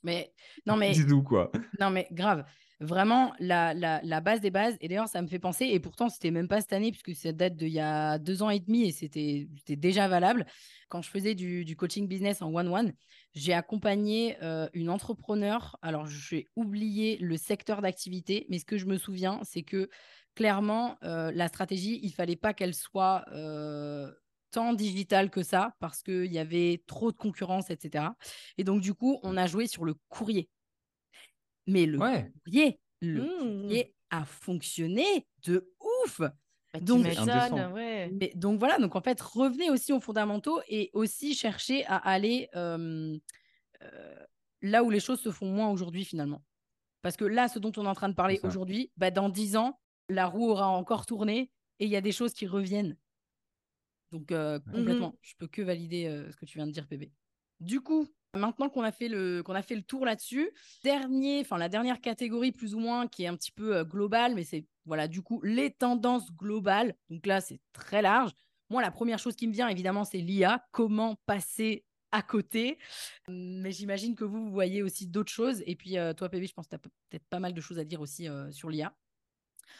Mais 0.04 0.32
non, 0.64 0.76
mais. 0.76 0.92
Dis-nous 0.92 1.24
quoi. 1.24 1.50
Non, 1.80 1.90
mais 1.90 2.06
grave 2.12 2.44
vraiment 2.80 3.32
la, 3.38 3.74
la, 3.74 4.20
base 4.20 4.40
des 4.40 4.50
bases. 4.50 4.76
Et 4.80 4.88
d'ailleurs, 4.88 5.08
ça 5.08 5.20
me 5.22 5.26
fait 5.26 5.38
penser, 5.38 5.66
et 5.66 5.80
pourtant, 5.80 6.08
c'était 6.08 6.30
même 6.30 6.48
pas 6.48 6.60
cette 6.60 6.72
année, 6.72 6.92
puisque 6.92 7.14
ça 7.14 7.32
date 7.32 7.56
d'il 7.56 7.68
y 7.68 7.80
a 7.80 8.18
deux 8.18 8.42
ans 8.42 8.50
et 8.50 8.60
demi 8.60 8.84
et 8.84 8.92
c'était 8.92 9.48
déjà 9.68 10.08
valable. 10.08 10.46
Quand 10.88 11.02
je 11.02 11.10
faisais 11.10 11.34
du, 11.34 11.76
coaching 11.76 12.08
business 12.08 12.42
en 12.42 12.54
one-one, 12.54 12.92
j'ai 13.34 13.52
accompagné 13.52 14.36
euh, 14.42 14.68
une 14.72 14.90
entrepreneur. 14.90 15.76
Alors, 15.82 16.06
j'ai 16.06 16.46
oublié 16.56 17.18
le 17.18 17.36
secteur 17.36 17.82
d'activité, 17.82 18.46
mais 18.48 18.58
ce 18.58 18.64
que 18.64 18.78
je 18.78 18.86
me 18.86 18.96
souviens, 18.96 19.40
c'est 19.42 19.62
que 19.62 19.88
clairement, 20.34 20.96
euh, 21.02 21.32
la 21.34 21.48
stratégie, 21.48 22.00
il 22.02 22.12
fallait 22.12 22.36
pas 22.36 22.54
qu'elle 22.54 22.74
soit. 22.74 23.24
Euh, 23.32 24.10
tant 24.50 24.72
digitale 24.72 25.28
que 25.28 25.42
ça 25.42 25.74
parce 25.78 26.02
qu'il 26.02 26.32
y 26.32 26.38
avait 26.38 26.82
trop 26.86 27.12
de 27.12 27.16
concurrence, 27.18 27.68
etc. 27.68 28.06
Et 28.56 28.64
donc, 28.64 28.80
du 28.80 28.94
coup, 28.94 29.18
on 29.22 29.36
a 29.36 29.46
joué 29.46 29.66
sur 29.66 29.84
le 29.84 29.92
courrier. 30.08 30.48
Mais 31.68 31.86
le 31.86 31.98
courrier, 31.98 32.80
le 33.00 33.22
mmh. 33.22 33.62
courrier 33.62 33.94
a 34.10 34.24
fonctionné 34.24 35.26
de 35.46 35.72
ouf. 35.80 36.20
Bah, 36.20 36.80
donc, 36.80 37.06
ouais. 37.06 38.10
mais, 38.12 38.32
donc 38.34 38.58
voilà, 38.58 38.78
donc 38.78 38.94
en 38.94 39.00
fait, 39.00 39.20
revenez 39.20 39.70
aussi 39.70 39.92
aux 39.92 40.00
fondamentaux 40.00 40.60
et 40.68 40.90
aussi 40.92 41.34
chercher 41.34 41.84
à 41.86 41.96
aller 41.96 42.48
euh, 42.56 43.16
là 44.60 44.84
où 44.84 44.90
les 44.90 45.00
choses 45.00 45.20
se 45.20 45.30
font 45.30 45.50
moins 45.50 45.70
aujourd'hui 45.70 46.04
finalement. 46.04 46.42
Parce 47.02 47.16
que 47.16 47.24
là, 47.24 47.48
ce 47.48 47.58
dont 47.58 47.72
on 47.76 47.84
est 47.84 47.88
en 47.88 47.94
train 47.94 48.08
de 48.08 48.14
parler 48.14 48.40
aujourd'hui, 48.42 48.90
bah, 48.96 49.10
dans 49.10 49.28
dix 49.28 49.56
ans, 49.56 49.78
la 50.08 50.26
roue 50.26 50.50
aura 50.50 50.68
encore 50.68 51.06
tourné 51.06 51.50
et 51.78 51.84
il 51.84 51.90
y 51.90 51.96
a 51.96 52.00
des 52.00 52.12
choses 52.12 52.34
qui 52.34 52.46
reviennent. 52.46 52.96
Donc 54.10 54.32
euh, 54.32 54.58
mmh 54.58 54.72
complètement, 54.72 55.14
je 55.22 55.34
peux 55.38 55.46
que 55.46 55.62
valider 55.62 56.06
euh, 56.06 56.30
ce 56.30 56.36
que 56.36 56.46
tu 56.46 56.58
viens 56.58 56.66
de 56.66 56.72
dire, 56.72 56.86
PB. 56.86 57.10
Du 57.60 57.80
coup, 57.80 58.08
Maintenant 58.34 58.68
qu'on 58.68 58.82
a 58.82 58.92
fait 58.92 59.08
le 59.08 59.42
qu'on 59.42 59.54
a 59.54 59.62
fait 59.62 59.74
le 59.74 59.82
tour 59.82 60.04
là-dessus, 60.04 60.50
dernier, 60.84 61.40
enfin 61.40 61.56
la 61.56 61.68
dernière 61.68 62.00
catégorie 62.00 62.52
plus 62.52 62.74
ou 62.74 62.78
moins 62.78 63.06
qui 63.08 63.24
est 63.24 63.26
un 63.26 63.36
petit 63.36 63.52
peu 63.52 63.76
euh, 63.76 63.84
globale, 63.84 64.34
mais 64.34 64.44
c'est 64.44 64.66
voilà 64.84 65.08
du 65.08 65.22
coup 65.22 65.40
les 65.42 65.70
tendances 65.72 66.30
globales. 66.32 66.94
Donc 67.08 67.24
là 67.26 67.40
c'est 67.40 67.60
très 67.72 68.02
large. 68.02 68.32
Moi 68.68 68.82
la 68.82 68.90
première 68.90 69.18
chose 69.18 69.34
qui 69.34 69.46
me 69.46 69.52
vient 69.52 69.68
évidemment 69.68 70.04
c'est 70.04 70.18
l'IA. 70.18 70.66
Comment 70.72 71.16
passer 71.24 71.86
à 72.12 72.22
côté? 72.22 72.78
Mais 73.28 73.72
j'imagine 73.72 74.14
que 74.14 74.24
vous, 74.24 74.44
vous 74.44 74.52
voyez 74.52 74.82
aussi 74.82 75.06
d'autres 75.06 75.32
choses. 75.32 75.62
Et 75.66 75.74
puis 75.74 75.96
euh, 75.96 76.12
toi 76.12 76.28
PB, 76.28 76.46
je 76.46 76.52
pense 76.52 76.66
que 76.66 76.70
tu 76.70 76.76
as 76.76 76.78
peut-être 76.78 77.26
pas 77.30 77.40
mal 77.40 77.54
de 77.54 77.60
choses 77.62 77.78
à 77.78 77.84
dire 77.84 78.02
aussi 78.02 78.28
euh, 78.28 78.50
sur 78.52 78.68
l'IA. 78.68 78.94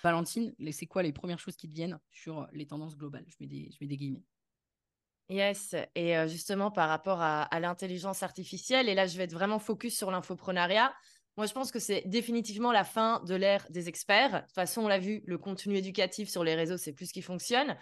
Valentine, 0.03 0.55
c'est 0.72 0.86
quoi 0.86 1.03
les 1.03 1.12
premières 1.12 1.38
choses 1.38 1.57
qui 1.57 1.68
te 1.68 1.74
viennent 1.74 1.99
sur 2.11 2.49
les 2.53 2.66
tendances 2.66 2.96
globales? 2.96 3.24
Je 3.26 3.36
mets, 3.40 3.46
des, 3.46 3.70
je 3.72 3.76
mets 3.80 3.88
des 3.88 3.96
guillemets. 3.96 4.24
Yes, 5.29 5.74
et 5.95 6.14
justement 6.26 6.70
par 6.70 6.89
rapport 6.89 7.20
à, 7.20 7.49
l'intelligence 7.61 8.22
artificielle, 8.22 8.89
et 8.89 8.95
là 8.95 9.07
je 9.07 9.18
vais 9.18 9.24
être 9.24 9.33
vraiment 9.33 9.59
focus 9.59 9.97
sur 9.97 10.11
l'infoprenariat. 10.11 10.95
Moi, 11.37 11.47
je 11.47 11.53
pense 11.53 11.70
que 11.70 11.79
c'est 11.79 12.03
définitivement 12.05 12.72
la 12.72 12.83
fin 12.83 13.22
de 13.24 13.37
l'ère 13.37 13.64
des 13.70 13.89
experts. 13.89 14.33
De 14.33 14.39
toute 14.41 14.55
façon, 14.57 14.83
on 14.83 14.89
l'a 14.89 14.99
vu, 14.99 15.22
le 15.24 15.39
contenu 15.39 15.76
éducatif 15.76 16.29
sur 16.29 16.43
les 16.43 16.57
réseaux, 16.57 16.76
c'est 16.76 16.93
plus 16.93 17.07
ce 17.07 17.12
qui 17.12 17.22
fonctionne. 17.22 17.76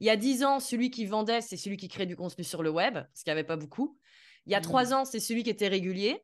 Il 0.00 0.06
y 0.06 0.10
a 0.10 0.16
dix 0.16 0.44
ans, 0.44 0.60
celui 0.60 0.90
qui 0.90 1.06
vendait, 1.06 1.40
c'est 1.40 1.56
celui 1.56 1.78
qui 1.78 1.88
crée 1.88 2.04
du 2.04 2.16
contenu 2.16 2.44
sur 2.44 2.62
le 2.62 2.68
web, 2.68 2.94
parce 2.94 3.22
qu'il 3.22 3.30
n'y 3.30 3.38
avait 3.38 3.46
pas 3.46 3.56
beaucoup. 3.56 3.98
Il 4.44 4.52
y 4.52 4.54
a 4.54 4.60
trois 4.60 4.90
mmh. 4.90 4.92
ans, 4.92 5.04
c'est 5.06 5.20
celui 5.20 5.42
qui 5.42 5.48
était 5.48 5.68
régulier. 5.68 6.22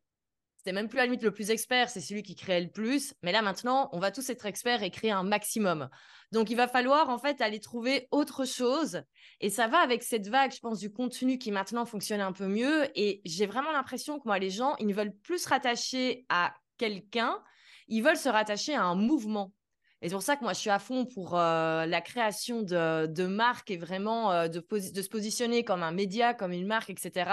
C'était 0.65 0.77
même 0.77 0.89
plus 0.89 0.99
à 0.99 1.03
la 1.03 1.07
limite 1.09 1.23
le 1.23 1.31
plus 1.31 1.51
expert, 1.51 1.91
c'est 1.91 2.01
celui 2.01 2.23
qui 2.23 2.35
créait 2.35 2.63
le 2.63 2.71
plus. 2.71 3.13
Mais 3.23 3.33
là, 3.33 3.43
maintenant, 3.43 3.91
on 3.93 3.99
va 3.99 4.11
tous 4.11 4.31
être 4.31 4.47
experts 4.47 4.83
et 4.83 4.91
créer 4.91 5.11
un 5.11 5.23
maximum. 5.23 5.91
Donc, 6.33 6.49
il 6.49 6.55
va 6.55 6.69
falloir 6.69 7.11
en 7.11 7.19
fait 7.19 7.43
aller 7.43 7.61
trouver 7.61 8.09
autre 8.11 8.47
chose. 8.47 9.03
Et 9.43 9.51
ça 9.51 9.69
va 9.69 9.77
avec 9.77 10.03
cette 10.03 10.27
vague, 10.27 10.53
je 10.55 10.61
pense, 10.61 10.79
du 10.79 10.91
contenu 10.91 11.37
qui 11.37 11.53
maintenant 11.53 11.85
fonctionne 11.85 12.23
un 12.23 12.33
peu 12.33 12.47
mieux. 12.47 12.89
Et 12.95 13.21
j'ai 13.27 13.45
vraiment 13.45 13.73
l'impression 13.73 14.19
que 14.19 14.23
moi, 14.25 14.39
les 14.39 14.49
gens, 14.49 14.75
ils 14.79 14.87
ne 14.87 14.95
veulent 14.95 15.15
plus 15.23 15.43
se 15.43 15.51
rattacher 15.51 16.25
à 16.31 16.55
quelqu'un, 16.79 17.43
ils 17.89 18.03
veulent 18.03 18.17
se 18.17 18.31
rattacher 18.31 18.75
à 18.75 18.85
un 18.85 18.95
mouvement. 18.95 19.53
Et 20.01 20.09
c'est 20.09 20.15
pour 20.15 20.23
ça 20.23 20.35
que 20.37 20.45
moi, 20.45 20.55
je 20.55 20.61
suis 20.61 20.71
à 20.71 20.79
fond 20.79 21.05
pour 21.05 21.39
euh, 21.39 21.85
la 21.85 22.01
création 22.01 22.63
de, 22.63 23.27
marques 23.27 23.71
et 23.71 23.77
vraiment 23.77 24.33
euh, 24.33 24.49
de, 24.49 24.65
de, 24.71 25.03
se 25.03 25.09
positionner 25.11 25.63
comme 25.63 25.83
un 25.83 25.93
média, 25.93 26.33
comme 26.33 26.53
une 26.53 26.67
marque, 26.67 26.89
etc. 26.89 27.33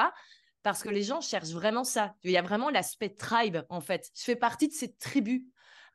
Parce 0.63 0.83
que 0.83 0.89
les 0.89 1.03
gens 1.03 1.21
cherchent 1.21 1.51
vraiment 1.51 1.83
ça. 1.83 2.13
Il 2.23 2.31
y 2.31 2.37
a 2.37 2.41
vraiment 2.41 2.69
l'aspect 2.69 3.09
tribe, 3.09 3.57
en 3.69 3.81
fait. 3.81 4.09
Je 4.15 4.23
fais 4.23 4.35
partie 4.35 4.67
de 4.67 4.73
cette 4.73 4.99
tribu 4.99 5.45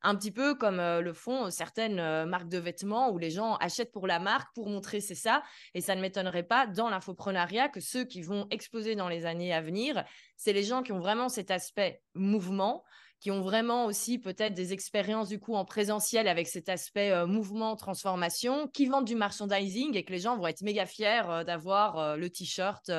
un 0.03 0.15
petit 0.15 0.31
peu 0.31 0.55
comme 0.55 0.79
euh, 0.79 1.01
le 1.01 1.13
font 1.13 1.51
certaines 1.51 1.99
euh, 1.99 2.27
marques 2.27 2.49
de 2.49 2.59
vêtements 2.59 3.11
où 3.11 3.19
les 3.19 3.31
gens 3.31 3.57
achètent 3.57 3.93
pour 3.93 4.07
la 4.07 4.19
marque, 4.19 4.55
pour 4.55 4.69
montrer 4.69 5.01
c'est 5.01 5.15
ça. 5.15 5.43
Et 5.75 5.81
ça 5.81 5.95
ne 5.95 6.01
m'étonnerait 6.01 6.43
pas 6.43 6.67
dans 6.67 6.89
l'infoprenariat 6.89 7.69
que 7.69 7.81
ceux 7.81 8.05
qui 8.05 8.23
vont 8.23 8.47
exploser 8.51 8.95
dans 8.95 9.09
les 9.09 9.27
années 9.27 9.53
à 9.53 9.61
venir, 9.61 10.05
c'est 10.37 10.53
les 10.53 10.63
gens 10.63 10.83
qui 10.83 10.93
ont 10.93 11.01
vraiment 11.01 11.29
cet 11.29 11.51
aspect 11.51 12.03
mouvement, 12.15 12.85
qui 13.21 13.31
ont 13.31 13.41
vraiment 13.41 13.87
aussi 13.87 14.19
peut-être 14.19 14.55
des 14.55 14.73
expériences 14.73 15.29
du 15.29 15.39
coup 15.39 15.55
en 15.55 15.65
présentiel 15.65 16.29
avec 16.29 16.47
cet 16.47 16.69
aspect 16.69 17.11
euh, 17.11 17.27
mouvement, 17.27 17.77
transformation, 17.77 18.69
qui 18.69 18.87
vendent 18.87 19.07
du 19.07 19.17
merchandising 19.17 19.97
et 19.97 20.05
que 20.05 20.13
les 20.13 20.21
gens 20.21 20.37
vont 20.37 20.47
être 20.47 20.63
méga 20.63 20.87
fiers 20.87 21.43
d'avoir 21.47 22.17
le 22.17 22.31
t-shirt 22.31 22.91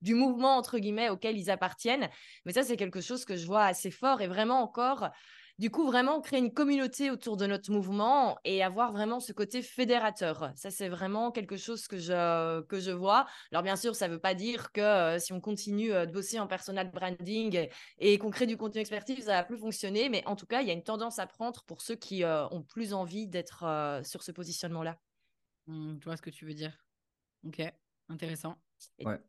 du 0.00 0.14
mouvement 0.14 0.56
entre 0.56 0.78
guillemets 0.78 1.10
auquel 1.10 1.36
ils 1.36 1.50
appartiennent. 1.50 2.08
Mais 2.44 2.52
ça, 2.52 2.62
c'est 2.62 2.76
quelque 2.76 3.00
chose 3.00 3.24
que 3.24 3.36
je 3.36 3.46
vois 3.46 3.64
assez 3.64 3.90
fort 3.90 4.20
et 4.20 4.26
vraiment 4.26 4.62
encore 4.62 5.10
du 5.58 5.70
coup, 5.70 5.86
vraiment 5.86 6.20
créer 6.20 6.38
une 6.38 6.52
communauté 6.52 7.10
autour 7.10 7.36
de 7.36 7.46
notre 7.46 7.72
mouvement 7.72 8.38
et 8.44 8.62
avoir 8.62 8.92
vraiment 8.92 9.20
ce 9.20 9.32
côté 9.32 9.62
fédérateur. 9.62 10.52
Ça, 10.54 10.70
c'est 10.70 10.88
vraiment 10.88 11.32
quelque 11.32 11.56
chose 11.56 11.88
que 11.88 11.98
je, 11.98 12.60
que 12.62 12.78
je 12.78 12.90
vois. 12.90 13.26
Alors, 13.52 13.62
bien 13.62 13.76
sûr, 13.76 13.94
ça 13.96 14.08
ne 14.08 14.14
veut 14.14 14.20
pas 14.20 14.34
dire 14.34 14.70
que 14.72 14.80
euh, 14.80 15.18
si 15.18 15.32
on 15.32 15.40
continue 15.40 15.92
euh, 15.92 16.04
de 16.04 16.12
bosser 16.12 16.38
en 16.38 16.46
personal 16.46 16.90
branding 16.90 17.68
et, 17.98 18.18
qu'on 18.18 18.30
crée 18.30 18.46
du 18.46 18.58
contenu 18.58 18.80
expertise, 18.80 19.24
ça 19.24 19.32
va 19.32 19.44
plus 19.44 19.58
fonctionner. 19.58 20.10
Mais 20.10 20.22
en 20.26 20.36
tout 20.36 20.46
cas, 20.46 20.60
il 20.60 20.68
y 20.68 20.70
a 20.70 20.74
une 20.74 20.84
tendance 20.84 21.18
à 21.18 21.26
prendre 21.26 21.64
pour 21.64 21.80
ceux 21.80 21.96
qui 21.96 22.22
euh, 22.22 22.46
ont 22.48 22.62
plus 22.62 22.92
envie 22.92 23.26
d'être 23.26 23.64
sur 24.04 24.22
ce 24.22 24.32
positionnement-là. 24.32 24.98
Mmh, 25.68 25.96
je 26.00 26.04
vois 26.04 26.16
ce 26.16 26.22
que 26.22 26.30
tu 26.30 26.44
veux 26.44 26.54
dire. 26.54 26.76
Ok, 27.44 27.62
intéressant. 28.08 28.56
ouais 29.00 29.20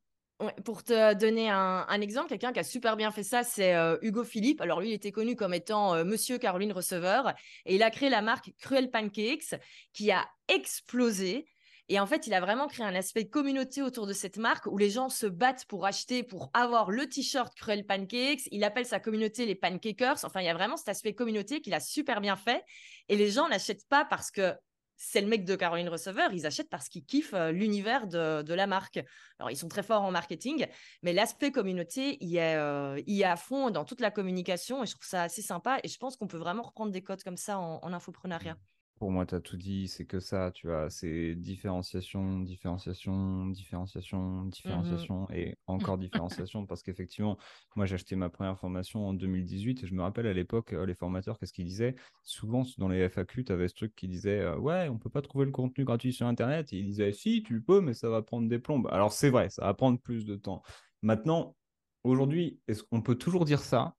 pour 0.64 0.84
te 0.84 1.14
donner 1.16 1.50
un, 1.50 2.02
exemple, 2.02 2.30
quelqu'un 2.30 2.54
qui 2.54 2.60
a 2.60 2.64
super 2.64 2.96
bien 2.96 3.12
fait 3.12 3.24
ça, 3.24 3.44
c'est 3.44 3.74
euh, 3.76 3.98
Hugo 4.02 4.24
Philippe. 4.24 4.62
Alors 4.62 4.80
lui, 4.80 4.90
il 4.90 4.94
était 4.94 5.12
connu 5.12 5.36
comme 5.36 5.54
étant 5.54 5.96
euh, 5.96 6.04
Monsieur 6.04 6.38
Caroline 6.38 6.72
Receveur 6.72 7.34
et 7.66 7.76
il 7.76 7.84
a 7.84 7.90
créé 7.90 8.10
la 8.10 8.22
marque 8.22 8.52
Cruel 8.60 8.92
Pancakes 8.92 9.56
qui 9.94 10.12
a 10.12 10.28
explosé. 10.48 11.48
Et 11.90 12.00
en 12.00 12.06
fait, 12.06 12.28
il 12.28 12.34
a 12.34 12.42
vraiment 12.42 12.68
créé 12.68 12.86
un 12.86 12.94
aspect 12.96 13.30
communauté 13.30 13.82
autour 13.82 14.08
de 14.08 14.14
cette 14.14 14.38
marque 14.38 14.66
où 14.66 14.78
les 14.78 14.90
gens 14.90 15.10
se 15.10 15.26
battent 15.26 15.66
pour 15.66 15.86
acheter, 15.86 16.22
pour 16.22 16.52
avoir 16.54 16.92
le 16.92 17.08
t-shirt 17.08 17.56
Cruel 17.56 17.86
Pancakes. 17.86 18.42
Il 18.52 18.64
appelle 18.64 18.86
sa 18.86 19.00
communauté 19.00 19.46
les 19.46 19.56
Pancakers. 19.56 20.24
Enfin, 20.24 20.42
il 20.42 20.46
y 20.46 20.50
a 20.50 20.54
vraiment 20.54 20.78
cet 20.78 20.90
aspect 20.90 21.14
communauté 21.14 21.62
qu'il 21.62 21.74
a 21.74 21.80
super 21.80 22.20
bien 22.20 22.36
fait. 22.36 22.64
Et 23.08 23.16
les 23.16 23.32
gens 23.32 23.48
n'achètent 23.48 23.88
pas 23.88 24.04
parce 24.04 24.32
que 24.32 24.54
c'est 24.98 25.22
le 25.22 25.28
mec 25.28 25.46
de 25.46 25.56
Caroline 25.56 25.90
Receveur, 25.90 26.34
ils 26.34 26.46
achètent 26.46 26.70
parce 26.70 26.90
qu'ils 26.90 27.06
kiffent 27.06 27.34
euh, 27.34 27.52
l'univers 27.52 28.08
de, 28.08 28.54
la 28.54 28.68
marque. 28.68 29.00
Alors, 29.40 29.52
ils 29.52 29.56
sont 29.56 29.68
très 29.68 29.84
forts 29.84 30.02
en 30.02 30.12
marketing, 30.12 30.66
mais 31.04 31.14
l'aspect 31.14 31.52
communauté, 31.52 32.18
il 32.20 32.36
est, 32.36 32.56
euh, 32.56 33.00
à 33.24 33.36
fond 33.36 33.70
dans 33.70 33.86
toute 33.86 34.02
la 34.02 34.12
communication 34.12 34.84
et 34.84 34.88
je 34.88 34.94
trouve 34.94 35.06
ça 35.08 35.24
assez 35.24 35.42
sympa. 35.42 35.80
Et 35.84 35.88
je 35.88 35.98
pense 35.98 36.18
qu'on 36.18 36.28
peut 36.28 36.38
vraiment 36.38 36.64
reprendre 36.64 36.92
des 36.92 37.04
codes 37.04 37.24
comme 37.24 37.38
ça 37.38 37.60
en 37.60 37.94
infoprenariat. 37.94 38.58
Pour 38.98 39.12
moi, 39.12 39.28
tu 39.28 39.36
as 39.36 39.42
tout 39.42 39.58
dit, 39.58 39.88
c'est 39.88 40.06
que 40.08 40.20
ça, 40.20 40.50
tu 40.52 40.66
vois, 40.66 40.90
c'est 40.90 41.36
différenciation, 41.36 42.40
différenciation, 42.40 43.46
différenciation, 43.46 44.44
mmh 44.64 45.08
différenciation 45.08 45.30
et 45.32 45.56
encore 45.68 46.00
différenciation 46.00 46.66
parce 46.66 46.82
qu'effectivement, 46.82 47.38
moi, 47.76 47.86
j'ai 47.86 47.94
acheté 47.94 48.16
ma 48.16 48.30
première 48.30 48.58
formation 48.58 49.08
en 49.08 49.14
2018 49.14 49.84
et 49.84 49.88
je 49.88 49.94
me 49.94 50.02
rappelle 50.02 50.26
à 50.26 50.34
l'époque, 50.34 50.74
euh, 50.74 50.88
les 50.88 50.96
formateurs, 50.96 51.38
qu'est-ce 51.38 51.54
qu'ils 51.54 51.66
disaient? 51.68 51.96
Souvent, 52.24 52.64
dans 52.80 52.88
les 52.88 52.98
FAQ, 53.08 53.46
tu 53.46 53.52
avais 53.52 53.68
ce 53.68 53.76
truc 53.76 53.94
qui 53.96 54.08
disait 54.08 54.40
euh, 54.40 54.58
Ouais, 54.58 54.90
on 54.90 54.98
peut 54.98 55.12
pas 55.12 55.22
trouver 55.22 55.46
le 55.46 55.52
contenu 55.52 55.84
gratuit 55.86 56.12
sur 56.12 56.26
Internet. 56.26 56.74
Et 56.74 56.78
ils 56.80 56.86
disaient 56.88 57.12
Si, 57.12 57.44
tu 57.44 57.62
peux, 57.62 57.82
mais 57.82 57.94
ça 57.94 58.10
va 58.10 58.24
prendre 58.24 58.50
des 58.50 58.58
plombes. 58.58 58.88
Alors, 58.92 59.12
c'est 59.14 59.30
vrai, 59.30 59.50
ça 59.52 59.64
va 59.66 59.76
prendre 59.76 60.02
plus 60.02 60.26
de 60.26 60.36
temps. 60.36 60.64
Maintenant, 61.04 61.56
aujourd'hui, 62.04 62.62
est-ce 62.68 62.82
qu'on 62.82 63.04
peut 63.04 63.16
toujours 63.16 63.46
dire 63.46 63.60
ça? 63.60 63.96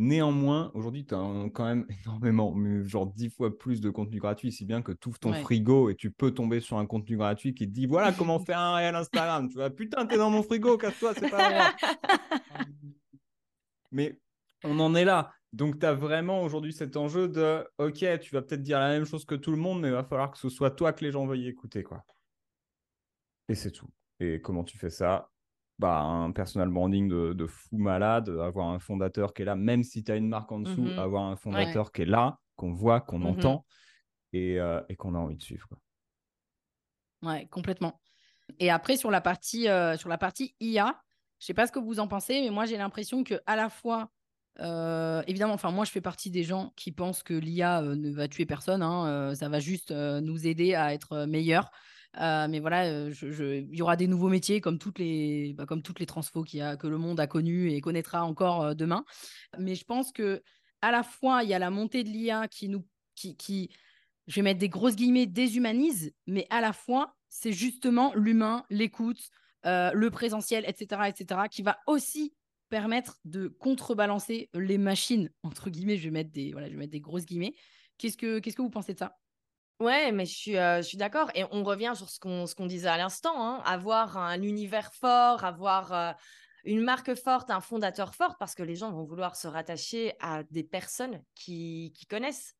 Néanmoins, 0.00 0.70
aujourd'hui, 0.74 1.04
tu 1.04 1.12
as 1.12 1.18
quand 1.52 1.64
même 1.64 1.84
énormément, 2.06 2.54
genre 2.84 3.08
dix 3.08 3.30
fois 3.30 3.58
plus 3.58 3.80
de 3.80 3.90
contenu 3.90 4.20
gratuit, 4.20 4.52
si 4.52 4.64
bien 4.64 4.80
que 4.80 4.92
tu 4.92 5.08
ouvres 5.08 5.18
ton 5.18 5.32
frigo 5.32 5.90
et 5.90 5.96
tu 5.96 6.12
peux 6.12 6.30
tomber 6.30 6.60
sur 6.60 6.78
un 6.78 6.86
contenu 6.86 7.16
gratuit 7.16 7.52
qui 7.52 7.66
te 7.66 7.72
dit 7.72 7.86
voilà 7.86 8.12
comment 8.12 8.38
faire 8.38 8.60
un 8.60 8.76
réel 8.76 8.94
Instagram. 8.94 9.48
tu 9.48 9.56
vois, 9.56 9.70
putain, 9.70 10.06
t'es 10.06 10.16
dans 10.16 10.30
mon 10.30 10.44
frigo, 10.44 10.78
casse-toi, 10.78 11.14
c'est 11.14 11.28
pas 11.28 11.50
moi. 11.50 11.72
Mais 13.90 14.20
on 14.62 14.78
en 14.78 14.94
est 14.94 15.04
là. 15.04 15.32
Donc, 15.52 15.80
tu 15.80 15.86
as 15.86 15.94
vraiment 15.94 16.44
aujourd'hui 16.44 16.72
cet 16.72 16.96
enjeu 16.96 17.26
de 17.26 17.66
ok, 17.78 18.20
tu 18.20 18.34
vas 18.34 18.42
peut-être 18.42 18.62
dire 18.62 18.78
la 18.78 18.90
même 18.90 19.04
chose 19.04 19.24
que 19.24 19.34
tout 19.34 19.50
le 19.50 19.56
monde, 19.56 19.80
mais 19.80 19.88
il 19.88 19.94
va 19.94 20.04
falloir 20.04 20.30
que 20.30 20.38
ce 20.38 20.48
soit 20.48 20.70
toi 20.70 20.92
que 20.92 21.04
les 21.04 21.10
gens 21.10 21.26
veuillent 21.26 21.48
écouter. 21.48 21.82
quoi. 21.82 22.04
Et 23.48 23.56
c'est 23.56 23.72
tout. 23.72 23.90
Et 24.20 24.40
comment 24.40 24.62
tu 24.62 24.78
fais 24.78 24.90
ça? 24.90 25.28
Bah, 25.78 26.00
un 26.00 26.32
personal 26.32 26.68
branding 26.68 27.08
de, 27.08 27.46
fou 27.46 27.78
malade, 27.78 28.28
avoir 28.28 28.68
un 28.68 28.78
fondateur 28.78 29.32
qui 29.32 29.42
est 29.42 29.44
là, 29.44 29.54
même 29.54 29.82
si 29.84 30.02
tu 30.02 30.10
as 30.10 30.16
une 30.16 30.28
marque 30.28 30.50
en 30.50 30.60
dessous, 30.60 30.82
mmh 30.82 30.98
avoir 30.98 31.24
un 31.24 31.36
fondateur 31.36 31.92
qui 31.92 32.02
est 32.02 32.06
là, 32.06 32.38
qu'on 32.56 32.72
voit, 32.72 33.00
qu'on 33.00 33.20
mmh 33.20 33.26
entend 33.26 33.64
euh, 34.34 34.82
et, 34.88 34.96
qu'on 34.96 35.14
a 35.14 35.18
envie 35.18 35.36
de 35.36 35.42
suivre. 35.42 35.68
Quoi. 35.68 35.78
Ouais, 37.22 37.46
complètement. 37.46 38.00
Et 38.58 38.70
après, 38.70 38.96
sur 38.96 39.10
la 39.10 39.20
partie, 39.20 39.68
euh, 39.68 39.96
sur 39.96 40.08
la 40.08 40.18
partie 40.18 40.56
IA, 40.60 41.00
je 41.38 41.46
sais 41.46 41.54
pas 41.54 41.66
ce 41.66 41.72
que 41.72 41.78
vous 41.78 42.00
en 42.00 42.08
pensez, 42.08 42.40
mais 42.42 42.50
moi, 42.50 42.66
j'ai 42.66 42.76
l'impression 42.76 43.22
que 43.22 43.40
à 43.46 43.54
la 43.54 43.68
fois, 43.68 44.10
euh, 44.60 45.22
évidemment, 45.28 45.54
enfin, 45.54 45.70
moi, 45.70 45.84
je 45.84 45.92
fais 45.92 46.00
partie 46.00 46.30
des 46.30 46.42
gens 46.42 46.72
qui 46.74 46.90
pensent 46.90 47.22
que 47.22 47.34
l'IA 47.34 47.82
ne 47.82 48.10
va 48.10 48.26
tuer 48.26 48.46
personne. 48.46 48.82
Hein, 48.82 49.34
ça 49.36 49.48
va 49.48 49.60
juste 49.60 49.92
nous 49.92 50.46
aider 50.46 50.74
à 50.74 50.92
être 50.92 51.26
meilleurs. 51.26 51.70
Euh, 52.16 52.48
mais 52.48 52.58
voilà, 52.58 52.86
euh, 52.86 53.12
il 53.22 53.76
y 53.76 53.82
aura 53.82 53.96
des 53.96 54.06
nouveaux 54.06 54.28
métiers 54.28 54.60
comme 54.60 54.78
toutes 54.78 54.98
les, 54.98 55.52
bah, 55.54 55.66
comme 55.66 55.82
toutes 55.82 56.00
les 56.00 56.06
transfos 56.06 56.44
a, 56.60 56.76
que 56.76 56.86
le 56.86 56.98
monde 56.98 57.20
a 57.20 57.26
connues 57.26 57.70
et 57.70 57.80
connaîtra 57.80 58.24
encore 58.24 58.62
euh, 58.62 58.74
demain. 58.74 59.04
Mais 59.58 59.74
je 59.74 59.84
pense 59.84 60.12
que 60.12 60.42
à 60.80 60.90
la 60.90 61.02
fois, 61.02 61.42
il 61.42 61.50
y 61.50 61.54
a 61.54 61.58
la 61.58 61.70
montée 61.70 62.04
de 62.04 62.08
l'IA 62.08 62.48
qui 62.48 62.68
nous, 62.68 62.86
qui, 63.14 63.36
qui, 63.36 63.70
je 64.26 64.34
vais 64.36 64.42
mettre 64.42 64.60
des 64.60 64.68
grosses 64.68 64.96
guillemets, 64.96 65.26
déshumanise, 65.26 66.12
mais 66.26 66.46
à 66.50 66.60
la 66.60 66.72
fois, 66.72 67.14
c'est 67.28 67.52
justement 67.52 68.12
l'humain, 68.14 68.64
l'écoute, 68.70 69.20
le 69.64 70.08
présentiel, 70.08 70.64
etc., 70.66 71.02
etc., 71.08 71.42
qui 71.50 71.62
va 71.62 71.78
aussi 71.86 72.32
permettre 72.68 73.18
de 73.24 73.48
contrebalancer 73.48 74.50
les 74.54 74.78
machines, 74.78 75.30
entre 75.42 75.70
guillemets, 75.70 75.96
je 75.96 76.04
vais 76.04 76.10
mettre 76.10 76.30
des, 76.30 76.52
voilà, 76.52 76.68
je 76.68 76.72
vais 76.72 76.78
mettre 76.78 76.92
des 76.92 77.00
grosses 77.00 77.26
guillemets. 77.26 77.54
Qu'est-ce 77.98 78.16
que, 78.16 78.62
vous 78.62 78.70
pensez 78.70 78.94
de 78.94 78.98
ça? 78.98 79.18
Ouais, 79.80 80.10
mais 80.12 80.26
je 80.26 80.34
suis, 80.34 80.52
je 80.54 80.82
suis 80.82 80.98
d'accord. 80.98 81.30
Et 81.34 81.44
on 81.52 81.62
revient 81.62 81.92
sur 81.94 82.08
ce 82.10 82.18
qu'on, 82.18 82.46
ce 82.46 82.54
qu'on 82.54 82.66
disait 82.66 82.88
à 82.88 82.96
l'instant, 82.96 83.34
hein. 83.36 83.62
avoir 83.64 84.16
un 84.16 84.42
univers 84.42 84.92
fort, 84.92 85.44
avoir 85.44 86.16
une 86.64 86.82
marque 86.82 87.14
forte, 87.14 87.50
un 87.50 87.60
fondateur 87.60 88.14
fort, 88.14 88.36
parce 88.38 88.54
que 88.54 88.62
les 88.62 88.74
gens 88.74 88.92
vont 88.92 89.04
vouloir 89.04 89.36
se 89.36 89.46
rattacher 89.48 90.14
à 90.20 90.42
des 90.50 90.64
personnes 90.64 91.22
qui, 91.34 91.92
qui 91.96 92.06
connaissent. 92.06 92.54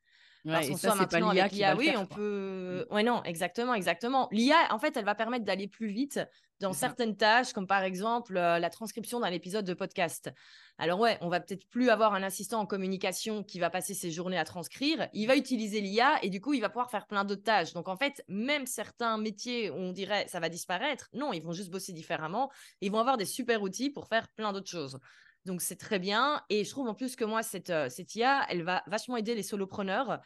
Parce 0.45 0.69
qu'on 0.69 0.77
soit 0.77 0.95
maintenant 0.95 1.31
avec 1.31 1.53
l'IA, 1.53 1.77
oui, 1.77 1.93
on 1.97 2.07
peut. 2.07 2.87
Ouais, 2.91 3.03
non, 3.03 3.23
exactement, 3.25 3.75
exactement. 3.75 4.29
L'IA, 4.31 4.57
en 4.71 4.79
fait, 4.79 4.97
elle 4.97 5.05
va 5.05 5.14
permettre 5.14 5.45
d'aller 5.45 5.69
plus 5.69 5.89
vite 5.89 6.21
dans 6.61 6.72
certaines 6.72 7.16
tâches, 7.16 7.52
comme 7.52 7.66
par 7.66 7.82
exemple 7.82 8.34
la 8.34 8.70
transcription 8.70 9.20
d'un 9.20 9.30
épisode 9.30 9.64
de 9.64 9.74
podcast. 9.74 10.30
Alors 10.78 11.00
ouais, 11.00 11.18
on 11.20 11.28
va 11.28 11.40
peut-être 11.40 11.68
plus 11.68 11.90
avoir 11.90 12.14
un 12.14 12.22
assistant 12.22 12.61
en 12.61 12.66
communication 12.66 13.42
qui 13.42 13.59
va 13.59 13.68
passer 13.68 13.94
ses 13.94 14.12
journées 14.12 14.38
à 14.38 14.44
transcrire. 14.44 15.09
Il 15.12 15.26
va 15.26 15.36
utiliser 15.36 15.80
l'IA 15.80 16.22
et 16.22 16.30
du 16.30 16.40
coup, 16.40 16.54
il 16.54 16.61
va 16.61 16.68
pouvoir 16.68 16.90
faire 16.90 17.06
plein 17.06 17.24
d'autres 17.24 17.42
tâches. 17.42 17.72
Donc 17.72 17.88
en 17.88 17.96
fait, 17.96 18.24
même 18.28 18.64
certains 18.64 19.18
métiers 19.18 19.70
où 19.70 19.74
on 19.74 19.92
dirait 19.92 20.26
ça 20.28 20.38
va 20.38 20.48
disparaître, 20.48 21.09
non, 21.12 21.32
ils 21.32 21.42
vont 21.42 21.52
juste 21.52 21.70
bosser 21.70 21.92
différemment. 21.92 22.50
Ils 22.80 22.92
vont 22.92 23.00
avoir 23.00 23.16
des 23.16 23.24
super 23.24 23.62
outils 23.62 23.90
pour 23.90 24.06
faire 24.06 24.28
plein 24.28 24.52
d'autres 24.52 24.70
choses. 24.70 24.98
Donc 25.44 25.62
c'est 25.62 25.76
très 25.76 25.98
bien. 25.98 26.42
Et 26.48 26.64
je 26.64 26.70
trouve 26.70 26.88
en 26.88 26.94
plus 26.94 27.16
que 27.16 27.24
moi, 27.24 27.42
cette, 27.42 27.70
euh, 27.70 27.88
cette 27.88 28.14
IA, 28.14 28.46
elle 28.48 28.62
va 28.62 28.82
vachement 28.86 29.16
aider 29.16 29.34
les 29.34 29.42
solopreneurs 29.42 30.20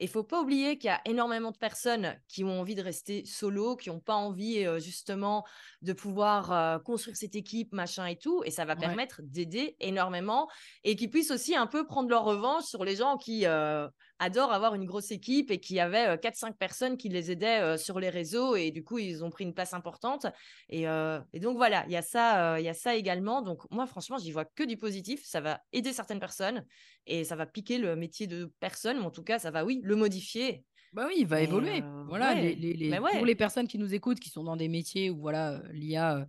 il 0.00 0.08
faut 0.08 0.22
pas 0.22 0.40
oublier 0.40 0.78
qu'il 0.78 0.88
y 0.88 0.92
a 0.92 1.00
énormément 1.04 1.50
de 1.50 1.56
personnes 1.56 2.16
qui 2.28 2.44
ont 2.44 2.60
envie 2.60 2.74
de 2.74 2.82
rester 2.82 3.24
solo, 3.24 3.76
qui 3.76 3.90
n'ont 3.90 4.00
pas 4.00 4.14
envie 4.14 4.64
euh, 4.64 4.78
justement 4.78 5.44
de 5.82 5.92
pouvoir 5.92 6.52
euh, 6.52 6.78
construire 6.78 7.16
cette 7.16 7.34
équipe, 7.34 7.72
machin 7.72 8.06
et 8.06 8.16
tout. 8.16 8.42
Et 8.44 8.50
ça 8.50 8.64
va 8.64 8.76
permettre 8.76 9.20
d'aider 9.22 9.76
énormément 9.80 10.48
et 10.84 10.96
qui 10.96 11.08
puissent 11.08 11.30
aussi 11.30 11.56
un 11.56 11.66
peu 11.66 11.86
prendre 11.86 12.08
leur 12.08 12.24
revanche 12.24 12.64
sur 12.64 12.84
les 12.84 12.96
gens 12.96 13.16
qui 13.16 13.46
euh, 13.46 13.88
adorent 14.18 14.52
avoir 14.52 14.74
une 14.74 14.84
grosse 14.84 15.10
équipe 15.10 15.50
et 15.50 15.58
qui 15.58 15.80
avaient 15.80 16.16
4-5 16.16 16.54
personnes 16.54 16.96
qui 16.96 17.08
les 17.08 17.30
aidaient 17.30 17.76
sur 17.78 18.00
les 18.00 18.10
réseaux 18.10 18.56
et 18.56 18.70
du 18.70 18.84
coup, 18.84 18.98
ils 18.98 19.24
ont 19.24 19.30
pris 19.30 19.44
une 19.44 19.54
place 19.54 19.74
importante. 19.74 20.26
Et, 20.68 20.82
et 20.82 21.40
donc 21.40 21.56
voilà, 21.56 21.84
il 21.86 21.92
y, 21.92 21.96
a 21.96 22.02
ça, 22.02 22.58
il 22.60 22.64
y 22.64 22.68
a 22.68 22.74
ça 22.74 22.94
également. 22.94 23.42
Donc 23.42 23.62
moi, 23.70 23.86
franchement, 23.86 24.18
j'y 24.18 24.32
vois 24.32 24.44
que 24.44 24.64
du 24.64 24.76
positif. 24.76 25.24
Ça 25.24 25.40
va 25.40 25.60
aider 25.72 25.92
certaines 25.92 26.20
personnes 26.20 26.64
et 27.06 27.24
ça 27.24 27.36
va 27.36 27.46
piquer 27.46 27.78
le 27.78 27.96
métier 27.96 28.26
de 28.26 28.52
personne, 28.60 28.98
mais 28.98 29.04
en 29.04 29.10
tout 29.10 29.22
cas, 29.22 29.38
ça 29.38 29.50
va, 29.50 29.64
oui, 29.64 29.80
le 29.82 29.96
modifier. 29.96 30.64
Bah 30.92 31.04
oui, 31.06 31.16
il 31.18 31.26
va 31.26 31.40
évoluer. 31.40 31.82
voilà, 32.06 32.34
les, 32.34 32.98
pour 33.12 33.26
les 33.26 33.34
personnes 33.34 33.68
qui 33.68 33.78
nous 33.78 33.94
écoutent, 33.94 34.20
qui 34.20 34.30
sont 34.30 34.44
dans 34.44 34.56
des 34.56 34.68
métiers 34.68 35.10
où 35.10 35.20
voilà, 35.20 35.62
l'IA, 35.70 36.26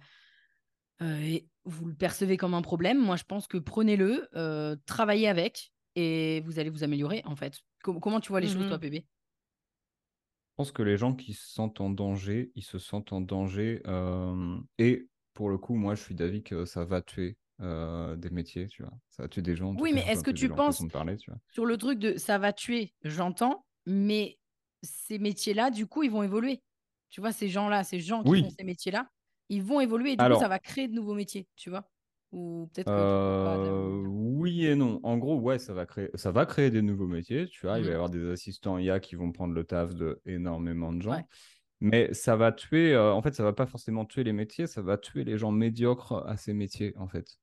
vous 0.99 1.85
le 1.85 1.95
percevez 1.95 2.37
comme 2.37 2.53
un 2.53 2.61
problème, 2.61 2.99
moi 2.99 3.15
je 3.15 3.23
pense 3.23 3.47
que 3.47 3.57
prenez-le, 3.57 4.27
travaillez 4.85 5.27
avec 5.27 5.71
et 5.95 6.41
vous 6.41 6.59
allez 6.59 6.69
vous 6.69 6.83
améliorer 6.83 7.21
en 7.25 7.35
fait. 7.35 7.59
Comment 7.81 8.19
tu 8.19 8.29
vois 8.29 8.39
les 8.39 8.47
choses, 8.47 8.67
toi, 8.67 8.79
PB 8.79 8.95
Je 8.95 9.01
pense 10.55 10.71
que 10.71 10.83
les 10.83 10.97
gens 10.97 11.15
qui 11.15 11.33
se 11.33 11.47
sentent 11.47 11.81
en 11.81 11.89
danger, 11.89 12.51
ils 12.55 12.63
se 12.63 12.79
sentent 12.79 13.13
en 13.13 13.21
danger. 13.21 13.81
et 14.77 15.07
pour 15.33 15.49
le 15.49 15.57
coup, 15.57 15.75
moi 15.75 15.95
je 15.95 16.01
suis 16.03 16.15
d'avis 16.15 16.43
que 16.43 16.65
ça 16.65 16.83
va 16.83 17.01
tuer 17.01 17.37
euh, 17.61 18.15
des 18.15 18.29
métiers, 18.29 18.67
tu 18.67 18.83
vois. 18.83 18.93
Ça 19.09 19.23
va 19.23 19.29
tuer 19.29 19.41
des 19.41 19.55
gens. 19.55 19.75
Oui, 19.79 19.91
mais 19.93 20.01
est-ce 20.07 20.23
que 20.23 20.31
tu 20.31 20.49
penses 20.49 20.81
sur 21.49 21.65
le 21.65 21.77
truc 21.77 21.99
de 21.99 22.17
ça 22.17 22.37
va 22.37 22.53
tuer, 22.53 22.93
j'entends, 23.03 23.65
mais 23.85 24.39
ces 24.81 25.19
métiers-là, 25.19 25.69
du 25.69 25.85
coup, 25.85 26.03
ils 26.03 26.11
vont 26.11 26.23
évoluer. 26.23 26.61
Tu 27.09 27.21
vois, 27.21 27.31
ces 27.31 27.49
gens-là, 27.49 27.83
ces 27.83 27.99
gens 27.99 28.23
qui 28.23 28.41
font 28.43 28.49
ces 28.49 28.63
métiers-là, 28.63 29.09
ils 29.49 29.63
vont 29.63 29.81
évoluer 29.81 30.11
et 30.11 30.15
du 30.15 30.23
coup, 30.23 30.39
ça 30.39 30.47
va 30.47 30.59
créer 30.59 30.87
de 30.87 30.93
nouveaux 30.93 31.15
métiers, 31.15 31.47
tu 31.55 31.69
vois. 31.69 31.89
Ou 32.31 32.69
peut-être 32.73 32.89
euh, 32.89 34.03
Oui 34.05 34.65
et 34.65 34.75
non. 34.75 34.99
En 35.03 35.17
gros, 35.17 35.39
ouais, 35.39 35.57
ça 35.57 35.73
va 35.73 35.85
créer, 35.85 36.09
ça 36.13 36.31
va 36.31 36.45
créer 36.45 36.69
des 36.69 36.81
nouveaux 36.81 37.07
métiers. 37.07 37.47
Tu 37.47 37.65
vois, 37.65 37.79
il 37.79 37.83
va 37.83 37.89
y 37.89 37.91
mmh. 37.91 37.95
avoir 37.95 38.09
des 38.09 38.29
assistants 38.29 38.77
IA 38.77 38.99
qui 38.99 39.15
vont 39.15 39.31
prendre 39.31 39.53
le 39.53 39.63
taf 39.63 39.95
de 39.95 40.21
énormément 40.25 40.93
de 40.93 41.01
gens. 41.01 41.23
Mais 41.81 42.13
ça 42.13 42.35
va 42.35 42.51
tuer, 42.51 42.93
euh, 42.93 43.13
en 43.13 43.21
fait, 43.21 43.33
ça 43.33 43.43
va 43.43 43.53
pas 43.53 43.65
forcément 43.65 44.05
tuer 44.05 44.23
les 44.23 44.33
métiers, 44.33 44.67
ça 44.67 44.81
va 44.81 44.97
tuer 44.97 45.23
les 45.23 45.37
gens 45.37 45.51
médiocres 45.51 46.23
à 46.27 46.35
ces 46.35 46.53
métiers, 46.53 46.93
en 46.97 47.07
fait. 47.07 47.37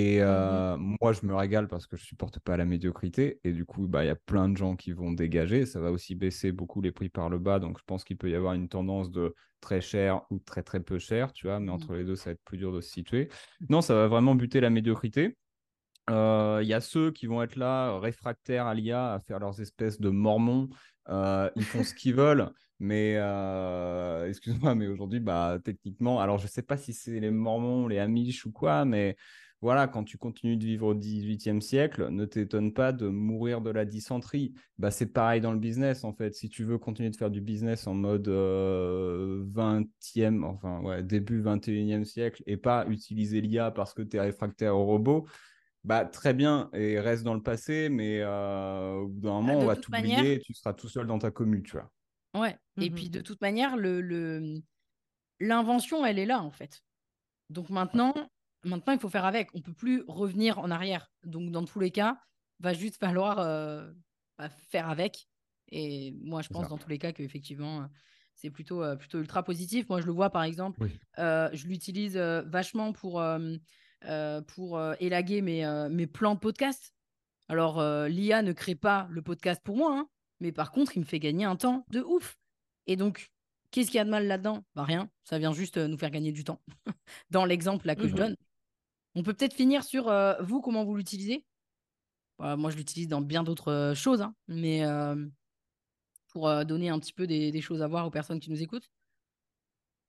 Et 0.00 0.20
Mmh 0.28 0.62
moi, 0.78 1.12
je 1.12 1.26
me 1.26 1.34
régale 1.34 1.66
parce 1.68 1.86
que 1.86 1.96
je 1.96 2.04
supporte 2.04 2.38
pas 2.40 2.56
la 2.56 2.64
médiocrité. 2.64 3.40
Et 3.44 3.52
du 3.52 3.64
coup, 3.64 3.88
bah, 3.88 4.04
il 4.04 4.06
y 4.06 4.10
a 4.10 4.16
plein 4.16 4.48
de 4.48 4.56
gens 4.56 4.76
qui 4.76 4.92
vont 4.92 5.12
dégager. 5.12 5.66
Ça 5.66 5.80
va 5.80 5.90
aussi 5.90 6.14
baisser 6.14 6.52
beaucoup 6.52 6.80
les 6.80 6.92
prix 6.92 7.08
par 7.08 7.28
le 7.28 7.38
bas. 7.38 7.58
Donc, 7.58 7.78
je 7.78 7.84
pense 7.84 8.04
qu'il 8.04 8.16
peut 8.18 8.30
y 8.30 8.34
avoir 8.36 8.54
une 8.54 8.68
tendance 8.68 9.10
de 9.10 9.34
très 9.60 9.80
cher 9.80 10.22
ou 10.30 10.38
très 10.38 10.62
très 10.62 10.80
peu 10.80 10.98
cher, 10.98 11.32
tu 11.32 11.46
vois. 11.46 11.58
Mais 11.60 11.70
Mhm. 11.70 11.72
entre 11.72 11.94
les 11.94 12.04
deux, 12.04 12.16
ça 12.16 12.26
va 12.30 12.32
être 12.32 12.44
plus 12.44 12.58
dur 12.58 12.72
de 12.72 12.80
se 12.80 12.90
situer. 12.90 13.28
Non, 13.68 13.80
ça 13.82 13.94
va 13.94 14.08
vraiment 14.08 14.34
buter 14.34 14.60
la 14.60 14.70
médiocrité. 14.70 15.36
Euh, 16.10 16.60
Il 16.62 16.68
y 16.68 16.74
a 16.74 16.80
ceux 16.80 17.10
qui 17.12 17.26
vont 17.26 17.42
être 17.42 17.56
là, 17.56 17.98
réfractaires 17.98 18.66
à 18.66 18.74
l'IA, 18.74 19.12
à 19.14 19.20
faire 19.20 19.38
leurs 19.38 19.60
espèces 19.60 20.00
de 20.00 20.08
mormons. 20.10 20.68
Euh, 21.08 21.50
ils 21.56 21.66
font 21.66 21.82
ce 21.84 21.94
qu'ils 21.94 22.14
veulent, 22.16 22.50
mais 22.78 23.14
euh, 23.18 24.26
excuse-moi, 24.28 24.74
mais 24.74 24.86
aujourd'hui, 24.86 25.20
bah, 25.20 25.58
techniquement, 25.64 26.20
alors 26.20 26.38
je 26.38 26.46
sais 26.46 26.62
pas 26.62 26.76
si 26.76 26.92
c'est 26.92 27.20
les 27.20 27.30
mormons, 27.30 27.88
les 27.88 27.98
amish 27.98 28.46
ou 28.46 28.52
quoi, 28.52 28.84
mais 28.84 29.16
voilà, 29.60 29.88
quand 29.88 30.04
tu 30.04 30.18
continues 30.18 30.56
de 30.56 30.64
vivre 30.64 30.86
au 30.86 30.94
18e 30.94 31.60
siècle, 31.60 32.08
ne 32.10 32.24
t'étonne 32.24 32.72
pas 32.72 32.92
de 32.92 33.08
mourir 33.08 33.60
de 33.60 33.70
la 33.70 33.84
dysenterie. 33.84 34.54
Bah, 34.78 34.90
c'est 34.92 35.12
pareil 35.12 35.40
dans 35.40 35.52
le 35.52 35.58
business, 35.58 36.04
en 36.04 36.12
fait. 36.12 36.34
Si 36.34 36.48
tu 36.48 36.62
veux 36.64 36.78
continuer 36.78 37.10
de 37.10 37.16
faire 37.16 37.30
du 37.30 37.40
business 37.40 37.86
en 37.88 37.94
mode 37.94 38.28
euh, 38.28 39.44
20e, 39.52 40.44
enfin, 40.44 40.80
ouais, 40.82 41.02
début 41.02 41.42
21e 41.42 42.04
siècle, 42.04 42.42
et 42.46 42.56
pas 42.56 42.86
utiliser 42.88 43.40
l'IA 43.40 43.70
parce 43.72 43.94
que 43.94 44.02
tu 44.02 44.16
es 44.16 44.20
réfractaire 44.20 44.76
au 44.76 44.84
robot, 44.84 45.26
bah, 45.84 46.04
très 46.04 46.34
bien, 46.34 46.70
et 46.72 47.00
reste 47.00 47.24
dans 47.24 47.34
le 47.34 47.42
passé, 47.42 47.88
mais 47.88 48.20
euh, 48.20 48.94
au 48.94 49.08
bout 49.08 49.20
d'un 49.20 49.30
moment, 49.40 49.46
Bah, 49.54 49.58
de 49.58 49.62
on 49.64 49.66
va 49.66 49.76
t'oublier 49.76 50.02
manière- 50.16 50.32
et 50.32 50.38
tu 50.40 50.54
seras 50.54 50.72
tout 50.74 50.88
seul 50.88 51.06
dans 51.06 51.18
ta 51.18 51.30
commu, 51.30 51.62
tu 51.62 51.72
vois. 51.72 51.90
Ouais. 52.36 52.56
Et 52.80 52.90
Mhm. 52.90 52.94
puis 52.94 53.10
de 53.10 53.20
toute 53.20 53.40
manière, 53.40 53.76
le, 53.76 54.00
le- 54.00 54.60
l'invention, 55.40 56.04
elle 56.04 56.18
est 56.18 56.26
là 56.26 56.42
en 56.42 56.50
fait. 56.50 56.82
Donc 57.50 57.70
maintenant, 57.70 58.12
maintenant, 58.64 58.92
il 58.92 58.98
faut 59.00 59.08
faire 59.08 59.24
avec. 59.24 59.50
On 59.54 59.60
peut 59.60 59.72
plus 59.72 60.04
revenir 60.08 60.58
en 60.58 60.70
arrière. 60.70 61.10
Donc 61.24 61.50
dans 61.50 61.64
tous 61.64 61.80
les 61.80 61.90
cas, 61.90 62.18
va 62.60 62.72
juste 62.74 62.96
falloir 63.00 63.38
euh, 63.38 63.92
bah, 64.38 64.48
faire 64.48 64.88
avec. 64.88 65.28
Et 65.70 66.12
moi, 66.22 66.42
je 66.42 66.48
pense 66.48 66.62
ça. 66.64 66.68
dans 66.68 66.78
tous 66.78 66.88
les 66.88 66.98
cas 66.98 67.12
qu'effectivement, 67.12 67.82
euh, 67.82 67.86
c'est 68.34 68.50
plutôt, 68.50 68.82
euh, 68.82 68.96
plutôt 68.96 69.18
ultra 69.20 69.42
positif. 69.42 69.88
Moi, 69.88 70.00
je 70.00 70.06
le 70.06 70.12
vois 70.12 70.30
par 70.30 70.42
exemple, 70.44 70.82
Oui. 70.82 70.98
euh, 71.18 71.50
je 71.52 71.66
l'utilise 71.66 72.16
vachement 72.16 72.92
pour, 72.92 73.22
pour 74.46 74.80
élaguer 75.00 75.42
mes, 75.42 75.88
mes 75.90 76.06
plans 76.06 76.34
de 76.34 76.40
podcast. 76.40 76.94
Alors, 77.48 77.82
l'IA 78.08 78.42
ne 78.42 78.52
crée 78.52 78.74
pas 78.74 79.08
le 79.10 79.22
podcast 79.22 79.60
pour 79.64 79.76
moi, 79.76 79.96
hein, 79.98 80.08
mais 80.40 80.52
par 80.52 80.70
contre, 80.70 80.96
il 80.96 81.00
me 81.00 81.04
fait 81.04 81.18
gagner 81.18 81.44
un 81.44 81.56
temps 81.56 81.84
de 81.90 82.00
ouf. 82.02 82.36
Et 82.86 82.96
donc, 82.96 83.30
qu'est-ce 83.70 83.88
qu'il 83.90 83.96
y 83.96 84.00
a 84.00 84.04
de 84.04 84.10
mal 84.10 84.26
là-dedans? 84.26 84.64
Bah 84.74 84.84
rien, 84.84 85.10
ça 85.24 85.38
vient 85.38 85.52
juste 85.52 85.76
nous 85.78 85.98
faire 85.98 86.10
gagner 86.10 86.30
du 86.32 86.44
temps. 86.44 86.60
Dans 87.30 87.44
l'exemple 87.44 87.86
là 87.86 87.94
que 87.96 88.06
je 88.06 88.12
Mhm. 88.12 88.18
donne. 88.18 88.36
On 89.14 89.22
peut 89.22 89.34
peut-être 89.34 89.54
finir 89.54 89.84
sur 89.84 90.08
euh, 90.08 90.34
vous, 90.40 90.60
comment 90.60 90.84
vous 90.84 90.94
l'utilisez. 90.96 91.44
Bah, 92.38 92.56
moi, 92.56 92.70
je 92.70 92.76
l'utilise 92.76 93.08
dans 93.08 93.20
bien 93.20 93.42
d'autres 93.42 93.72
euh, 93.72 93.94
choses, 93.94 94.22
hein, 94.22 94.34
mais 94.46 94.84
euh, 94.84 95.16
pour 96.32 96.48
euh, 96.48 96.64
donner 96.64 96.88
un 96.88 96.98
petit 96.98 97.12
peu 97.12 97.26
des, 97.26 97.50
des 97.50 97.60
choses 97.60 97.82
à 97.82 97.88
voir 97.88 98.06
aux 98.06 98.10
personnes 98.10 98.40
qui 98.40 98.50
nous 98.50 98.62
écoutent. 98.62 98.90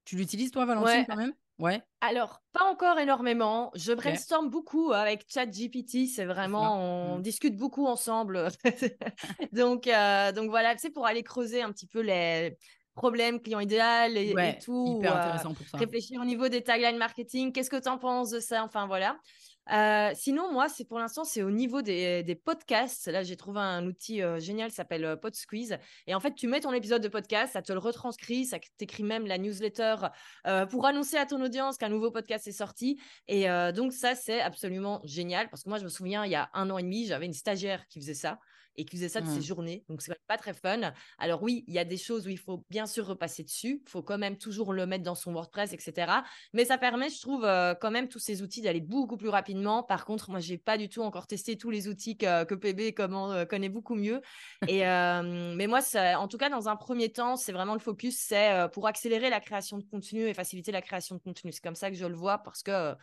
Tu 0.05 0.15
l'utilises, 0.15 0.51
toi, 0.51 0.65
Valentine, 0.65 1.01
Ouais. 1.01 1.05
quand 1.07 1.15
même? 1.15 1.33
Ouais. 1.59 1.81
Alors, 2.01 2.41
pas 2.53 2.63
encore 2.63 2.99
énormément. 2.99 3.69
Je 3.75 3.91
brainstorm 3.91 4.49
beaucoup 4.49 4.93
avec 4.93 5.25
ChatGPT. 5.29 6.07
C'est 6.07 6.25
vraiment, 6.25 6.77
on 7.13 7.17
Mm. 7.17 7.21
discute 7.21 7.57
beaucoup 7.57 7.85
ensemble. 7.85 8.47
donc, 9.51 9.87
euh, 9.87 10.31
donc 10.31 10.49
voilà, 10.49 10.77
c'est 10.77 10.89
pour 10.89 11.05
aller 11.05 11.23
creuser 11.23 11.61
un 11.61 11.71
petit 11.71 11.87
peu 11.87 11.99
les 11.99 12.57
problèmes 12.99 13.41
client 13.41 13.59
idéal 13.59 14.17
et, 14.17 14.33
tout. 14.63 14.97
hyper 14.97 15.15
euh, 15.15 15.19
intéressant 15.19 15.53
pour 15.53 15.65
ça. 15.67 15.77
réfléchir 15.77 16.21
au 16.21 16.25
niveau 16.25 16.47
des 16.49 16.61
taglines 16.61 16.97
marketing. 16.97 17.51
Qu'est-ce 17.51 17.69
que 17.69 17.81
tu 17.81 17.89
en 17.89 17.97
penses 17.97 18.29
de 18.29 18.39
ça 18.39 18.63
Enfin, 18.63 18.87
voilà. 18.87 19.17
Euh, 19.71 20.11
sinon, 20.15 20.51
moi, 20.51 20.67
c'est 20.67 20.85
pour 20.85 20.99
l'instant, 20.99 21.23
c'est 21.23 21.43
au 21.43 21.51
niveau 21.51 21.81
des, 21.81 22.23
des 22.23 22.35
podcasts. 22.35 23.07
Là, 23.07 23.23
j'ai 23.23 23.37
trouvé 23.37 23.59
un 23.59 23.85
outil 23.85 24.21
euh, 24.21 24.39
génial, 24.39 24.71
s'appelle 24.71 25.05
euh, 25.05 25.15
PodSqueeze. 25.15 25.77
Et 26.07 26.15
en 26.15 26.19
fait, 26.19 26.33
tu 26.33 26.47
mets 26.47 26.59
ton 26.59 26.73
épisode 26.73 27.03
de 27.03 27.07
podcast, 27.07 27.53
ça 27.53 27.61
te 27.61 27.71
le 27.71 27.79
retranscrit, 27.79 28.45
ça 28.45 28.57
t'écrit 28.77 29.03
même 29.03 29.27
la 29.27 29.37
newsletter 29.37 29.95
euh, 30.47 30.65
pour 30.65 30.85
annoncer 30.87 31.17
à 31.17 31.25
ton 31.25 31.41
audience 31.43 31.77
qu'un 31.77 31.89
nouveau 31.89 32.09
podcast 32.09 32.47
est 32.47 32.51
sorti. 32.51 32.99
Et 33.27 33.47
donc, 33.75 33.93
ça, 33.93 34.15
c'est 34.15 34.41
absolument 34.41 35.01
génial 35.03 35.49
parce 35.49 35.63
que 35.63 35.69
moi, 35.69 35.77
je 35.77 35.83
me 35.83 35.89
souviens, 35.89 36.25
il 36.25 36.31
y 36.31 36.35
a 36.35 36.49
un 36.53 36.69
an 36.69 36.77
et 36.77 36.83
demi, 36.83 37.05
j'avais 37.05 37.25
une 37.25 37.33
stagiaire 37.33 37.85
qui 37.87 37.99
faisait 37.99 38.13
ça 38.13 38.39
et 38.75 38.85
qui 38.85 38.95
faisait 38.97 39.09
ça 39.09 39.21
de 39.21 39.27
ses 39.27 39.39
Mhm. 39.39 39.41
journées. 39.41 39.83
Donc, 39.89 40.01
c'est 40.01 40.13
pas 40.27 40.37
très 40.37 40.53
fun. 40.53 40.93
Alors, 41.17 41.43
oui, 41.43 41.63
il 41.67 41.73
y 41.73 41.79
a 41.79 41.85
des 41.85 41.97
choses 41.97 42.25
où 42.27 42.29
il 42.29 42.37
faut 42.37 42.65
bien 42.69 42.85
sûr 42.85 43.05
repasser 43.07 43.43
dessus. 43.43 43.81
Il 43.85 43.89
faut 43.89 44.01
quand 44.03 44.17
même 44.17 44.37
toujours 44.37 44.71
le 44.73 44.85
mettre 44.85 45.03
dans 45.03 45.15
son 45.15 45.33
WordPress, 45.33 45.73
etc. 45.73 46.23
Mais 46.53 46.65
ça 46.65 46.77
permet, 46.77 47.09
je 47.09 47.19
trouve, 47.19 47.43
euh, 47.45 47.75
quand 47.75 47.91
même 47.91 48.07
tous 48.07 48.19
ces 48.19 48.41
outils 48.41 48.61
d'aller 48.61 48.81
beaucoup 48.81 49.17
plus 49.17 49.29
rapidement. 49.29 49.83
Par 49.83 50.05
contre, 50.05 50.29
moi, 50.29 50.39
j'ai 50.39 50.57
pas 50.57 50.77
du 50.77 50.87
tout 50.89 51.01
encore 51.01 51.27
testé 51.27 51.57
tous 51.57 51.69
les 51.71 51.87
outils 51.87 52.17
que, 52.17 52.45
que 52.45 52.55
PB 52.55 52.93
comment, 52.93 53.31
euh, 53.31 53.45
connaît 53.45 53.69
beaucoup 53.69 53.95
mieux. 53.95 54.21
Et, 54.67 54.87
euh, 54.87 55.53
mais 55.55 55.67
moi, 55.67 55.81
ça- 55.81 56.19
en 56.19 56.27
tout 56.27 56.37
cas, 56.37 56.49
dans 56.49 56.69
un 56.69 56.75
premier 56.75 57.11
temps, 57.11 57.35
c'est 57.35 57.51
vraiment 57.51 57.73
le 57.73 57.79
focus, 57.79 58.17
c'est 58.17 58.67
pour 58.73 58.87
accélérer 58.87 59.29
la 59.29 59.39
création 59.39 59.77
de 59.77 59.83
contenu 59.83 60.21
et 60.27 60.33
faciliter 60.33 60.71
la 60.71 60.81
création 60.81 61.15
de 61.15 61.21
contenu. 61.21 61.51
C'est 61.51 61.63
comme 61.63 61.75
ça 61.75 61.89
que 61.89 61.97
je 61.97 62.05
le 62.05 62.15
vois 62.15 62.37
parce 62.39 62.63
que 62.63 62.95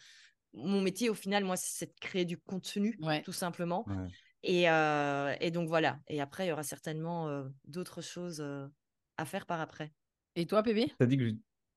mon 0.54 0.80
métier, 0.80 1.10
au 1.10 1.14
final, 1.14 1.44
moi, 1.44 1.56
c'est 1.56 1.86
de 1.86 2.00
créer 2.00 2.24
du 2.24 2.38
contenu, 2.38 2.98
Ouais. 3.02 3.20
tout 3.22 3.32
simplement. 3.32 3.84
Ouais. 3.86 4.08
Et, 4.42 4.70
euh, 4.70 5.34
et 5.40 5.50
donc 5.50 5.68
voilà. 5.68 6.00
Et 6.08 6.20
après, 6.20 6.46
il 6.46 6.48
y 6.48 6.52
aura 6.52 6.62
certainement 6.62 7.28
euh, 7.28 7.48
d'autres 7.64 8.02
choses 8.02 8.40
euh, 8.40 8.68
à 9.16 9.24
faire 9.24 9.46
par 9.46 9.60
après. 9.60 9.92
Et 10.36 10.46
toi, 10.46 10.62
dit 11.06 11.16
que 11.16 11.30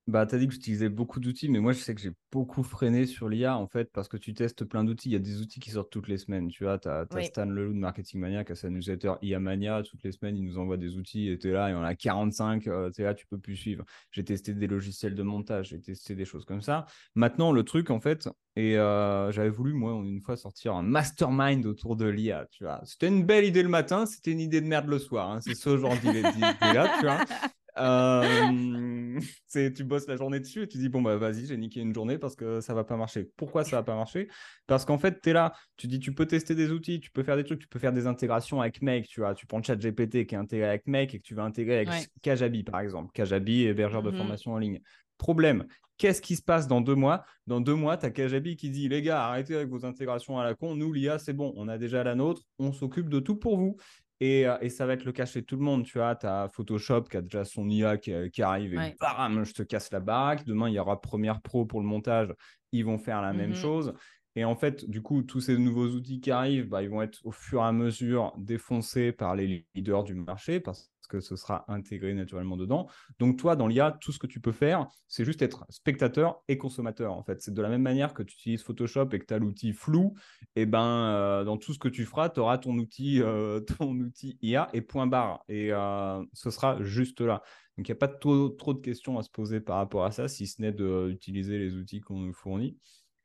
bah, 0.09 0.25
t'as 0.25 0.37
dit 0.37 0.47
que 0.47 0.53
j'utilisais 0.53 0.89
beaucoup 0.89 1.19
d'outils, 1.19 1.49
mais 1.49 1.59
moi, 1.59 1.71
je 1.71 1.79
sais 1.79 1.95
que 1.95 2.01
j'ai 2.01 2.11
beaucoup 2.31 2.63
freiné 2.63 3.05
sur 3.05 3.29
l'IA, 3.29 3.57
en 3.57 3.67
fait, 3.67 3.89
parce 3.93 4.07
que 4.07 4.17
tu 4.17 4.33
testes 4.33 4.65
plein 4.65 4.83
d'outils. 4.83 5.09
Il 5.09 5.13
y 5.13 5.15
a 5.15 5.19
des 5.19 5.39
outils 5.41 5.59
qui 5.59 5.71
sortent 5.71 5.89
toutes 5.91 6.07
les 6.07 6.17
semaines. 6.17 6.49
Tu 6.49 6.63
vois, 6.63 6.77
t'as, 6.77 7.05
t'as 7.05 7.17
Oui. 7.17 7.25
Stan 7.25 7.45
Leloup 7.45 7.73
de 7.73 7.79
Marketing 7.79 8.19
Mania 8.19 8.43
qui 8.43 8.51
a 8.51 8.55
sa 8.55 8.69
newsletter 8.69 9.13
IA 9.21 9.39
Mania. 9.39 9.81
Toutes 9.83 10.03
les 10.03 10.11
semaines, 10.11 10.35
il 10.35 10.43
nous 10.43 10.57
envoie 10.57 10.77
des 10.77 10.97
outils 10.97 11.29
et 11.29 11.37
t'es 11.39 11.51
là, 11.51 11.69
il 11.69 11.73
y 11.73 11.75
en 11.75 11.83
a 11.83 11.95
45. 11.95 12.67
euh, 12.67 12.89
t'es 12.89 13.03
là, 13.03 13.13
tu 13.13 13.25
peux 13.27 13.37
plus 13.39 13.55
suivre. 13.55 13.85
J'ai 14.11 14.23
testé 14.23 14.53
des 14.53 14.67
logiciels 14.67 15.15
de 15.15 15.23
montage, 15.23 15.69
j'ai 15.69 15.79
testé 15.79 16.15
des 16.15 16.25
choses 16.25 16.45
comme 16.45 16.61
ça. 16.61 16.85
Maintenant, 17.15 17.51
le 17.51 17.63
truc, 17.63 17.89
en 17.89 17.99
fait, 17.99 18.27
et 18.55 18.77
euh, 18.77 19.31
j'avais 19.31 19.49
voulu, 19.49 19.73
moi, 19.73 19.93
une 20.03 20.21
fois 20.21 20.35
sortir 20.35 20.75
un 20.75 20.81
mastermind 20.83 21.65
autour 21.65 21.95
de 21.95 22.05
l'IA, 22.05 22.45
tu 22.51 22.63
vois. 22.65 22.81
C'était 22.83 23.07
une 23.07 23.23
belle 23.25 23.45
idée 23.45 23.63
le 23.63 23.69
matin, 23.69 24.05
c'était 24.05 24.31
une 24.31 24.39
idée 24.41 24.59
de 24.61 24.67
merde 24.67 24.87
le 24.87 24.99
soir. 24.99 25.29
hein. 25.31 25.39
C'est 25.41 25.55
ce 25.55 25.77
genre 25.77 25.95
d'idée 25.97 26.23
là 26.23 26.91
tu 26.99 27.05
vois. 27.05 27.19
Euh, 27.77 29.19
c'est 29.47 29.73
tu 29.73 29.83
bosses 29.83 30.07
la 30.07 30.15
journée 30.17 30.39
dessus 30.39 30.63
et 30.63 30.67
tu 30.67 30.77
dis 30.77 30.89
bon 30.89 31.01
bah 31.01 31.17
vas-y 31.17 31.45
j'ai 31.45 31.55
niqué 31.57 31.79
une 31.81 31.93
journée 31.93 32.17
parce 32.17 32.35
que 32.35 32.61
ça 32.61 32.73
va 32.73 32.83
pas 32.83 32.97
marcher. 32.97 33.29
Pourquoi 33.37 33.63
ça 33.63 33.77
va 33.77 33.83
pas 33.83 33.95
marcher? 33.95 34.27
Parce 34.67 34.85
qu'en 34.85 34.97
fait 34.97 35.21
tu 35.21 35.29
es 35.29 35.33
là, 35.33 35.53
tu 35.77 35.87
dis 35.87 35.99
tu 35.99 36.13
peux 36.13 36.25
tester 36.25 36.55
des 36.55 36.71
outils, 36.71 36.99
tu 36.99 37.11
peux 37.11 37.23
faire 37.23 37.35
des 37.37 37.43
trucs, 37.43 37.59
tu 37.59 37.67
peux 37.67 37.79
faire 37.79 37.93
des 37.93 38.07
intégrations 38.07 38.59
avec 38.61 38.81
Make, 38.81 39.07
tu 39.07 39.19
vois, 39.21 39.35
tu 39.35 39.45
prends 39.45 39.61
ChatGPT 39.61 40.25
qui 40.25 40.35
est 40.35 40.37
intégré 40.37 40.67
avec 40.67 40.87
Make 40.87 41.13
et 41.15 41.19
que 41.19 41.23
tu 41.23 41.35
vas 41.35 41.43
intégrer 41.43 41.75
avec 41.77 41.89
Ouais. 41.89 42.07
Kajabi 42.21 42.63
par 42.63 42.79
exemple. 42.79 43.11
Kajabi 43.13 43.63
hébergeur 43.65 44.01
de 44.03 44.09
Mhm. 44.09 44.17
formation 44.17 44.51
en 44.53 44.57
ligne. 44.57 44.81
Problème, 45.19 45.67
qu'est-ce 45.99 46.21
qui 46.21 46.35
se 46.35 46.41
passe 46.41 46.67
dans 46.67 46.81
deux 46.81 46.95
mois? 46.95 47.25
Dans 47.45 47.61
deux 47.61 47.75
mois, 47.75 47.97
tu 47.97 48.07
as 48.07 48.11
Kajabi 48.11 48.55
qui 48.55 48.71
dit 48.71 48.89
les 48.89 49.03
gars, 49.03 49.25
arrêtez 49.25 49.55
avec 49.55 49.69
vos 49.69 49.85
intégrations 49.85 50.39
à 50.39 50.43
la 50.45 50.55
con, 50.55 50.75
nous 50.75 50.91
l'IA 50.93 51.19
c'est 51.19 51.33
bon, 51.33 51.53
on 51.57 51.67
a 51.67 51.77
déjà 51.77 52.03
la 52.03 52.15
nôtre, 52.15 52.43
on 52.57 52.71
s'occupe 52.73 53.09
de 53.09 53.19
tout 53.19 53.35
pour 53.35 53.57
vous. 53.57 53.75
Et, 54.21 54.47
euh, 54.47 54.57
et 54.61 54.69
ça 54.69 54.85
va 54.85 54.93
être 54.93 55.05
le 55.05 55.11
cas 55.13 55.25
chez 55.25 55.43
tout 55.43 55.55
le 55.55 55.61
monde. 55.63 55.85
Tu 55.85 55.97
vois, 55.97 56.15
tu 56.15 56.25
as 56.25 56.49
Photoshop 56.49 57.03
qui 57.03 57.17
a 57.17 57.21
déjà 57.21 57.45
son 57.45 57.69
IA 57.69 57.97
qui, 57.97 58.11
qui 58.31 58.41
arrive 58.41 58.73
et 58.73 58.77
Ouais. 58.79 58.95
bam, 58.99 59.45
je 59.45 59.53
te 59.53 59.63
casse 59.63 59.91
la 59.91 59.99
baraque. 60.01 60.45
Demain, 60.45 60.69
il 60.69 60.73
y 60.75 60.79
aura 60.79 60.99
Premiere 61.01 61.41
Pro 61.41 61.65
pour 61.65 61.79
le 61.81 61.85
montage. 61.87 62.33
Ils 62.73 62.83
vont 62.85 62.97
faire 62.97 63.21
la 63.21 63.33
même 63.33 63.51
Mhm. 63.51 63.55
chose. 63.55 63.93
Et 64.35 64.45
en 64.45 64.55
fait, 64.55 64.89
du 64.89 65.01
coup, 65.01 65.23
tous 65.23 65.41
ces 65.41 65.57
nouveaux 65.57 65.87
outils 65.89 66.21
qui 66.21 66.31
arrivent, 66.31 66.67
bah, 66.69 66.83
ils 66.83 66.89
vont 66.89 67.01
être 67.01 67.19
au 67.25 67.31
fur 67.31 67.61
et 67.61 67.65
à 67.65 67.71
mesure 67.71 68.33
défoncés 68.37 69.11
par 69.11 69.35
les 69.35 69.67
leaders 69.73 70.03
du 70.03 70.13
marché 70.15 70.59
parce 70.59 70.91
que 71.09 71.19
ce 71.19 71.35
sera 71.35 71.65
intégré 71.67 72.13
naturellement 72.13 72.55
dedans. 72.55 72.87
Donc, 73.19 73.37
toi, 73.37 73.57
dans 73.57 73.67
l'IA, 73.67 73.97
tout 73.99 74.13
ce 74.13 74.19
que 74.19 74.27
tu 74.27 74.39
peux 74.39 74.53
faire, 74.53 74.87
c'est 75.07 75.25
juste 75.25 75.41
être 75.41 75.65
spectateur 75.69 76.41
et 76.47 76.57
consommateur. 76.57 77.13
En 77.13 77.23
fait, 77.23 77.41
c'est 77.41 77.53
de 77.53 77.61
la 77.61 77.67
même 77.67 77.81
manière 77.81 78.13
que 78.13 78.23
tu 78.23 78.35
utilises 78.35 78.63
Photoshop 78.63 79.09
et 79.11 79.19
que 79.19 79.25
tu 79.25 79.33
as 79.33 79.39
l'outil 79.39 79.73
flou. 79.73 80.13
Et 80.55 80.65
ben, 80.65 80.85
euh, 80.85 81.43
dans 81.43 81.57
tout 81.57 81.73
ce 81.73 81.79
que 81.79 81.89
tu 81.89 82.05
feras, 82.05 82.29
tu 82.29 82.39
auras 82.39 82.57
ton 82.59 82.77
outil, 82.77 83.21
euh, 83.21 83.59
ton 83.79 83.91
outil 83.91 84.37
IA 84.41 84.69
et 84.71 84.81
point 84.81 85.07
barre. 85.07 85.43
Et 85.49 85.73
euh, 85.73 86.23
ce 86.31 86.51
sera 86.51 86.81
juste 86.83 87.19
là. 87.19 87.41
Donc, 87.77 87.87
il 87.87 87.91
n'y 87.91 87.97
a 87.97 87.99
pas 87.99 88.07
trop, 88.07 88.49
trop 88.49 88.73
de 88.73 88.79
questions 88.79 89.17
à 89.17 89.23
se 89.23 89.29
poser 89.29 89.59
par 89.59 89.77
rapport 89.77 90.05
à 90.05 90.11
ça, 90.11 90.27
si 90.27 90.47
ce 90.47 90.61
n'est 90.61 90.71
d'utiliser 90.73 91.57
les 91.57 91.75
outils 91.75 91.99
qu'on 91.99 92.19
nous 92.19 92.33
fournit. 92.33 92.77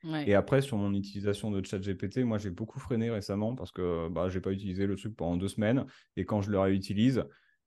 Ouais. 0.05 0.29
Et 0.29 0.35
après, 0.35 0.61
sur 0.61 0.77
mon 0.77 0.93
utilisation 0.95 1.51
de 1.51 1.65
ChatGPT, 1.65 2.19
moi, 2.19 2.39
j'ai 2.39 2.51
beaucoup 2.51 2.79
freiné 2.79 3.11
récemment 3.11 3.55
parce 3.55 3.73
que 3.73 4.09
bah, 4.11 4.29
je 4.29 4.35
n'ai 4.35 4.43
pas 4.43 4.53
utilisé 4.53 4.87
le 4.87 4.97
truc 4.97 5.17
pendant 5.17 5.37
deux 5.37 5.49
semaines. 5.49 5.87
Et 6.17 6.25
quand 6.25 6.43
je 6.43 6.51
le 6.51 6.59
réutilise, 6.59 7.25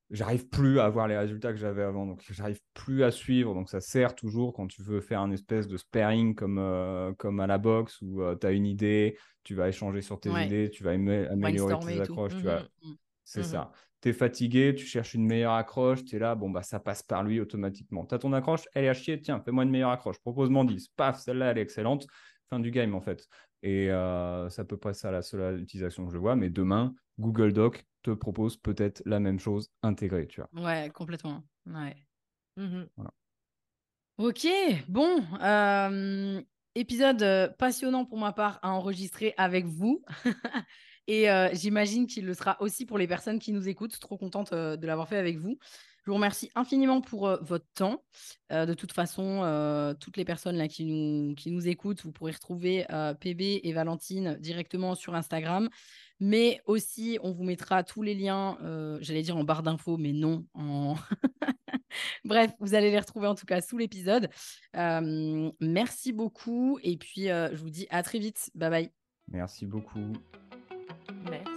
j'arrive 0.10 0.48
plus 0.50 0.80
à 0.80 0.86
avoir 0.86 1.08
les 1.08 1.18
résultats 1.18 1.52
que 1.54 1.60
j'avais 1.60 1.84
avant. 1.84 2.06
Donc, 2.06 2.24
j'arrive 2.30 2.60
plus 2.74 3.04
à 3.04 3.12
suivre. 3.12 3.54
Donc, 3.54 3.70
ça 3.70 3.82
sert 3.82 4.16
toujours 4.16 4.54
quand 4.54 4.68
tu 4.68 4.82
veux 4.82 5.02
faire 5.02 5.22
un 5.22 5.32
espèce 5.32 5.68
de 5.68 5.78
sparring 5.78 6.36
comme, 6.36 6.58
euh, 6.60 7.14
comme 7.14 7.40
à 7.40 7.48
la 7.48 7.58
boxe 7.58 8.02
où 8.02 8.22
tu 8.40 8.48
as 8.48 8.52
une 8.52 8.66
idée, 8.66 9.18
tu 9.44 9.56
vas 9.56 9.70
échanger 9.70 10.02
sur 10.02 10.20
tes 10.20 10.30
Ouais. 10.30 10.46
idées, 10.46 10.70
tu 10.70 10.84
vas 10.84 10.92
amé- 10.94 11.28
améliorer 11.28 11.78
tes 11.80 12.02
accroches. 12.02 12.34
Tu 12.34 12.38
Mhm. 12.40 12.44
vas... 12.44 12.64
Mm. 12.84 12.92
C'est 13.24 13.40
Mhm. 13.42 13.46
ça. 13.46 13.72
Tu 14.02 14.10
es 14.10 14.14
fatigué, 14.14 14.74
tu 14.76 14.86
cherches 14.86 15.14
une 15.16 15.26
meilleure 15.26 15.54
accroche, 15.54 16.06
tu 16.06 16.16
es 16.16 16.20
là, 16.20 16.36
bon, 16.36 16.50
bah, 16.50 16.64
ça 16.64 16.80
passe 16.80 17.04
par 17.04 17.24
lui 17.24 17.42
automatiquement. 17.42 18.06
Tu 18.06 18.16
as 18.16 18.20
ton 18.20 18.32
accroche, 18.32 18.62
elle 18.74 18.86
est 18.86 18.90
à 18.90 18.94
chier, 18.94 19.20
tiens, 19.20 19.42
fais-moi 19.44 19.64
une 19.64 19.70
meilleure 19.70 19.90
accroche, 19.90 20.20
propose-moi 20.20 20.64
10. 20.66 20.88
Paf, 20.90 21.20
celle-là, 21.20 21.52
elle 21.52 21.58
est 21.58 21.62
excellente. 21.62 22.08
Fin 22.50 22.60
du 22.60 22.72
game, 22.72 22.96
en 22.96 23.02
fait. 23.02 23.28
Et 23.64 23.92
euh, 23.92 24.48
c'est 24.50 24.62
à 24.62 24.66
peu 24.66 24.78
près 24.78 24.94
ça 24.94 25.12
la 25.12 25.22
seule 25.22 25.60
utilisation 25.60 26.06
que 26.06 26.14
je 26.14 26.18
vois. 26.18 26.36
Mais 26.38 26.50
demain, 26.50 26.94
Google 27.20 27.52
Doc 27.52 27.86
te 28.08 28.14
propose 28.14 28.56
peut-être 28.58 29.02
la 29.06 29.20
même 29.20 29.40
chose 29.40 29.70
intégrée, 29.84 30.28
tu 30.28 30.42
vois. 30.42 30.50
Ouais, 30.64 30.90
complètement. 30.94 31.44
Ouais. 31.66 31.96
Mmh 32.56 32.84
Ok, 34.18 34.48
bon. 34.88 35.24
euh, 35.42 36.42
épisode 36.74 37.22
euh, 37.22 37.50
passionnant 37.50 38.06
pour 38.06 38.18
ma 38.18 38.32
part 38.34 38.60
à 38.64 38.72
enregistrer 38.72 39.34
avec 39.38 39.66
vous. 39.66 40.02
Et 41.08 41.30
euh, 41.30 41.50
j'imagine 41.54 42.08
qu'il 42.08 42.26
le 42.26 42.34
sera 42.34 42.62
aussi 42.62 42.86
pour 42.86 42.98
les 42.98 43.08
personnes 43.08 43.40
qui 43.40 43.52
nous 43.52 43.68
écoutent. 43.70 44.00
Trop 44.00 44.18
contente 44.18 44.54
euh, 44.54 44.76
de 44.76 44.88
l'avoir 44.88 45.08
fait 45.08 45.18
avec 45.18 45.38
vous. 45.38 45.58
Je 46.08 46.12
vous 46.12 46.16
remercie 46.16 46.50
infiniment 46.56 47.02
pour 47.02 47.28
euh, 47.28 47.36
votre 47.42 47.66
temps. 47.74 48.02
Euh, 48.54 48.66
de 48.66 48.74
toute 48.74 48.94
façon, 48.94 49.42
euh, 49.44 49.94
toutes 49.94 50.16
les 50.16 50.24
personnes 50.24 50.56
là 50.56 50.70
qui 50.70 50.86
nous, 50.86 51.36
qui 51.36 51.52
nous 51.52 51.68
écoutent, 51.68 52.02
vous 52.06 52.14
pourrez 52.14 52.32
retrouver 52.32 52.86
euh, 52.94 53.14
PB 53.14 53.60
et 53.62 53.74
Valentine 53.74 54.38
directement 54.40 54.96
sur 54.96 55.16
Instagram. 55.16 55.68
Mais 56.22 56.62
aussi, 56.66 57.20
on 57.24 57.34
vous 57.34 57.44
mettra 57.44 57.84
tous 57.84 58.04
les 58.04 58.16
liens, 58.16 58.58
euh, 58.62 58.98
j'allais 59.02 59.22
dire 59.22 59.36
en 59.36 59.44
barre 59.44 59.64
d'infos, 59.64 59.98
mais 59.98 60.14
non, 60.14 60.46
en... 60.54 60.96
Bref, 62.24 62.52
vous 62.62 62.74
allez 62.74 62.90
les 62.90 63.00
retrouver 63.00 63.28
en 63.28 63.36
tout 63.36 63.46
cas 63.46 63.60
sous 63.60 63.78
l'épisode. 63.78 64.30
Euh, 64.78 65.52
merci 65.60 66.14
beaucoup 66.14 66.80
et 66.84 66.96
puis 66.96 67.30
euh, 67.30 67.50
je 67.52 67.58
vous 67.58 67.70
dis 67.70 67.86
à 67.90 68.02
très 68.02 68.20
vite. 68.20 68.50
Bye 68.56 68.70
bye. 68.70 68.92
Merci 69.28 69.66
beaucoup. 69.66 70.14
Merci. 71.30 71.57